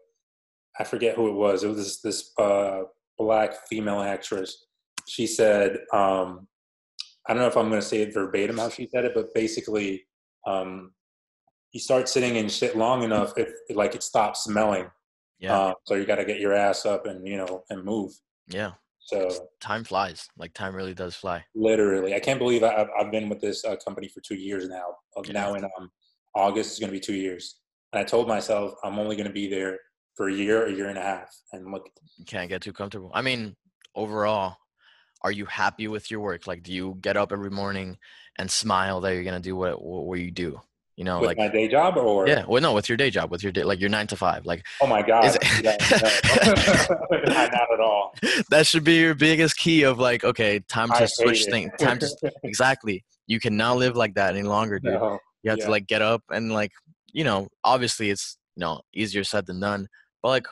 I 0.79 0.83
forget 0.83 1.15
who 1.15 1.27
it 1.29 1.33
was. 1.33 1.63
It 1.63 1.69
was 1.69 1.77
this, 1.77 2.01
this 2.01 2.31
uh, 2.37 2.81
black 3.17 3.67
female 3.67 4.01
actress. 4.01 4.65
She 5.07 5.27
said, 5.27 5.79
um, 5.93 6.47
"I 7.27 7.33
don't 7.33 7.41
know 7.41 7.47
if 7.47 7.57
I'm 7.57 7.69
going 7.69 7.81
to 7.81 7.87
say 7.87 8.01
it 8.01 8.13
verbatim 8.13 8.57
how 8.57 8.69
she 8.69 8.87
said 8.87 9.05
it, 9.05 9.13
but 9.13 9.33
basically, 9.33 10.05
um, 10.45 10.93
you 11.71 11.79
start 11.79 12.07
sitting 12.09 12.35
in 12.37 12.47
shit 12.49 12.75
long 12.77 13.03
enough, 13.03 13.33
if 13.37 13.49
like 13.75 13.95
it 13.95 14.03
stops 14.03 14.43
smelling. 14.43 14.89
Yeah, 15.39 15.67
Um, 15.67 15.73
so 15.85 15.93
you 15.95 16.05
got 16.05 16.15
to 16.15 16.25
get 16.25 16.39
your 16.39 16.53
ass 16.53 16.85
up 16.85 17.05
and 17.05 17.27
you 17.27 17.37
know 17.37 17.63
and 17.69 17.83
move. 17.83 18.11
yeah. 18.47 18.71
So 18.99 19.29
Time 19.61 19.83
flies. 19.85 20.27
Like 20.37 20.53
time 20.53 20.75
really 20.75 20.93
does 20.93 21.15
fly. 21.15 21.45
Literally, 21.55 22.13
I 22.15 22.19
can't 22.19 22.39
believe 22.39 22.61
I- 22.63 22.75
I've, 22.75 22.89
I've 22.99 23.11
been 23.11 23.29
with 23.29 23.39
this 23.39 23.63
uh, 23.63 23.75
company 23.77 24.07
for 24.09 24.19
two 24.21 24.35
years 24.35 24.67
now. 24.67 24.95
Uh, 25.15 25.21
Yeah. 25.25 25.33
Now 25.33 25.53
in 25.55 25.63
um, 25.63 25.89
August 26.35 26.73
is 26.73 26.79
going 26.79 26.89
to 26.89 26.93
be 26.93 26.99
two 26.99 27.13
years, 27.15 27.59
and 27.93 27.99
I 28.01 28.03
told 28.03 28.27
myself 28.27 28.73
I'm 28.83 28.97
only 28.99 29.15
going 29.15 29.27
to 29.27 29.33
be 29.33 29.47
there 29.47 29.79
for 30.15 30.27
a 30.29 30.33
year, 30.33 30.65
a 30.65 30.71
year 30.73 30.89
and 30.89 30.97
a 30.97 31.01
half. 31.01 31.29
And 31.53 31.71
look, 31.71 31.87
You 32.17 32.25
can't 32.25 32.49
get 32.49 32.61
too 32.63 32.73
comfortable. 32.73 33.11
I 33.13 33.21
mean, 33.21 33.55
overall, 33.95 34.57
are 35.21 35.31
you 35.31 35.45
happy 35.45 35.87
with 35.87 36.09
your 36.11 36.19
work? 36.19 36.47
Like, 36.47 36.63
do 36.63 36.71
you 36.73 36.97
get 37.01 37.17
up 37.17 37.31
every 37.31 37.49
morning 37.49 37.97
and 38.37 38.49
smile 38.49 39.01
that 39.01 39.13
you're 39.13 39.23
gonna 39.23 39.39
do 39.39 39.55
what 39.55 39.81
what, 39.83 40.19
you 40.19 40.31
do? 40.31 40.61
You 40.95 41.03
know, 41.03 41.19
with 41.19 41.27
like 41.27 41.37
my 41.37 41.47
day 41.47 41.67
job, 41.67 41.95
or 41.97 42.27
yeah. 42.27 42.43
Well, 42.47 42.61
no, 42.61 42.73
with 42.73 42.89
your 42.89 42.97
day 42.97 43.11
job, 43.11 43.29
with 43.29 43.43
your 43.43 43.51
day, 43.51 43.63
like 43.63 43.79
your 43.79 43.89
nine 43.89 44.07
to 44.07 44.15
five. 44.15 44.45
Like 44.45 44.65
oh 44.81 44.87
my 44.87 45.01
god, 45.03 45.25
it- 45.39 45.63
no. 45.63 47.27
not 47.33 47.53
at 47.53 47.79
all. 47.79 48.13
that 48.49 48.65
should 48.65 48.83
be 48.83 48.95
your 48.95 49.13
biggest 49.15 49.57
key 49.57 49.83
of 49.83 49.99
like, 49.99 50.23
okay, 50.23 50.59
time 50.67 50.89
to 50.89 50.95
hate 50.99 51.09
switch 51.09 51.47
it. 51.47 51.51
things. 51.51 51.71
Time 51.79 51.99
to 51.99 52.09
exactly. 52.43 53.03
You 53.27 53.39
cannot 53.39 53.77
live 53.77 53.95
like 53.95 54.15
that 54.15 54.35
any 54.35 54.47
longer, 54.47 54.79
dude. 54.79 54.93
no. 54.93 55.11
You 55.13 55.19
You 55.43 55.49
have 55.51 55.59
Yeah. 55.59 55.65
to 55.65 55.71
like 55.71 55.87
get 55.87 56.01
up 56.01 56.23
and 56.29 56.51
like 56.51 56.71
you 57.13 57.23
know, 57.23 57.47
obviously 57.63 58.09
it's 58.09 58.37
you 58.55 58.61
know 58.61 58.81
easier 58.93 59.23
said 59.23 59.45
than 59.45 59.59
done, 59.59 59.87
but 60.23 60.29
like 60.29 60.47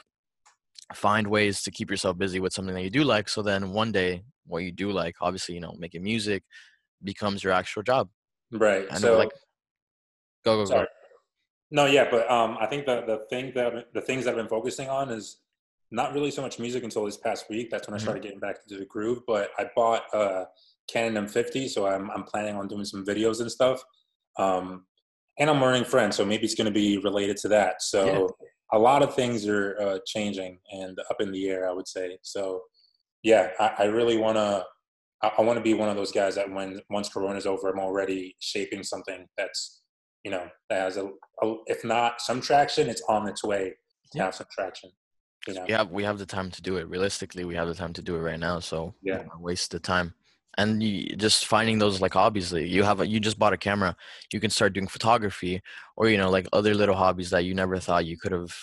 find 0.94 1.28
ways 1.28 1.64
to 1.64 1.72
keep 1.72 1.90
yourself 1.90 2.18
busy 2.18 2.40
with 2.40 2.54
something 2.54 2.76
that 2.76 2.84
you 2.84 2.92
do 2.92 3.04
like. 3.04 3.30
So 3.30 3.42
then 3.42 3.72
one 3.72 3.92
day, 3.92 4.24
what 4.46 4.64
you 4.64 4.72
do 4.72 4.92
like, 4.92 5.16
obviously, 5.22 5.56
you 5.56 5.62
know, 5.62 5.74
making 5.78 6.04
music 6.04 6.44
becomes 7.04 7.44
your 7.44 7.54
actual 7.54 7.84
job. 7.84 8.10
Right. 8.52 8.88
And 8.90 9.00
so 9.00 9.18
like, 9.18 9.32
go 10.44 10.58
go 10.58 10.66
sorry. 10.66 10.82
go. 10.86 10.88
No, 11.72 11.86
yeah, 11.88 12.08
but 12.10 12.30
um, 12.30 12.58
I 12.60 12.68
think 12.68 12.86
the 12.86 13.02
the 13.06 13.26
thing 13.30 13.52
that 13.56 13.94
the 13.94 14.02
things 14.02 14.26
that 14.26 14.32
I've 14.32 14.38
been 14.38 14.48
focusing 14.48 14.88
on 14.90 15.10
is 15.10 15.38
not 15.92 16.14
really 16.14 16.32
so 16.32 16.42
much 16.42 16.60
music 16.60 16.84
until 16.84 17.06
this 17.06 17.18
past 17.18 17.46
week. 17.50 17.70
That's 17.72 17.88
when 17.88 17.94
I 17.96 17.98
Mhm. 17.98 18.02
started 18.02 18.24
getting 18.24 18.40
back 18.40 18.58
into 18.68 18.80
the 18.80 18.86
groove. 18.86 19.20
But 19.28 19.50
I 19.58 19.70
bought 19.76 20.04
a 20.14 20.46
Canon 20.88 21.26
M50, 21.26 21.68
so 21.70 21.88
I'm 21.88 22.10
I'm 22.12 22.24
planning 22.24 22.56
on 22.56 22.68
doing 22.68 22.86
some 22.86 23.06
videos 23.06 23.42
and 23.42 23.52
stuff. 23.52 23.84
Um, 24.38 24.86
and 25.40 25.50
I'm 25.50 25.60
learning 25.62 25.86
French, 25.86 26.14
so 26.14 26.24
maybe 26.26 26.44
it's 26.46 26.56
going 26.56 26.66
to 26.66 26.72
be 26.72 26.98
related 27.00 27.38
to 27.38 27.48
that. 27.50 27.82
So 27.82 28.06
Yeah. 28.08 28.48
a 28.74 28.80
lot 28.80 29.02
of 29.02 29.16
things 29.16 29.46
are 29.48 29.78
uh, 29.82 30.00
changing 30.06 30.60
and 30.72 30.98
up 31.10 31.20
in 31.20 31.32
the 31.32 31.50
air, 31.50 31.68
I 31.70 31.74
would 31.74 31.88
say. 31.88 32.18
So 32.22 32.62
yeah, 33.26 33.50
I, 33.60 33.72
I 33.80 33.84
really 33.86 34.18
want 34.18 34.38
to. 34.38 34.64
I, 35.24 35.42
want 35.42 35.58
to 35.58 35.64
be 35.64 35.74
one 35.74 35.90
of 35.90 35.96
those 35.96 36.12
guys 36.12 36.36
that 36.36 36.52
when 36.52 36.80
once 36.92 37.10
Corona's 37.10 37.48
over, 37.48 37.70
I'm 37.70 37.80
already 37.80 38.36
shaping 38.40 38.84
something 38.84 39.26
that's 39.36 39.82
you 40.24 40.30
know 40.30 40.48
that 40.70 40.82
has 40.82 40.98
a, 40.98 41.06
a 41.42 41.56
if 41.66 41.84
not 41.84 42.22
some 42.22 42.40
traction, 42.40 42.88
it's 42.88 43.02
on 43.10 43.28
its 43.28 43.44
way 43.44 43.74
to 44.12 44.18
Yeah. 44.18 44.26
have 44.26 44.36
some 44.36 44.46
traction. 44.52 44.92
You 45.48 45.56
know, 45.56 45.66
We 45.68 45.74
have 45.74 45.90
we 45.90 46.04
have 46.04 46.20
the 46.20 46.26
time 46.28 46.52
to 46.52 46.62
do 46.62 46.78
it. 46.78 46.88
Realistically, 46.88 47.46
we 47.46 47.56
have 47.56 47.68
the 47.68 47.74
time 47.74 47.94
to 47.94 48.04
do 48.04 48.16
it 48.16 48.20
right 48.20 48.40
now. 48.40 48.60
So 48.60 48.94
Yeah. 49.02 49.24
waste 49.40 49.72
the 49.72 49.80
time. 49.80 50.14
And 50.60 50.82
you, 50.84 51.16
just 51.16 51.48
finding 51.48 51.80
those 51.80 52.00
like 52.00 52.14
hobbies. 52.14 52.54
Like 52.54 52.68
you 52.68 52.84
have 52.84 53.02
a, 53.02 53.08
you 53.08 53.20
just 53.20 53.40
bought 53.40 53.54
a 53.54 53.58
camera. 53.58 53.96
You 54.32 54.40
can 54.40 54.52
start 54.52 54.74
doing 54.74 54.88
photography, 54.88 55.62
or 55.98 56.10
you 56.10 56.18
know 56.20 56.30
like 56.30 56.48
other 56.54 56.76
little 56.76 56.96
hobbies 56.96 57.32
that 57.32 57.46
you 57.46 57.56
never 57.56 57.80
thought 57.80 58.06
you 58.06 58.18
could 58.18 58.32
have 58.32 58.54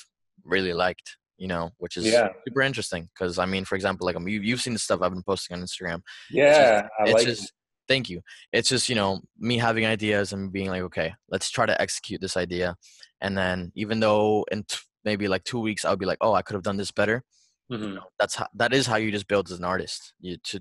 really 0.45 0.73
liked. 0.73 1.17
You 1.43 1.49
know, 1.49 1.71
which 1.79 1.97
is 1.97 2.05
Yeah. 2.07 2.29
super 2.47 2.63
interesting. 2.63 3.09
Because 3.13 3.37
I 3.45 3.47
mean, 3.47 3.65
for 3.65 3.75
example, 3.75 4.07
like 4.07 4.15
um, 4.17 4.29
you, 4.29 4.41
you've 4.41 4.61
seen 4.63 4.75
the 4.75 4.79
stuff 4.79 5.01
I've 5.03 5.13
been 5.17 5.25
posting 5.25 5.57
on 5.57 5.63
Instagram. 5.63 6.01
yeah, 6.31 6.87
I 7.01 7.03
it's 7.05 7.15
like. 7.15 7.27
just 7.27 7.53
thank 7.89 8.09
you 8.09 8.21
it's 8.53 8.69
just 8.69 8.89
you 8.89 8.95
know 8.95 9.21
me 9.49 9.59
having 9.59 9.85
ideas 9.85 10.33
and 10.33 10.53
being 10.53 10.69
like 10.71 10.83
okay 10.83 11.13
let's 11.33 11.51
try 11.51 11.67
to 11.67 11.79
execute 11.83 12.21
this 12.21 12.37
idea 12.37 12.77
and 13.21 13.37
then 13.37 13.73
even 13.75 13.99
though 13.99 14.47
in 14.53 14.63
t- 14.63 14.77
maybe 15.05 15.27
like 15.27 15.43
two 15.43 15.59
weeks 15.59 15.85
i'll 15.85 15.97
be 15.97 16.07
like 16.07 16.17
oh 16.21 16.33
i 16.33 16.43
could 16.43 16.55
have 16.55 16.63
done 16.63 16.77
this 16.77 16.93
better 16.93 17.25
Mhm. 17.71 17.99
that's 18.21 18.37
how 18.37 18.47
that 18.55 18.73
is 18.73 18.87
how 18.87 18.97
you 19.03 19.11
just 19.11 19.27
build 19.27 19.51
as 19.51 19.59
an 19.59 19.65
artist 19.65 20.15
you 20.21 20.37
to 20.45 20.61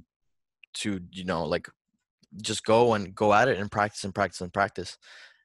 to 0.82 1.00
you 1.12 1.24
know 1.24 1.46
like 1.46 1.70
just 2.42 2.64
go 2.66 2.96
and 2.96 3.14
go 3.14 3.34
at 3.40 3.48
it 3.48 3.60
and 3.60 3.72
practice 3.72 4.04
and 4.04 4.16
practice 4.16 4.42
and 4.42 4.52
practice 4.52 4.98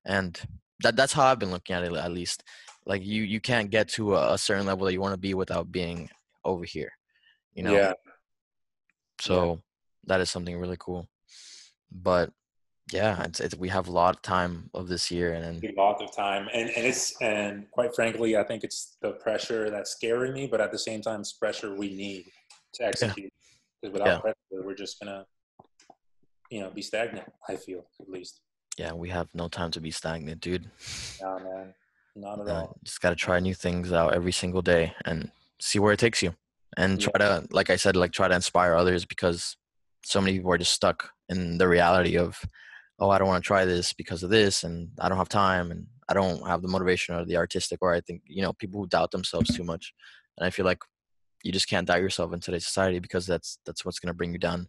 and 0.07 0.41
that 0.83 0.97
that's 0.97 1.13
how 1.13 1.27
i've 1.27 1.39
been 1.39 1.51
looking 1.57 1.77
at 1.77 1.85
it 1.85 1.93
at 1.93 2.11
least 2.11 2.43
like 2.87 3.05
you 3.05 3.23
you 3.23 3.41
can't 3.41 3.71
get 3.71 3.89
to 3.89 4.15
a, 4.15 4.35
a 4.35 4.39
certain 4.39 4.67
level 4.67 4.87
that 4.87 4.93
you 4.93 5.01
want 5.01 5.13
to 5.13 5.19
be 5.19 5.35
without 5.35 5.71
being 5.71 6.09
over 6.45 6.65
here 6.65 6.93
you 7.55 7.63
know 7.63 7.73
Yeah, 7.75 7.93
so 9.21 9.61
that 10.05 10.21
is 10.21 10.31
something 10.31 10.57
really 10.59 10.77
cool. 10.79 11.09
But 11.91 12.33
yeah, 12.93 13.25
it's, 13.25 13.41
it's 13.41 13.57
we 13.57 13.69
have 13.69 13.89
a 13.89 13.93
lot 13.93 14.15
of 14.17 14.23
time 14.23 14.71
of 14.75 14.89
this 14.89 15.11
year, 15.11 15.33
and 15.33 15.63
then 15.63 15.75
a 15.77 15.81
lot 15.81 16.03
of 16.03 16.15
time, 16.15 16.49
and 16.53 16.71
and 16.71 16.87
it's 16.87 17.21
and 17.21 17.71
quite 17.71 17.95
frankly, 17.95 18.37
I 18.37 18.45
think 18.45 18.65
it's 18.65 18.97
the 19.03 19.13
pressure 19.13 19.71
that's 19.71 19.91
scaring 19.91 20.33
me, 20.33 20.47
but 20.47 20.61
at 20.61 20.73
the 20.73 20.79
same 20.79 21.01
time, 21.03 21.21
it's 21.21 21.33
pressure 21.33 21.75
we 21.75 21.95
need 21.95 22.27
to 22.75 22.85
execute. 22.85 23.33
Because 23.81 23.93
without 23.93 24.07
Yeah. 24.07 24.19
pressure, 24.21 24.67
we're 24.67 24.75
just 24.75 25.01
gonna, 25.01 25.27
you 26.51 26.61
know, 26.61 26.71
be 26.71 26.83
stagnant. 26.83 27.29
I 27.49 27.57
feel 27.57 27.87
at 28.01 28.09
least. 28.09 28.41
yeah, 28.79 28.93
we 28.93 29.09
have 29.09 29.29
no 29.35 29.49
time 29.49 29.71
to 29.73 29.81
be 29.81 29.91
stagnant, 29.91 30.41
dude. 30.41 30.71
Nah, 31.21 31.39
man, 31.39 31.75
not 32.17 32.41
at 32.41 32.49
Uh, 32.49 32.61
all. 32.63 32.79
just 32.85 33.01
got 33.01 33.11
to 33.11 33.17
try 33.17 33.39
new 33.41 33.55
things 33.55 33.93
out 33.93 34.15
every 34.15 34.33
single 34.33 34.63
day 34.63 34.95
and 35.05 35.31
see 35.61 35.79
where 35.79 35.93
it 35.93 35.99
takes 36.01 36.23
you, 36.23 36.35
and 36.77 37.01
Yeah. 37.01 37.09
try 37.11 37.19
to, 37.19 37.47
like 37.51 37.71
I 37.71 37.77
said, 37.77 37.97
like 37.97 38.13
try 38.13 38.29
to 38.29 38.35
inspire 38.35 38.75
others 38.75 39.05
because 39.05 39.57
so 40.05 40.21
many 40.21 40.37
people 40.37 40.53
are 40.53 40.59
just 40.59 40.73
stuck 40.73 41.11
in 41.29 41.59
the 41.59 41.69
reality 41.69 42.17
of, 42.17 42.41
oh, 42.99 43.11
I 43.11 43.19
don't 43.19 43.29
want 43.29 43.43
to 43.43 43.47
try 43.47 43.65
this 43.65 43.93
because 43.93 44.23
of 44.23 44.31
this, 44.31 44.65
and 44.65 44.91
I 45.01 45.09
don't 45.09 45.19
have 45.19 45.29
time, 45.29 45.71
and 45.71 45.87
I 46.09 46.15
don't 46.15 46.47
have 46.47 46.63
the 46.63 46.69
motivation 46.69 47.15
or 47.15 47.25
the 47.25 47.37
artistic, 47.37 47.79
or 47.83 47.93
I 47.93 48.01
think 48.01 48.23
you 48.27 48.43
know 48.43 48.53
people 48.53 48.81
who 48.81 48.87
doubt 48.89 49.11
themselves 49.11 49.55
too 49.55 49.65
much, 49.65 49.93
and 50.39 50.47
I 50.47 50.51
feel 50.51 50.65
like 50.65 50.79
you 51.43 51.53
just 51.53 51.69
can't 51.69 51.87
doubt 51.87 52.01
yourself 52.01 52.33
in 52.33 52.41
today's 52.41 52.67
society 52.67 52.99
because 52.99 53.27
that's 53.27 53.59
that's 53.67 53.85
what's 53.85 53.99
going 54.01 54.09
to 54.09 54.15
bring 54.17 54.33
you 54.33 54.39
down 54.39 54.69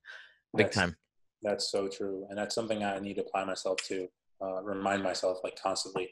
big 0.55 0.67
That's- 0.67 0.75
time 0.75 0.97
That's 1.43 1.69
so 1.71 1.87
true, 1.87 2.25
and 2.29 2.37
that's 2.37 2.55
something 2.55 2.83
I 2.83 2.99
need 2.99 3.15
to 3.15 3.21
apply 3.21 3.45
myself 3.45 3.77
to. 3.89 4.07
Uh, 4.41 4.61
remind 4.63 5.01
myself 5.01 5.39
like 5.43 5.59
constantly, 5.61 6.09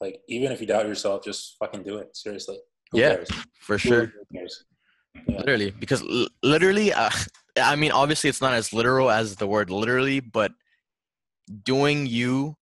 like 0.00 0.20
even 0.28 0.52
if 0.52 0.60
you 0.60 0.66
doubt 0.66 0.86
yourself, 0.86 1.24
just 1.24 1.56
fucking 1.58 1.82
do 1.82 1.98
it. 1.98 2.16
Seriously. 2.16 2.58
Who 2.92 3.00
Yeah, 3.00 3.14
cares? 3.16 3.30
for 3.60 3.78
sure? 3.78 4.12
Yeah. 5.28 5.38
literally 5.38 5.70
because 5.70 6.02
l- 6.02 6.28
literally 6.42 6.92
uh, 6.92 7.08
i 7.56 7.74
mean 7.74 7.90
obviously 7.90 8.28
it's 8.28 8.42
not 8.42 8.52
as 8.52 8.72
literal 8.72 9.10
as 9.10 9.36
the 9.36 9.46
word 9.46 9.70
literally 9.70 10.20
but 10.20 10.52
doing 11.64 12.06
you 12.06 12.54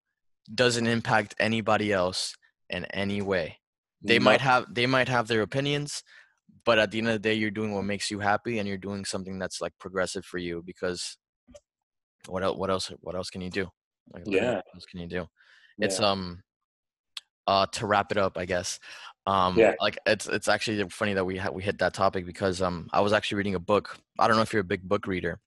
doesn't 0.55 0.87
impact 0.87 1.35
anybody 1.41 1.93
else 1.93 2.35
in 2.71 2.85
any 2.87 3.21
way 3.21 3.59
they 4.03 4.19
might 4.21 4.41
have 4.41 4.67
they 4.73 4.87
might 4.87 5.09
have 5.09 5.27
their 5.27 5.43
opinions 5.43 6.05
but 6.65 6.79
at 6.79 6.91
the 6.93 6.99
end 6.99 7.09
of 7.09 7.15
the 7.15 7.19
day 7.19 7.35
you're 7.35 7.51
doing 7.51 7.75
what 7.75 7.85
makes 7.85 8.11
you 8.11 8.21
happy 8.21 8.59
and 8.59 8.69
you're 8.69 8.79
doing 8.79 9.05
something 9.05 9.39
that's 9.39 9.61
like 9.61 9.73
progressive 9.81 10.25
for 10.25 10.39
you 10.39 10.63
because 10.65 11.17
what 12.29 12.43
else 12.45 12.57
what 12.57 12.71
else 12.71 12.93
what 13.01 13.17
else 13.17 13.31
can 13.31 13.41
you 13.41 13.51
do 13.51 13.69
like 14.13 14.25
Yeah. 14.27 14.57
what 14.57 14.65
else 14.75 14.87
can 14.87 15.01
you 15.01 15.07
do 15.09 15.27
it's 15.81 16.01
um 16.01 16.43
uh 17.47 17.67
to 17.67 17.87
wrap 17.87 18.11
it 18.11 18.19
up 18.19 18.37
i 18.39 18.45
guess 18.45 18.79
um 19.27 19.59
Yeah. 19.59 19.75
like 19.81 19.99
it's 20.07 20.27
it's 20.27 20.49
actually 20.49 20.83
funny 20.89 21.15
that 21.15 21.25
we 21.25 21.37
ha- 21.37 21.51
we 21.51 21.63
hit 21.63 21.79
that 21.79 21.95
topic 21.95 22.27
because 22.27 22.63
um 22.63 22.89
i 22.93 23.01
was 23.01 23.13
actually 23.13 23.37
reading 23.37 23.55
a 23.55 23.61
book 23.61 23.99
i 24.19 24.27
don't 24.27 24.37
know 24.37 24.43
if 24.43 24.53
you're 24.53 24.61
a 24.61 24.65
big 24.65 24.83
book 24.89 25.07
reader 25.07 25.41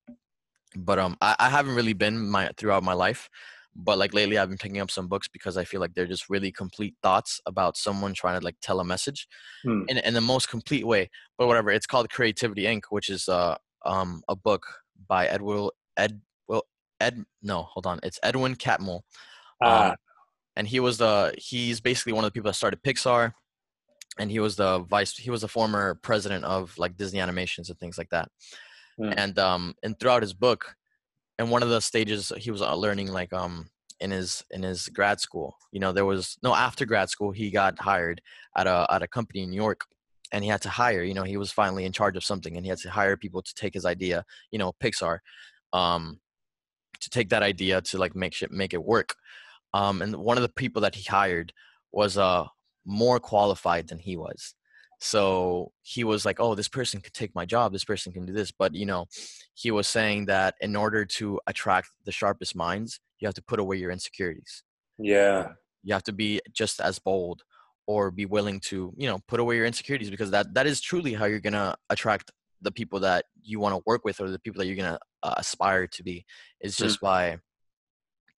but 0.75 0.99
um 0.99 1.17
I, 1.21 1.35
I 1.39 1.49
haven't 1.49 1.75
really 1.75 1.93
been 1.93 2.29
my 2.29 2.51
throughout 2.57 2.83
my 2.83 2.93
life 2.93 3.29
but 3.75 3.97
like 3.97 4.13
lately 4.13 4.37
i've 4.37 4.49
been 4.49 4.57
picking 4.57 4.79
up 4.79 4.91
some 4.91 5.07
books 5.07 5.27
because 5.27 5.57
i 5.57 5.63
feel 5.63 5.81
like 5.81 5.93
they're 5.93 6.05
just 6.07 6.29
really 6.29 6.51
complete 6.51 6.95
thoughts 7.01 7.39
about 7.45 7.77
someone 7.77 8.13
trying 8.13 8.39
to 8.39 8.45
like 8.45 8.57
tell 8.61 8.79
a 8.79 8.85
message 8.85 9.27
Hmm. 9.63 9.83
in, 9.87 9.97
in 9.99 10.13
the 10.13 10.21
most 10.21 10.49
complete 10.49 10.85
way 10.85 11.09
but 11.37 11.47
whatever 11.47 11.71
it's 11.71 11.87
called 11.87 12.09
creativity 12.09 12.63
inc 12.63 12.83
which 12.89 13.09
is 13.09 13.27
uh 13.27 13.55
um 13.85 14.21
a 14.27 14.35
book 14.35 14.65
by 15.07 15.27
edward 15.27 15.71
ed 15.97 16.21
ed 16.99 17.23
no 17.41 17.63
hold 17.63 17.85
on 17.85 17.99
it's 18.03 18.19
edwin 18.23 18.55
catmull 18.55 19.01
um, 19.63 19.95
and 20.57 20.67
he 20.67 20.79
was 20.79 20.97
the 20.97 21.33
he's 21.37 21.79
basically 21.79 22.13
one 22.13 22.23
of 22.23 22.29
the 22.29 22.33
people 22.33 22.49
that 22.49 22.55
started 22.55 22.81
Pixar, 22.83 23.31
and 24.19 24.31
he 24.31 24.39
was 24.39 24.55
the 24.55 24.79
vice 24.79 25.15
he 25.15 25.29
was 25.29 25.41
the 25.41 25.47
former 25.47 25.95
president 26.01 26.43
of 26.45 26.77
like 26.77 26.97
Disney 26.97 27.19
Animations 27.19 27.69
and 27.69 27.79
things 27.79 27.97
like 27.97 28.09
that. 28.09 28.29
Hmm. 28.97 29.13
And 29.15 29.39
um 29.39 29.75
and 29.83 29.99
throughout 29.99 30.23
his 30.23 30.33
book, 30.33 30.75
in 31.39 31.49
one 31.49 31.63
of 31.63 31.69
the 31.69 31.79
stages 31.79 32.31
he 32.37 32.51
was 32.51 32.61
uh, 32.61 32.75
learning 32.75 33.11
like 33.11 33.31
um 33.33 33.69
in 33.99 34.11
his 34.11 34.43
in 34.49 34.63
his 34.63 34.89
grad 34.89 35.19
school, 35.19 35.55
you 35.71 35.79
know, 35.79 35.91
there 35.91 36.05
was 36.05 36.37
no 36.41 36.55
after 36.55 36.85
grad 36.85 37.09
school 37.09 37.31
he 37.31 37.51
got 37.51 37.79
hired 37.79 38.21
at 38.55 38.67
a 38.67 38.87
at 38.89 39.03
a 39.03 39.07
company 39.07 39.43
in 39.43 39.49
New 39.51 39.55
York. 39.55 39.81
And 40.33 40.43
he 40.43 40.49
had 40.49 40.61
to 40.63 40.69
hire, 40.69 41.03
you 41.03 41.13
know, 41.13 41.23
he 41.23 41.37
was 41.37 41.53
finally 41.53 41.85
in 41.85 41.93
charge 41.93 42.17
of 42.17 42.23
something, 42.23 42.57
and 42.57 42.65
he 42.65 42.69
had 42.69 42.79
to 42.79 42.89
hire 42.89 43.15
people 43.15 43.41
to 43.41 43.53
take 43.53 43.73
his 43.73 43.85
idea, 43.85 44.25
you 44.51 44.59
know, 44.59 44.73
Pixar, 44.83 45.19
um, 45.71 46.19
to 47.01 47.09
take 47.09 47.29
that 47.29 47.43
idea 47.43 47.81
to 47.81 47.97
like 47.97 48.15
make 48.15 48.33
shit 48.33 48.51
make 48.51 48.73
it 48.73 48.83
work. 48.83 49.15
Um, 49.73 50.01
and 50.01 50.15
one 50.15 50.37
of 50.37 50.43
the 50.43 50.49
people 50.49 50.81
that 50.83 50.95
he 50.95 51.03
hired 51.03 51.53
was 51.91 52.17
uh 52.17 52.45
more 52.85 53.19
qualified 53.19 53.87
than 53.89 53.99
he 53.99 54.15
was. 54.17 54.53
So 54.99 55.71
he 55.81 56.03
was 56.03 56.25
like 56.25 56.39
oh 56.39 56.55
this 56.55 56.67
person 56.69 57.01
could 57.01 57.13
take 57.13 57.35
my 57.35 57.45
job. 57.45 57.71
This 57.71 57.85
person 57.85 58.11
can 58.13 58.25
do 58.25 58.33
this. 58.33 58.51
But 58.51 58.73
you 58.75 58.85
know 58.85 59.05
he 59.53 59.71
was 59.71 59.87
saying 59.87 60.25
that 60.27 60.55
in 60.61 60.75
order 60.75 61.05
to 61.05 61.39
attract 61.47 61.89
the 62.05 62.11
sharpest 62.11 62.55
minds 62.55 62.99
you 63.19 63.27
have 63.27 63.35
to 63.35 63.43
put 63.43 63.59
away 63.59 63.77
your 63.77 63.91
insecurities. 63.91 64.63
Yeah. 64.99 65.49
you 65.83 65.93
have 65.93 66.03
to 66.03 66.13
be 66.13 66.41
just 66.53 66.81
as 66.81 66.99
bold 66.99 67.43
or 67.87 68.11
be 68.11 68.25
willing 68.25 68.59
to 68.59 68.93
you 68.97 69.07
know 69.07 69.19
put 69.27 69.39
away 69.39 69.55
your 69.55 69.65
insecurities 69.65 70.09
because 70.09 70.31
that 70.31 70.53
that 70.53 70.67
is 70.67 70.81
truly 70.81 71.13
how 71.13 71.25
you're 71.25 71.39
gonna 71.39 71.75
attract 71.89 72.31
the 72.61 72.71
people 72.71 72.99
that 73.01 73.25
you 73.41 73.59
want 73.59 73.75
to 73.75 73.81
work 73.85 74.03
with 74.03 74.19
or 74.19 74.29
the 74.29 74.39
people 74.39 74.59
that 74.59 74.67
you're 74.67 74.75
gonna 74.75 74.99
uh, 75.23 75.35
aspire 75.37 75.87
to 75.87 76.03
be 76.03 76.25
is 76.61 76.75
Mm. 76.75 76.79
just 76.83 77.01
by 77.01 77.39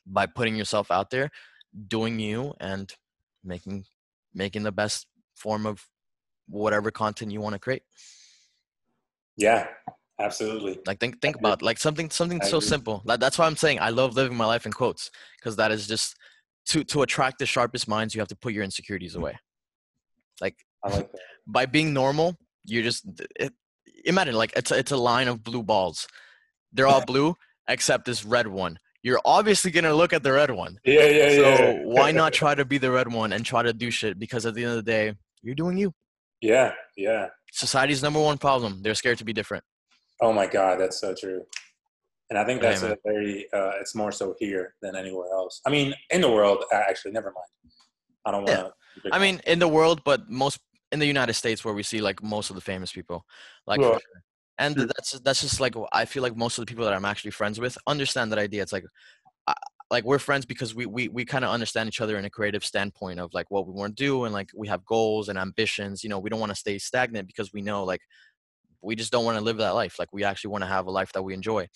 by 0.06 0.26
putting 0.26 0.56
yourself 0.56 0.90
out 0.92 1.10
there 1.12 1.30
doing 1.88 2.20
you 2.20 2.54
and 2.60 2.94
making 3.44 3.86
making 4.34 4.64
the 4.64 4.72
best 4.72 5.08
form 5.36 5.66
of 5.66 5.86
whatever 6.48 6.90
content 6.92 7.32
you 7.32 7.40
want 7.42 7.54
to 7.54 7.60
create 7.60 7.84
Yeah. 9.38 9.68
Absolutely. 10.20 10.78
like 10.86 11.00
think 11.00 11.22
think 11.22 11.38
about 11.38 11.62
like 11.62 11.78
something 11.78 12.10
something 12.10 12.42
I 12.42 12.46
so 12.46 12.58
agree. 12.58 12.68
simple 12.68 13.02
like, 13.06 13.22
that's 13.22 13.38
why 13.38 13.46
i'm 13.46 13.56
saying 13.56 13.80
i 13.80 13.90
love 13.90 14.16
living 14.16 14.36
my 14.36 14.46
life 14.46 14.66
in 14.66 14.74
quotes 14.74 15.10
because 15.40 15.56
that 15.56 15.72
is 15.72 15.88
just 15.88 16.18
to 16.66 16.84
to 16.84 17.04
attract 17.04 17.40
the 17.40 17.46
sharpest 17.46 17.88
minds 17.88 18.14
you 18.14 18.20
have 18.20 18.28
to 18.28 18.36
put 18.36 18.52
your 18.52 18.66
insecurities 18.66 19.16
away 19.16 19.40
like 20.42 20.58
I 20.84 20.90
like 20.90 21.10
that. 21.14 21.22
by 21.48 21.66
being 21.66 21.94
normal 21.94 22.36
you're 22.66 22.84
just 22.84 23.06
it, 23.40 23.54
imagine 24.06 24.36
like 24.36 24.54
it's 24.56 24.72
a, 24.72 24.78
it's 24.78 24.92
a 24.92 24.98
line 24.98 25.28
of 25.28 25.44
blue 25.44 25.64
balls 25.64 26.08
they're 26.74 26.88
all 26.88 27.04
blue 27.06 27.36
except 27.68 28.06
this 28.06 28.26
red 28.26 28.48
one 28.48 28.78
you're 29.02 29.22
obviously 29.24 29.72
gonna 29.72 29.94
look 29.94 30.14
at 30.14 30.24
the 30.24 30.32
red 30.34 30.52
one. 30.52 30.78
Yeah, 30.84 31.06
yeah, 31.06 31.30
So 31.30 31.42
yeah. 31.42 31.80
why 31.86 32.12
not 32.24 32.34
try 32.34 32.54
to 32.56 32.66
be 32.66 32.78
the 32.78 32.92
red 32.92 33.12
one 33.12 33.34
and 33.34 33.46
try 33.46 33.64
to 33.64 33.74
do 33.74 33.90
shit? 33.92 34.20
Because 34.20 34.46
at 34.46 34.56
the 34.56 34.64
end 34.64 34.72
of 34.72 34.84
the 34.84 34.92
day, 34.92 35.14
you're 35.42 35.56
doing 35.56 35.78
you. 35.78 35.94
Yeah, 36.42 36.74
yeah. 36.98 37.28
Society's 37.52 38.04
number 38.04 38.20
one 38.20 38.38
problem. 38.38 38.82
They're 38.82 38.96
scared 38.96 39.18
to 39.20 39.26
be 39.26 39.34
different. 39.34 39.64
Oh 40.22 40.34
my 40.34 40.48
God, 40.48 40.80
that's 40.80 41.00
so 41.00 41.16
true. 41.18 41.44
And 42.30 42.38
I 42.38 42.46
think 42.46 42.62
that's 42.62 42.84
man. 42.84 42.92
a 42.92 42.96
very. 43.06 43.48
Uh, 43.54 43.72
it's 43.80 43.96
more 43.96 44.12
so 44.12 44.36
here 44.38 44.76
than 44.82 44.96
anywhere 44.96 45.28
else. 45.34 45.62
I 45.66 45.70
mean, 45.70 45.94
in 46.12 46.22
the 46.22 46.30
world, 46.30 46.64
actually, 46.72 47.12
never 47.12 47.28
mind. 47.34 47.74
I 48.26 48.32
don't 48.32 48.48
Yeah. 48.48 48.64
want 48.64 48.74
to. 49.04 49.10
I 49.14 49.20
mean, 49.20 49.42
in 49.48 49.60
the 49.60 49.68
world, 49.68 50.02
but 50.04 50.30
most 50.30 50.60
in 50.92 51.00
the 51.00 51.06
United 51.08 51.34
States, 51.34 51.64
where 51.66 51.74
we 51.74 51.84
see 51.84 52.02
like 52.02 52.24
most 52.24 52.50
of 52.50 52.56
the 52.56 52.62
famous 52.62 52.92
people, 52.92 53.26
like, 53.68 53.84
Yeah. 53.84 53.98
sure. 53.98 54.24
and 54.60 54.78
that's 54.78 55.20
that's 55.22 55.42
just 55.42 55.60
like 55.62 55.76
I 55.94 56.06
feel 56.06 56.24
like 56.24 56.36
most 56.38 56.58
of 56.58 56.66
the 56.66 56.70
people 56.70 56.86
that 56.86 56.94
I'm 56.94 57.06
actually 57.06 57.32
friends 57.32 57.60
with 57.60 57.78
understand 57.88 58.32
that 58.32 58.40
idea. 58.40 58.62
It's 58.64 58.74
like, 58.74 58.86
I, 59.48 59.54
like 59.92 60.04
we're 60.06 60.20
friends 60.20 60.46
because 60.46 60.76
we 60.76 60.86
we 60.86 61.10
we 61.10 61.26
kind 61.26 61.46
of 61.46 61.52
understand 61.52 61.88
each 61.90 62.02
other 62.02 62.18
in 62.18 62.26
a 62.26 62.30
creative 62.30 62.66
standpoint 62.66 63.20
of 63.20 63.34
like 63.34 63.52
what 63.52 63.68
we 63.68 63.74
want 63.74 63.98
to 63.98 64.04
do 64.04 64.26
and 64.26 64.34
like 64.34 64.52
we 64.56 64.68
have 64.70 64.86
goals 64.86 65.30
and 65.30 65.38
ambitions. 65.40 66.04
You 66.04 66.10
know, 66.10 66.20
we 66.20 66.30
don't 66.30 66.40
want 66.40 66.52
to 66.52 66.56
stay 66.58 66.78
stagnant 66.80 67.28
because 67.28 67.54
we 67.54 67.62
know 67.62 67.84
like 67.86 68.02
we 68.82 68.96
just 68.96 69.12
don't 69.12 69.26
want 69.26 69.38
to 69.38 69.44
live 69.44 69.58
that 69.58 69.72
life. 69.76 70.00
Like 70.00 70.14
we 70.14 70.24
actually 70.24 70.52
want 70.52 70.64
to 70.64 70.68
have 70.70 70.88
a 70.88 70.92
life 70.92 71.12
that 71.14 71.24
we 71.24 71.34
enjoy. 71.34 71.68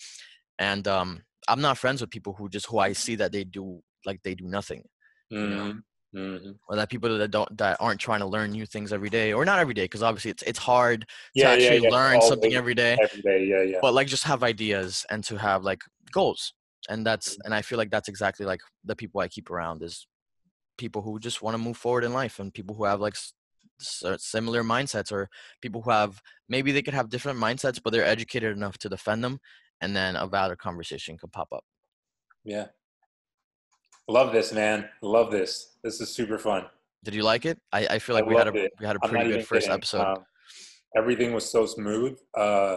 And 0.58 0.86
um, 0.88 1.24
I'm 1.48 1.60
not 1.62 1.78
friends 1.78 2.00
with 2.00 2.10
people 2.10 2.34
who 2.34 2.48
just 2.48 2.66
who 2.66 2.78
I 2.78 2.92
see 2.94 3.16
that 3.16 3.32
they 3.32 3.44
do 3.44 3.82
like 4.06 4.22
they 4.22 4.34
do 4.34 4.46
nothing 4.46 4.84
Mhm, 5.30 5.82
mhm. 6.14 6.58
or 6.68 6.76
that 6.76 6.88
people 6.88 7.18
that 7.18 7.30
don't 7.30 7.56
that 7.58 7.76
aren't 7.80 8.00
trying 8.00 8.20
to 8.20 8.26
learn 8.26 8.50
new 8.52 8.66
things 8.66 8.92
every 8.92 9.10
day 9.10 9.32
or 9.32 9.44
not 9.44 9.58
every 9.58 9.74
day 9.74 9.84
because 9.84 10.02
obviously 10.02 10.30
it's 10.30 10.42
it's 10.44 10.58
hard 10.58 11.06
Yeah, 11.34 11.42
to 11.44 11.48
yeah, 11.48 11.54
actually 11.54 11.80
yeah. 11.80 11.90
learn 11.90 12.20
something 12.22 12.54
every 12.54 12.74
day 12.74 12.96
every 13.00 13.22
day. 13.22 13.44
Yeah, 13.46 13.62
yeah. 13.62 13.78
but 13.82 13.94
like 13.94 14.06
just 14.06 14.24
have 14.24 14.42
ideas 14.42 15.04
and 15.10 15.22
to 15.24 15.36
have 15.36 15.62
like 15.64 15.82
goals 16.12 16.52
and 16.88 17.04
that's 17.06 17.28
Mm-hmm. 17.30 17.46
and 17.46 17.54
i 17.54 17.62
feel 17.62 17.78
like 17.78 17.90
that's 17.90 18.08
exactly 18.08 18.46
like 18.46 18.60
the 18.84 18.96
people 18.96 19.20
i 19.20 19.28
keep 19.28 19.50
around 19.50 19.82
is 19.82 20.06
people 20.78 21.02
who 21.02 21.18
just 21.18 21.42
want 21.42 21.54
to 21.54 21.58
move 21.58 21.76
forward 21.76 22.04
in 22.04 22.12
life 22.12 22.38
and 22.40 22.52
people 22.54 22.74
who 22.74 22.84
have 22.84 23.00
like 23.00 23.14
s- 23.16 24.02
similar 24.18 24.62
mindsets 24.62 25.10
or 25.12 25.28
people 25.60 25.80
who 25.82 25.90
have 25.90 26.20
maybe 26.48 26.72
they 26.72 26.82
could 26.82 26.94
have 26.94 27.08
different 27.08 27.38
mindsets 27.38 27.80
but 27.82 27.92
they're 27.92 28.04
educated 28.04 28.56
enough 28.56 28.76
to 28.78 28.88
defend 28.88 29.22
them 29.24 29.38
and 29.80 29.94
then 29.96 30.16
a 30.16 30.26
valid 30.26 30.58
conversation 30.58 31.16
could 31.18 31.32
pop 31.32 31.48
up 31.52 31.64
Yeah. 32.44 32.66
Love 34.08 34.32
this, 34.32 34.52
man. 34.52 34.88
Love 35.02 35.30
this. 35.30 35.76
This 35.82 36.00
is 36.00 36.10
super 36.14 36.38
fun. 36.38 36.66
did 37.04 37.14
you 37.14 37.22
like 37.22 37.44
it 37.44 37.58
i, 37.72 37.80
I 37.94 37.98
feel 37.98 38.16
I 38.16 38.20
like 38.20 38.28
we 38.28 38.34
had 38.36 38.48
a 38.48 38.54
it. 38.54 38.72
we 38.80 38.86
had 38.86 38.96
a 38.96 39.00
pretty 39.00 39.30
good 39.30 39.46
first 39.46 39.66
kidding. 39.66 39.74
episode 39.74 40.00
Um, 40.02 40.24
everything 40.96 41.32
was 41.34 41.50
so 41.50 41.66
smooth. 41.66 42.16
Uh, 42.36 42.76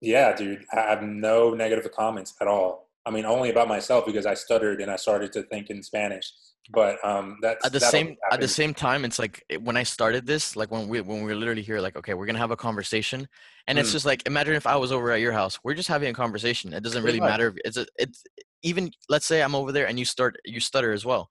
yeah, 0.00 0.34
dude. 0.34 0.64
I 0.72 0.80
have 0.80 1.02
no 1.02 1.52
negative 1.54 1.90
comments 1.92 2.34
at 2.40 2.48
all. 2.48 2.88
I 3.06 3.10
mean, 3.10 3.24
only 3.24 3.50
about 3.50 3.68
myself 3.68 4.04
because 4.06 4.26
I 4.26 4.34
stuttered 4.34 4.80
and 4.80 4.90
I 4.90 4.96
started 4.96 5.32
to 5.32 5.42
think 5.44 5.70
in 5.70 5.82
Spanish. 5.82 6.26
But 6.70 6.98
um, 7.04 7.38
that's 7.42 7.64
at 7.64 7.72
the 7.72 7.80
same 7.80 8.16
at 8.32 8.40
the 8.40 8.48
same 8.48 8.74
time 8.74 9.04
it's 9.04 9.20
like 9.20 9.44
when 9.60 9.76
i 9.76 9.84
started 9.84 10.26
this 10.26 10.56
like 10.56 10.68
when 10.72 10.88
we 10.88 11.00
when 11.00 11.18
we 11.22 11.28
were 11.30 11.36
literally 11.36 11.62
here 11.62 11.78
like 11.80 11.94
okay 11.96 12.12
we're 12.14 12.26
gonna 12.26 12.40
have 12.40 12.50
a 12.50 12.56
conversation 12.56 13.28
and 13.68 13.78
it's 13.78 13.90
Mm. 13.90 13.92
just 13.92 14.04
like 14.06 14.26
imagine 14.26 14.54
if 14.54 14.66
i 14.66 14.74
was 14.74 14.90
over 14.90 15.12
at 15.12 15.20
your 15.20 15.30
house 15.30 15.60
we're 15.62 15.74
just 15.74 15.88
having 15.88 16.08
a 16.08 16.12
conversation 16.12 16.72
it 16.72 16.82
doesn't 16.82 17.02
Pretty 17.02 17.18
really 17.18 17.20
much. 17.20 17.30
matter 17.30 17.46
if 17.50 17.54
it's 17.64 17.76
a, 17.76 17.86
it's 18.04 18.24
even 18.62 18.90
let's 19.08 19.26
say 19.26 19.42
i'm 19.42 19.54
over 19.54 19.72
there 19.72 19.86
and 19.86 19.98
you 19.98 20.04
start 20.04 20.36
you 20.44 20.60
stutter 20.60 20.92
as 20.92 21.04
well 21.04 21.28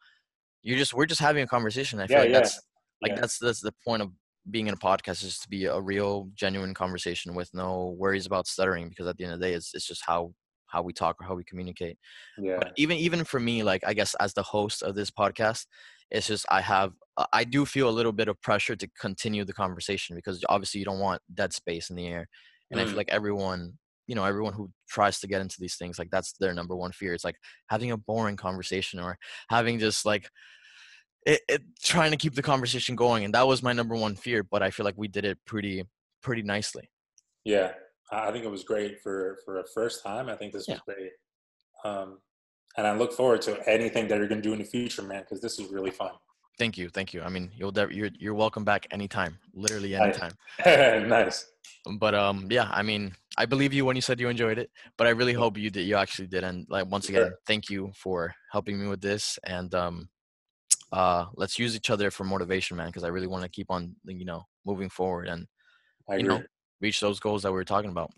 You're 0.64 0.78
just 0.78 0.94
we're 0.94 1.06
just 1.06 1.22
having 1.22 1.44
a 1.44 1.48
conversation 1.48 2.00
i 2.00 2.08
feel 2.08 2.22
Yeah, 2.22 2.24
like 2.24 2.32
yeah, 2.32 2.40
that's 2.40 2.60
like 3.02 3.14
yeah. 3.14 3.22
that's 3.22 3.40
that's 3.40 3.62
the 3.62 3.74
point 3.86 4.02
of 4.02 4.12
being 4.52 4.68
in 4.68 4.74
a 4.74 4.78
podcast 4.78 5.24
is 5.24 5.40
to 5.40 5.50
be 5.50 5.66
a 5.66 5.80
real 5.82 6.30
genuine 6.36 6.74
conversation 6.74 7.34
with 7.36 7.50
no 7.54 7.96
worries 7.98 8.26
about 8.26 8.48
stuttering 8.48 8.90
because 8.90 9.08
at 9.08 9.18
the 9.18 9.24
end 9.24 9.34
of 9.34 9.40
the 9.40 9.46
day 9.48 9.54
it's, 9.54 9.74
it's 9.74 9.88
just 9.88 10.04
how 10.06 10.34
how 10.68 10.82
we 10.84 10.94
talk 10.94 11.16
or 11.22 11.26
how 11.26 11.36
we 11.36 11.44
communicate 11.44 11.98
Yeah. 12.38 12.60
but 12.60 12.72
even 12.78 12.98
even 12.98 13.24
for 13.24 13.40
me 13.40 13.64
like 13.64 13.84
i 13.86 13.94
guess 13.94 14.16
as 14.16 14.34
the 14.34 14.44
host 14.44 14.84
of 14.84 14.96
this 14.96 15.12
podcast 15.12 15.66
it's 16.12 16.28
just 16.28 16.46
i 16.50 16.62
have 16.62 16.94
uh, 17.18 17.26
i 17.34 17.44
do 17.44 17.66
feel 17.66 17.90
a 17.90 17.98
little 17.98 18.12
bit 18.12 18.28
of 18.28 18.42
pressure 18.42 18.76
to 18.76 18.88
continue 19.00 19.44
the 19.46 19.54
conversation 19.54 20.16
because 20.16 20.44
obviously 20.50 20.80
you 20.80 20.86
don't 20.86 21.00
want 21.00 21.22
dead 21.34 21.54
space 21.54 21.90
in 21.90 21.96
the 21.96 22.08
air 22.08 22.28
and 22.72 22.80
i 22.80 22.86
Mm. 22.86 22.88
feel 22.88 22.98
like 22.98 23.10
everyone 23.10 23.74
you 24.08 24.16
know 24.16 24.24
everyone 24.24 24.54
who 24.54 24.70
tries 24.90 25.20
to 25.20 25.28
get 25.28 25.42
into 25.42 25.58
these 25.60 25.76
things 25.76 25.98
like 25.98 26.10
that's 26.10 26.34
their 26.34 26.54
number 26.54 26.76
one 26.76 26.92
fear 26.92 27.14
it's 27.14 27.24
like 27.24 27.38
having 27.68 27.92
a 27.92 27.98
boring 27.98 28.36
conversation 28.36 29.00
or 29.00 29.18
having 29.50 29.80
just 29.80 30.06
like 30.06 30.30
it, 31.26 31.42
it 31.48 31.62
trying 31.82 32.12
to 32.12 32.18
keep 32.18 32.36
the 32.36 32.42
conversation 32.42 32.96
going 32.96 33.26
and 33.26 33.34
that 33.34 33.48
was 33.48 33.64
my 33.64 33.74
number 33.74 33.96
one 33.96 34.16
fear 34.16 34.44
but 34.44 34.62
i 34.62 34.70
feel 34.70 34.86
like 34.86 34.98
we 34.98 35.08
did 35.08 35.26
it 35.26 35.38
pretty 35.46 35.84
pretty 36.22 36.42
nicely 36.42 36.90
Yeah, 37.46 37.74
I 38.12 38.32
think 38.32 38.44
it 38.44 38.52
was 38.52 38.64
great 38.64 39.00
for 39.00 39.38
for 39.46 39.60
a 39.60 39.64
first 39.74 40.04
time. 40.04 40.28
I 40.28 40.36
think 40.36 40.52
this 40.52 40.68
was 40.68 40.80
great, 40.86 41.12
um, 41.86 42.18
and 42.76 42.86
I 42.86 42.98
look 42.98 43.14
forward 43.14 43.44
to 43.44 43.70
anything 43.70 44.08
that 44.08 44.18
you're 44.18 44.28
going 44.28 44.42
to 44.42 44.48
do 44.48 44.54
in 44.54 44.60
the 44.60 44.66
future, 44.66 45.04
man. 45.04 45.22
Because 45.22 45.42
this 45.42 45.60
is 45.60 45.72
really 45.72 45.92
fun. 45.92 46.12
Thank 46.58 46.78
you 46.78 46.90
thank 46.90 47.14
you. 47.14 47.22
I 47.22 47.30
mean 47.30 47.52
you'll 47.56 47.72
dev- 47.72 47.92
you're, 47.92 48.10
you're 48.18 48.34
welcome 48.34 48.64
back 48.64 48.88
anytime 48.92 49.38
literally 49.54 49.96
anytime. 49.96 50.32
Nice. 51.08 51.46
but 52.00 52.16
um 52.16 52.48
yeah 52.50 52.68
i 52.72 52.82
mean 52.82 53.14
i 53.38 53.46
believe 53.46 53.72
you 53.74 53.86
when 53.86 53.96
you 53.96 54.02
said 54.02 54.20
you 54.20 54.28
enjoyed 54.28 54.58
it 54.58 54.70
but 54.98 55.06
i 55.06 55.12
really 55.12 55.34
hope 55.34 55.56
you 55.58 55.70
did 55.70 55.84
you 55.84 55.96
actually 55.96 56.28
did 56.28 56.44
and 56.44 56.66
like 56.70 56.90
once 56.90 57.06
Sure. 57.08 57.16
again 57.22 57.34
thank 57.46 57.70
you 57.70 57.92
for 57.96 58.34
helping 58.52 58.80
me 58.82 58.88
with 58.88 59.02
this 59.02 59.38
and 59.46 59.76
um 59.76 60.10
uh 60.92 61.26
let's 61.36 61.60
use 61.60 61.76
each 61.76 61.90
other 61.92 62.10
for 62.10 62.24
motivation 62.24 62.76
man 62.78 62.88
because 62.88 63.04
i 63.04 63.08
really 63.08 63.28
want 63.28 63.44
to 63.44 63.50
keep 63.50 63.70
on 63.70 63.96
you 64.06 64.26
know 64.26 64.42
moving 64.66 64.90
forward 64.90 65.28
and 65.28 65.46
you 66.18 66.24
know 66.28 66.42
reach 66.82 67.00
those 67.00 67.20
goals 67.20 67.44
that 67.44 67.52
we 67.52 67.56
were 67.56 67.64
talking 67.66 67.92
about. 67.92 68.10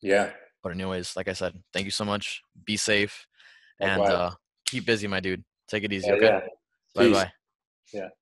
Yeah. 0.00 0.30
but 0.62 0.72
anyways 0.72 1.14
like 1.16 1.28
i 1.28 1.32
said 1.32 1.52
thank 1.72 1.84
you 1.84 1.90
so 1.92 2.04
much. 2.04 2.42
Be 2.66 2.76
safe 2.76 3.26
and 3.80 4.02
uh 4.02 4.30
keep 4.66 4.84
busy 4.86 5.06
my 5.06 5.20
dude. 5.20 5.44
Take 5.68 5.84
it 5.84 5.92
easy 5.92 6.08
Yeah, 6.08 6.14
okay? 6.16 6.26
yeah. 6.26 6.40
bye 6.94 7.10
bye 7.10 7.41
Yeah. 7.92 8.21